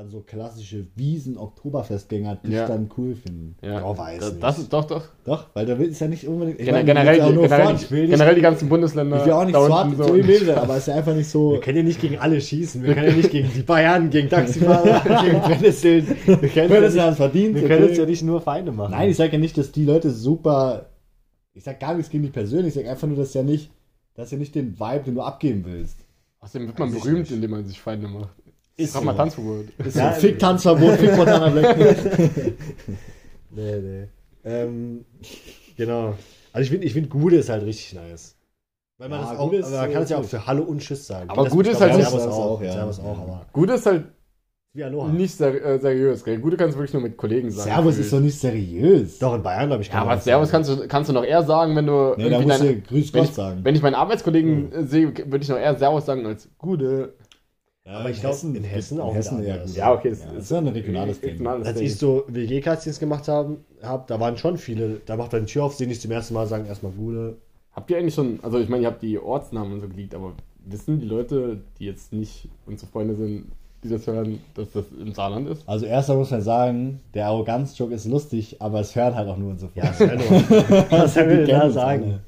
dann 0.00 0.08
so 0.08 0.20
klassische 0.22 0.86
Wiesen-Oktoberfestgänger 0.96 2.36
dich 2.36 2.52
Ja. 2.54 2.66
dann 2.66 2.88
cool 2.96 3.14
finden. 3.14 3.56
Ja, 3.62 3.84
Oh, 3.84 3.96
weiß 3.98 4.18
das, 4.20 4.30
nicht. 4.32 4.42
das 4.42 4.58
ist 4.58 4.72
doch, 4.72 4.86
doch. 4.86 5.04
Doch, 5.24 5.48
weil 5.52 5.66
da 5.66 5.74
ist 5.74 6.00
ja 6.00 6.08
nicht 6.08 6.26
unbedingt. 6.26 6.58
ich 6.58 6.64
Gen 6.64 6.74
meine, 6.74 6.86
generell, 6.86 7.18
ja 7.18 7.28
generell, 7.30 7.72
nicht- 7.74 7.88
generell 7.90 8.34
die 8.34 8.40
ganzen 8.40 8.68
Bundesländer. 8.70 9.18
Ich 9.18 9.26
will 9.26 9.32
auch 9.32 9.44
nicht 9.44 9.54
unten 9.54 9.72
hart 9.74 9.94
zu 9.96 10.16
ihm 10.16 10.46
sein, 10.46 10.56
aber 10.56 10.72
es 10.74 10.78
ist 10.80 10.86
ja 10.88 10.94
einfach 10.94 11.14
nicht 11.14 11.28
so. 11.28 11.52
Wir 11.52 11.60
können 11.60 11.76
ja 11.76 11.82
nicht 11.82 12.00
gegen 12.00 12.18
alle 12.18 12.40
schießen. 12.40 12.82
Wir 12.82 12.94
können 12.94 13.08
ja 13.10 13.14
nicht 13.16 13.30
gegen 13.30 13.50
die 13.54 13.60
Bayern, 13.62 14.08
gegen 14.08 14.30
Taxifahrer, 14.30 15.22
gegen 15.22 15.40
Brennnesseln. 15.40 16.06
Wir 16.24 16.48
können, 16.48 16.72
es 16.84 16.94
ja 16.94 17.12
verdient. 17.12 17.56
wir 17.56 17.68
können 17.68 17.82
okay. 17.82 17.90
uns 17.90 17.98
ja 17.98 18.06
nicht 18.06 18.22
nur 18.22 18.40
Feinde 18.40 18.72
machen. 18.72 18.92
Nein, 18.92 19.10
ich 19.10 19.16
sage 19.18 19.32
ja 19.32 19.38
nicht, 19.38 19.58
dass 19.58 19.70
die 19.70 19.84
Leute 19.84 20.10
super. 20.10 20.86
Ich 21.52 21.64
sag 21.64 21.78
gar 21.78 21.92
nichts 21.94 22.10
gegen 22.10 22.22
dich 22.22 22.32
persönlich, 22.32 22.68
ich 22.74 22.82
sag 22.82 22.90
einfach 22.90 23.06
nur, 23.06 23.18
dass 23.18 23.34
ja 23.34 23.42
nicht, 23.42 23.70
dass 24.14 24.30
ja 24.30 24.38
nicht 24.38 24.54
den 24.54 24.80
Vibe, 24.80 25.02
den 25.04 25.14
du 25.16 25.20
abgeben 25.20 25.62
willst. 25.66 25.98
Außerdem 26.42 26.68
wird 26.68 26.78
man 26.78 26.90
berühmt, 26.90 27.30
indem 27.30 27.50
man 27.50 27.66
sich 27.66 27.78
Feinde 27.78 28.08
macht. 28.08 28.30
Ist 28.80 28.92
Frag 28.92 29.00
so. 29.02 29.06
mal 29.06 29.14
Tanzverbot. 29.14 29.64
Ist 29.78 29.96
Ja, 29.96 30.14
so 30.14 30.20
Fick 30.20 30.38
Tanzverbot, 30.38 30.92
Fick 30.96 31.16
Montana 31.16 31.48
Black. 31.48 31.76
Nee, 33.52 33.76
nee. 33.80 34.04
Ähm, 34.44 35.04
genau. 35.76 36.14
Also 36.52 36.64
ich 36.64 36.70
finde, 36.70 36.86
ich 36.86 36.92
find 36.92 37.10
Gude 37.10 37.36
ist 37.36 37.48
halt 37.48 37.64
richtig 37.64 37.94
nice. 37.94 38.36
Weil 38.98 39.08
man 39.08 39.20
Ja, 39.20 39.30
das 39.30 39.38
auch, 39.38 39.44
Gude 39.46 39.56
ist 39.58 39.66
aber 39.66 39.76
man 39.78 39.92
kann 39.92 40.02
es 40.02 40.10
ja 40.10 40.18
auch 40.18 40.24
für 40.24 40.46
Hallo 40.46 40.62
und 40.62 40.78
Tschüss 40.80 41.06
sagen. 41.06 41.28
Aber 41.30 41.44
Das- 41.44 41.52
Gude 41.52 41.70
ist 41.70 41.80
halt 41.80 41.94
Servus 41.94 42.12
nicht- 42.24 42.32
auch, 42.32 42.38
auch, 42.52 42.62
ja. 42.62 42.72
Servus 42.72 43.00
auch, 43.00 43.18
aber 43.18 43.46
Gut 43.52 43.70
ist 43.70 43.86
halt 43.86 44.04
wie 44.72 44.84
Aloha. 44.84 45.08
nicht 45.08 45.34
ser 45.36 45.64
äh, 45.64 45.78
seriös, 45.80 46.22
gell? 46.22 46.38
Gute 46.38 46.56
kannst 46.56 46.76
du 46.76 46.78
wirklich 46.78 46.92
nur 46.92 47.02
mit 47.02 47.16
Kollegen 47.16 47.50
sagen. 47.50 47.70
Servus 47.70 47.98
ist 47.98 48.12
doch 48.12 48.20
nicht 48.20 48.38
seriös. 48.38 49.18
Doch, 49.18 49.34
in 49.34 49.42
Bayern, 49.42 49.66
glaube 49.66 49.82
ich, 49.82 49.88
Ja, 49.88 49.94
kann 49.94 50.00
aber 50.02 50.10
man 50.10 50.18
das 50.18 50.24
Servus 50.24 50.50
kannst 50.50 50.70
du, 50.70 50.86
kannst 50.86 51.08
du 51.10 51.12
noch 51.12 51.24
eher 51.24 51.42
sagen, 51.42 51.74
wenn 51.74 51.86
du 51.86 52.14
Nee, 52.16 52.30
da 52.30 52.40
musst 52.40 52.60
deine, 52.60 52.74
du 52.76 52.80
Grüß 52.82 53.12
wenn 53.12 53.20
Gott 53.22 53.30
ich, 53.30 53.34
sagen. 53.34 53.60
wenn 53.64 53.74
ich 53.74 53.82
meinen 53.82 53.96
Arbeitskollegen 53.96 54.72
äh, 54.72 54.84
sehe, 54.84 55.08
würde 55.16 55.38
ich 55.42 55.48
noch 55.48 55.56
eher 55.58 55.74
Servus 55.76 56.06
sagen 56.06 56.24
als 56.24 56.48
Gute. 56.56 57.14
Ja, 57.86 57.92
aber 57.92 58.10
ich 58.10 58.20
glaub, 58.20 58.36
in 58.42 58.62
Hessen 58.62 59.00
auch 59.00 59.14
Hessen 59.14 59.42
eher 59.42 59.54
anders. 59.54 59.70
gut. 59.70 59.76
Ja, 59.78 59.92
okay, 59.92 60.08
es 60.08 60.20
Ja, 60.20 60.32
das 60.34 60.44
ist 60.44 60.50
ja 60.50 60.58
ein 60.58 60.68
regionales 60.68 61.20
Ding. 61.20 61.30
Regionales 61.30 61.66
Als 61.66 61.80
ich 61.80 61.96
so 61.96 62.24
WG-Castings 62.28 62.98
gemacht 62.98 63.26
habe, 63.28 63.58
hab, 63.82 64.06
da 64.06 64.20
waren 64.20 64.36
schon 64.36 64.58
viele, 64.58 65.00
da 65.06 65.16
macht 65.16 65.32
er 65.32 65.40
die 65.40 65.46
Tür 65.46 65.64
auf, 65.64 65.74
sehen 65.74 65.90
ich 65.90 66.00
zum 66.00 66.10
ersten 66.10 66.34
Mal, 66.34 66.46
sagen 66.46 66.66
erstmal 66.66 66.92
Gude. 66.92 67.38
Habt 67.72 67.90
ihr 67.90 67.98
eigentlich 67.98 68.14
schon, 68.14 68.38
also 68.42 68.58
ich 68.58 68.68
meine, 68.68 68.82
ihr 68.82 68.88
habt 68.88 69.02
die 69.02 69.18
Ortsnamen 69.18 69.72
und 69.72 69.80
so 69.80 69.88
geleakt, 69.88 70.14
aber 70.14 70.34
wissen 70.66 71.00
die 71.00 71.06
Leute, 71.06 71.60
die 71.78 71.86
jetzt 71.86 72.12
nicht 72.12 72.48
unsere 72.66 72.90
Freunde 72.90 73.14
sind, 73.14 73.46
die 73.82 73.88
das 73.88 74.06
hören, 74.06 74.40
dass 74.54 74.72
das 74.72 74.84
im 75.00 75.14
Saarland 75.14 75.48
ist? 75.48 75.66
Also 75.66 75.86
erstmal 75.86 76.18
muss 76.18 76.30
man 76.30 76.42
sagen, 76.42 77.00
der 77.14 77.28
Arroganz-Joke 77.28 77.94
ist 77.94 78.06
lustig, 78.06 78.60
aber 78.60 78.80
es 78.80 78.94
hören 78.94 79.14
halt 79.14 79.28
auch 79.28 79.38
nur 79.38 79.50
unsere 79.52 79.70
Ja, 79.74 79.84
das 79.86 80.00
wäre 80.00 80.16
nur. 80.16 80.90
Was 80.90 81.14
soll 81.14 81.24
kennen 81.24 81.46
da 81.46 81.70
sagen? 81.70 82.20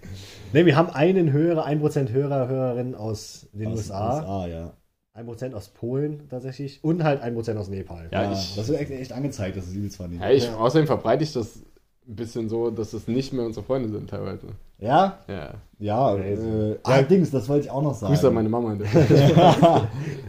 Ne, 0.55 0.67
wir 0.67 0.77
haben 0.77 0.91
einen 0.91 1.33
Hörer, 1.33 1.67
1% 1.67 2.11
Hörer, 2.11 2.49
Hörerin 2.49 2.95
aus 2.95 3.49
den 3.53 3.69
Aus 3.69 3.79
USA, 3.79 4.19
USA, 4.19 4.47
ja. 4.47 4.73
1% 5.15 5.53
aus 5.55 5.69
Polen 5.69 6.23
tatsächlich 6.31 6.83
und 6.83 7.05
halt 7.05 7.23
1% 7.23 7.57
aus 7.57 7.69
Nepal. 7.69 8.09
Ja, 8.11 8.23
Ja, 8.25 8.33
ich- 8.33 8.55
das 8.57 8.69
wird 8.69 8.81
echt, 8.81 8.91
echt 8.91 9.13
angezeigt, 9.13 9.57
dass 9.57 9.67
es 9.67 9.75
übelst 9.75 10.01
war. 10.01 10.09
Ja, 10.11 10.31
ich, 10.31 10.49
außerdem 10.49 10.87
verbreite 10.87 11.23
ich 11.25 11.33
das 11.33 11.57
ein 12.09 12.17
bisschen 12.17 12.49
so, 12.49 12.71
dass 12.71 12.93
es 12.95 13.07
nicht 13.09 13.33
mehr 13.33 13.45
unsere 13.45 13.65
Freunde 13.65 13.89
sind 13.91 14.09
teilweise. 14.11 14.49
Ja? 14.79 15.19
Ja. 15.29 15.55
Ja, 15.79 16.17
äh, 16.17 16.79
allerdings, 16.83 17.31
das 17.31 17.49
wollte 17.49 17.67
ich 17.67 17.71
auch 17.71 17.83
noch 17.83 17.95
sagen. 17.95 18.15
Grüße 18.15 18.29
an 18.29 18.35
meine 18.35 18.49
Mama. 18.49 18.75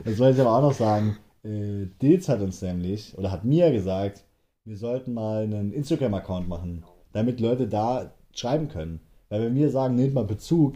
das 0.06 0.20
wollte 0.20 0.36
ich 0.36 0.42
aber 0.42 0.58
auch 0.58 0.62
noch 0.62 0.74
sagen. 0.74 1.18
Äh, 1.44 1.88
Dils 2.02 2.30
hat 2.30 2.42
uns 2.42 2.62
nämlich, 2.62 3.18
oder 3.18 3.32
hat 3.32 3.44
mir 3.46 3.72
gesagt, 3.72 4.24
wir 4.66 4.78
sollten 4.78 5.14
mal 5.14 5.44
einen 5.44 5.74
Instagram-Account 5.74 6.48
machen, 6.48 6.84
damit 7.12 7.40
Leute 7.40 7.68
da 7.68 8.12
schreiben 8.34 8.68
können. 8.70 9.00
Weil 9.30 9.44
wenn 9.46 9.56
wir 9.56 9.70
sagen, 9.70 9.96
nehmt 9.96 10.14
mal 10.14 10.24
Bezug, 10.26 10.76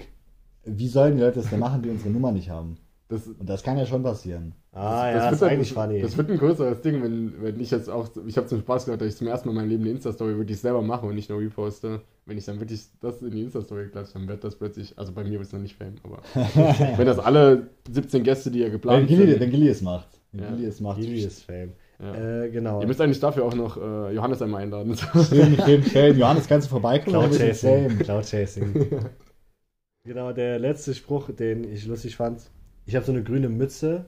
wie 0.65 0.87
sollen 0.87 1.15
die 1.15 1.21
Leute 1.21 1.39
das 1.41 1.49
denn 1.49 1.59
machen, 1.59 1.81
die 1.83 1.89
unsere 1.89 2.09
Nummer 2.09 2.31
nicht 2.31 2.49
haben? 2.49 2.77
Das, 3.09 3.25
Und 3.25 3.47
das 3.49 3.63
kann 3.63 3.77
ja 3.77 3.85
schon 3.85 4.03
passieren. 4.03 4.53
Ah, 4.73 5.09
ja, 5.09 5.13
das, 5.13 5.13
das, 5.13 5.23
wird 5.23 5.33
ist 5.33 5.41
halt- 5.41 5.51
eigentlich 5.53 5.73
das, 5.73 5.83
funny. 5.85 6.01
das 6.01 6.17
wird 6.17 6.29
ein 6.29 6.37
größeres 6.37 6.81
Ding, 6.81 7.01
wenn, 7.01 7.41
wenn 7.41 7.59
ich 7.59 7.71
jetzt 7.71 7.89
auch, 7.89 8.09
ich 8.25 8.35
habe 8.35 8.47
zum 8.47 8.59
Spaß 8.59 8.83
gehört, 8.85 8.99
dass 8.99 9.07
ich 9.07 9.15
zum 9.15 9.27
ersten 9.27 9.47
Mal 9.47 9.53
in 9.53 9.57
meinem 9.59 9.69
Leben 9.69 9.83
eine 9.83 9.91
Insta-Story 9.91 10.37
wirklich 10.37 10.59
selber 10.59 10.81
mache 10.81 11.05
und 11.05 11.15
nicht 11.15 11.29
nur 11.29 11.39
reposte. 11.39 12.01
Wenn 12.25 12.37
ich 12.37 12.43
dann 12.43 12.59
wirklich 12.59 12.81
das 12.99 13.21
in 13.21 13.31
die 13.31 13.43
Insta-Story 13.43 13.87
klatsche, 13.89 14.13
dann 14.15 14.27
wird 14.27 14.43
das 14.43 14.55
plötzlich, 14.57 14.97
also 14.99 15.13
bei 15.13 15.23
mir 15.23 15.31
wird 15.39 15.43
es 15.43 15.53
noch 15.53 15.61
nicht 15.61 15.77
Fame, 15.77 15.95
aber 16.03 16.21
wenn 16.97 17.05
das 17.05 17.17
alle 17.19 17.67
17 17.89 18.23
Gäste, 18.23 18.51
die 18.51 18.59
ihr 18.59 18.65
Wenn 18.65 18.71
geplant 18.73 19.07
Gilly, 19.07 19.31
sind, 19.31 19.39
wenn 19.39 19.51
Gilly 19.51 19.69
es 19.69 19.81
macht. 19.81 20.09
Wenn 20.33 20.43
Ja. 20.43 20.49
Gilly 20.49 20.65
es 20.65 20.81
macht. 20.81 20.99
Gili 20.99 21.21
ist 21.23 21.43
Fame. 21.43 21.71
ja. 21.99 22.43
Äh, 22.43 22.49
genau. 22.49 22.81
Ihr 22.81 22.87
müsst 22.87 22.99
eigentlich 22.99 23.21
dafür 23.21 23.45
auch 23.45 23.55
noch 23.55 23.77
äh, 23.77 24.13
Johannes 24.13 24.41
einmal 24.41 24.63
einladen. 24.63 24.95
Stimmt, 24.97 25.61
stimmt, 25.61 25.87
stimmt. 25.87 26.17
Johannes, 26.17 26.45
kannst 26.45 26.67
du 26.67 26.71
vorbeikommen? 26.71 27.29
Cloud 27.29 27.37
Chasing. 27.39 27.99
Cloud 27.99 28.25
Chasing. 28.25 28.73
genau, 30.03 30.33
der 30.33 30.59
letzte 30.59 30.93
Spruch, 30.93 31.31
den 31.31 31.63
ich 31.71 31.85
lustig 31.87 32.17
fand. 32.17 32.41
Ich 32.87 32.95
habe 32.95 33.05
so 33.05 33.11
eine 33.11 33.21
grüne 33.21 33.49
Mütze, 33.49 34.05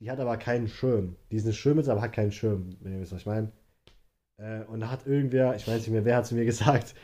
die 0.00 0.10
hat 0.10 0.18
aber 0.18 0.38
keinen 0.38 0.66
Schirm. 0.66 1.16
Die 1.30 1.36
ist 1.36 1.44
eine 1.44 1.52
Schirmmütze, 1.52 1.92
aber 1.92 2.00
hat 2.00 2.14
keinen 2.14 2.32
Schirm, 2.32 2.70
wenn 2.80 2.94
ihr 2.94 3.00
wisst, 3.00 3.12
was 3.12 3.20
ich 3.20 3.26
meine. 3.26 3.52
Äh, 4.38 4.64
und 4.64 4.80
da 4.80 4.90
hat 4.90 5.06
irgendwer, 5.06 5.54
ich 5.54 5.68
weiß 5.68 5.80
nicht 5.80 5.90
mehr, 5.90 6.06
wer 6.06 6.16
hat 6.16 6.26
zu 6.26 6.34
mir 6.34 6.46
gesagt, 6.46 6.94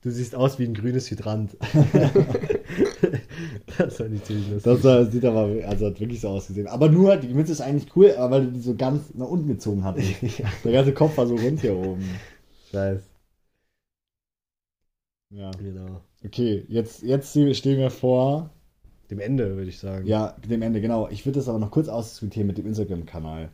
du 0.00 0.10
siehst 0.10 0.34
aus 0.34 0.58
wie 0.58 0.64
ein 0.64 0.72
grünes 0.72 1.10
Hydrant. 1.10 1.54
das 3.76 3.98
fand 3.98 4.14
ich 4.14 4.24
ziemlich 4.24 4.50
lustig. 4.50 4.82
Das 4.82 5.12
sieht 5.12 5.26
aber, 5.26 5.50
also 5.68 5.86
hat 5.86 6.00
wirklich 6.00 6.22
so 6.22 6.30
ausgesehen. 6.30 6.66
Aber 6.66 6.88
nur, 6.88 7.18
die 7.18 7.34
Mütze 7.34 7.52
ist 7.52 7.60
eigentlich 7.60 7.94
cool, 7.94 8.14
aber 8.16 8.36
weil 8.36 8.46
du 8.46 8.52
die 8.52 8.60
so 8.60 8.74
ganz 8.74 9.12
nach 9.12 9.28
unten 9.28 9.48
gezogen 9.48 9.84
hattest. 9.84 10.14
Der 10.64 10.72
ganze 10.72 10.94
Kopf 10.94 11.18
war 11.18 11.26
so 11.26 11.36
rund 11.36 11.60
hier 11.60 11.76
oben. 11.76 12.08
Scheiß. 12.70 13.02
Ja. 15.28 15.50
Genau. 15.50 16.00
Okay, 16.24 16.64
jetzt, 16.68 17.02
jetzt 17.02 17.32
stehen 17.32 17.78
wir 17.78 17.90
vor, 17.90 18.50
Dem 19.10 19.18
Ende, 19.18 19.56
würde 19.56 19.68
ich 19.68 19.78
sagen. 19.78 20.06
ja, 20.06 20.36
dem 20.48 20.62
Ende, 20.62 20.80
genau. 20.80 21.08
Ich 21.08 21.26
würde 21.26 21.38
das 21.38 21.48
aber 21.48 21.58
noch 21.58 21.70
kurz 21.70 21.88
ausdiskutieren 21.88 22.46
mit 22.46 22.58
dem 22.58 22.66
Instagram-Kanal. 22.66 23.50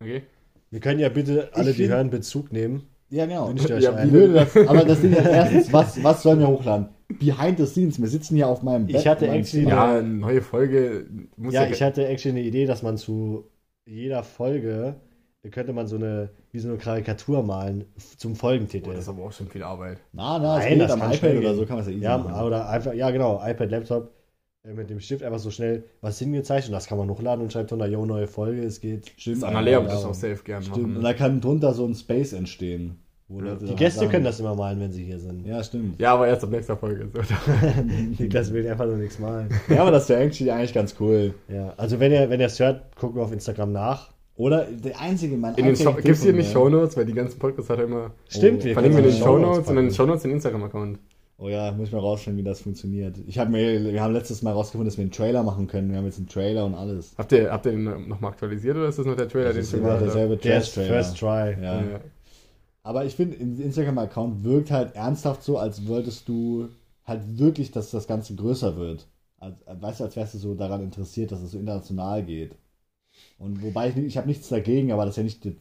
Okay. 0.00 0.22
Wir 0.70 0.80
können 0.80 1.00
ja 1.00 1.08
bitte 1.08 1.50
alle, 1.54 1.72
die 1.72 1.84
find- 1.84 1.88
hören, 1.90 2.10
Bezug 2.10 2.52
nehmen. 2.52 2.82
Ja, 3.10 3.24
genau. 3.24 3.48
Euch 3.48 3.66
Ja, 3.80 3.94
ein. 3.94 4.08
Ich 4.08 4.12
würde 4.12 4.34
das, 4.34 4.56
aber 4.68 4.84
das 4.84 5.00
Ding 5.00 5.12
ist 5.12 5.26
erstens, 5.26 5.72
was, 5.72 6.04
was 6.04 6.22
sollen 6.22 6.40
wir 6.40 6.48
hochladen? 6.48 6.88
Behind 7.18 7.58
the 7.58 7.64
scenes. 7.64 7.98
Wir 7.98 8.08
sitzen 8.08 8.36
hier 8.36 8.48
auf 8.48 8.62
meinem 8.62 8.86
Bett. 8.86 8.96
Ich 8.96 9.06
hatte 9.06 9.28
actually-. 9.28 9.66
Ja, 9.66 9.96
eine 9.96 10.08
neue 10.08 10.42
Folge 10.42 11.06
muss 11.36 11.54
Ja, 11.54 11.64
ja, 11.64 11.70
ich 11.70 11.82
hatte 11.82 12.06
actually 12.06 12.38
eine 12.38 12.46
Idee, 12.46 12.66
dass 12.66 12.82
man 12.82 12.98
zu 12.98 13.44
jeder 13.86 14.22
Folge 14.22 14.96
könnte 15.50 15.72
man 15.72 15.86
so 15.86 15.96
eine, 15.96 16.30
wie 16.50 16.58
so 16.58 16.68
eine 16.68 16.76
Karikatur 16.76 17.42
malen 17.42 17.86
zum 18.18 18.36
Folgentitel. 18.36 18.90
Oh, 18.90 18.92
das 18.92 19.04
ist 19.04 19.08
aber 19.08 19.22
auch 19.24 19.32
schon 19.32 19.48
viel 19.48 19.62
Arbeit. 19.62 19.98
Na, 20.12 20.38
na, 20.38 20.58
Nein, 20.58 20.68
geht 20.70 20.80
das 20.82 20.90
am 20.92 21.00
kann 21.00 21.12
iPad 21.12 21.36
oder 21.36 21.54
so 21.54 21.64
kann 21.64 21.76
man 21.76 21.80
es 21.80 21.86
ja 21.86 21.92
easy 21.94 22.04
ja, 22.04 22.18
machen. 22.18 22.46
oder 22.46 22.68
einfach, 22.68 22.92
ja 22.92 23.10
genau, 23.10 23.40
iPad, 23.42 23.70
Laptop 23.70 24.12
mit 24.64 24.90
dem 24.90 25.00
Stift 25.00 25.22
einfach 25.22 25.38
so 25.38 25.50
schnell 25.50 25.84
was 26.00 26.18
hingezeichnet 26.18 26.70
und 26.70 26.74
das 26.74 26.86
kann 26.86 26.98
man 26.98 27.08
hochladen 27.08 27.42
und 27.42 27.52
schreibt 27.52 27.70
drunter, 27.70 27.86
yo, 27.86 28.04
neue 28.04 28.26
Folge, 28.26 28.62
es 28.62 28.80
geht. 28.80 29.12
Stimmt, 29.16 29.36
Das 29.36 29.42
ja, 29.42 29.48
Annalea 29.48 29.72
ja, 29.78 29.82
wird 29.82 29.92
das 29.92 30.04
auch 30.04 30.14
safe 30.14 30.40
gern 30.44 30.62
Stimmt. 30.62 30.76
Und 30.78 30.90
machen. 30.94 31.02
da 31.04 31.12
kann 31.14 31.40
drunter 31.40 31.72
so 31.74 31.86
ein 31.86 31.94
Space 31.94 32.32
entstehen. 32.32 32.98
wo 33.28 33.40
Leute 33.40 33.64
Die 33.66 33.74
Gäste 33.76 34.00
sagen- 34.00 34.10
können 34.10 34.24
das 34.24 34.40
immer 34.40 34.54
malen, 34.54 34.80
wenn 34.80 34.90
sie 34.92 35.04
hier 35.04 35.18
sind. 35.20 35.46
Ja, 35.46 35.62
stimmt. 35.62 36.00
Ja, 36.00 36.14
aber 36.14 36.28
erst 36.28 36.42
ab 36.44 36.50
nächster 36.50 36.76
Folge. 36.76 37.08
So. 37.12 37.20
Niklas 38.22 38.52
will 38.52 38.68
einfach 38.68 38.86
nur 38.86 38.96
nichts 38.96 39.18
malen. 39.18 39.48
Ja, 39.68 39.82
aber 39.82 39.90
das 39.92 40.08
wäre 40.08 40.20
eigentlich, 40.20 40.50
eigentlich 40.50 40.74
ganz 40.74 40.94
cool. 41.00 41.34
Ja, 41.48 41.72
also 41.76 42.00
wenn 42.00 42.10
ihr, 42.12 42.28
wenn 42.30 42.40
ihr 42.40 42.46
es 42.46 42.58
hört, 42.58 42.96
guckt 42.96 43.14
mal 43.14 43.22
auf 43.22 43.32
Instagram 43.32 43.72
nach. 43.72 44.10
Oder 44.36 44.66
der 44.66 45.00
einzige, 45.00 45.36
mein 45.36 45.54
In 45.56 45.64
den 45.66 45.76
Show, 45.76 45.92
gibt's 45.94 46.22
hier 46.22 46.32
nicht 46.32 46.52
Shownotes, 46.52 46.96
weil 46.96 47.04
die 47.06 47.12
ganzen 47.12 47.38
Podcasts 47.40 47.68
hat 47.70 47.78
er 47.78 47.84
immer. 47.86 48.12
Stimmt, 48.28 48.62
Oh, 48.62 48.64
wir 48.66 48.72
Verlinken 48.74 49.02
wir 49.02 49.08
in 49.10 49.14
den 49.16 49.22
Shownotes 49.22 49.68
und 49.68 49.76
in 49.76 49.84
den. 49.86 49.94
Shownotes 49.94 50.22
den 50.22 50.30
Instagram-Account. 50.32 50.98
Oh 51.40 51.48
ja, 51.48 51.70
muss 51.70 51.86
ich 51.88 51.92
mal 51.92 52.00
rausfinden, 52.00 52.36
wie 52.40 52.48
das 52.48 52.62
funktioniert. 52.62 53.16
Ich 53.28 53.38
hab 53.38 53.48
mir, 53.48 53.92
wir 53.92 54.02
haben 54.02 54.12
letztes 54.12 54.42
Mal 54.42 54.52
rausgefunden, 54.52 54.86
dass 54.86 54.98
wir 54.98 55.02
einen 55.02 55.12
Trailer 55.12 55.44
machen 55.44 55.68
können. 55.68 55.88
Wir 55.90 55.98
haben 55.98 56.04
jetzt 56.04 56.18
einen 56.18 56.26
Trailer 56.26 56.64
und 56.66 56.74
alles. 56.74 57.14
Habt 57.16 57.30
ihr, 57.30 57.52
habt 57.52 57.64
ihr 57.66 57.72
den 57.72 58.08
nochmal 58.08 58.32
aktualisiert 58.32 58.76
oder 58.76 58.88
ist 58.88 58.98
das 58.98 59.06
nur 59.06 59.14
der 59.14 59.28
Trailer, 59.28 59.52
Das 59.52 59.54
den 59.54 59.62
ist 59.62 59.72
immer 59.72 59.98
derselbe 59.98 60.38
Trash-Trailer. 60.40 60.88
First 60.88 61.18
Try. 61.18 61.56
Ja. 61.62 61.80
Ja. 61.80 62.00
Aber 62.82 63.04
ich 63.04 63.14
finde, 63.14 63.36
im 63.36 63.60
Instagram-Account 63.60 64.42
wirkt 64.42 64.72
halt 64.72 64.96
ernsthaft 64.96 65.44
so, 65.44 65.58
als 65.58 65.86
wolltest 65.86 66.28
du 66.28 66.70
halt 67.04 67.38
wirklich, 67.38 67.70
dass 67.70 67.92
das 67.92 68.08
Ganze 68.08 68.34
größer 68.34 68.76
wird. 68.76 69.06
Als, 69.38 69.54
weißt 69.64 70.00
du, 70.00 70.04
als 70.04 70.16
wärst 70.16 70.34
du 70.34 70.38
so 70.38 70.54
daran 70.56 70.82
interessiert, 70.82 71.30
dass 71.30 71.40
es 71.40 71.52
so 71.52 71.58
international 71.58 72.24
geht. 72.24 72.56
Und 73.38 73.62
wobei 73.62 73.90
ich, 73.90 73.96
ich 73.96 74.16
habe 74.16 74.26
nichts 74.26 74.48
dagegen, 74.48 74.90
aber 74.90 75.04
das 75.04 75.12
ist 75.12 75.18
ja 75.18 75.22
nicht 75.22 75.44
das, 75.44 75.54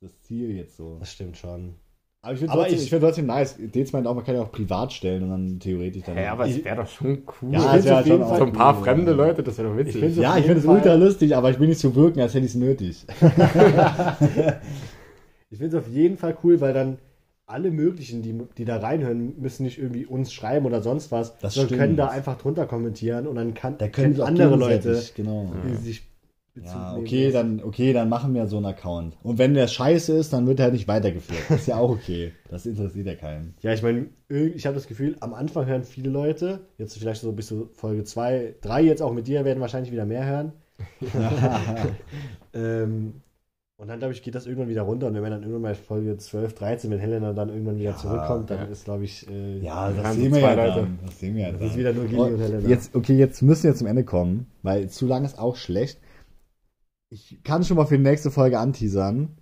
das 0.00 0.22
Ziel 0.22 0.56
jetzt 0.56 0.78
so. 0.78 0.96
Das 0.98 1.12
stimmt 1.12 1.36
schon. 1.36 1.74
Aber 2.22 2.34
ich 2.34 2.38
finde 2.40 2.54
trotzdem, 2.54 2.74
ich- 2.76 2.82
ich 2.84 2.90
find 2.90 3.02
trotzdem 3.02 3.26
nice. 3.26 3.56
Dez 3.58 3.92
meint 3.92 4.06
auch, 4.06 4.14
man 4.14 4.24
kann 4.24 4.34
ja 4.34 4.42
auch 4.42 4.52
privat 4.52 4.92
stellen 4.92 5.22
und 5.22 5.30
dann 5.30 5.58
theoretisch 5.58 6.02
dann. 6.04 6.16
Hä, 6.16 6.26
aber 6.26 6.46
es 6.46 6.62
wäre 6.62 6.76
doch 6.76 6.86
schon 6.88 7.22
cool. 7.40 7.52
Ja, 7.54 7.76
es 7.76 7.84
wäre 7.86 8.06
schon 8.06 8.20
Fall 8.24 8.38
so 8.38 8.44
ein 8.44 8.52
paar 8.52 8.76
cool, 8.76 8.84
fremde 8.84 9.10
ja. 9.12 9.16
Leute, 9.16 9.42
das 9.42 9.56
wäre 9.56 9.68
doch 9.70 9.76
witzig. 9.78 9.94
Ich 9.94 10.00
find's 10.02 10.18
Ja, 10.18 10.36
ich 10.36 10.44
finde 10.44 10.60
es 10.60 10.66
ultra 10.66 10.94
lustig, 10.94 11.34
aber 11.34 11.50
ich 11.50 11.58
will 11.58 11.68
nicht 11.68 11.80
so 11.80 11.94
wirken, 11.94 12.20
als 12.20 12.34
hätte 12.34 12.44
ich 12.44 12.52
es 12.52 12.56
nötig. 12.56 13.06
Ich 15.50 15.58
finde 15.58 15.76
es 15.78 15.82
auf 15.82 15.88
jeden 15.88 16.16
Fall 16.16 16.36
cool, 16.44 16.60
weil 16.60 16.72
dann 16.74 16.98
alle 17.46 17.70
möglichen, 17.72 18.22
die, 18.22 18.38
die 18.58 18.64
da 18.64 18.76
reinhören, 18.76 19.40
müssen 19.40 19.64
nicht 19.64 19.78
irgendwie 19.78 20.06
uns 20.06 20.32
schreiben 20.32 20.66
oder 20.66 20.82
sonst 20.82 21.10
was, 21.10 21.36
Das 21.38 21.54
sondern 21.54 21.68
stimmt. 21.68 21.80
können 21.80 21.96
da 21.96 22.08
einfach 22.08 22.36
drunter 22.38 22.66
kommentieren 22.66 23.26
und 23.26 23.34
dann 23.34 23.54
kann, 23.54 23.76
Da 23.78 23.88
können 23.88 24.20
andere 24.20 24.54
Leute, 24.56 25.02
Genau. 25.16 25.52
die 25.66 25.74
sich 25.76 26.02
Bezug 26.54 26.72
Ja, 26.74 26.92
nehmen. 26.92 27.04
okay, 27.06 27.30
dann, 27.32 27.62
okay, 27.62 27.92
dann 27.92 28.08
machen 28.08 28.34
wir 28.34 28.46
so 28.46 28.56
einen 28.56 28.66
Account. 28.66 29.16
Und 29.22 29.38
wenn 29.38 29.54
der 29.54 29.68
scheiße 29.68 30.12
ist, 30.16 30.32
dann 30.32 30.46
wird 30.46 30.58
er 30.58 30.64
halt 30.64 30.74
nicht 30.74 30.88
weitergeführt. 30.88 31.48
Ist 31.50 31.68
ja 31.68 31.76
auch 31.76 31.90
okay. 31.90 32.32
Das 32.50 32.66
interessiert 32.66 33.06
ja 33.06 33.14
keinen. 33.14 33.54
Ja, 33.62 33.72
ich 33.72 33.82
meine, 33.82 34.06
ich 34.28 34.66
habe 34.66 34.74
das 34.74 34.86
Gefühl, 34.88 35.16
am 35.20 35.32
Anfang 35.34 35.66
hören 35.66 35.84
viele 35.84 36.10
Leute, 36.10 36.60
jetzt 36.78 36.98
vielleicht 36.98 37.20
so 37.20 37.32
bis 37.32 37.46
zu 37.46 37.70
Folge 37.74 38.04
2, 38.04 38.56
3 38.62 38.82
jetzt 38.82 39.00
auch 39.02 39.12
mit 39.12 39.26
dir, 39.28 39.44
werden 39.44 39.60
wahrscheinlich 39.60 39.92
wieder 39.92 40.06
mehr 40.06 40.26
hören. 40.26 40.52
ähm, 42.54 43.14
Und 43.76 43.88
dann, 43.88 43.98
glaube 43.98 44.12
ich, 44.12 44.22
geht 44.22 44.34
das 44.34 44.46
irgendwann 44.46 44.68
wieder 44.68 44.82
runter. 44.82 45.06
Und 45.06 45.14
wenn 45.14 45.22
wir 45.22 45.30
dann 45.30 45.40
irgendwann 45.42 45.62
mal 45.62 45.74
Folge 45.74 46.16
12, 46.18 46.54
13, 46.54 46.90
wenn 46.90 46.98
Helena 46.98 47.32
dann 47.32 47.48
irgendwann 47.48 47.76
wieder 47.78 47.90
Ja, 47.92 47.96
zurückkommt, 47.96 48.50
dann 48.50 48.58
ja. 48.58 48.64
ist, 48.64 48.84
glaube 48.84 49.04
ich, 49.04 49.26
äh, 49.30 49.58
Ja, 49.60 49.90
das 49.90 50.16
sehen 50.16 50.32
wir 50.34 50.40
ja 50.40 50.54
Leute. 50.54 50.80
dann. 50.80 50.98
Das 51.06 51.18
sehen 51.18 51.34
wir 51.34 51.42
ja 51.44 51.50
Das 51.52 51.60
dann. 51.60 51.68
ist 51.70 51.76
wieder 51.78 51.92
nur 51.92 52.04
Gilly 52.06 52.20
und 52.34 52.40
Helena. 52.40 52.68
Jetzt, 52.68 52.94
okay, 52.94 53.16
jetzt 53.16 53.40
müssen 53.42 53.62
wir 53.64 53.74
zum 53.74 53.86
Ende 53.86 54.04
kommen, 54.04 54.46
weil 54.62 54.88
zu 54.90 55.06
lang 55.06 55.24
ist 55.24 55.38
auch 55.38 55.56
schlecht. 55.56 55.98
Ich 57.10 57.40
kann 57.42 57.64
schon 57.64 57.76
mal 57.76 57.86
für 57.86 57.96
die 57.98 58.04
nächste 58.04 58.30
Folge 58.30 58.58
anteasern. 58.58 59.36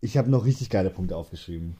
Ich 0.00 0.16
habe 0.16 0.30
noch 0.30 0.44
richtig 0.46 0.70
geile 0.70 0.90
Punkte 0.90 1.16
aufgeschrieben. 1.16 1.76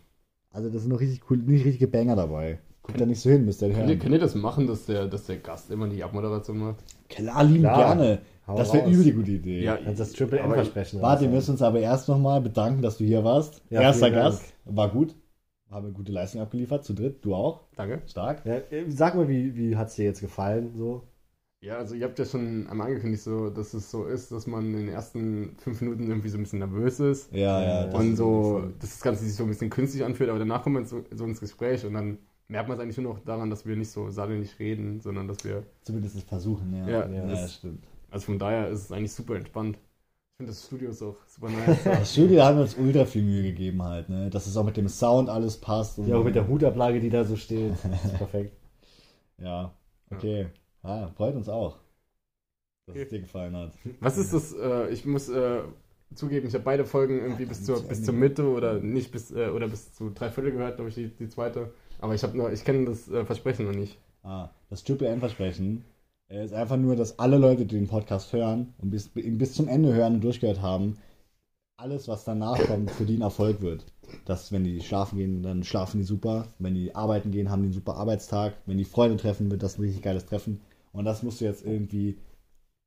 Also 0.50 0.68
das 0.68 0.82
sind 0.82 0.90
noch 0.92 1.00
richtig 1.00 1.22
cool, 1.30 1.38
nicht 1.38 1.64
richtige 1.64 1.88
Banger 1.88 2.14
dabei. 2.16 2.58
Guckt 2.82 3.00
da 3.00 3.06
nicht 3.06 3.20
so 3.20 3.30
hin, 3.30 3.44
müsst 3.44 3.62
ihr 3.62 3.68
Könnt 3.68 3.78
ihr, 3.80 3.86
hören. 3.86 3.98
könnt 3.98 4.12
ihr 4.14 4.20
das 4.20 4.34
machen, 4.34 4.66
dass 4.66 4.86
der, 4.86 5.06
dass 5.06 5.24
der 5.24 5.38
Gast 5.38 5.70
immer 5.70 5.88
die 5.88 6.02
Abmoderation 6.04 6.58
macht? 6.58 6.84
Klar, 7.08 7.44
lieben 7.44 7.60
Klar. 7.60 7.94
gerne. 7.96 8.18
Hau 8.46 8.56
Das 8.58 8.72
wäre 8.74 8.90
übel 8.90 9.04
die 9.04 9.12
gute 9.12 9.30
Idee. 9.30 9.62
Ja, 9.64 9.76
Kannst 9.76 10.00
das 10.00 10.12
Triple 10.12 10.42
Aber- 10.42 10.54
versprechen. 10.54 11.00
Warte, 11.00 11.22
wir 11.22 11.28
müssen 11.30 11.52
uns 11.52 11.62
aber 11.62 11.78
erst 11.80 12.08
nochmal 12.08 12.40
bedanken, 12.40 12.82
dass 12.82 12.98
du 12.98 13.04
hier 13.04 13.22
warst. 13.24 13.62
Ja, 13.70 13.80
Erster 13.80 14.06
vielen 14.08 14.18
Dank. 14.18 14.34
Gast. 14.34 14.54
War 14.64 14.90
gut. 14.90 15.14
Haben 15.70 15.86
eine 15.86 15.94
gute 15.94 16.12
Leistung 16.12 16.40
abgeliefert. 16.42 16.84
Zu 16.84 16.92
dritt. 16.92 17.24
Du 17.24 17.34
auch. 17.34 17.60
Danke. 17.76 18.02
Stark. 18.06 18.44
Ja, 18.44 18.56
äh, 18.56 18.90
sag 18.90 19.14
mal, 19.14 19.28
wie, 19.28 19.54
wie 19.56 19.76
hat 19.76 19.88
es 19.88 19.94
dir 19.94 20.04
jetzt 20.04 20.20
gefallen? 20.20 20.72
So? 20.76 21.04
Ja, 21.62 21.76
also 21.78 21.94
ihr 21.94 22.04
habt 22.06 22.18
ja 22.18 22.24
schon 22.24 22.66
einmal 22.66 22.88
angekündigt, 22.88 23.22
so, 23.22 23.48
dass 23.48 23.72
es 23.72 23.90
so 23.90 24.04
ist, 24.06 24.32
dass 24.32 24.48
man 24.48 24.66
in 24.66 24.72
den 24.78 24.88
ersten 24.88 25.56
fünf 25.58 25.80
Minuten 25.80 26.08
irgendwie 26.08 26.28
so 26.28 26.36
ein 26.36 26.42
bisschen 26.42 26.58
nervös 26.58 26.98
ist. 26.98 27.30
Ja, 27.32 27.62
ja. 27.62 27.86
das 27.86 27.94
und 28.00 28.10
ist 28.10 28.16
so, 28.16 28.60
so. 28.60 28.68
dass 28.80 28.90
das 28.90 29.00
Ganze 29.00 29.24
sich 29.24 29.34
so 29.34 29.44
ein 29.44 29.48
bisschen 29.48 29.70
künstlich 29.70 30.04
anfühlt, 30.04 30.28
aber 30.28 30.40
danach 30.40 30.62
kommt 30.64 30.74
man 30.74 30.86
so, 30.86 31.04
so 31.12 31.24
ins 31.24 31.38
Gespräch 31.40 31.86
und 31.86 31.94
dann 31.94 32.18
merkt 32.48 32.68
man 32.68 32.76
es 32.76 32.82
eigentlich 32.82 32.98
nur 32.98 33.14
noch 33.14 33.20
daran, 33.24 33.48
dass 33.48 33.64
wir 33.64 33.76
nicht 33.76 33.90
so 33.92 34.10
sattelig 34.10 34.58
reden, 34.58 35.00
sondern 35.00 35.28
dass 35.28 35.44
wir, 35.44 35.62
Zumindest 35.82 36.16
das 36.16 36.24
versuchen, 36.24 36.74
ja. 36.76 36.88
Ja, 36.88 37.08
ja, 37.08 37.26
das- 37.28 37.54
stimmt. 37.54 37.84
also 38.10 38.26
von 38.26 38.38
daher 38.40 38.68
ist 38.68 38.80
es 38.82 38.92
eigentlich 38.92 39.12
super 39.12 39.36
entspannt. 39.36 39.76
Ich 39.76 40.36
finde 40.38 40.52
das 40.52 40.66
Studio 40.66 40.90
ist 40.90 41.02
auch 41.02 41.16
super 41.28 41.48
nice. 41.50 41.84
Das 41.84 42.12
Studio 42.12 42.42
haben 42.42 42.56
wir 42.56 42.62
uns 42.62 42.74
ultra 42.76 43.04
viel 43.04 43.22
Mühe 43.22 43.42
gegeben 43.44 43.82
halt, 43.82 44.08
ne? 44.08 44.30
Dass 44.30 44.46
es 44.46 44.56
auch 44.56 44.64
mit 44.64 44.76
dem 44.76 44.88
Sound 44.88 45.28
alles 45.28 45.58
passt. 45.58 45.98
Und 45.98 46.08
Ja, 46.08 46.16
auch 46.16 46.24
mit 46.24 46.34
der 46.34 46.48
Hutablage, 46.48 47.00
die 47.00 47.10
da 47.10 47.24
so 47.24 47.36
steht. 47.36 47.72
Das 47.84 47.84
ist 48.06 48.18
perfekt. 48.18 48.56
Ja, 49.38 49.72
okay. 50.10 50.48
Ah, 50.82 51.08
freut 51.16 51.34
uns 51.36 51.48
auch, 51.48 51.78
dass 52.86 52.96
es 52.96 53.08
dir 53.08 53.20
gefallen 53.20 53.56
hat. 53.56 53.72
Was 54.00 54.18
ist 54.18 54.32
das? 54.32 54.52
Äh, 54.52 54.90
ich 54.90 55.04
muss 55.04 55.28
äh, 55.28 55.62
zugeben, 56.14 56.48
ich 56.48 56.54
habe 56.54 56.64
beide 56.64 56.84
Folgen 56.84 57.20
irgendwie 57.20 57.46
bis 57.46 57.64
zur, 57.64 57.80
bis 57.82 58.02
zur 58.02 58.14
Mitte 58.14 58.48
oder 58.48 58.78
nicht 58.80 59.12
bis 59.12 59.30
äh, 59.30 59.48
oder 59.48 59.68
bis 59.68 59.94
zu 59.94 60.10
drei 60.10 60.30
Viertel 60.30 60.52
gehört, 60.52 60.76
glaube 60.76 60.88
ich, 60.88 60.94
die, 60.94 61.08
die 61.08 61.28
zweite. 61.28 61.72
Aber 62.00 62.14
ich 62.14 62.22
habe 62.22 62.36
nur, 62.36 62.52
ich 62.52 62.64
kenne 62.64 62.86
das 62.86 63.08
äh, 63.08 63.24
Versprechen 63.24 63.66
noch 63.66 63.74
nicht. 63.74 63.98
Ah, 64.24 64.50
das 64.70 64.82
Triple 64.84 65.08
N-Versprechen 65.08 65.84
äh, 66.28 66.44
ist 66.44 66.52
einfach 66.52 66.76
nur, 66.76 66.96
dass 66.96 67.18
alle 67.18 67.38
Leute, 67.38 67.64
die 67.64 67.76
den 67.76 67.88
Podcast 67.88 68.32
hören 68.32 68.74
und 68.78 68.90
bis, 68.90 69.08
bis 69.08 69.54
zum 69.54 69.68
Ende 69.68 69.94
hören 69.94 70.14
und 70.14 70.24
durchgehört 70.24 70.60
haben, 70.60 70.98
alles, 71.76 72.08
was 72.08 72.24
danach 72.24 72.58
kommt, 72.66 72.90
für 72.90 73.04
die 73.04 73.16
ein 73.16 73.22
Erfolg 73.22 73.60
wird. 73.60 73.84
Dass, 74.24 74.52
wenn 74.52 74.64
die 74.64 74.80
schlafen 74.80 75.18
gehen, 75.18 75.42
dann 75.42 75.64
schlafen 75.64 75.98
die 75.98 76.04
super. 76.04 76.48
Wenn 76.58 76.74
die 76.74 76.94
arbeiten 76.94 77.30
gehen, 77.30 77.50
haben 77.50 77.62
die 77.62 77.66
einen 77.66 77.72
super 77.72 77.96
Arbeitstag. 77.96 78.54
Wenn 78.66 78.78
die 78.78 78.84
Freunde 78.84 79.16
treffen, 79.16 79.50
wird 79.50 79.62
das 79.62 79.78
ein 79.78 79.82
richtig 79.82 80.02
geiles 80.02 80.26
Treffen. 80.26 80.60
Und 80.92 81.04
das 81.04 81.22
musst 81.22 81.40
du 81.40 81.44
jetzt 81.46 81.64
irgendwie. 81.64 82.18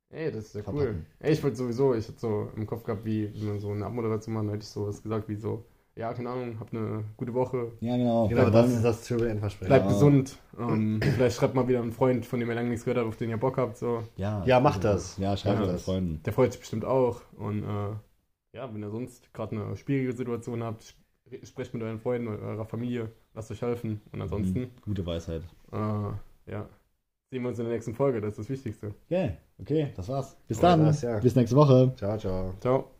Ey, 0.09 0.31
das 0.31 0.45
ist 0.45 0.55
ja 0.55 0.61
cool. 0.67 0.77
Verpacken. 0.77 1.05
Ey, 1.19 1.33
ich 1.33 1.43
wollte 1.43 1.57
sowieso, 1.57 1.93
ich 1.95 2.07
hatte 2.07 2.19
so 2.19 2.49
im 2.55 2.65
Kopf 2.67 2.83
gehabt, 2.83 3.03
wie, 3.05 3.33
wie 3.33 3.45
man 3.45 3.59
so 3.59 3.71
eine 3.71 3.85
Abmoderation 3.85 4.33
macht, 4.35 4.47
da 4.47 4.51
hätte 4.51 4.63
ich 4.63 4.69
sowas 4.69 5.01
gesagt 5.01 5.27
wie 5.27 5.35
so, 5.35 5.65
ja, 5.95 6.13
keine 6.13 6.29
Ahnung, 6.29 6.59
hab 6.59 6.71
eine 6.73 7.03
gute 7.17 7.33
Woche, 7.33 7.71
Ja, 7.79 7.97
genau. 7.97 8.27
Genau, 8.27 8.43
Dann- 8.43 8.53
das 8.53 8.71
ist 8.73 8.83
das 8.83 9.03
Triple 9.07 9.29
N 9.29 9.39
Versprechen. 9.39 9.67
bleibt 9.69 9.87
gesund. 9.87 10.37
Ähm, 10.59 11.01
vielleicht 11.01 11.35
schreibt 11.35 11.53
mal 11.53 11.67
wieder 11.67 11.81
einen 11.81 11.91
Freund, 11.91 12.25
von 12.25 12.39
dem 12.39 12.47
ihr 12.47 12.55
lange 12.55 12.69
nichts 12.69 12.85
gehört 12.85 12.99
habt, 12.99 13.09
auf 13.09 13.17
den 13.17 13.29
ihr 13.29 13.35
Bock 13.37 13.57
habt. 13.57 13.75
So. 13.77 14.03
ja, 14.15 14.41
Ja, 14.45 14.59
mach 14.61 14.77
das. 14.77 15.17
Ja, 15.17 15.35
schreib 15.35 15.59
Ja, 15.59 15.65
das. 15.65 15.83
Freunden. 15.83 16.21
Der 16.23 16.31
freut 16.31 16.51
sich 16.53 16.61
bestimmt 16.61 16.85
auch. 16.85 17.19
Und 17.37 17.63
äh, 17.63 18.55
ja, 18.57 18.73
wenn 18.73 18.81
ihr 18.81 18.89
sonst 18.89 19.33
gerade 19.33 19.55
eine 19.57 19.75
schwierige 19.75 20.13
Situation 20.13 20.63
habt, 20.63 20.83
sp- 20.87 21.43
sprecht 21.43 21.73
mit 21.73 21.83
euren 21.83 21.99
Freunden, 21.99 22.27
eurer 22.29 22.63
Familie, 22.65 23.11
lasst 23.33 23.51
euch 23.51 23.61
helfen. 23.61 23.99
Und 24.13 24.21
ansonsten, 24.21 24.59
Mhm. 24.61 24.69
Gute 24.85 25.05
Weisheit. 25.05 25.41
äh, 25.73 26.51
ja, 26.51 26.69
sehen 27.31 27.41
wir 27.43 27.49
uns 27.49 27.59
in 27.59 27.65
der 27.65 27.73
nächsten 27.73 27.93
Folge, 27.93 28.21
das 28.21 28.31
ist 28.31 28.39
das 28.39 28.49
Wichtigste. 28.49 28.93
Okay, 29.05 29.37
okay, 29.59 29.93
das 29.95 30.09
war's. 30.09 30.37
Bis 30.47 30.59
Aber 30.59 30.69
dann. 30.69 30.85
das, 30.85 31.01
ja. 31.01 31.19
Bis 31.19 31.35
nächste 31.35 31.55
Woche. 31.55 31.93
Ciao, 31.97 32.17
ciao. 32.17 32.53
Ciao. 32.59 32.94